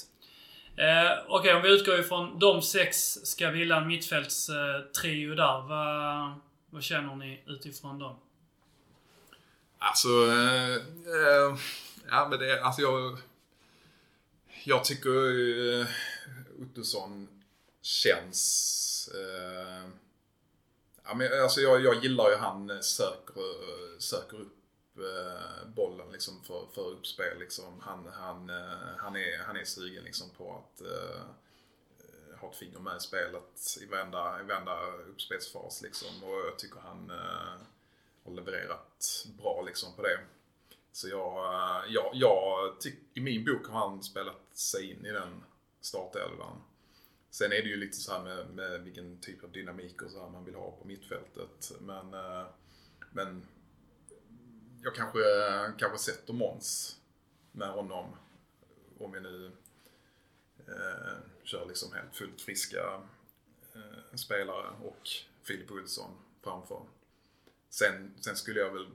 Eh, 0.76 1.18
Okej, 1.28 1.54
om 1.54 1.62
vi 1.62 1.68
utgår 1.74 1.98
ifrån 2.00 2.38
de 2.38 2.62
sex 2.62 2.96
ska 3.12 3.50
vilja 3.50 3.76
en 3.76 3.86
mittfältstrio 3.88 5.34
där. 5.34 5.60
Vad, 5.68 6.34
vad 6.70 6.82
känner 6.82 7.16
ni 7.16 7.42
utifrån 7.46 7.98
dem? 7.98 8.16
Alltså, 9.78 10.08
eh, 10.08 10.74
eh, 10.74 11.56
ja 12.10 12.26
men 12.30 12.38
det, 12.38 12.62
alltså 12.62 12.82
jag, 12.82 13.18
jag 14.64 14.84
tycker 14.84 15.10
uh, 15.10 15.86
Ottosson 16.62 17.28
känns, 17.82 18.86
Uh, 19.14 19.90
ja 21.04 21.14
men 21.14 21.42
alltså 21.42 21.60
jag, 21.60 21.84
jag 21.84 22.02
gillar 22.04 22.30
ju 22.30 22.36
han 22.36 22.70
eh, 22.70 22.80
söker, 22.80 24.00
söker 24.00 24.36
upp 24.36 24.60
eh, 24.98 25.68
bollen 25.68 26.12
liksom 26.12 26.42
för, 26.42 26.66
för 26.74 26.90
uppspel 26.90 27.38
liksom. 27.38 27.80
Han, 27.80 28.08
han, 28.12 28.50
eh, 28.50 28.96
han, 28.98 29.16
är, 29.16 29.38
han 29.38 29.56
är 29.56 29.64
sugen 29.64 30.04
liksom 30.04 30.30
på 30.30 30.56
att 30.56 30.82
uh, 30.82 31.22
ha 32.40 32.50
ett 32.50 32.56
finger 32.56 32.78
med 32.78 32.96
i 32.96 33.00
spelet 33.00 33.76
i 33.80 33.86
varenda, 33.86 34.40
i 34.40 34.44
varenda 34.44 34.86
uppspelsfas 35.08 35.82
liksom. 35.82 36.24
Och 36.24 36.38
jag 36.46 36.58
tycker 36.58 36.80
han 36.80 37.10
uh, 37.10 37.60
har 38.24 38.32
levererat 38.32 39.26
bra 39.38 39.62
liksom 39.62 39.96
på 39.96 40.02
det. 40.02 40.20
Så 40.92 41.08
jag, 41.08 41.54
eh, 41.54 41.92
jag, 41.92 42.10
jag 42.14 42.76
i 43.14 43.20
min 43.20 43.44
bok 43.44 43.66
har 43.66 43.88
han 43.88 44.02
spelat 44.02 44.56
sig 44.56 44.90
in 44.90 45.06
i 45.06 45.10
den 45.10 45.44
startelvan. 45.80 46.62
Sen 47.30 47.52
är 47.52 47.62
det 47.62 47.68
ju 47.68 47.76
lite 47.76 47.96
så 47.96 48.12
här 48.12 48.22
med, 48.22 48.50
med 48.50 48.80
vilken 48.80 49.20
typ 49.20 49.44
av 49.44 49.52
dynamik 49.52 50.02
och 50.02 50.10
så 50.10 50.20
här 50.20 50.30
man 50.30 50.44
vill 50.44 50.54
ha 50.54 50.70
på 50.70 50.86
mittfältet. 50.86 51.72
Men, 51.80 52.14
eh, 52.14 52.46
men 53.10 53.46
jag 54.82 54.94
kanske, 54.94 55.20
kanske 55.78 55.98
sätter 55.98 56.32
Måns 56.32 57.00
med 57.52 57.68
honom. 57.68 58.16
Om 58.98 59.12
vi 59.12 59.20
nu 59.20 59.52
eh, 60.58 61.18
kör 61.44 61.66
liksom 61.66 61.92
helt 61.92 62.14
fullt 62.14 62.40
friska 62.40 63.02
eh, 63.74 64.16
spelare 64.16 64.70
och 64.84 65.08
Filip 65.42 65.70
Olsson 65.70 66.10
framför. 66.42 66.82
Sen, 67.68 68.14
sen 68.20 68.36
skulle 68.36 68.60
jag 68.60 68.72
väl 68.72 68.86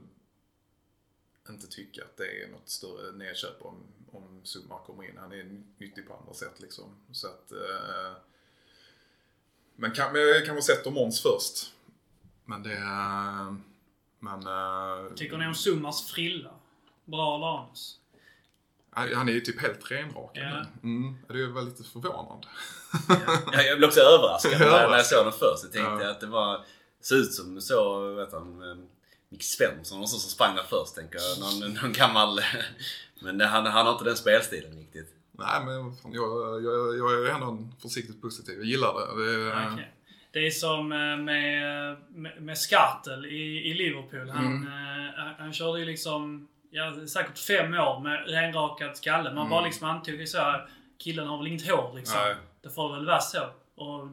inte 1.52 1.66
tycka 1.66 2.04
att 2.04 2.16
det 2.16 2.42
är 2.42 2.48
något 2.48 2.68
större 2.68 3.12
nedköp 3.12 3.62
om, 3.62 3.82
om 4.12 4.40
Sumar 4.44 4.78
kommer 4.86 5.04
in. 5.04 5.16
Han 5.18 5.32
är 5.32 5.60
nyttig 5.78 6.08
på 6.08 6.14
andra 6.14 6.34
sätt 6.34 6.60
liksom. 6.60 6.84
Så 7.12 7.26
att... 7.26 7.52
Eh, 7.52 8.12
men 9.76 9.90
kan, 9.90 10.14
jag 10.14 10.46
kanske 10.46 10.62
sätter 10.74 10.90
Måns 10.90 11.22
först. 11.22 11.72
Men 12.44 12.62
det... 12.62 12.72
eh, 12.76 13.54
Men... 14.18 14.46
eh, 14.46 15.12
Tycker 15.14 15.38
ni 15.38 15.46
om 15.46 15.54
Summars 15.54 16.06
frilla? 16.10 16.50
Bra 17.04 17.36
eller 17.36 17.46
anus? 17.58 18.00
han 19.14 19.28
är 19.28 19.32
ju 19.32 19.40
typ 19.40 19.60
helt 19.60 19.90
renrakad 19.90 20.30
Ja. 20.44 20.66
nu. 20.82 20.88
Mm, 20.90 21.16
det 21.28 21.46
var 21.46 21.62
lite 21.62 21.84
förvånande. 21.84 22.46
Ja, 23.52 23.62
jag 23.62 23.78
blev 23.78 23.88
också 23.88 24.00
överraskad 24.00 24.60
när, 24.60 24.96
jag 24.96 25.06
såg 25.06 25.24
den 25.24 25.32
först. 25.32 25.62
Jag 25.64 25.72
tänkte 25.72 26.04
Ja. 26.04 26.10
att 26.10 26.20
det 26.20 26.26
var... 26.26 26.64
Såg 27.00 27.18
ut 27.18 27.32
som 27.34 27.60
så, 27.60 28.08
vet 28.14 28.32
han, 28.32 28.62
Micke 29.36 29.44
Svensson 29.44 30.00
och 30.02 30.08
så 30.10 30.18
som 30.18 30.30
sprang 30.30 30.56
där 30.56 30.62
först 30.62 30.94
tänker 30.94 31.18
jag. 31.18 31.38
Någon, 31.40 31.74
någon 31.74 31.92
gammal... 31.92 32.40
Men 33.20 33.38
det, 33.38 33.46
han, 33.46 33.66
han 33.66 33.86
har 33.86 33.92
inte 33.92 34.04
den 34.04 34.16
spelstilen 34.16 34.78
riktigt. 34.78 35.12
Nej 35.32 35.64
men 35.64 35.96
fan, 35.96 36.12
jag, 36.12 36.62
jag, 36.64 36.98
jag 36.98 37.26
är 37.26 37.30
ändå 37.34 37.68
försiktigt 37.82 38.22
positiv. 38.22 38.54
Jag 38.58 38.64
gillar 38.66 38.94
det. 38.94 39.24
det 39.24 39.54
Okej. 39.72 39.92
Det 40.32 40.46
är 40.46 40.50
som 40.50 40.92
eh, 40.92 40.98
med, 40.98 41.96
med, 42.10 42.42
med 42.42 42.58
Skartel 42.58 43.26
i, 43.26 43.70
i 43.70 43.74
Liverpool. 43.74 44.30
Han, 44.30 44.46
Mm. 44.46 44.66
eh, 44.66 45.14
han- 45.16 45.34
han 45.38 45.52
körde 45.52 45.78
ju 45.80 45.84
liksom, 45.84 46.48
ja, 46.70 46.94
säkert 47.06 47.38
fem 47.38 47.74
år 47.74 48.00
med 48.00 48.28
renrakad 48.28 48.96
skalle. 48.96 49.32
Man 49.34 49.50
bara 49.50 49.64
liksom 49.64 49.88
antog 49.90 50.14
ju 50.14 50.26
så 50.26 50.38
här, 50.38 50.68
killen 50.98 51.26
har 51.26 51.38
väl 51.38 51.46
inget 51.46 51.68
hår 51.70 51.92
liksom. 51.96 52.18
Mm. 52.20 52.28
Nej. 52.28 52.36
Det 52.62 52.70
får 52.70 52.92
väl 52.96 53.06
vara 53.06 53.20
så. 53.20 53.46
och 53.74 54.08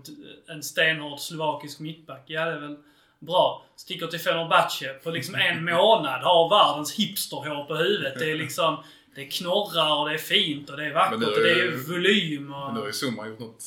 en 0.47 0.63
stenhård 0.63 1.19
slovakisk 1.19 1.79
mittback. 1.79 2.23
Ja, 2.25 2.45
det 2.45 2.51
är 2.51 2.59
väl 2.59 2.77
bra. 3.25 3.65
Sticker 3.75 4.07
till 4.07 4.19
Fenerbahce 4.19 4.93
på 5.03 5.09
liksom 5.11 5.35
en 5.35 5.65
månad, 5.73 6.21
har 6.21 6.49
världens 6.49 6.93
hipsterhår 6.93 7.65
på 7.65 7.75
huvudet. 7.75 8.19
Det 8.19 8.31
är 8.31 8.35
liksom... 8.35 8.83
Det 9.15 9.25
knorrar 9.25 9.95
och 9.99 10.09
det 10.09 10.13
är 10.15 10.17
fint 10.17 10.69
och 10.69 10.77
det 10.77 10.85
är 10.85 10.93
vackert 10.93 11.11
Men 11.11 11.19
nu 11.19 11.25
och 11.25 11.37
är 11.37 11.43
det 11.43 11.51
är 11.51 11.55
ju- 11.55 11.77
volym 11.83 12.53
och... 12.53 12.65
Men 12.65 12.73
nu 12.73 12.79
har 12.79 12.87
ju 12.87 12.93
Zuma 12.93 13.27
gjort 13.27 13.39
något 13.39 13.63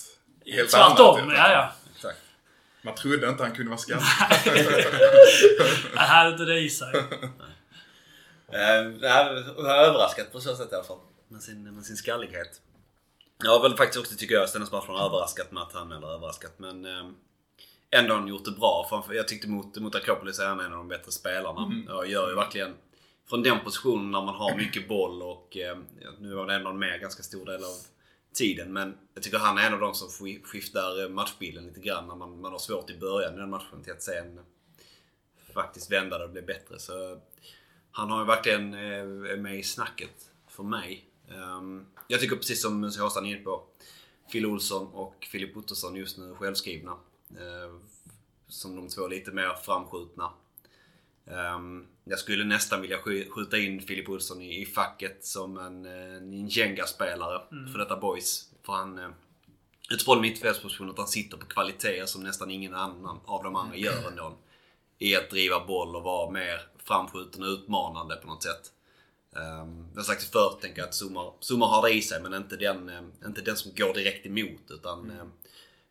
helt 0.47 0.71
Tvärtom, 0.71 1.17
annat. 1.21 1.35
ja 1.37 1.53
ja. 1.53 1.73
Exakt. 1.97 2.19
Man 2.83 2.95
trodde 2.95 3.29
inte 3.29 3.43
han 3.43 3.53
kunde 3.55 3.71
vara 3.71 3.79
skallig. 3.79 4.03
Han 5.95 6.09
hade 6.09 6.31
inte 6.31 6.45
det 6.45 6.59
i 6.61 6.71
sig. 6.71 6.93
Eh, 8.53 8.61
jag 9.01 9.11
har 9.65 9.75
överraskat 9.75 10.33
på 10.33 10.41
så 10.41 10.57
sätt 10.57 10.69
i 10.73 10.75
alla 10.75 10.85
fall. 10.85 10.99
Med 11.29 11.43
sin, 11.43 11.75
med 11.75 11.85
sin 11.85 11.97
skallighet. 11.97 12.61
Jag 13.43 13.51
har 13.51 13.63
väl 13.63 13.77
faktiskt 13.77 13.99
också, 14.01 14.17
tycker 14.17 14.35
jag, 14.35 14.49
Stennes 14.49 14.73
matchen 14.73 14.95
överraskat 14.97 15.53
med 15.53 15.63
att 15.63 15.73
han, 15.73 15.93
eller 15.93 16.07
överraskat, 16.15 16.53
men 16.59 16.85
eh, 16.85 17.07
ändå 17.91 18.15
han 18.15 18.29
gjort 18.29 18.45
det 18.45 18.51
bra. 18.51 18.87
Framför, 18.89 19.15
jag 19.15 19.29
tyckte 19.29 19.49
mot, 19.49 19.77
mot 19.79 19.95
Akropolis 19.95 20.39
är 20.39 20.47
han 20.49 20.61
en 20.61 20.73
av 20.73 20.79
de 20.79 20.89
bättre 20.89 21.13
spelarna. 21.13 21.61
Jag 21.89 22.07
gör 22.09 22.29
ju 22.29 22.35
verkligen, 22.35 22.75
från 23.29 23.43
den 23.43 23.61
positionen 23.65 24.11
när 24.11 24.23
man 24.23 24.35
har 24.35 24.57
mycket 24.57 24.89
boll 24.89 25.23
och 25.23 25.57
eh, 25.57 25.79
nu 26.19 26.35
var 26.35 26.47
det 26.47 26.55
ändå 26.55 26.73
med 26.73 27.01
ganska 27.01 27.23
stor 27.23 27.47
del 27.47 27.65
av 27.65 27.77
tiden. 28.35 28.73
Men 28.73 28.99
jag 29.15 29.23
tycker 29.23 29.39
han 29.39 29.59
är 29.59 29.67
en 29.67 29.75
av 29.75 29.81
de 29.81 29.95
som 29.95 30.09
sk- 30.09 30.43
skiftar 30.45 31.03
eh, 31.05 31.09
matchbilden 31.09 31.67
lite 31.67 31.81
grann 31.81 32.09
när 32.09 32.15
man, 32.17 32.41
man 32.41 32.53
har 32.53 32.59
svårt 32.59 32.91
i 32.91 32.99
början 32.99 33.35
i 33.35 33.37
den 33.37 33.51
matchen 33.51 33.83
till 33.85 33.93
att 33.93 34.03
sen 34.03 34.41
faktiskt 35.55 35.93
vända 35.93 36.19
det 36.19 36.25
och 36.25 36.31
bli 36.31 36.43
bättre. 36.43 36.79
Så 36.79 37.21
han 37.91 38.11
har 38.11 38.21
ju 38.21 38.27
verkligen 38.27 38.75
eh, 38.75 39.37
med 39.37 39.59
i 39.59 39.63
snacket 39.63 40.31
för 40.49 40.63
mig. 40.63 41.05
Ehm, 41.31 41.87
jag 42.09 42.21
tycker 42.21 42.37
precis 42.37 42.63
som 42.63 42.83
Håsan 42.85 43.27
är 43.27 43.31
inne 43.31 43.41
på. 43.45 43.63
Phil 44.33 44.47
Olsson 44.47 44.87
och 44.87 45.27
Filip 45.33 45.57
Ottosson 45.57 45.97
just 45.97 46.19
nu 46.19 46.35
självskrivna. 46.35 46.97
Eh, 47.31 47.75
som 48.49 48.77
de 48.77 48.89
två 48.89 49.07
lite 49.09 49.31
mer 49.33 49.55
framskjutna. 49.65 50.31
Ehm, 51.27 51.87
jag 52.05 52.19
skulle 52.19 52.45
nästan 52.45 52.81
vilja 52.81 52.99
sk- 52.99 53.29
skjuta 53.31 53.59
in 53.59 53.81
Filip 53.81 54.09
Olsson 54.09 54.43
i, 54.43 54.63
i 54.63 54.67
facket 54.67 55.25
som 55.25 55.59
en, 55.59 55.87
eh, 55.87 56.17
en 56.17 56.49
Jenga-spelare 56.49 57.41
för 57.73 57.79
detta 57.79 57.97
boys. 57.97 58.51
För 58.63 58.73
han, 58.73 58.99
eh, 58.99 59.09
utifrån 59.91 60.21
mittfältspositionen, 60.21 60.91
att 60.91 60.99
han 60.99 61.09
sitter 61.09 61.37
på 61.37 61.47
kvaliteter 61.47 62.07
som 62.07 62.23
nästan 62.23 62.51
ingen 62.51 62.75
annan 62.75 63.21
av 63.25 63.43
de 63.45 63.57
andra 63.57 63.77
gör 63.77 64.09
ändå. 64.09 64.37
I 64.99 65.17
att 65.17 65.31
driva 65.31 65.67
boll 65.67 65.97
och 65.97 66.03
vara 66.03 66.31
mer 66.31 66.61
framskjuten 66.85 67.43
och 67.43 67.49
utmanande 67.49 68.17
på 68.17 68.27
något 68.27 68.43
sätt. 68.43 68.73
Um, 69.31 69.87
jag 69.93 70.01
har 70.01 70.05
sagt 70.05 70.21
det 70.21 70.27
förut, 70.33 70.59
tänker 70.61 70.79
jag 70.79 70.89
att 70.89 70.95
Zuma, 71.41 71.67
har 71.67 71.83
det 71.89 71.95
i 71.95 72.03
sig 72.03 72.23
men 72.23 72.35
inte 72.35 72.57
den, 72.57 73.13
inte 73.27 73.41
den 73.41 73.57
som 73.57 73.73
går 73.77 73.95
direkt 73.95 74.27
emot 74.27 74.71
utan 74.71 75.11
eh, 75.11 75.27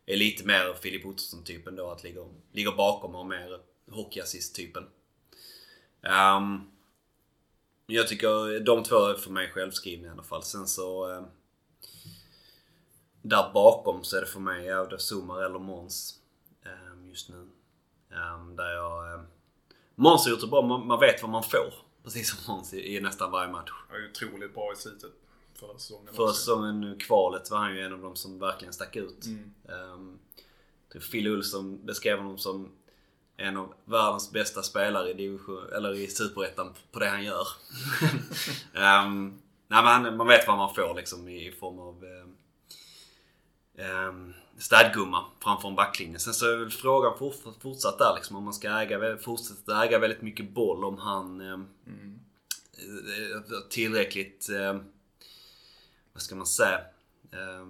är 0.06 0.16
lite 0.16 0.44
mer 0.44 0.74
Filip 0.74 1.06
Ottosson-typen 1.06 1.76
då, 1.76 1.90
att 1.90 2.04
ligger, 2.04 2.28
ligger 2.52 2.72
bakom 2.72 3.14
och 3.14 3.26
mer 3.26 3.60
hockeyassist-typen. 3.90 4.82
Um, 4.82 6.10
ehm, 6.12 6.60
jag 7.86 8.08
tycker 8.08 8.60
de 8.60 8.82
två 8.82 9.06
är 9.06 9.14
för 9.14 9.30
mig 9.30 9.50
självskrivna 9.50 10.08
i 10.08 10.10
alla 10.10 10.22
fall. 10.22 10.42
Sen 10.42 10.66
så... 10.66 11.12
Eh, 11.12 11.22
där 13.22 13.52
bakom 13.52 14.04
så 14.04 14.16
är 14.16 14.20
det 14.20 14.26
för 14.26 14.40
mig 14.40 14.64
ja, 14.64 14.84
det 14.84 15.44
eller 15.44 15.58
Måns 15.58 16.20
eh, 16.64 17.08
just 17.08 17.28
nu. 17.28 17.36
Um, 17.36 18.56
där 18.56 18.70
jag... 18.70 19.12
Eh, 19.12 19.20
Måns 19.94 20.24
har 20.24 20.30
gjort 20.30 20.40
det 20.40 20.46
bra, 20.46 20.62
man, 20.62 20.86
man 20.86 21.00
vet 21.00 21.22
vad 21.22 21.30
man 21.30 21.42
får. 21.42 21.74
Precis 22.04 22.30
som 22.30 22.54
Måns 22.54 22.74
i, 22.74 22.96
i 22.96 23.00
nästan 23.00 23.30
varje 23.30 23.52
match. 23.52 23.70
Han 23.88 24.00
är 24.00 24.10
otroligt 24.10 24.54
bra 24.54 24.72
i 24.72 24.76
slutet 24.76 25.12
förra 25.58 25.78
säsongen 25.78 26.14
Förra 26.14 26.32
säsongen, 26.32 26.80
nu, 26.80 26.96
kvalet, 26.96 27.50
var 27.50 27.58
han 27.58 27.74
ju 27.76 27.80
en 27.80 27.92
av 27.92 28.00
de 28.00 28.16
som 28.16 28.38
verkligen 28.38 28.74
stack 28.74 28.96
ut. 28.96 29.26
Mm. 29.26 29.52
Um, 29.92 30.18
Phil 31.10 31.28
Olsson 31.28 31.86
beskrev 31.86 32.18
honom 32.18 32.38
som 32.38 32.72
en 33.36 33.56
av 33.56 33.74
världens 33.84 34.32
bästa 34.32 34.62
spelare 34.62 35.10
i, 35.10 35.14
division, 35.14 35.72
eller 35.72 35.94
i 35.94 36.06
Superettan 36.08 36.74
på 36.92 36.98
det 36.98 37.08
han 37.08 37.24
gör. 37.24 37.46
um, 38.74 39.38
nej, 39.68 39.82
men 39.82 39.86
han- 39.86 40.16
man 40.16 40.26
vet 40.26 40.48
vad 40.48 40.56
man 40.56 40.74
får 40.74 40.94
liksom 40.94 41.28
i, 41.28 41.52
form 41.52 41.78
av 41.78 42.04
um, 42.04 42.36
um, 44.08 44.34
städgumma 44.58 45.24
framför 45.42 45.68
en 45.68 45.74
backlinje. 45.74 46.18
Sen 46.18 46.34
så 46.34 46.46
är 46.52 46.56
väl 46.56 46.70
frågan 46.70 47.18
fort, 47.18 47.34
fortsatt 47.62 47.98
där 47.98 48.14
liksom 48.14 48.36
om 48.36 48.44
man 48.44 48.54
ska 48.54 48.68
äga, 48.80 49.18
fortsätta 49.18 49.84
äga 49.84 49.98
väldigt 49.98 50.22
mycket 50.22 50.50
boll 50.54 50.84
om 50.84 50.98
han 50.98 51.40
um, 51.40 51.68
Mm. 51.86 52.20
eh, 52.78 53.68
tillräckligt, 53.70 54.48
eh, 54.48 54.80
vad 56.16 56.22
ska 56.22 56.34
man 56.34 56.46
säga, 56.46 56.80
eh, 57.32 57.66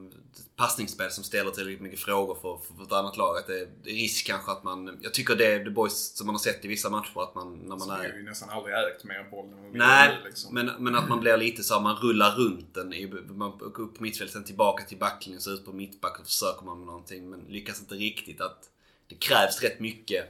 passningsspel 0.56 1.10
som 1.10 1.24
ställer 1.24 1.50
tillräckligt 1.50 1.80
mycket 1.80 2.00
frågor 2.00 2.34
för, 2.34 2.58
för, 2.66 2.74
för 2.74 2.82
ett 2.82 2.92
annat 2.92 3.16
lag. 3.16 3.38
Att 3.38 3.46
det 3.46 3.60
är 3.60 3.68
risk 3.84 4.26
kanske 4.26 4.52
att 4.52 4.64
man, 4.64 4.98
jag 5.02 5.14
tycker 5.14 5.36
det 5.36 5.46
är 5.46 5.64
The 5.64 5.70
Boys 5.70 6.16
som 6.16 6.26
man 6.26 6.34
har 6.34 6.40
sett 6.40 6.64
i 6.64 6.68
vissa 6.68 6.90
matcher 6.90 7.22
att 7.22 7.34
man, 7.34 7.58
när 7.58 7.76
man 7.76 7.88
vi 7.88 7.94
har 7.94 8.04
är 8.04 8.16
ju 8.16 8.22
nästan 8.22 8.50
aldrig 8.50 8.74
ägt 8.74 9.04
mer 9.04 9.30
boll 9.30 9.52
än 9.52 9.72
Nej, 9.72 10.18
liksom. 10.24 10.54
men, 10.54 10.70
men 10.78 10.94
att 10.94 11.08
man 11.08 11.20
blir 11.20 11.36
lite 11.36 11.62
så 11.62 11.74
här, 11.74 11.80
man 11.80 11.96
rullar 11.96 12.30
runt 12.30 12.74
den. 12.74 12.92
I, 12.92 13.06
man 13.28 13.58
går 13.58 13.80
upp 13.80 13.96
på 13.96 14.02
mittfältet, 14.02 14.32
sen 14.32 14.44
tillbaka 14.44 14.84
till 14.84 14.98
backlinjen, 14.98 15.40
så 15.40 15.50
ut 15.50 15.64
på 15.64 15.72
mittback 15.72 16.20
och 16.20 16.26
försöker 16.26 16.64
man 16.64 16.78
med 16.78 16.86
någonting. 16.86 17.30
Men 17.30 17.40
lyckas 17.48 17.80
inte 17.80 17.94
riktigt. 17.94 18.40
att 18.40 18.70
Det 19.08 19.14
krävs 19.14 19.62
rätt 19.62 19.80
mycket 19.80 20.24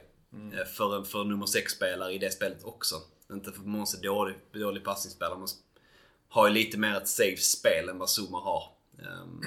eh, 0.53 0.65
för, 0.65 1.03
för 1.03 1.23
nummer 1.23 1.45
6-spelare 1.45 2.13
i 2.13 2.17
det 2.17 2.31
spelet 2.31 2.63
också. 2.63 2.95
Inte 3.31 3.51
för 3.51 3.61
Måns 3.61 3.93
är 3.93 4.01
dålig, 4.03 4.35
dålig 4.53 4.83
passningsspelare, 4.83 5.37
men 5.37 5.47
har 6.29 6.47
ju 6.47 6.53
lite 6.53 6.77
mer 6.77 6.95
ett 6.95 7.07
safe 7.07 7.37
spel 7.37 7.89
än 7.89 7.99
vad 7.99 8.09
Zuma 8.09 8.39
har. 8.39 8.63
Ehm, 8.99 9.41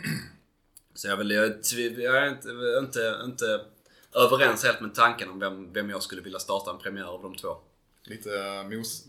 så 0.95 1.09
jag, 1.09 1.17
vill, 1.17 1.31
jag, 1.31 1.53
jag 1.97 2.17
är 2.17 2.29
inte, 2.29 2.49
inte, 2.83 3.21
inte 3.25 3.61
överens 4.15 4.65
helt 4.65 4.81
med 4.81 4.95
tanken 4.95 5.31
om 5.31 5.39
vem, 5.39 5.73
vem 5.73 5.91
jag 5.91 6.03
skulle 6.03 6.23
vilja 6.23 6.39
starta 6.39 6.71
en 6.71 6.79
premiär 6.79 7.05
av 7.05 7.23
de 7.23 7.35
två. 7.35 7.57
Lite 8.05 8.31
eh, 8.39 8.69
mos, 8.69 9.07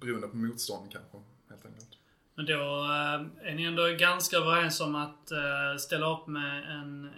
beroende 0.00 0.28
på 0.28 0.36
motstånd 0.36 0.92
kanske, 0.92 1.16
helt 1.50 1.66
enkelt. 1.66 1.88
Men 2.34 2.46
då 2.46 2.84
eh, 2.84 3.50
är 3.50 3.54
ni 3.54 3.64
ändå 3.64 3.88
ganska 3.98 4.36
överens 4.36 4.80
om 4.80 4.94
att 4.94 5.30
eh, 5.30 5.76
ställa 5.78 6.12
upp 6.12 6.26
med 6.26 6.70
en, 6.70 7.10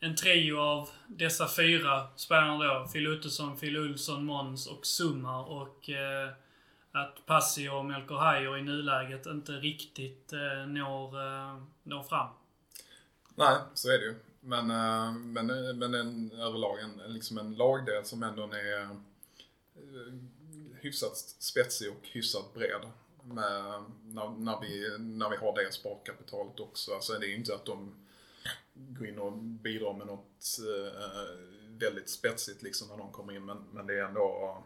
en 0.00 0.16
trio 0.16 0.58
av 0.58 0.88
dessa 1.06 1.48
fyra 1.48 2.06
spelarna 2.16 2.64
då. 2.64 2.88
Phil 2.92 3.08
Ottosson, 3.08 3.56
Phil 3.56 3.78
Olsson, 3.78 4.24
Måns 4.24 4.66
och 4.66 4.86
Summa. 4.86 5.44
Och 5.44 5.90
att 6.92 7.26
Passi 7.26 7.68
och 7.68 7.84
Melker 7.84 8.14
Hajer 8.14 8.58
i 8.58 8.62
nuläget 8.62 9.26
inte 9.26 9.52
riktigt 9.52 10.32
eh, 10.32 10.66
når, 10.66 11.20
eh, 11.20 11.62
når 11.82 12.02
fram. 12.02 12.28
Nej, 13.34 13.56
så 13.74 13.88
är 13.88 13.98
det 13.98 14.04
ju. 14.04 14.14
Men, 14.40 14.70
eh, 14.70 15.12
men, 15.12 15.50
eh, 15.50 15.74
men 15.74 15.94
en, 15.94 16.32
överlag 16.32 16.78
en, 16.80 17.12
liksom 17.12 17.38
en 17.38 17.54
lagdel 17.54 18.04
som 18.04 18.22
ändå 18.22 18.42
är 18.42 18.82
eh, 18.82 18.90
hyfsat 20.80 21.16
spetsig 21.38 21.90
och 21.90 22.08
hyfsat 22.08 22.54
bred. 22.54 22.80
Med, 23.24 23.84
när, 24.04 24.28
när, 24.28 24.60
vi, 24.60 24.98
när 24.98 25.30
vi 25.30 25.36
har 25.36 25.56
det 25.56 25.72
sparkapitalet 25.72 26.60
också. 26.60 26.94
Alltså 26.94 27.12
det 27.12 27.26
är 27.26 27.28
ju 27.28 27.36
inte 27.36 27.54
att 27.54 27.64
de 27.64 27.94
går 28.74 29.06
in 29.06 29.18
och 29.18 29.32
bidrar 29.38 29.92
med 29.94 30.06
något 30.06 30.58
eh, 30.58 31.02
väldigt 31.68 32.10
spetsigt 32.10 32.62
liksom 32.62 32.88
när 32.88 32.96
de 32.96 33.12
kommer 33.12 33.32
in. 33.32 33.44
Men, 33.44 33.64
men 33.72 33.86
det 33.86 33.98
är 33.98 34.04
ändå, 34.04 34.58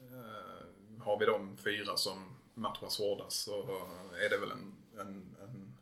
eh, 0.00 0.59
har 1.00 1.18
vi 1.18 1.26
de 1.26 1.56
fyra 1.56 1.96
som 1.96 2.36
matchas 2.54 2.98
hårdast 2.98 3.44
så 3.44 3.62
är 4.24 4.30
det 4.30 4.38
väl 4.38 4.50
en, 4.50 4.74
en, 5.00 5.36
en, 5.42 5.74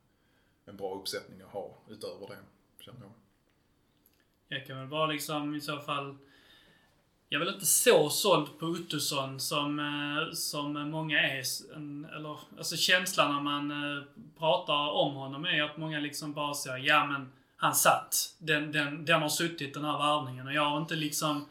en 0.64 0.76
bra 0.76 0.94
uppsättning 0.94 1.40
att 1.40 1.52
ha 1.52 1.78
utöver 1.88 2.26
det, 2.28 2.38
känner 2.84 3.00
jag. 3.00 3.12
Jag 4.48 4.66
kan 4.66 4.78
väl 4.78 4.88
bara 4.88 5.06
liksom 5.06 5.54
i 5.54 5.60
så 5.60 5.78
fall... 5.78 6.16
Jag 7.28 7.40
är 7.40 7.44
väl 7.44 7.54
inte 7.54 7.66
så 7.66 8.10
såld 8.10 8.58
på 8.58 8.66
Ottosson 8.66 9.40
som, 9.40 9.78
eh, 9.78 10.32
som 10.32 10.90
många 10.90 11.20
är. 11.20 11.42
Eller, 12.16 12.38
alltså 12.58 12.76
känslan 12.76 13.34
när 13.34 13.40
man 13.40 13.70
eh, 13.70 14.02
pratar 14.38 14.88
om 14.90 15.14
honom 15.14 15.44
är 15.44 15.62
att 15.62 15.76
många 15.76 16.00
liksom 16.00 16.32
bara 16.32 16.54
säger 16.54 16.86
ja 16.86 17.06
men 17.06 17.32
han 17.56 17.74
satt. 17.74 18.34
Den, 18.38 18.72
den, 18.72 19.04
den 19.04 19.22
har 19.22 19.28
suttit 19.28 19.74
den 19.74 19.84
här 19.84 19.98
värvningen 19.98 20.46
och 20.46 20.52
jag 20.52 20.70
har 20.70 20.78
inte 20.78 20.96
liksom... 20.96 21.46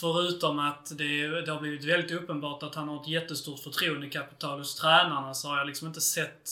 Förutom 0.00 0.58
att 0.58 0.98
det, 0.98 1.40
det 1.40 1.52
har 1.52 1.60
blivit 1.60 1.84
väldigt 1.84 2.10
uppenbart 2.10 2.62
att 2.62 2.74
han 2.74 2.88
har 2.88 3.02
ett 3.02 3.08
jättestort 3.08 3.60
förtroendekapital 3.60 4.58
hos 4.58 4.74
tränarna 4.74 5.34
så 5.34 5.48
har 5.48 5.58
jag 5.58 5.66
liksom 5.66 5.88
inte 5.88 6.00
sett 6.00 6.50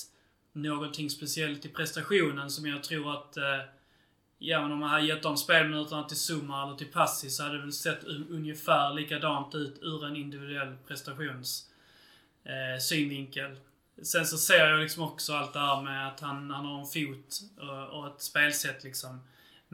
någonting 0.52 1.10
speciellt 1.10 1.64
i 1.64 1.68
prestationen 1.68 2.50
som 2.50 2.66
jag 2.66 2.82
tror 2.82 3.12
att 3.12 3.36
eh, 3.36 3.60
Ja, 4.38 4.62
men 4.62 4.72
om 4.72 4.78
man 4.78 4.90
hade 4.90 5.06
gett 5.06 5.22
de 5.22 5.36
spelminuterna 5.36 6.04
till 6.04 6.16
Zuma 6.30 6.66
eller 6.66 6.76
till 6.76 6.86
Passi 6.92 7.30
så 7.30 7.42
hade 7.42 7.54
det 7.54 7.60
väl 7.62 7.72
sett 7.72 8.04
un- 8.04 8.26
ungefär 8.30 8.94
likadant 8.94 9.54
ut 9.54 9.78
ur 9.82 10.04
en 10.06 10.16
individuell 10.16 10.76
prestations 10.88 11.68
eh, 12.44 12.80
synvinkel. 12.80 13.56
Sen 14.02 14.26
så 14.26 14.38
ser 14.38 14.66
jag 14.66 14.80
liksom 14.80 15.02
också 15.02 15.32
allt 15.34 15.52
det 15.52 15.58
här 15.58 15.82
med 15.82 16.08
att 16.08 16.20
han, 16.20 16.50
han 16.50 16.64
har 16.64 16.80
en 16.80 16.86
fot 16.86 17.40
och, 17.58 17.98
och 17.98 18.06
ett 18.06 18.22
spelsätt 18.22 18.84
liksom. 18.84 19.20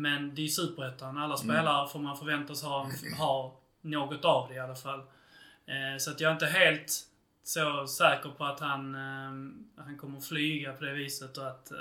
Men 0.01 0.35
det 0.35 0.45
är 0.45 0.49
Superettan. 0.49 1.19
Alla 1.19 1.37
spelare 1.37 1.89
får 1.89 1.99
man 1.99 2.17
förväntas 2.19 2.63
ha, 2.63 2.91
ha 3.19 3.61
något 3.81 4.25
av 4.25 4.49
det 4.49 4.55
i 4.55 4.59
alla 4.59 4.75
fall. 4.75 4.99
Eh, 5.67 5.99
så 5.99 6.11
att 6.11 6.21
jag 6.21 6.29
är 6.29 6.33
inte 6.33 6.47
helt 6.47 7.07
så 7.43 7.87
säker 7.87 8.31
på 8.31 8.45
att 8.45 8.61
han, 8.61 8.95
eh, 8.95 9.83
han 9.85 9.99
kommer 9.99 10.21
flyga 10.21 10.73
på 10.73 10.85
det 10.85 10.93
viset 10.93 11.39
och 11.39 11.47
att 11.47 11.71
eh, 11.73 11.79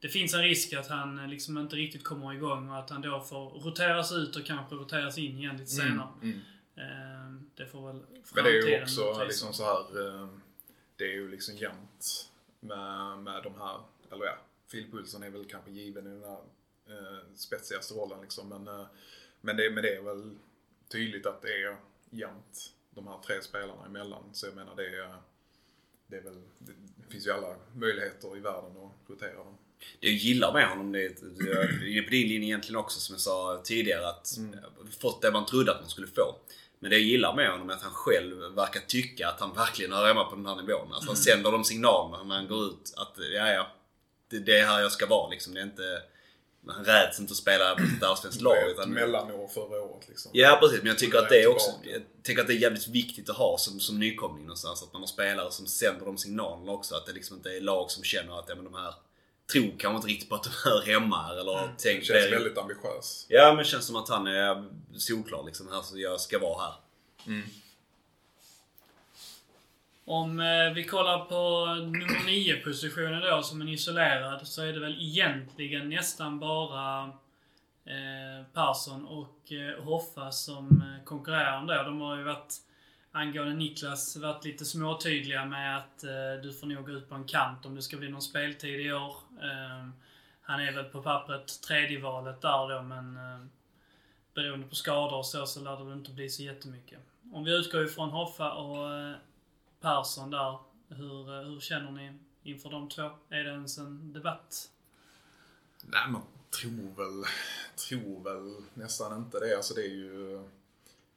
det 0.00 0.08
finns 0.08 0.34
en 0.34 0.42
risk 0.42 0.72
att 0.72 0.88
han 0.88 1.18
eh, 1.18 1.28
liksom 1.28 1.58
inte 1.58 1.76
riktigt 1.76 2.04
kommer 2.04 2.32
igång 2.32 2.70
och 2.70 2.78
att 2.78 2.90
han 2.90 3.02
då 3.02 3.20
får 3.20 3.50
roteras 3.50 4.12
ut 4.12 4.36
och 4.36 4.44
kanske 4.46 4.74
roteras 4.74 5.18
in 5.18 5.38
igen 5.38 5.56
lite 5.56 5.70
senare. 5.70 6.08
Mm. 6.22 6.40
Eh, 6.76 7.42
Det 7.54 7.66
får 7.66 7.86
väl 7.86 8.02
Men 8.34 8.44
det 8.44 8.50
är 8.50 8.66
ju 8.68 8.82
också 8.82 9.24
liksom 9.24 9.52
så 9.52 9.64
här. 9.64 10.06
eh, 10.22 10.28
Det 10.96 11.04
är 11.04 11.12
ju 11.12 11.30
liksom 11.30 11.56
jämnt 11.56 12.28
med, 12.60 13.18
med 13.18 13.42
de 13.42 13.54
här, 13.60 13.78
eller 14.12 14.24
ja, 14.24 14.38
Phil 14.70 14.90
Pulsen 14.90 15.22
är 15.22 15.30
väl 15.30 15.44
kanske 15.44 15.70
given 15.70 16.06
i 16.06 16.10
den 16.10 16.24
här 16.24 16.38
eh, 16.88 17.34
spetsigaste 17.34 17.94
rollen 17.94 18.20
liksom. 18.20 18.48
Men, 18.48 18.68
eh, 18.68 18.86
men, 19.40 19.56
det, 19.56 19.70
men 19.70 19.82
det 19.82 19.96
är 19.96 20.02
väl 20.02 20.30
tydligt 20.88 21.26
att 21.26 21.42
det 21.42 21.48
är 21.48 21.76
jämnt 22.10 22.72
de 22.90 23.06
här 23.06 23.18
tre 23.26 23.42
spelarna 23.42 23.86
emellan. 23.86 24.22
Så 24.32 24.46
jag 24.46 24.54
menar 24.54 24.76
det 24.76 24.86
är, 24.86 25.14
det 26.06 26.16
är 26.16 26.22
väl, 26.22 26.42
det 26.58 27.12
finns 27.12 27.26
ju 27.26 27.30
alla 27.30 27.56
möjligheter 27.74 28.36
i 28.36 28.40
världen 28.40 28.70
att 28.70 29.10
rotera 29.10 29.34
dem. 29.34 29.58
Det 30.00 30.06
jag 30.06 30.16
gillar 30.16 30.52
med 30.52 30.68
honom, 30.68 30.92
det 30.92 31.04
är, 31.04 32.02
på 32.02 32.10
din 32.10 32.28
linje 32.28 32.48
egentligen 32.48 32.76
också 32.76 33.00
som 33.00 33.14
jag 33.14 33.20
sa 33.20 33.60
tidigare 33.64 34.08
att 34.08 34.38
fått 35.00 35.22
det 35.22 35.30
man 35.30 35.46
trodde 35.46 35.72
att 35.72 35.80
man 35.80 35.90
skulle 35.90 36.06
få. 36.06 36.36
Men 36.78 36.90
det 36.90 36.96
jag 36.96 37.06
gillar 37.06 37.36
med 37.36 37.50
honom 37.50 37.70
är 37.70 37.74
att 37.74 37.82
han 37.82 37.92
själv 37.92 38.54
verkar 38.54 38.80
tycka 38.80 39.28
att 39.28 39.40
han 39.40 39.54
verkligen 39.54 39.92
hör 39.92 40.06
hemma 40.06 40.24
på 40.24 40.36
den 40.36 40.46
här 40.46 40.56
nivån. 40.56 40.92
Alltså 40.92 41.10
han 41.10 41.16
sänder 41.16 41.52
de 41.52 41.64
signalerna 41.64 42.24
när 42.24 42.34
han 42.34 42.48
går 42.48 42.66
ut 42.66 42.94
att 42.96 43.14
ja, 43.34 43.48
ja, 43.48 43.72
det, 44.28 44.38
det 44.38 44.58
är 44.58 44.66
här 44.66 44.80
jag 44.80 44.92
ska 44.92 45.06
vara 45.06 45.30
liksom. 45.30 45.54
Det 45.54 45.60
är 45.60 45.64
inte, 45.64 46.02
han 46.68 46.84
räds 46.84 47.20
inte 47.20 47.30
att 47.30 47.36
spela 47.36 47.74
på 47.74 47.82
ett 47.96 48.02
allsvenskt 48.02 48.40
lag. 48.42 48.70
Utan, 48.70 48.90
mellanår 48.90 49.48
förra 49.48 49.82
året 49.82 50.08
liksom. 50.08 50.30
Ja 50.34 50.58
precis, 50.62 50.78
men 50.78 50.86
jag 50.86 50.98
tycker 50.98 51.18
att 51.18 51.28
det 51.28 51.42
är 51.42 51.46
också 51.46 51.70
jag 51.84 52.02
tänker 52.22 52.42
att 52.42 52.48
det 52.48 52.54
är 52.54 52.58
jävligt 52.58 52.88
viktigt 52.88 53.30
att 53.30 53.36
ha 53.36 53.58
som, 53.58 53.80
som 53.80 53.98
nykomling 53.98 54.44
någonstans. 54.44 54.82
Att 54.82 54.92
man 54.92 55.02
har 55.02 55.06
spelare 55.06 55.50
som 55.52 55.66
sänder 55.66 56.06
de 56.06 56.18
signalerna 56.18 56.72
också. 56.72 56.94
Att 56.94 57.06
det 57.06 57.12
liksom 57.12 57.36
inte 57.36 57.50
är 57.50 57.60
lag 57.60 57.90
som 57.90 58.04
känner 58.04 58.38
att 58.38 58.44
ja, 58.48 58.54
men 58.54 58.64
de 58.64 58.74
här 58.74 58.94
tror 59.52 59.78
kanske 59.78 59.96
inte 59.96 60.08
riktigt 60.08 60.28
på 60.28 60.34
att 60.34 60.42
de 60.44 60.50
hör 60.64 60.82
hemma 60.82 61.22
här. 61.22 61.40
Eller 61.40 61.52
Det 61.52 61.68
tänkt 61.78 62.06
känns 62.06 62.24
det. 62.24 62.30
väldigt 62.30 62.58
ambitiös. 62.58 63.26
Ja 63.28 63.54
men 63.54 63.64
känns 63.64 63.86
som 63.86 63.96
att 63.96 64.08
han 64.08 64.26
är 64.26 64.64
solklar 64.98 65.44
liksom. 65.46 65.68
Här, 65.72 65.82
så 65.82 65.98
jag 65.98 66.20
ska 66.20 66.38
vara 66.38 66.62
här. 66.62 66.74
Om 70.10 70.40
eh, 70.40 70.72
vi 70.74 70.84
kollar 70.84 71.24
på 71.24 71.66
nummer 71.74 72.26
9 72.26 72.56
positionen 72.56 73.20
då 73.20 73.42
som 73.42 73.60
en 73.60 73.68
isolerad 73.68 74.46
så 74.46 74.62
är 74.62 74.72
det 74.72 74.80
väl 74.80 75.00
egentligen 75.00 75.88
nästan 75.88 76.38
bara 76.38 77.02
eh, 77.84 78.44
Persson 78.54 79.06
och 79.06 79.52
eh, 79.52 79.84
Hoffa 79.84 80.30
som 80.30 80.82
eh, 80.82 81.04
konkurrerar 81.04 81.58
om 81.58 81.66
det. 81.66 81.82
De 81.82 82.00
har 82.00 82.16
ju 82.16 82.22
varit, 82.22 82.54
angående 83.12 83.54
Niklas, 83.54 84.16
varit 84.16 84.44
lite 84.44 84.64
småtydliga 84.64 85.44
med 85.44 85.76
att 85.76 86.04
eh, 86.04 86.42
du 86.42 86.52
får 86.52 86.66
nog 86.66 86.86
gå 86.86 86.92
ut 86.92 87.08
på 87.08 87.14
en 87.14 87.24
kant 87.24 87.66
om 87.66 87.74
det 87.74 87.82
ska 87.82 87.96
bli 87.96 88.08
någon 88.08 88.22
speltid 88.22 88.80
i 88.80 88.92
år. 88.92 89.16
Eh, 89.42 89.88
han 90.40 90.60
är 90.60 90.72
väl 90.72 90.84
på 90.84 91.02
pappret 91.02 91.62
tredje 91.62 92.00
valet 92.00 92.40
där 92.40 92.68
då 92.68 92.82
men 92.82 93.16
eh, 93.16 93.46
beroende 94.34 94.66
på 94.66 94.74
skador 94.74 95.18
och 95.18 95.26
så, 95.26 95.46
så 95.46 95.60
lär 95.60 95.76
det 95.76 95.84
väl 95.84 95.98
inte 95.98 96.12
bli 96.12 96.28
så 96.28 96.42
jättemycket. 96.42 96.98
Om 97.32 97.44
vi 97.44 97.56
utgår 97.56 97.84
ifrån 97.84 98.10
Hoffa 98.10 98.52
och 98.52 98.94
eh, 98.94 99.14
Persson 99.80 100.30
där. 100.30 100.58
Hur, 100.88 101.34
eh, 101.34 101.46
hur 101.48 101.60
känner 101.60 101.90
ni 101.90 102.18
inför 102.42 102.70
de 102.70 102.88
två? 102.88 103.10
Är 103.28 103.44
det 103.44 103.50
ens 103.50 103.78
en 103.78 104.12
debatt? 104.12 104.70
Nej, 105.82 106.08
man 106.08 106.22
tror 106.50 106.94
väl, 106.96 107.24
tror 107.88 108.24
väl 108.24 108.64
nästan 108.74 109.18
inte 109.18 109.38
det. 109.40 109.56
Alltså 109.56 109.74
det 109.74 109.82
är 109.82 109.94
ju... 109.94 110.44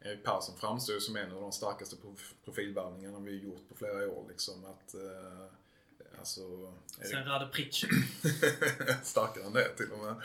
Erik 0.03 0.23
Persson 0.23 0.55
framstår 0.59 0.95
ju 0.95 1.01
som 1.01 1.15
en 1.15 1.31
av 1.31 1.41
de 1.41 1.51
starkaste 1.51 1.95
prof- 1.95 2.33
profilvärvningarna 2.45 3.19
vi 3.19 3.43
gjort 3.43 3.69
på 3.69 3.75
flera 3.75 4.09
år. 4.09 4.25
Liksom 4.29 4.65
att... 4.65 4.93
Eh, 4.93 5.45
alltså... 6.19 6.41
Erik, 6.99 7.11
Sen 7.11 7.25
Rade 7.25 7.47
Pritsch. 7.47 7.83
starkare 9.03 9.43
än 9.43 9.53
det 9.53 9.69
till 9.77 9.91
och 9.91 9.99
med. 9.99 10.15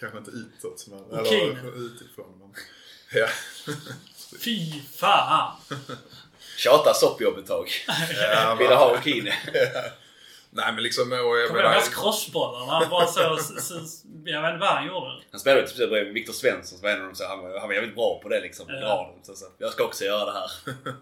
Kanske 0.00 0.18
inte 0.18 0.30
utåt, 0.30 0.86
men... 0.90 1.04
Okej. 1.10 1.50
Eller 1.50 1.86
utifrån. 1.86 2.38
Men, 2.38 2.54
ja. 3.12 3.28
Fy 4.44 4.80
fan! 4.80 5.56
Tjata 6.62 6.94
soppjobb 6.94 7.38
ett 7.38 7.46
tag. 7.46 7.68
Ja, 8.34 8.54
Ville 8.58 8.74
ha 8.74 8.94
Okine. 8.98 9.32
Nej 10.54 10.72
men 10.72 10.82
liksom... 10.82 11.12
Och 11.12 11.18
jag 11.18 11.48
Kommer 11.48 11.62
du 11.62 11.66
ihåg 11.68 11.74
hans 11.74 11.88
crossbollar? 11.94 12.66
Han 12.66 12.90
bara 12.90 13.06
så, 13.06 13.36
så, 13.36 13.60
så... 13.60 13.74
Jag 14.24 14.42
vet 14.42 14.48
inte 14.48 14.60
vad 14.60 14.68
han 14.68 14.86
gjorde. 14.86 15.22
Han 15.30 15.40
spelade 15.40 15.68
typ 15.68 15.90
bredvid 15.90 16.14
Viktor 16.14 16.32
Svensson 16.32 16.78
som 16.78 16.80
var 16.82 16.90
en 16.90 17.00
av 17.00 17.06
dem. 17.06 17.14
Så 17.14 17.26
han, 17.28 17.38
var- 17.38 17.58
han 17.58 17.68
var 17.68 17.74
jävligt 17.74 17.94
bra 17.94 18.20
på 18.22 18.28
det 18.28 18.40
liksom. 18.40 18.66
Ja. 18.68 18.74
Dra 18.80 18.96
dem. 18.96 19.18
Så, 19.22 19.34
så, 19.34 19.46
jag 19.58 19.72
ska 19.72 19.84
också 19.84 20.04
göra 20.04 20.24
det 20.24 20.32
här. 20.32 20.50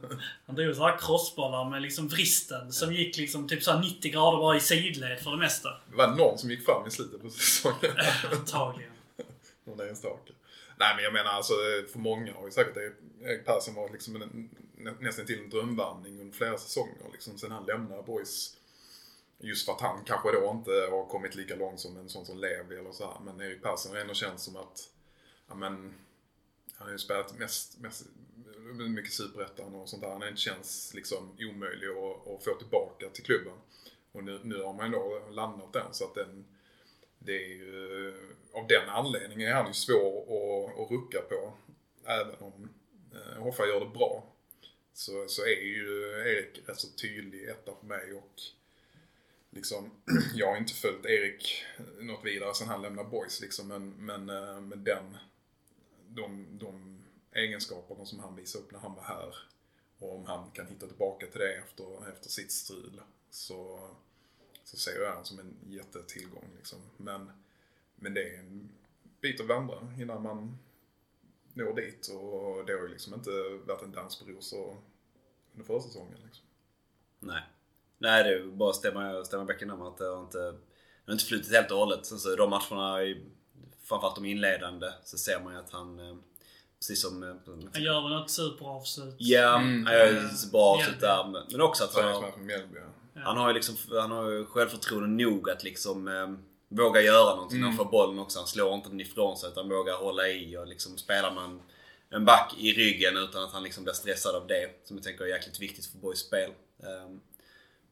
Han 0.46 0.56
drog 0.56 0.74
sådana 0.74 0.92
här 0.92 0.98
crossbollar 0.98 1.70
med 1.70 1.82
liksom 1.82 2.08
vristen 2.08 2.72
som 2.72 2.92
gick 2.92 3.16
liksom 3.16 3.48
typ 3.48 3.62
så 3.62 3.72
här 3.72 3.80
90 3.80 4.12
grader 4.12 4.38
bara 4.38 4.56
i 4.56 4.60
sidled 4.60 5.20
för 5.20 5.30
det 5.30 5.36
mesta. 5.36 5.68
det 5.90 5.96
var 5.96 6.06
någon 6.08 6.38
som 6.38 6.50
gick 6.50 6.64
fram 6.64 6.86
i 6.86 6.90
slutet 6.90 7.22
på 7.22 7.30
säsongen. 7.30 7.96
Antagligen. 8.32 8.92
Någon 9.66 9.88
enstaka. 9.88 10.32
Nej 10.78 10.94
men 10.94 11.04
jag 11.04 11.12
menar 11.12 11.30
alltså 11.30 11.52
för 11.92 11.98
många 11.98 12.32
har 12.34 12.44
ju 12.44 12.50
säkert 12.50 12.76
Erik 13.24 13.46
Persson 13.46 13.74
varit 13.74 13.92
liksom 13.92 14.16
en, 14.16 14.50
nästan 15.00 15.26
till 15.26 15.38
en 15.38 15.50
drömvärvning 15.50 16.20
under 16.20 16.36
flera 16.36 16.58
säsonger 16.58 17.10
liksom 17.12 17.38
sen 17.38 17.50
han 17.50 17.66
lämnade 17.66 18.02
Boys. 18.02 18.56
Just 19.38 19.66
för 19.66 19.72
att 19.72 19.80
han 19.80 20.04
kanske 20.04 20.32
då 20.32 20.50
inte 20.50 20.70
har 20.70 21.06
kommit 21.06 21.34
lika 21.34 21.56
långt 21.56 21.80
som 21.80 21.96
en 21.96 22.08
sån 22.08 22.26
som 22.26 22.38
Levi 22.38 22.76
eller 22.76 22.92
så 22.92 23.06
här. 23.06 23.20
Men 23.24 23.40
Erik 23.40 23.62
Persson 23.62 23.92
har 23.92 23.98
ändå 24.00 24.14
känts 24.14 24.44
som 24.44 24.56
att, 24.56 24.90
ja 25.48 25.54
men, 25.54 25.94
han 26.74 26.86
har 26.86 26.92
ju 26.92 26.98
spelat 26.98 27.38
mest, 27.38 27.80
mest 27.80 28.06
mycket 28.88 29.12
superettan 29.12 29.74
och 29.74 29.88
sånt 29.88 30.02
där. 30.02 30.10
Han 30.10 30.20
har 30.20 30.28
inte 30.28 30.40
känts 30.40 30.94
liksom 30.94 31.36
omöjlig 31.38 31.88
att, 31.88 32.28
att 32.28 32.44
få 32.44 32.54
tillbaka 32.58 33.08
till 33.08 33.24
klubben. 33.24 33.52
Och 34.12 34.24
nu, 34.24 34.40
nu 34.42 34.62
har 34.62 34.72
man 34.72 34.86
ju 34.86 34.92
då 34.92 35.22
landat 35.30 35.72
den 35.72 35.94
så 35.94 36.04
att 36.04 36.14
den, 36.14 36.44
det 37.18 37.44
är 37.44 37.48
ju, 37.48 38.14
av 38.52 38.66
den 38.66 38.88
anledningen 38.88 39.48
är 39.48 39.54
han 39.54 39.66
ju 39.66 39.72
svår 39.72 40.20
att, 40.22 40.80
att 40.80 40.90
rucka 40.90 41.20
på. 41.28 41.52
Även 42.04 42.34
om 42.38 42.68
eh, 43.14 43.42
Hoffa 43.42 43.66
gör 43.66 43.80
det 43.80 43.98
bra. 43.98 44.24
Så, 44.92 45.28
så 45.28 45.42
är 45.42 45.62
ju 45.62 46.12
Erik 46.26 46.68
rätt 46.68 46.80
så 46.80 46.88
tydlig 46.88 47.48
etta 47.48 47.72
för 47.80 47.86
mig 47.86 48.12
och 48.12 48.40
liksom, 49.50 49.90
jag 50.34 50.46
har 50.46 50.56
inte 50.56 50.74
följt 50.74 51.06
Erik 51.06 51.64
något 52.00 52.24
vidare 52.24 52.54
sen 52.54 52.68
han 52.68 52.82
lämnade 52.82 53.08
Boys 53.08 53.40
liksom 53.40 53.68
men, 53.68 53.90
men, 53.90 54.28
eh, 54.28 54.60
men 54.60 54.84
den, 54.84 55.16
de, 56.08 56.46
de 56.58 56.98
egenskaperna 57.32 58.06
som 58.06 58.20
han 58.20 58.36
visade 58.36 58.64
upp 58.64 58.72
när 58.72 58.78
han 58.78 58.94
var 58.94 59.02
här 59.02 59.36
och 59.98 60.16
om 60.16 60.24
han 60.26 60.50
kan 60.50 60.66
hitta 60.66 60.86
tillbaka 60.86 61.26
till 61.26 61.40
det 61.40 61.54
efter, 61.54 62.08
efter 62.08 62.30
sitt 62.30 62.52
strul 62.52 63.00
så, 63.30 63.90
så 64.64 64.76
ser 64.76 65.00
jag 65.00 65.08
honom 65.08 65.24
som 65.24 65.38
en 65.38 65.56
jättetillgång 65.68 66.50
liksom. 66.56 66.78
Men, 66.96 67.30
men 67.96 68.14
det 68.14 68.22
är 68.22 68.38
en 68.38 68.68
bit 69.20 69.40
att 69.40 69.46
vandra 69.46 69.94
innan 69.98 70.22
man 70.22 70.58
når 71.54 71.74
dit 71.74 72.08
och 72.08 72.66
det 72.66 72.72
har 72.72 72.80
ju 72.80 72.88
liksom 72.88 73.14
inte 73.14 73.30
varit 73.66 73.82
en 73.82 73.92
dans 73.92 74.18
på 74.18 74.24
rosor 74.30 74.76
under 75.52 75.66
försäsongen 75.66 76.18
liksom. 76.24 76.44
Nej. 77.20 77.42
Nej, 77.98 78.24
det 78.24 78.30
är 78.30 78.34
ju 78.38 78.50
bara 78.52 78.70
att 78.70 78.76
stämma, 78.76 79.24
stämma 79.24 79.44
bäcken 79.44 79.70
om 79.70 79.82
att 79.82 79.98
det 79.98 80.04
har 80.06 80.20
inte, 80.22 80.38
det 80.38 81.06
har 81.06 81.12
inte 81.12 81.24
flutit 81.24 81.52
helt 81.52 81.70
och 81.70 81.78
hållet. 81.78 82.06
Sen 82.06 82.18
så 82.18 82.36
de 82.36 82.50
matcherna, 82.50 83.02
i, 83.02 83.26
framförallt 83.82 84.14
de 84.16 84.24
inledande, 84.24 84.86
så 85.04 85.18
ser 85.18 85.40
man 85.40 85.52
ju 85.52 85.58
att 85.58 85.70
han, 85.70 85.98
eh, 85.98 86.16
precis 86.78 87.02
som... 87.02 87.22
eh, 87.22 87.28
Han 87.72 87.82
gör 87.82 88.02
väl 88.02 88.12
något 88.12 88.30
superavslut. 88.30 89.14
Ja, 89.18 89.56
Mm. 89.60 89.86
han 89.86 89.94
gör 89.94 90.06
ju 90.06 90.16
ett 90.18 90.50
bra 90.52 90.60
avslut 90.74 91.00
där. 91.00 91.28
men- 91.32 91.42
Men 91.50 91.60
också 91.60 91.84
att 91.84 91.94
han 91.94 92.04
han 93.14 93.36
har 93.36 93.48
ju 93.48 93.54
liksom, 93.54 93.76
han 94.00 94.10
har 94.10 94.30
ju 94.30 94.46
självförtroende 94.46 95.24
nog 95.24 95.50
att 95.50 95.62
liksom 95.64 96.08
eh, 96.70 96.76
våga 96.76 97.00
göra 97.00 97.34
någonting 97.34 97.58
när 97.60 97.66
han 97.66 97.74
Mm. 97.74 97.84
får 97.84 97.90
bollen 97.92 98.18
också. 98.18 98.38
Han 98.38 98.48
slår 98.48 98.74
inte 98.74 98.88
den 98.88 99.00
ifrån 99.00 99.36
sig 99.36 99.50
utan 99.50 99.68
vågar 99.68 99.94
hålla 99.96 100.28
i 100.28 100.56
och 100.56 100.66
liksom 100.66 100.98
spelar 100.98 101.34
man 101.34 101.62
en 102.10 102.24
back 102.24 102.54
i 102.58 102.72
ryggen 102.72 103.16
utan 103.16 103.44
att 103.44 103.52
han 103.52 103.62
liksom 103.62 103.84
blir 103.84 103.94
stressad 103.94 104.34
av 104.34 104.46
det. 104.46 104.70
Som 104.84 104.96
jag 104.96 105.04
tänker 105.04 105.24
är 105.24 105.28
jäkligt 105.28 105.60
viktigt 105.60 105.86
för 105.86 105.98
Boys 105.98 106.18
spel. 106.18 106.50
Ehm, 106.82 107.20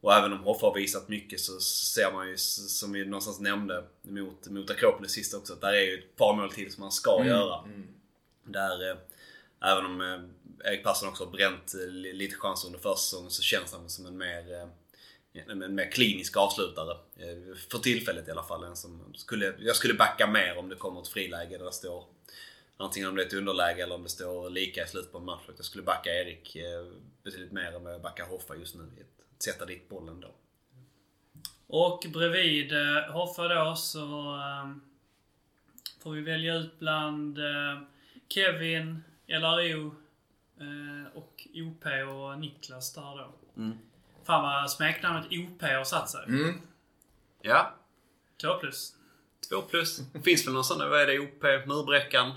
och 0.01 0.15
även 0.15 0.33
om 0.33 0.39
Hoffa 0.39 0.67
har 0.67 0.75
visat 0.75 1.09
mycket 1.09 1.41
så 1.41 1.61
ser 1.61 2.13
man 2.13 2.29
ju, 2.29 2.37
som 2.37 2.93
vi 2.93 3.05
någonstans 3.05 3.41
nämnde, 3.41 3.85
mot, 4.03 4.47
mot 4.49 4.71
Akropolis 4.71 5.13
sist 5.13 5.35
också, 5.35 5.53
att 5.53 5.61
där 5.61 5.73
är 5.73 5.83
ju 5.83 5.99
ett 5.99 6.17
par 6.17 6.35
mål 6.37 6.53
till 6.53 6.73
som 6.73 6.83
han 6.83 6.93
ska 6.93 7.25
göra. 7.25 7.65
Där, 8.45 8.91
eh, 8.91 8.97
även 9.73 9.87
om 9.87 10.01
eh, 10.01 10.71
Erik 10.73 10.85
Persson 10.85 11.09
också 11.09 11.25
har 11.25 11.31
bränt 11.31 11.75
eh, 11.75 11.87
li- 11.93 12.13
lite 12.13 12.35
chanser 12.37 12.67
under 12.69 12.81
försäsongen 12.81 13.31
så 13.31 13.43
känns 13.43 13.73
han 13.73 13.89
som 13.91 14.07
en 14.07 14.19
mer, 14.19 14.53
eh, 14.53 14.69
en, 15.33 15.75
mer 15.75 15.91
klinisk 15.91 16.37
avslutare. 16.37 16.91
Eh, 17.17 17.57
för 17.71 17.79
tillfället 17.79 18.29
i 18.29 18.31
alla 18.31 18.43
fall. 18.43 18.65
En 18.65 18.77
som 18.77 19.15
skulle, 19.15 19.55
jag 19.59 19.77
skulle 19.77 19.95
backa 19.95 20.27
mer 20.27 20.59
om 20.59 20.69
det 20.69 20.77
kommer 20.77 21.01
ett 21.01 21.09
friläge 21.09 21.59
där 21.59 21.65
det 21.65 21.73
står 21.73 22.05
Antingen 22.81 23.09
om 23.09 23.17
det 23.17 23.23
är 23.23 23.27
ett 23.27 23.33
underläge 23.33 23.83
eller 23.83 23.95
om 23.95 24.03
det 24.03 24.09
står 24.09 24.51
lika 24.51 24.85
i 24.85 24.87
slutet 24.87 25.13
på 25.13 25.19
en 25.19 25.25
match. 25.25 25.43
Jag 25.57 25.65
skulle 25.65 25.85
backa 25.85 26.11
Erik 26.11 26.57
eh, 26.57 26.87
betydligt 27.23 27.53
mer 27.53 27.73
än 27.73 27.85
vad 27.85 27.95
jag 27.95 28.03
backar 28.03 28.27
Hoffa 28.27 28.57
just 28.57 28.75
nu. 28.75 28.83
Att 29.37 29.43
sätta 29.43 29.67
dit 29.67 29.89
bollen 29.89 30.21
då. 30.21 30.35
Och 31.67 32.07
bredvid 32.13 32.73
eh, 32.73 33.13
Hoffa 33.13 33.49
då 33.49 33.77
så 33.77 34.35
eh, 34.37 34.73
får 36.03 36.11
vi 36.11 36.21
välja 36.21 36.55
ut 36.55 36.79
bland 36.79 37.39
Kevin, 38.29 39.03
LRO 39.27 39.95
och 41.15 41.47
OP 41.55 41.85
och 42.09 42.39
Niklas 42.39 42.95
där 42.95 43.17
då. 43.17 43.61
Mm. 43.63 43.79
Fan 44.29 44.43
vad 44.43 44.71
smeknamnet 44.71 45.25
OP 45.31 45.63
har 45.63 45.85
satt 45.85 46.11
sig. 46.11 46.25
Mm. 46.25 46.61
Ja. 47.43 47.75
2 48.43 48.55
plus. 48.55 48.93
2 49.51 49.63
plus. 49.63 50.01
Finns 50.25 50.47
väl 50.47 50.55
någon 50.55 50.65
sån, 50.65 50.79
vad 50.91 51.01
är 51.01 51.07
det? 51.07 51.19
OP, 51.19 51.43
murbräckan? 51.67 52.33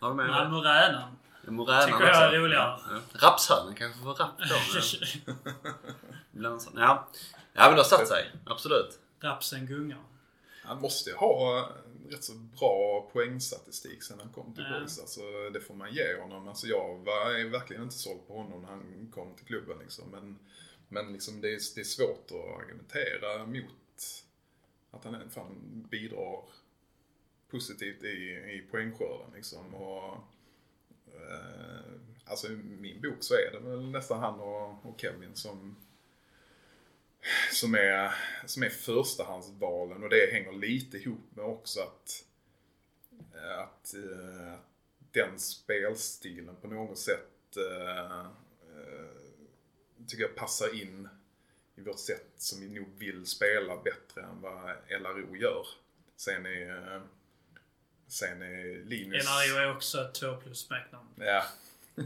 Har 0.00 0.10
vi 0.10 0.16
med 0.16 0.26
Malmö 0.28 0.60
det? 0.62 0.68
Ränan. 0.88 1.16
Moränan 1.46 1.86
Tycker 1.86 2.06
jag 2.06 2.34
är 2.34 2.38
roligare. 2.40 2.78
Ja. 2.90 3.00
Rapshönen 3.12 3.74
kanske 3.74 4.02
får 4.02 4.14
rapp 4.14 4.38
då. 4.38 4.54
men- 4.74 5.74
Ibland 6.34 6.62
så. 6.62 6.70
Ja. 6.76 7.08
ja, 7.52 7.62
men 7.66 7.70
det 7.70 7.76
har 7.76 7.84
satt 7.84 8.08
sig. 8.08 8.30
Absolut. 8.46 8.98
Rapsen 9.20 9.66
gungar. 9.66 9.98
Han 10.64 10.80
måste 10.80 11.10
ju 11.10 11.16
ha 11.16 11.68
rätt 12.10 12.24
så 12.24 12.32
bra 12.34 13.08
poängstatistik 13.12 14.02
sen 14.02 14.18
han 14.22 14.32
kom 14.32 14.54
till 14.54 14.64
Ja. 14.70 14.78
Boys. 14.78 14.98
Alltså, 15.00 15.20
det 15.52 15.60
får 15.60 15.74
man 15.74 15.92
ge 15.94 16.20
honom. 16.20 16.48
Alltså, 16.48 16.66
jag 16.66 16.98
var 17.04 17.30
är 17.30 17.44
verkligen 17.50 17.82
inte 17.82 17.98
såld 17.98 18.26
på 18.28 18.36
honom 18.36 18.62
när 18.62 18.68
han 18.68 19.10
kom 19.14 19.34
till 19.36 19.46
klubben. 19.46 19.78
Liksom. 19.78 20.04
Men, 20.10 20.38
men 20.88 21.12
liksom, 21.12 21.40
det, 21.40 21.48
är, 21.48 21.60
det 21.74 21.80
är 21.80 21.84
svårt 21.84 22.30
att 22.30 22.60
argumentera 22.60 23.46
mot 23.46 24.24
att 24.90 25.04
han 25.04 25.30
fan 25.30 25.86
bidrar 25.90 26.44
positivt 27.50 28.04
i, 28.04 28.16
i 28.56 28.66
poängskörden. 28.70 29.30
Liksom. 29.34 29.74
Och, 29.74 30.14
eh, 31.06 31.92
alltså, 32.24 32.48
I 32.48 32.56
min 32.56 33.00
bok 33.00 33.16
så 33.20 33.34
är 33.34 33.52
det 33.52 33.58
väl 33.58 33.90
nästan 33.90 34.20
han 34.20 34.40
och, 34.40 34.86
och 34.86 35.00
Kevin 35.00 35.34
som 35.34 35.76
som 37.52 37.74
är, 37.74 38.14
som 38.46 38.62
är 38.62 38.68
förstahandsvalen 38.68 40.02
och 40.02 40.10
det 40.10 40.32
hänger 40.32 40.52
lite 40.52 40.96
ihop 40.96 41.24
med 41.30 41.44
också 41.44 41.80
att, 41.80 42.24
eh, 43.34 43.58
att 43.58 43.94
eh, 43.94 44.58
den 45.12 45.38
spelstilen 45.38 46.56
på 46.56 46.68
något 46.68 46.98
sätt 46.98 47.56
eh, 47.56 48.20
eh 48.20 49.17
tycker 50.08 50.22
jag 50.22 50.36
passar 50.36 50.82
in 50.82 51.08
i 51.76 51.82
vårt 51.82 51.98
sätt 51.98 52.26
som 52.36 52.60
vi 52.60 52.68
nog 52.68 52.98
vill 52.98 53.26
spela 53.26 53.76
bättre 53.76 54.22
än 54.22 54.40
vad 54.40 54.70
LRO 55.00 55.36
gör. 55.36 55.66
Sen 56.16 56.46
är, 56.46 56.94
eh, 56.94 57.02
sen 58.08 58.42
är 58.42 58.84
Linus... 58.84 59.24
NRO 59.24 59.58
är 59.58 59.76
också 59.76 60.00
ett 60.00 60.14
2 60.14 60.36
plus 60.36 60.58
smeknamn. 60.58 61.08
Ja. 61.16 61.44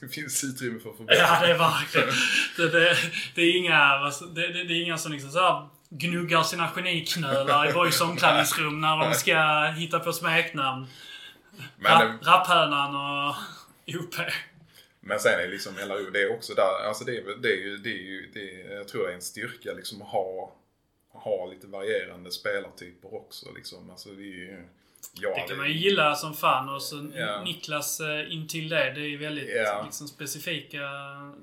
det 0.00 0.08
finns 0.08 0.44
utrymme 0.44 0.80
för 0.80 0.92
förbättring. 0.92 1.26
Ja, 1.26 1.40
det 1.40 1.52
är 1.52 1.58
verkligen. 1.58 2.08
Det, 2.56 2.68
det, 2.68 2.96
det 3.34 3.42
är 3.42 3.56
inga, 3.56 3.98
det, 4.34 4.64
det, 4.64 4.74
är 4.74 4.82
inga 4.82 4.98
som 4.98 5.12
liksom 5.12 5.30
så 5.30 5.38
här 5.38 5.68
gnuggar 5.90 6.42
sina 6.42 6.70
geniknölar 6.76 7.70
i 7.70 7.72
boys 7.72 8.00
omklädningsrum 8.00 8.80
när 8.80 8.96
de 8.96 9.14
ska 9.14 9.64
hitta 9.76 10.00
på 10.00 10.12
smeknamn. 10.12 10.86
Men, 11.76 12.18
Rapphönan 12.18 12.96
och 12.96 13.36
OP. 13.86 14.14
Men 15.08 15.20
sen 15.20 15.32
är 15.32 15.38
det 15.38 15.48
liksom 15.48 15.74
LRO, 15.76 16.10
det 16.10 16.22
är 16.22 16.32
också 16.32 16.54
där, 16.54 16.86
alltså 16.86 17.04
det 17.04 17.16
är, 17.16 17.36
det 17.42 17.48
är 17.52 17.56
ju, 17.56 17.76
det 17.76 17.90
är 17.90 18.02
ju, 18.02 18.30
det 18.34 18.62
är, 18.62 18.76
jag 18.76 18.88
tror 18.88 19.02
det 19.04 19.10
är 19.10 19.14
en 19.14 19.22
styrka 19.22 19.72
liksom 19.72 20.02
att 20.02 20.08
ha, 20.08 20.56
ha 21.08 21.46
lite 21.46 21.66
varierande 21.66 22.30
spelartyper 22.30 23.14
också 23.14 23.52
liksom. 23.56 23.90
Alltså 23.90 24.08
det 24.08 24.22
är 24.22 24.36
ju, 24.36 24.64
ja, 25.12 25.34
Det 25.34 25.48
kan 25.48 25.56
man 25.56 25.68
ju 25.68 25.74
gilla 25.74 26.14
som 26.14 26.34
fan. 26.34 26.68
Och 26.68 26.82
så 26.82 27.10
Ja. 27.14 27.42
Niklas 27.44 28.00
eh, 28.00 28.32
intill 28.32 28.68
det. 28.68 28.92
Det 28.94 29.00
är 29.00 29.08
ju 29.08 29.16
väldigt 29.16 29.48
Ja. 29.54 29.82
liksom, 29.84 30.08
specifika 30.08 30.80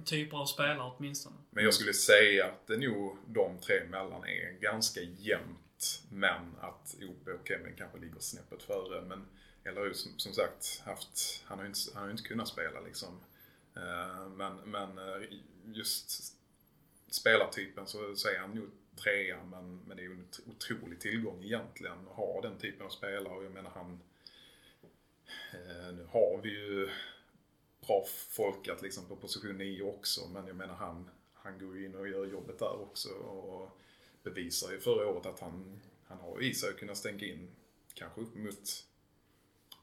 typer 0.06 0.38
av 0.38 0.46
spelare 0.46 0.92
åtminstone. 0.98 1.36
Men 1.50 1.64
jag 1.64 1.74
skulle 1.74 1.94
säga 1.94 2.46
att 2.46 2.68
det 2.68 2.78
nog 2.78 3.18
de 3.28 3.58
tre 3.58 3.78
emellan 3.78 4.24
är 4.24 4.60
ganska 4.62 5.02
jämnt. 5.02 6.02
Men 6.12 6.56
att 6.62 6.96
OP 7.10 7.28
och 7.42 7.48
Kevin 7.48 7.74
kanske 7.78 8.00
ligger 8.00 8.20
snäppet 8.20 8.64
före. 8.64 9.02
Men 9.02 9.26
LRO 9.76 9.94
som, 9.94 10.12
som 10.18 10.34
sagt, 10.34 10.82
haft, 10.86 11.44
han 11.46 11.58
har 11.58 11.66
ju 11.66 11.68
inte, 11.68 11.80
han 11.94 12.02
har 12.02 12.08
ju 12.08 12.12
inte 12.12 12.24
kunnat 12.24 12.48
spela 12.48 12.82
liksom. 12.82 13.20
Eh, 13.76 14.30
men, 14.30 14.58
men 14.58 14.98
eh, 14.98 15.28
just 15.66 16.36
spelartypen 17.08 17.88
så, 17.88 18.16
säger 18.16 18.38
är 18.38 18.42
han 18.42 18.52
nog 18.52 18.70
trea 18.96 19.44
men, 19.44 19.80
men 19.88 19.98
det 19.98 20.04
är 20.04 20.08
ju 20.08 20.12
en 20.12 20.28
otrolig 20.46 21.00
tillgång 21.00 21.44
egentligen 21.44 22.08
att 22.08 22.16
ha 22.16 22.42
den 22.42 22.58
typen 22.58 22.86
av 22.86 22.90
spelare. 22.90 23.34
Och 23.34 23.46
jag 23.46 23.52
menar 23.52 23.70
han... 23.70 24.00
Eh, 25.52 25.94
nu 25.94 26.08
har 26.10 26.42
vi 26.44 26.50
ju 26.50 26.90
bra 27.88 28.06
folkat 28.30 28.82
liksom 28.82 29.06
på 29.06 29.16
position 29.16 29.58
9 29.58 29.84
också 29.84 30.28
men 30.28 30.48
jag 30.48 30.56
menar 30.56 30.76
han, 30.76 31.10
han 31.34 31.60
går 31.60 31.78
ju 31.78 31.86
in 31.86 31.96
och 31.96 32.08
gör 32.08 32.26
jobbet 32.26 32.60
där 32.60 32.82
också 32.82 33.10
och 33.10 33.78
bevisar 34.24 34.72
ju 34.72 34.80
förra 34.80 35.08
året 35.08 35.26
att 35.26 35.40
han, 35.40 35.82
han 36.08 36.18
har 36.18 36.42
i 36.42 36.54
sig 36.54 36.70
att 36.70 36.78
kunna 36.78 36.96
stänga 36.96 37.26
in 37.26 37.56
kanske 37.94 38.22
upp 38.22 38.36
mot 38.36 38.86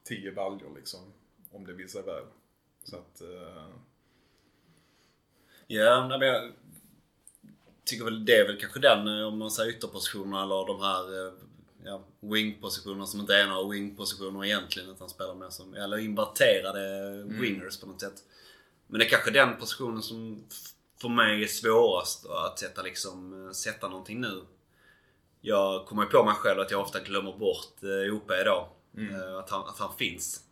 10 0.03 0.31
baljor 0.31 0.75
liksom 0.75 1.13
om 1.51 1.65
det 1.65 1.73
vill 1.73 1.89
sig 1.89 2.01
väl. 2.01 2.25
Så 2.83 2.95
att... 2.95 3.21
eh, 3.21 3.63
Ja, 5.67 6.07
men 6.07 6.21
jag 6.27 6.51
tycker 7.85 8.05
väl 8.05 8.25
det 8.25 8.35
är 8.37 8.47
väl 8.47 8.59
kanske 8.59 8.79
den, 8.79 9.07
eh, 9.19 9.27
om 9.27 9.37
man 9.37 9.51
säger 9.51 9.71
ytterpositionerna 9.71 10.43
eller 10.43 10.67
de 10.67 10.81
här 10.81 11.27
eh, 11.27 11.33
ja, 11.83 12.03
wingpositionerna 12.19 13.05
som 13.05 13.19
inte 13.19 13.35
är 13.35 13.47
några 13.47 13.69
wingpositioner 13.69 14.45
egentligen 14.45 14.89
utan 14.89 15.09
spelar 15.09 15.35
mer 15.35 15.49
som, 15.49 15.73
eller 15.73 15.97
inverterade 15.97 17.13
wingers 17.23 17.79
på 17.79 17.87
något 17.87 18.01
sätt. 18.01 18.23
Men 18.87 18.99
det 18.99 19.05
är 19.05 19.09
kanske 19.09 19.31
den 19.31 19.57
positionen 19.57 20.01
som 20.01 20.43
för 21.01 21.09
mig 21.09 21.43
är 21.43 21.47
svårast 21.47 22.25
att 22.25 22.59
sätta 22.59 22.81
liksom, 22.81 23.51
sätta 23.53 23.87
någonting 23.87 24.21
nu. 24.21 24.41
Jag 25.41 25.85
kommer 25.85 26.03
ju 26.03 26.09
på 26.09 26.23
mig 26.23 26.33
själv 26.33 26.59
att 26.59 26.71
jag 26.71 26.81
ofta 26.81 26.99
glömmer 26.99 27.37
bort 27.37 27.73
OP 28.11 28.27
då. 28.45 28.69
Eh, 28.97 29.37
Att, 29.37 29.49
han, 29.49 29.61
att 29.67 29.79
han 29.79 29.97
finns. 29.97 30.43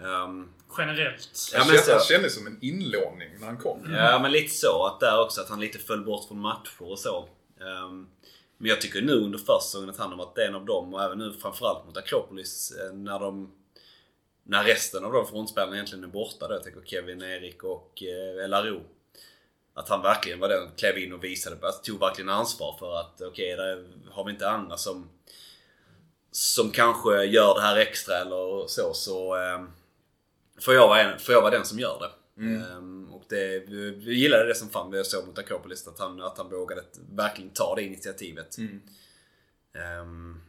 Ehm, 0.00 0.48
Generellt. 0.78 1.50
Ja, 1.52 1.64
men 1.68 1.78
så- 1.78 1.92
han 1.92 2.00
kändes 2.00 2.34
som 2.34 2.46
en 2.46 2.58
inlåning 2.60 3.28
när 3.38 3.46
han 3.46 3.56
kom. 3.58 3.94
Ja, 3.94 4.18
men 4.18 4.32
lite 4.32 4.54
så. 4.54 4.86
Att 4.86 5.00
där 5.00 5.20
också 5.20 5.40
att 5.40 5.48
han 5.48 5.60
lite 5.60 5.78
föll 5.78 6.04
bort 6.04 6.28
från 6.28 6.40
matcher 6.40 6.82
och 6.82 6.98
så. 6.98 7.28
Ehm, 7.60 8.06
men 8.58 8.68
jag 8.68 8.80
tycker 8.80 9.02
nu 9.02 9.12
under 9.12 9.38
försäsongen 9.38 9.90
att 9.90 9.96
han 9.96 10.10
har 10.10 10.18
varit 10.18 10.38
en 10.38 10.54
av 10.54 10.64
dem 10.64 10.94
och 10.94 11.02
även 11.02 11.18
nu 11.18 11.32
framförallt 11.32 11.86
mot 11.86 11.96
Akropolis 11.96 12.72
eh, 12.80 12.92
när 12.94 13.18
de... 13.18 13.52
När 14.42 14.64
resten 14.64 15.04
av 15.04 15.12
de 15.12 15.26
frontspelarna 15.26 15.74
egentligen 15.74 16.04
är 16.04 16.08
borta 16.08 16.48
då. 16.48 16.54
Jag 16.54 16.62
tänker 16.62 16.80
Kevin, 16.84 17.22
Erik 17.22 17.64
och 17.64 18.02
eh, 18.02 18.48
LRO. 18.48 18.80
Att 19.74 19.88
han 19.88 20.02
verkligen 20.02 20.40
var 20.40 20.48
den 20.48 20.68
klev 20.76 20.98
in 20.98 21.12
och 21.12 21.24
visade, 21.24 21.66
alltså, 21.66 21.82
tog 21.82 22.00
verkligen 22.00 22.28
ansvar 22.28 22.76
för 22.78 23.00
att 23.00 23.20
okej, 23.22 23.56
där 23.56 23.86
har 24.10 24.24
vi 24.24 24.30
inte 24.32 24.50
andra 24.50 24.76
som 24.76 25.08
som 26.30 26.70
kanske 26.70 27.24
gör 27.24 27.54
det 27.54 27.60
här 27.60 27.76
extra 27.76 28.14
eller 28.16 28.66
så, 28.66 28.94
så 28.94 29.34
ehm, 29.36 29.70
får, 30.60 30.74
jag 30.74 30.88
vara 30.88 31.00
en, 31.02 31.18
får 31.18 31.34
jag 31.34 31.42
vara 31.42 31.50
den 31.50 31.64
som 31.64 31.78
gör 31.78 31.98
det. 32.00 32.42
Ehm, 32.44 33.08
och 33.12 33.24
det, 33.28 33.58
vi, 33.68 34.14
gillade 34.14 34.46
det 34.46 34.54
som 34.54 34.70
fan 34.70 34.90
vi 34.90 35.04
såg 35.04 35.26
mot 35.26 35.38
Akropolis, 35.38 35.88
att 35.88 35.98
han, 35.98 36.22
att 36.22 36.38
han 36.38 36.50
vågade 36.50 36.84
verkligen 37.10 37.50
ta 37.50 37.74
det 37.74 37.82
initiativet. 37.82 38.58
Ehm, 39.74 40.40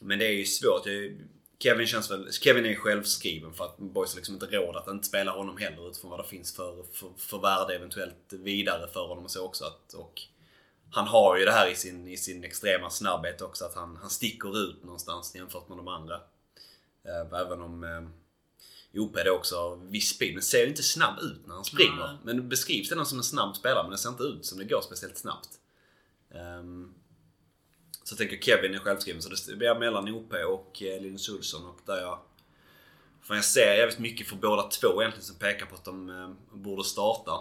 men 0.00 0.18
det 0.18 0.26
är 0.26 0.32
ju 0.32 0.44
svårt. 0.44 0.86
Jag, 0.86 1.20
Kevin 1.58 1.86
känns 1.86 2.10
väl, 2.10 2.32
Kevin 2.32 2.66
är 2.66 2.74
självskriven 2.74 3.54
för 3.54 3.64
att 3.64 3.78
boys 3.78 4.12
har 4.12 4.16
liksom 4.16 4.34
inte 4.34 4.46
råd 4.46 4.76
att 4.76 4.88
inte 4.88 5.06
spela 5.06 5.32
honom 5.32 5.56
heller 5.56 5.88
utifrån 5.88 6.10
vad 6.10 6.20
det 6.20 6.28
finns 6.28 6.56
för, 6.56 6.84
för, 6.92 7.10
för 7.16 7.38
värde 7.38 7.74
eventuellt 7.74 8.32
vidare 8.32 8.88
för 8.92 9.06
honom 9.06 9.24
och 9.24 9.30
så 9.30 9.44
också. 9.44 9.64
Att, 9.64 9.92
och 9.94 10.22
han 10.90 11.06
har 11.06 11.38
ju 11.38 11.44
det 11.44 11.52
här 11.52 11.70
i 11.70 11.74
sin, 11.74 12.08
i 12.08 12.16
sin 12.16 12.44
extrema 12.44 12.90
snabbhet 12.90 13.42
också, 13.42 13.64
att 13.64 13.74
han, 13.74 13.96
han 13.96 14.10
sticker 14.10 14.58
ut 14.58 14.84
någonstans 14.84 15.34
jämfört 15.34 15.68
med 15.68 15.78
de 15.78 15.88
andra. 15.88 16.14
Eh, 17.04 17.40
Även 17.40 17.62
om 17.62 17.84
OP 18.94 19.14
det 19.14 19.30
också 19.30 19.56
har 19.56 19.76
viss 19.76 20.08
speed, 20.08 20.34
men 20.34 20.42
ser 20.42 20.66
inte 20.66 20.82
snabb 20.82 21.18
ut 21.18 21.46
när 21.46 21.54
han 21.54 21.64
springer. 21.64 22.06
Nej. 22.06 22.16
Men 22.24 22.48
beskrivs 22.48 22.92
ändå 22.92 23.04
som 23.04 23.18
en 23.18 23.24
snabb 23.24 23.56
spelare, 23.56 23.82
men 23.82 23.90
det 23.90 23.98
ser 23.98 24.08
inte 24.08 24.22
ut 24.22 24.46
som 24.46 24.58
det 24.58 24.64
går 24.64 24.80
speciellt 24.80 25.18
snabbt. 25.18 25.48
Ehm, 26.34 26.94
så 28.04 28.12
jag 28.12 28.18
tänker 28.18 28.38
Kevin 28.38 28.74
är 28.74 28.78
självskriven, 28.78 29.22
så 29.22 29.50
det 29.50 29.56
blir 29.56 29.78
mellan 29.78 30.08
OP 30.08 30.32
och 30.32 30.82
eh, 30.82 31.02
Linus 31.02 31.28
Olsson 31.28 31.66
och 31.66 31.80
där 31.86 32.00
jag... 32.00 32.18
För 33.22 33.34
jag 33.34 33.44
ser 33.44 33.74
jävligt 33.74 33.98
mycket 33.98 34.28
för 34.28 34.36
båda 34.36 34.62
två 34.62 35.02
egentligen 35.02 35.26
som 35.26 35.36
pekar 35.36 35.66
på 35.66 35.74
att 35.74 35.84
de 35.84 36.10
eh, 36.10 36.30
borde 36.52 36.84
starta. 36.84 37.32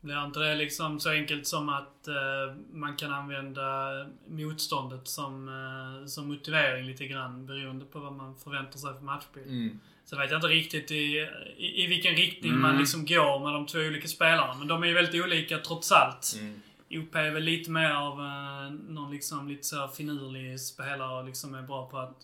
Blir 0.00 0.24
inte 0.24 0.40
det 0.40 0.54
liksom 0.54 1.00
så 1.00 1.10
enkelt 1.10 1.46
som 1.46 1.68
att 1.68 2.08
eh, 2.08 2.54
man 2.72 2.96
kan 2.96 3.12
använda 3.12 3.90
motståndet 4.28 5.08
som, 5.08 5.48
eh, 5.48 6.06
som 6.06 6.28
motivering 6.28 6.86
lite 6.86 7.06
grann 7.06 7.46
beroende 7.46 7.84
på 7.84 7.98
vad 7.98 8.12
man 8.12 8.36
förväntar 8.36 8.78
sig 8.78 8.94
för 8.94 9.00
matchbild? 9.00 9.46
Mm. 9.46 9.80
Så 10.04 10.16
vet 10.16 10.30
jag 10.30 10.38
inte 10.38 10.48
riktigt 10.48 10.90
i, 10.90 11.28
i, 11.56 11.84
i 11.84 11.86
vilken 11.86 12.14
riktning 12.14 12.52
Mm. 12.52 12.62
man 12.62 12.78
liksom 12.78 13.06
går 13.06 13.44
med 13.44 13.52
de 13.52 13.66
två 13.66 13.78
olika 13.78 14.08
spelarna. 14.08 14.54
Men 14.54 14.68
de 14.68 14.82
är 14.82 14.86
ju 14.86 14.94
väldigt 14.94 15.24
olika 15.24 15.58
trots 15.58 15.92
allt. 15.92 16.34
Mm. 16.38 16.62
OP 16.90 17.14
är 17.14 17.30
väl 17.30 17.42
lite 17.42 17.70
mer 17.70 17.90
av 17.90 18.20
eh, 18.20 18.70
någon 18.70 19.10
liksom 19.10 19.48
lite 19.48 19.66
så 19.66 19.88
finurlig 19.88 20.60
spelare 20.60 21.18
och 21.18 21.24
liksom 21.24 21.54
är 21.54 21.62
bra 21.62 21.86
på 21.90 21.98
att 21.98 22.16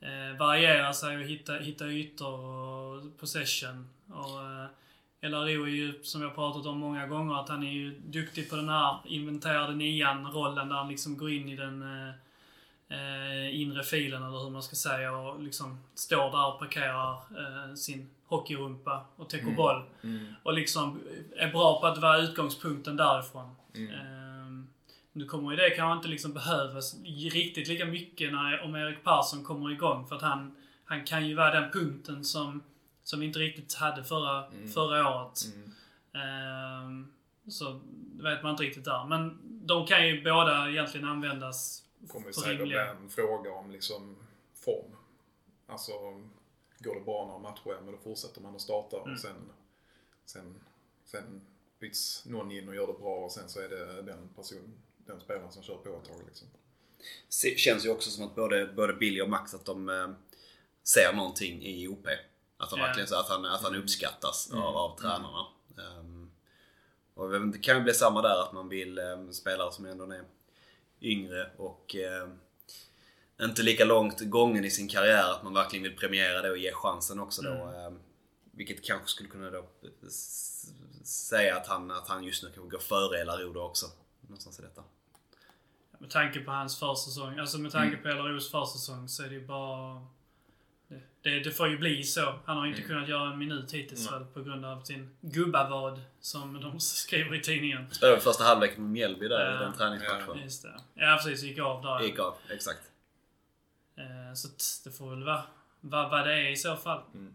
eh, 0.00 0.38
variera 0.38 0.92
sig 0.92 1.16
och 1.16 1.22
hitta, 1.22 1.54
hitta 1.54 1.86
ytor 1.88 2.40
och 2.40 3.18
possession. 3.20 3.88
Och, 4.08 4.42
eh, 4.42 4.66
LRO 5.30 5.64
är 5.64 5.68
ju, 5.68 6.02
som 6.02 6.22
jag 6.22 6.34
pratat 6.34 6.66
om 6.66 6.78
många 6.78 7.06
gånger, 7.06 7.40
att 7.40 7.48
han 7.48 7.62
är 7.62 7.72
ju 7.72 7.98
duktig 7.98 8.50
på 8.50 8.56
den 8.56 8.68
här 8.68 8.96
inventerade 9.04 9.74
nian-rollen 9.74 10.68
där 10.68 10.76
han 10.76 10.88
liksom 10.88 11.16
går 11.16 11.30
in 11.30 11.48
i 11.48 11.56
den 11.56 11.82
eh, 11.82 12.14
eh, 12.88 13.60
inre 13.60 13.82
filen 13.82 14.22
eller 14.22 14.38
hur 14.38 14.50
man 14.50 14.62
ska 14.62 14.76
säga 14.76 15.16
och 15.16 15.42
liksom 15.42 15.78
står 15.94 16.30
där 16.30 16.46
och 16.46 16.58
parkerar 16.58 17.12
eh, 17.12 17.74
sin 17.74 18.10
hockeyrumpa 18.26 19.04
och 19.16 19.28
täcker 19.30 19.50
boll. 19.50 19.82
Mm. 20.02 20.34
Och 20.42 20.54
liksom 20.54 21.00
är 21.36 21.52
bra 21.52 21.80
på 21.80 21.86
att 21.86 21.98
vara 21.98 22.18
utgångspunkten 22.18 22.96
därifrån. 22.96 23.50
Mm. 23.74 23.94
Ehm, 23.94 24.68
nu 25.12 25.24
kommer 25.24 25.50
ju 25.50 25.56
det 25.56 25.70
kanske 25.70 25.96
inte 25.96 26.08
liksom 26.08 26.32
behövas 26.32 26.96
riktigt 27.32 27.68
lika 27.68 27.84
mycket 27.84 28.32
när, 28.32 28.60
om 28.60 28.74
Erik 28.74 29.04
Persson 29.04 29.44
kommer 29.44 29.70
igång. 29.72 30.06
För 30.08 30.16
att 30.16 30.22
han, 30.22 30.56
han 30.84 31.04
kan 31.04 31.28
ju 31.28 31.34
vara 31.34 31.60
den 31.60 31.70
punkten 31.72 32.24
som, 32.24 32.62
som 33.04 33.20
vi 33.20 33.26
inte 33.26 33.38
riktigt 33.38 33.74
hade 33.74 34.04
förra, 34.04 34.50
förra 34.74 35.08
året. 35.16 35.38
Ehm, 36.14 37.12
så 37.48 37.80
vet 38.22 38.42
man 38.42 38.50
inte 38.50 38.62
riktigt 38.62 38.84
där. 38.84 39.04
Men 39.08 39.38
de 39.66 39.86
kan 39.86 40.08
ju 40.08 40.22
båda 40.24 40.70
egentligen 40.70 41.08
användas 41.08 41.82
kommer 42.08 42.32
säkert 42.32 42.62
bli 42.62 42.76
en 42.76 43.10
fråga 43.10 43.52
om 43.52 43.70
liksom 43.70 44.16
form. 44.54 44.96
Alltså, 45.66 45.92
går 46.78 46.94
det 46.94 47.00
bra 47.00 47.26
några 47.26 47.38
matcher, 47.38 47.80
men 47.84 47.92
då 47.92 47.98
fortsätter 47.98 48.40
man 48.40 48.54
att 48.54 48.60
starta 48.60 48.96
Mm. 48.96 49.12
och 49.12 49.18
sen, 49.20 49.36
sen, 50.24 50.60
sen 51.04 51.40
byts 51.80 52.26
någon 52.26 52.52
in 52.52 52.68
och 52.68 52.74
gör 52.74 52.86
det 52.86 52.92
bra 52.92 53.16
och 53.24 53.32
sen 53.32 53.48
så 53.48 53.60
är 53.60 53.68
det 53.68 54.02
den 54.02 54.28
person, 54.36 54.74
den 54.96 55.20
spelaren 55.20 55.52
som 55.52 55.62
kör 55.62 55.76
på 55.76 55.96
ett 55.96 56.04
tag 56.04 56.22
liksom. 56.26 56.48
Känns 57.56 57.86
ju 57.86 57.90
också 57.90 58.10
som 58.10 58.24
att 58.24 58.34
både, 58.34 58.66
både 58.66 58.92
Billy 58.92 59.20
och 59.20 59.28
Max 59.28 59.54
att 59.54 59.64
de 59.64 59.88
eh, 59.88 60.08
ser 60.82 61.12
någonting 61.12 61.62
i 61.62 61.88
OP. 61.88 62.06
Att, 62.56 62.68
Ja. 62.72 62.76
verkligen, 62.76 63.08
så 63.08 63.20
att, 63.20 63.28
han, 63.28 63.44
att 63.46 63.62
han 63.62 63.74
uppskattas 63.74 64.50
Mm. 64.50 64.62
av, 64.64 64.76
av 64.76 64.98
tränarna. 64.98 65.46
Ehm, 65.78 66.30
och 67.14 67.30
det 67.30 67.58
kan 67.58 67.76
ju 67.76 67.82
bli 67.82 67.94
samma 67.94 68.22
där 68.22 68.42
att 68.42 68.52
man 68.52 68.68
vill 68.68 68.98
eh, 68.98 69.28
spelare 69.32 69.72
som 69.72 69.84
ändå 69.86 70.04
är 70.12 70.24
yngre 71.00 71.50
och 71.56 71.96
eh, 71.96 72.28
inte 73.42 73.62
lika 73.62 73.84
långt 73.84 74.20
gången 74.20 74.64
i 74.64 74.70
sin 74.70 74.88
karriär 74.88 75.30
att 75.30 75.42
man 75.42 75.54
verkligen 75.54 75.82
vill 75.82 75.96
premiera 75.96 76.42
det 76.42 76.50
och 76.50 76.58
ge 76.58 76.72
chansen 76.72 77.20
också 77.20 77.42
då. 77.42 77.50
Eh, 77.50 77.92
vilket 78.50 78.84
kanske 78.84 79.08
skulle 79.08 79.28
kunna 79.28 79.50
då 79.50 79.64
säga 81.04 81.56
att 81.56 81.66
han, 81.66 81.90
att 81.90 82.08
han 82.08 82.24
just 82.24 82.42
nu 82.42 82.50
kan 82.50 82.68
gå 82.68 82.78
före 82.78 83.20
Elarodo 83.20 83.60
också. 83.60 83.86
Någonstans 84.20 84.58
i 84.58 84.62
detta. 84.62 84.82
Med 85.98 86.10
tanke 86.10 86.40
på 86.40 86.50
hans 86.50 86.78
försäsong, 86.78 87.38
alltså 87.38 87.58
med 87.58 87.72
tanke 87.72 87.96
på 87.96 88.08
LROs 88.08 88.50
försäsong 88.50 89.08
så 89.08 89.22
är 89.22 89.28
det 89.28 89.34
ju 89.34 89.46
bara... 89.46 90.06
Det, 91.24 91.40
det, 91.40 91.50
får 91.50 91.68
ju 91.68 91.78
bli 91.78 92.02
så. 92.02 92.34
Han 92.44 92.56
har 92.56 92.66
inte 92.66 92.82
kunnat 92.82 93.08
göra 93.08 93.32
en 93.32 93.38
minut 93.38 93.72
hittills 93.72 94.12
väl 94.12 94.24
på 94.24 94.42
grund 94.42 94.64
av 94.64 94.82
sin 94.82 95.16
gubbavad, 95.20 96.00
som 96.20 96.60
de 96.60 96.80
skriver 96.80 97.34
i 97.36 97.40
tidningen. 97.40 97.90
Spelade 97.90 98.20
första 98.20 98.44
halvlek 98.44 98.76
med 98.76 98.90
Mjällby 98.90 99.28
där 99.28 99.56
i 99.56 99.64
den 99.64 99.72
träningsmatchen. 99.72 100.42
Just 100.42 100.62
det. 100.62 100.74
Ja 100.94 101.20
precis, 101.24 101.42
gick 101.44 101.58
av 101.58 101.82
där. 101.82 102.00
Gick 102.00 102.18
av, 102.18 102.34
exakt. 102.50 102.80
Eh, 103.96 104.34
Så 104.34 104.48
det 104.84 104.96
får 104.96 105.10
väl 105.10 105.24
vara 105.24 105.42
vad, 105.80 106.10
vad 106.10 106.26
det 106.26 106.34
är 106.34 106.50
i 106.50 106.56
så 106.56 106.76
fall. 106.76 107.00
Mm. 107.14 107.34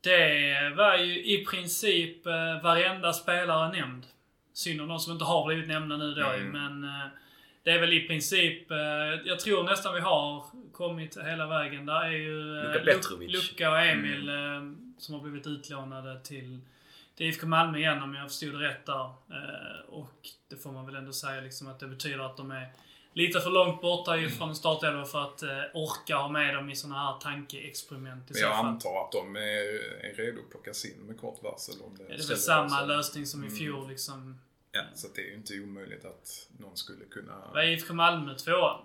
Det 0.00 0.74
var 0.76 0.96
ju 0.96 1.24
i 1.24 1.46
princip 1.46 2.26
eh, 2.26 2.62
varenda 2.62 3.12
spelare 3.12 3.72
nämnd. 3.72 4.06
Synd 4.52 4.80
om 4.80 4.88
de 4.88 4.98
som 4.98 5.12
inte 5.12 5.24
har 5.24 5.46
blivit 5.46 5.68
nämnda 5.68 5.96
nu 5.96 6.14
då 6.14 6.26
Mm. 6.26 6.48
men 6.48 6.84
eh, 6.84 7.06
det 7.68 7.74
är 7.74 7.80
väl 7.80 7.92
i 7.92 8.06
princip, 8.08 8.70
eh, 8.70 8.76
jag 9.24 9.40
tror 9.40 9.62
nästan 9.64 9.94
vi 9.94 10.00
har 10.00 10.44
kommit 10.72 11.16
hela 11.24 11.46
vägen. 11.46 11.86
Där 11.86 12.00
är 12.04 12.10
ju 12.10 12.58
eh, 12.58 12.64
Luka 12.72 12.84
Petrovic. 12.84 13.32
Luka 13.32 13.70
och 13.70 13.80
Emil 13.80 14.28
eh, 14.28 14.34
som 14.98 15.14
har 15.14 15.20
blivit 15.22 15.46
utlånade 15.46 16.20
till, 16.20 16.60
till 17.16 17.26
IFK 17.26 17.46
Malmö 17.46 17.78
igen 17.78 18.02
om 18.02 18.14
jag 18.14 18.28
förstod 18.28 18.52
det 18.52 18.68
rätt 18.68 18.86
där. 18.86 19.04
Eh, 19.04 19.80
och 19.88 20.12
det 20.48 20.56
får 20.56 20.72
man 20.72 20.86
väl 20.86 20.94
ändå 20.96 21.12
säga 21.12 21.40
liksom 21.40 21.68
att 21.68 21.80
det 21.80 21.86
betyder 21.86 22.18
att 22.18 22.36
de 22.36 22.50
är 22.50 22.68
lite 23.12 23.40
för 23.40 23.50
långt 23.50 23.80
borta 23.80 24.16
ifrån 24.18 24.56
startelvan 24.56 25.06
för 25.06 25.22
att 25.22 25.42
eh, 25.42 25.48
orka 25.74 26.16
ha 26.16 26.28
med 26.28 26.54
dem 26.54 26.70
i 26.70 26.76
såna 26.76 26.94
här 26.94 27.18
tankeexperiment 27.20 28.30
i 28.30 28.32
Men 28.34 28.42
jag 28.42 28.56
fall. 28.56 28.66
antar 28.66 29.04
att 29.04 29.12
de 29.12 29.36
är, 29.36 29.40
är 30.10 30.14
redo 30.16 30.40
att 30.40 30.50
plockas 30.50 30.84
in 30.84 30.98
med 31.06 31.20
kort 31.20 31.42
varsel 31.42 31.74
om 31.86 31.96
det 31.98 32.04
Det 32.04 32.12
är 32.24 32.28
väl 32.28 32.36
samma 32.36 32.84
lösning 32.84 33.26
som 33.26 33.44
i 33.44 33.46
Mm. 33.46 33.58
fjol 33.58 33.88
liksom. 33.88 34.38
Ja. 34.72 34.84
Så 34.94 35.08
det 35.14 35.20
är 35.20 35.26
ju 35.26 35.34
inte 35.34 35.60
omöjligt 35.60 36.04
att 36.04 36.48
någon 36.58 36.76
skulle 36.76 37.04
kunna... 37.04 37.50
Vad 37.54 37.64
är 37.64 37.68
IFK 37.68 37.94
Malmö? 37.94 38.34
Tvåan? 38.34 38.84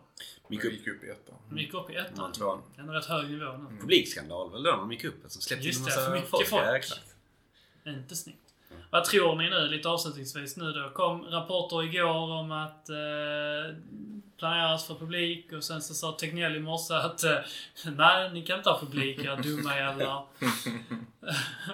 Gick 0.50 0.66
upp. 0.66 0.74
gick 0.74 0.88
upp 0.88 1.04
i 1.04 1.10
ettan. 1.10 1.36
De 1.50 1.60
gick 1.60 1.74
upp 1.74 1.90
i 1.90 1.96
ettan. 1.96 2.18
Man 2.18 2.32
tvåan. 2.34 2.62
En 2.78 2.90
rätt 2.90 3.06
hög 3.06 3.30
nivå 3.30 3.58
nu. 3.58 3.78
Publikskandal 3.80 4.52
väl 4.52 4.64
då 4.64 4.72
när 4.72 4.78
de 4.78 4.92
gick 4.92 5.04
upp? 5.04 5.24
Som 5.28 5.42
släppte 5.42 5.68
Just 5.68 5.80
in 5.80 5.86
det, 5.86 5.92
en 5.92 5.98
massa 5.98 6.12
för 6.12 6.22
mycket 6.22 6.50
folk. 6.50 6.66
Ja, 6.66 6.78
exakt. 6.78 7.16
Inte 7.86 8.16
snyggt. 8.16 8.43
Vad 8.94 9.06
tror 9.06 9.36
ni 9.36 9.50
nu, 9.50 9.68
lite 9.68 9.90
avslutningsvis 9.90 10.58
nu 10.58 10.72
då? 10.72 10.90
kom 10.90 11.26
rapporter 11.26 11.84
igår 11.84 12.32
om 12.32 12.52
att 12.52 12.90
eh, 12.90 13.76
planeras 14.38 14.88
för 14.88 14.96
publik 14.96 15.52
och 15.52 15.64
sen 15.64 15.82
så 15.82 15.94
sa 15.94 16.12
Tegnell 16.12 16.56
i 16.56 16.60
morse 16.60 16.94
att 16.94 17.24
eh, 17.24 17.38
nej, 17.96 18.32
ni 18.34 18.46
kan 18.46 18.58
inte 18.58 18.70
ha 18.70 18.80
publik, 18.80 19.20
era 19.20 19.36
dumma 19.36 19.76
jävlar. 19.76 20.26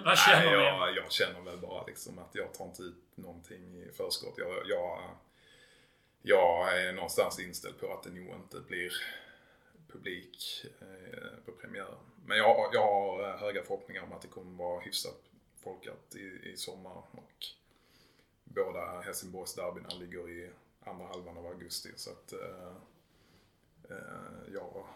Vad 0.06 0.18
känner 0.18 0.46
Nej, 0.46 0.58
ni? 0.58 0.64
jag, 0.64 0.96
jag 0.96 1.12
känner 1.12 1.42
väl 1.42 1.58
bara 1.58 1.86
liksom 1.86 2.20
att 2.20 2.30
jag 2.32 2.54
tar 2.54 2.66
inte 2.66 2.84
ut 2.84 3.04
någonting 3.16 3.82
i 3.82 3.92
förskott. 3.98 4.34
Jag, 4.38 4.50
jag, 4.66 5.00
jag 6.22 6.82
är 6.82 6.94
någonstans 6.94 7.40
inställd 7.40 7.80
på 7.80 7.94
att 7.94 8.04
det 8.04 8.10
nog 8.10 8.36
inte 8.36 8.60
blir 8.60 8.94
publik 9.92 10.66
eh, 10.82 11.46
på 11.46 11.52
premiären. 11.52 12.00
Men 12.26 12.38
jag, 12.38 12.70
jag 12.74 12.82
har 12.82 13.38
höga 13.38 13.64
förhoppningar 13.64 14.04
om 14.04 14.14
att 14.14 14.22
det 14.22 14.28
kommer 14.28 14.58
vara 14.58 14.80
hyfsat 14.80 15.29
folkat 15.60 16.16
i, 16.16 16.50
i 16.50 16.58
sommar. 16.58 17.04
Och 17.12 17.46
båda 18.44 19.02
Helsingborgs 19.02 19.56
derbyna 19.56 19.90
ligger 19.90 20.30
i 20.30 20.50
andra 20.80 21.08
halvan 21.08 21.38
av 21.38 21.46
augusti. 21.46 21.90
Så 21.96 22.10
att 22.10 22.34
eh, 22.34 22.76
eh, 23.90 24.54
jag 24.54 24.88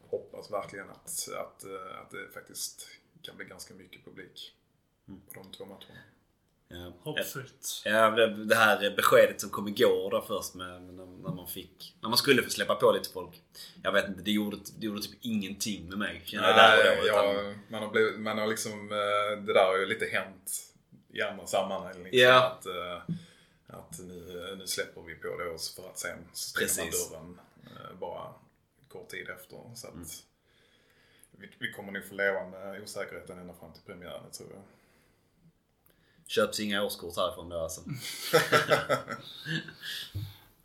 hoppas 0.00 0.50
verkligen 0.50 0.90
att, 0.90 1.28
att, 1.28 1.64
eh, 1.64 2.00
att 2.00 2.10
det 2.10 2.28
faktiskt 2.34 2.88
kan 3.22 3.36
bli 3.36 3.46
ganska 3.46 3.74
mycket 3.74 4.04
publik 4.04 4.54
på 5.06 5.42
de 5.42 5.52
två 5.52 5.64
matcherna. 5.64 6.00
Ja. 6.70 6.92
Hoppfullt. 7.02 7.82
Ja, 7.84 8.10
det, 8.10 8.44
det 8.44 8.54
här 8.54 8.96
beskedet 8.96 9.40
som 9.40 9.50
kom 9.50 9.68
igår 9.68 10.10
då 10.10 10.22
först 10.28 10.54
med, 10.54 10.82
när, 10.82 11.06
när 11.06 11.34
man 11.34 11.46
fick... 11.48 11.96
När 12.02 12.08
man 12.08 12.18
skulle 12.18 12.42
få 12.42 12.50
släppa 12.50 12.74
på 12.74 12.92
lite 12.92 13.08
folk. 13.08 13.42
Jag 13.82 13.92
vet 13.92 14.08
inte, 14.08 14.22
det 14.22 14.30
gjorde, 14.30 14.56
det 14.78 14.86
gjorde 14.86 15.02
typ 15.02 15.18
ingenting 15.20 15.88
med 15.88 15.98
mig. 15.98 16.22
Jag 16.26 16.42
där 16.42 16.78
och 16.98 17.02
då. 17.02 17.06
ja, 17.08 17.32
Utan, 17.32 17.58
man, 17.68 17.82
har 17.82 17.90
blivit, 17.90 18.20
man 18.20 18.38
har 18.38 18.46
liksom, 18.46 18.72
eh, 18.92 19.42
det 19.44 19.52
där 19.52 19.64
har 19.66 19.78
ju 19.78 19.86
lite 19.86 20.06
hänt 20.06 20.74
i 21.12 21.22
andra 21.22 21.46
sammanhang. 21.46 22.02
Liksom, 22.02 22.18
Ja. 22.20 22.46
Att, 22.46 22.66
eh, 22.66 23.14
att 23.66 23.98
nu, 23.98 24.54
nu 24.58 24.66
släpper 24.66 25.02
vi 25.02 25.14
på 25.14 25.38
det 25.38 25.50
oss 25.50 25.74
för 25.76 25.88
att 25.88 25.98
sen 25.98 26.18
stänga 26.32 26.90
dörren 26.90 27.40
eh, 27.66 27.96
bara 28.00 28.34
kort 28.88 29.08
tid 29.08 29.28
efter. 29.28 29.58
Så 29.74 29.86
att 29.86 29.94
Mm. 29.94 30.06
vi, 31.30 31.48
vi 31.58 31.72
kommer 31.72 31.92
nog 31.92 32.04
få 32.08 32.14
leva 32.14 32.48
med 32.48 32.82
osäkerheten 32.82 33.38
ända 33.38 33.54
fram 33.54 33.72
till 33.72 33.82
premiären, 33.82 34.30
tror 34.32 34.48
jag. 34.54 34.62
Köps 36.28 36.60
inga 36.60 36.82
årskort 36.82 37.16
härifrån 37.16 37.48
då 37.48 37.58
alltså. 37.62 37.80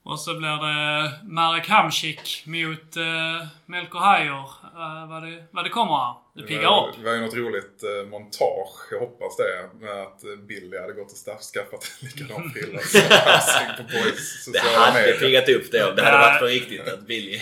Och 0.05 0.19
så 0.19 0.37
blir 0.37 0.49
det 0.49 1.11
Marek 1.23 1.69
Hamsik 1.69 2.43
mot 2.45 2.97
uh, 2.97 3.47
Melker 3.65 3.99
Hajer. 3.99 4.45
Uh, 4.75 5.09
vad, 5.09 5.23
det, 5.23 5.43
vad 5.51 5.65
det 5.65 5.69
kommer 5.69 5.93
här. 5.93 6.13
Det 6.35 6.43
piggar 6.43 6.69
var, 6.69 6.89
upp. 6.89 6.95
Det 6.97 7.05
var 7.05 7.13
ju 7.13 7.21
något 7.21 7.33
roligt 7.33 7.83
eh, 7.83 8.09
montage, 8.09 8.87
jag 8.91 8.99
hoppas 8.99 9.37
det, 9.37 9.69
med 9.85 10.01
att 10.01 10.23
eh, 10.23 10.35
Billy 10.35 10.77
hade 10.77 10.93
gått 10.93 11.11
och 11.11 11.17
staff, 11.17 11.41
skaffat 11.41 11.91
en 12.01 12.07
likadan 12.07 12.49
frilla 12.53 12.79
som 12.81 13.61
på 13.77 13.83
boys 13.83 14.45
Det 14.53 14.59
hade 14.59 14.99
medier. 14.99 15.19
piggat 15.19 15.49
upp 15.49 15.71
det 15.71 15.89
om 15.89 15.95
det 15.95 16.03
hade 16.03 16.17
varit 16.17 16.39
på 16.39 16.45
riktigt. 16.45 16.87
Att 16.87 17.07
Billy... 17.07 17.41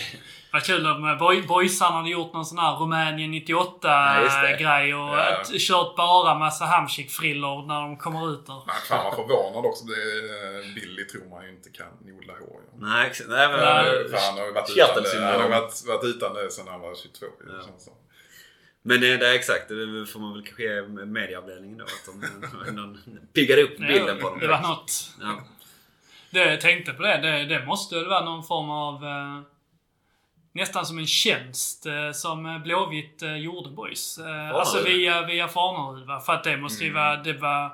Vad 0.52 0.62
kul 0.64 0.86
om 0.86 1.08
eh, 1.08 1.18
boy, 1.18 1.42
boysarna 1.42 1.96
hade 1.96 2.10
gjort 2.10 2.32
någon 2.32 2.44
sån 2.46 2.58
här 2.58 2.76
Rumänien 2.76 3.30
98 3.30 3.88
Ja, 3.88 4.56
grej 4.58 4.94
och 4.94 5.08
Ja. 5.18 5.42
kört 5.58 5.96
bara 5.96 6.34
massa 6.34 6.64
Hamsik-frillor 6.64 7.66
när 7.66 7.80
de 7.80 7.96
kommer 7.96 8.32
ut 8.32 8.46
där. 8.46 8.62
Men 8.66 8.74
fan 8.88 9.04
vad 9.04 9.14
förvånad 9.14 9.64
också. 9.66 9.84
Det, 9.84 9.92
är- 9.92 10.74
Billy 10.74 11.04
tror 11.06 11.30
man 11.30 11.44
ju 11.44 11.50
inte 11.50 11.70
kan 11.70 11.86
odla 12.18 12.32
hår. 12.32 12.60
Nej, 12.78 13.06
exakt. 13.06 13.28
Nej, 13.30 13.48
men, 13.48 13.58
För 14.10 14.18
han 14.30 14.38
har 14.38 14.46
ju 14.46 14.52
varit 14.52 14.70
utan 14.70 15.02
det, 15.02 15.26
han 15.32 15.40
har 15.40 15.48
varit, 15.48 15.84
varit 15.88 16.04
utan 16.04 16.34
det 16.34 16.50
sedan 16.50 16.68
han 16.68 16.80
var 16.80 16.94
22. 16.94 17.26
Ja. 17.48 17.92
Men 18.82 18.96
eh, 18.96 19.00
det 19.18 19.28
är 19.28 19.34
exakt, 19.34 19.68
det 19.68 20.06
får 20.12 20.20
man 20.20 20.32
väl 20.32 20.42
kanske 20.42 20.62
ge 20.62 20.82
medieavdelningen 21.06 21.78
då. 21.78 21.84
Att 21.84 22.06
de, 22.66 22.76
de 22.76 22.98
piggade 23.34 23.62
upp 23.62 23.78
bilden 23.78 24.18
på 24.18 24.28
dem. 24.30 24.38
det 24.40 24.48
var 24.48 24.60
något. 24.60 25.10
Ja. 25.20 25.42
Det, 26.30 26.38
jag 26.50 26.60
tänkte 26.60 26.92
på 26.92 27.02
det. 27.02 27.16
det. 27.22 27.44
Det 27.44 27.66
måste 27.66 27.94
väl 27.94 28.08
vara 28.08 28.24
någon 28.24 28.44
form 28.44 28.70
av... 28.70 29.04
Eh, 30.54 30.60
nästan 30.60 30.86
som 30.86 30.98
en 30.98 31.06
tjänst 31.06 31.86
eh, 31.86 32.12
som 32.12 32.46
eh, 32.46 32.58
Blåvitt 32.58 33.22
eh, 33.22 33.36
gjorde 33.36 33.70
boys. 33.70 34.18
Eh, 34.18 34.50
alltså 34.50 34.82
via, 34.84 35.26
via 35.26 35.48
Farnerud 35.48 36.06
va? 36.06 36.20
För 36.20 36.32
att 36.32 36.44
det 36.44 36.56
måste 36.56 36.84
ju 36.84 36.90
Mm. 36.90 37.02
vara... 37.02 37.16
Det 37.16 37.32
var, 37.32 37.70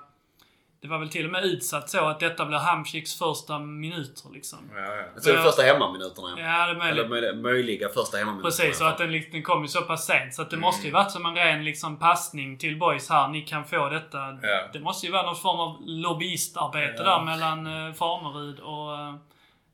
det 0.80 0.88
var 0.88 0.98
väl 0.98 1.08
till 1.08 1.24
och 1.26 1.32
med 1.32 1.44
utsatt 1.44 1.90
så 1.90 2.04
att 2.08 2.20
detta 2.20 2.46
blir 2.46 2.58
Hamsiks 2.58 3.18
första 3.18 3.58
minuter 3.58 4.30
liksom. 4.32 4.58
Ja, 4.74 4.80
ja. 4.80 5.04
Det 5.24 5.30
är 5.30 5.42
första 5.42 5.62
hemmaminuterna. 5.62 6.28
Ja. 6.36 6.42
Ja, 6.44 6.66
det 6.66 6.72
är 6.72 6.76
möjligt. 6.76 7.04
Eller 7.04 7.34
möjliga, 7.34 7.88
första 7.88 8.16
hemmaminuterna. 8.18 8.50
Precis, 8.66 8.80
och 8.80 8.88
att 8.88 8.98
den, 8.98 9.12
liksom- 9.12 9.32
den 9.32 9.42
kom 9.42 9.62
ju 9.62 9.68
så 9.68 9.82
pass 9.82 10.06
sent. 10.06 10.34
Så 10.34 10.42
att 10.42 10.50
det 10.50 10.56
måste 10.56 10.86
ju 10.86 10.92
varit 10.92 11.10
som 11.10 11.26
en 11.26 11.34
ren 11.34 11.64
liksom, 11.64 11.96
passning 11.96 12.58
till 12.58 12.78
boys 12.78 13.10
här. 13.10 13.28
Ni 13.28 13.40
kan 13.42 13.64
få 13.64 13.88
detta. 13.88 14.18
Ja. 14.42 14.68
Det 14.72 14.80
måste 14.80 15.06
ju 15.06 15.12
vara 15.12 15.22
någon 15.26 15.36
form 15.36 15.60
av 15.60 15.76
lobbyistarbete 15.80 16.94
Ja. 17.02 17.04
där 17.04 17.24
mellan 17.24 17.66
uh, 17.66 17.92
Farnerud 17.94 18.60
och 18.60 19.18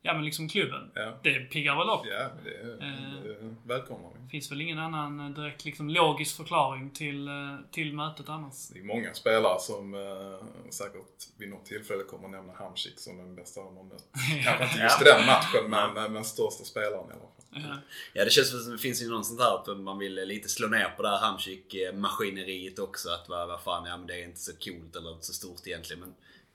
ja, 0.07 0.15
men 0.15 0.25
liksom 0.25 0.49
klubben. 0.49 0.91
Ja. 0.95 1.19
Det 1.23 1.35
piggar 1.41 1.77
väl 1.77 1.89
upp. 1.89 2.07
Ja, 2.07 2.29
det, 2.45 2.85
Eh. 2.87 3.23
det 3.23 3.55
välkomnar 3.75 4.11
vi. 4.23 4.29
Finns 4.31 4.51
väl 4.51 4.61
ingen 4.61 4.79
annan 4.79 5.21
eh, 5.21 5.31
direkt 5.31 5.65
liksom 5.65 5.91
logisk 5.91 6.37
förklaring 6.37 6.91
till, 6.91 7.29
eh, 7.29 7.35
till 7.71 7.93
mötet 7.93 8.29
annars. 8.29 8.69
Det 8.69 8.79
är 8.79 8.83
många 8.85 9.15
spelare 9.15 9.61
som 9.61 9.95
eh, 9.95 10.71
säkert 10.71 11.29
vid 11.39 11.49
något 11.49 11.67
tillfälle 11.67 12.03
kommer 12.03 12.25
att 12.25 12.31
nämna 12.31 12.53
Hamsik 12.53 12.99
som 13.01 13.17
den 13.17 13.35
bästa 13.35 13.61
de 13.63 13.77
har 13.77 13.85
mött. 13.85 14.05
Kanske 14.45 14.65
inte 14.65 14.83
just 14.83 15.01
i 15.03 15.05
den 15.05 15.27
matchen, 15.27 15.71
men, 15.71 15.95
men, 15.95 16.13
men 16.13 16.25
största 16.25 16.65
spelaren 16.65 16.95
i 17.11 17.13
alla 17.13 17.21
fall. 17.21 17.31
Ja. 17.51 17.77
Ja, 18.13 18.25
det 18.25 18.31
känns 18.31 18.65
som 18.65 18.73
det 18.73 18.79
finns 18.79 19.03
ju 19.03 19.09
någon 19.09 19.25
sånt 19.25 19.41
här 19.41 19.55
att 19.73 19.79
man 19.79 19.99
vill 19.99 20.15
lite 20.15 20.49
slå 20.49 20.69
ner 20.69 20.89
på 20.97 21.03
det 21.03 21.09
här 21.09 21.19
Hamsik-maskineriet 21.19 22.79
också. 22.79 23.09
Att 23.11 23.29
vad, 23.29 23.49
vad 23.49 23.63
fan, 23.63 23.87
ja 23.87 23.97
men 23.97 24.07
det 24.07 24.15
är 24.21 24.25
inte 24.25 24.41
så 24.41 24.53
coolt 24.53 24.97
eller 24.97 25.17
så 25.21 25.33
stort 25.33 25.67
egentligen. 25.67 26.01
Men 26.01 26.15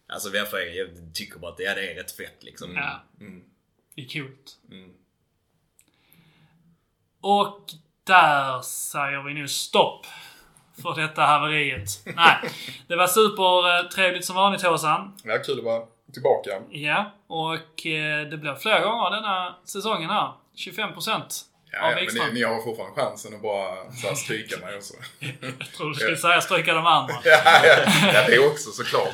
alltså 0.09 0.29
VFA, 0.29 0.59
jag 0.59 0.87
tycker 1.13 1.39
bara 1.39 1.51
att 1.51 1.57
det, 1.57 1.63
ja, 1.63 1.75
det 1.75 1.91
är 1.91 1.95
rätt 1.95 2.11
fett 2.11 2.43
liksom. 2.43 2.75
ja, 2.75 3.01
Mm, 3.19 3.43
det 3.95 4.01
är 4.01 4.07
coolt. 4.07 4.57
mm. 4.71 4.93
Och 7.21 7.59
där 8.03 8.61
säger 8.61 9.23
vi 9.23 9.33
nu 9.33 9.47
stopp 9.47 10.05
för 10.81 11.01
detta 11.01 11.21
haveriet. 11.21 11.89
Nej, 12.15 12.35
det 12.87 12.95
var 12.95 13.07
supertrevligt 13.07 14.25
som 14.25 14.35
vanligt 14.35 14.61
Håsan. 14.61 15.17
Ja, 15.23 15.37
kul 15.45 15.59
att 15.59 15.65
vara 15.65 15.85
tillbaka. 16.13 16.61
Ja, 16.69 17.11
och 17.27 17.85
eh, 17.85 18.27
det 18.29 18.37
blir 18.37 18.55
flera 18.55 18.79
gånger 18.81 19.11
denna 19.15 19.55
säsongen 19.65 20.09
här. 20.09 20.33
25 20.55 20.93
procent 20.93 21.45
Ja, 21.71 21.91
ja, 21.91 21.95
men 21.95 22.27
ni, 22.27 22.33
ni 22.33 22.43
har 22.43 22.61
fortfarande 22.61 23.01
chansen 23.01 23.35
att 23.35 23.41
bara 23.41 23.91
så 23.91 24.07
här, 24.07 24.15
stryka 24.15 24.59
mig 24.59 24.77
och 24.77 24.83
så. 24.83 24.95
Jag 25.19 25.73
tror 25.77 25.89
du 25.89 25.95
skulle 25.95 26.17
säga 26.17 26.41
stryka 26.41 26.73
de 26.73 26.85
andra. 26.85 27.13
ja, 27.23 27.41
ja, 27.43 27.77
ja, 28.13 28.27
det 28.27 28.35
är 28.35 28.47
också 28.51 28.71
såklart. 28.71 29.13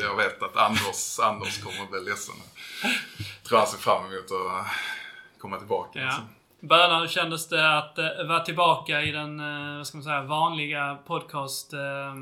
Jag 0.00 0.16
vet 0.16 0.42
att 0.42 0.56
Anders, 0.56 1.18
Anders 1.18 1.62
kommer 1.62 1.82
att 1.82 1.90
bli 1.90 2.00
ledsen. 2.00 2.34
Jag 2.82 3.48
tror 3.48 3.58
han 3.58 3.66
ser 3.66 3.78
fram 3.78 4.12
emot 4.12 4.24
att 4.24 4.66
komma 5.38 5.58
tillbaka. 5.58 5.98
Ja. 5.98 6.06
Alltså. 6.06 6.22
Böna, 6.60 7.00
hur 7.00 7.08
kändes 7.08 7.48
det 7.48 7.78
att 7.78 7.98
eh, 7.98 8.04
vara 8.28 8.40
tillbaka 8.40 9.02
i 9.02 9.12
den, 9.12 9.40
eh, 9.40 9.76
vad 9.76 9.86
ska 9.86 9.96
man 9.96 10.04
säga, 10.04 10.22
vanliga 10.22 10.98
podcast... 11.06 11.72
Eh, 11.72 12.14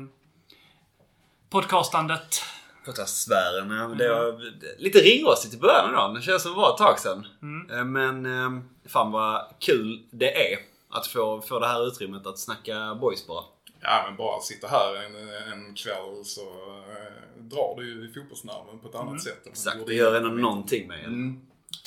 podcastandet? 1.49 2.43
Podcastsfären. 2.85 3.71
Ja, 3.71 3.87
men 3.87 3.97
det 3.97 4.09
var 4.09 4.41
lite 4.77 4.99
ringrostigt 4.99 5.53
i 5.53 5.57
början 5.57 5.89
idag. 5.89 6.15
Det 6.15 6.21
känns 6.21 6.43
som 6.43 6.51
det 6.51 6.57
var 6.57 6.71
ett 6.71 6.77
tag 6.77 6.99
sedan. 6.99 7.27
Eh, 7.71 7.85
Men 7.85 8.25
eh, 8.25 8.61
fan 8.85 9.11
vad 9.11 9.45
kul 9.59 10.03
det 10.11 10.53
är 10.53 10.57
att 10.89 11.07
få, 11.07 11.41
få 11.41 11.59
det 11.59 11.67
här 11.67 11.87
utrymmet 11.87 12.27
att 12.27 12.39
snacka 12.39 12.95
boys 13.01 13.27
bara. 13.27 13.43
Ja, 13.81 14.03
men 14.07 14.17
bara 14.17 14.41
sitta 14.41 14.67
här 14.67 14.95
en, 14.95 15.15
en 15.53 15.75
kväll 15.75 16.25
så 16.25 16.41
eh, 16.41 17.43
drar 17.43 17.75
du 17.77 17.93
ju 17.93 18.09
i 18.09 18.13
fotbollsnerven 18.13 18.79
på 18.79 18.89
ett 18.89 18.95
annat 18.95 19.21
sätt. 19.21 19.47
Exakt, 19.47 19.87
det 19.87 19.93
gör 19.93 20.15
ändå 20.15 20.29
någonting 20.29 20.87
med 20.87 20.99
en. 20.99 21.05
Mm. 21.05 21.41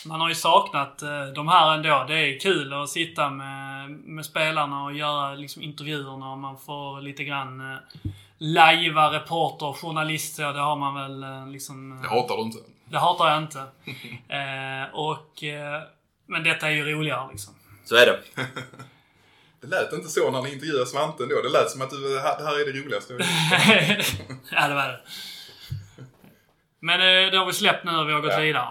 Man 0.06 0.20
har 0.20 0.28
ju 0.28 0.34
saknat 0.34 1.02
eh, 1.02 1.26
de 1.34 1.48
här 1.48 1.74
ändå. 1.74 2.04
Det 2.08 2.14
är 2.14 2.38
kul 2.38 2.72
att 2.72 2.88
sitta 2.88 3.30
med, 3.30 3.90
med 3.90 4.24
spelarna 4.24 4.84
och 4.84 4.92
göra 4.92 5.34
liksom, 5.34 5.62
intervjuerna 5.62 6.32
och 6.32 6.38
man 6.38 6.58
får 6.58 7.00
lite 7.00 7.24
grann 7.24 7.76
lajva 8.38 9.12
reporter, 9.12 9.72
journalist 9.72 10.36
så. 10.36 10.52
Det 10.52 10.60
har 10.60 10.76
man 10.76 10.94
väl 10.94 11.22
eh, 11.22 11.48
liksom... 11.48 11.92
eh, 11.92 12.02
Det 12.02 12.08
hatar 12.08 12.36
du 12.36 12.42
inte. 12.42 12.58
Det 12.84 12.98
hatar 12.98 13.28
jag 13.30 13.38
inte. 13.42 13.58
Eh, 14.28 14.94
och, 14.94 15.44
eh, 15.44 15.82
men 16.26 16.42
detta 16.44 16.66
är 16.66 16.70
ju 16.70 16.84
roligare 16.84 17.28
liksom. 17.30 17.54
Så 17.84 17.96
är 17.96 18.06
det. 18.06 18.20
Det 19.60 19.66
lät 19.66 19.92
inte 19.92 20.08
så 20.08 20.30
när 20.30 20.42
ni 20.42 20.52
intervjuade 20.52 20.86
Svante 20.86 21.22
ändå. 21.22 21.34
Det 21.42 21.48
lät 21.48 21.70
som 21.70 21.82
att 21.82 21.90
du, 21.90 22.14
det 22.14 22.20
här 22.20 22.38
det 22.38 22.44
här 22.44 22.60
är 22.60 22.72
det 22.72 22.80
roligaste. 22.80 23.12
ja, 24.52 24.68
det 24.68 24.74
var 24.74 24.88
det. 24.88 25.00
Men 26.80 27.00
eh, 27.00 27.30
det 27.30 27.38
har 27.38 27.46
vi 27.46 27.52
släppt 27.52 27.84
nu 27.84 27.96
och 27.96 28.08
vi 28.08 28.12
har 28.12 28.20
gått 28.20 28.32
Ja. 28.32 28.38
vidare. 28.40 28.68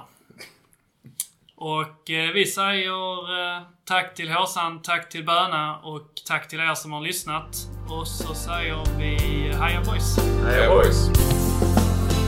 Och 1.59 2.09
eh, 2.09 2.33
vi 2.33 2.45
säger 2.45 3.17
eh, 3.39 3.61
tack 3.87 4.15
till 4.15 4.31
Håsan, 4.31 4.81
tack 4.81 5.09
till 5.09 5.25
Böna 5.25 5.77
och 5.83 6.07
tack 6.27 6.47
till 6.47 6.59
er 6.59 6.75
som 6.75 6.91
har 6.91 7.01
lyssnat. 7.01 7.57
Och 7.89 8.07
så 8.07 8.33
säger 8.33 8.83
vi 8.97 9.15
Heja 9.61 9.81
Boys! 9.85 10.17
Ja, 10.57 10.69
boys. 10.69 11.09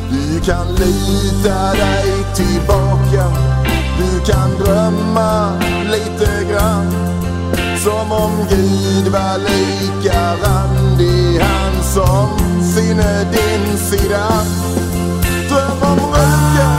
Du 0.09 0.39
kan 0.45 0.67
lita 0.67 1.73
dig 1.73 2.25
tillbaka 2.35 3.25
Du 3.97 4.31
kan 4.31 4.49
drömma 4.49 5.59
lite 5.83 6.51
grann 6.51 6.91
Som 7.77 8.11
om 8.11 8.31
Gud 8.49 9.07
var 9.07 9.37
lika 9.37 10.35
randig 10.35 11.39
Han 11.39 11.83
som 11.83 12.29
sinne 12.63 13.23
din 13.31 13.77
sida 13.77 14.27
Dröm 15.49 15.91
om 15.91 15.99
röken 16.13 16.78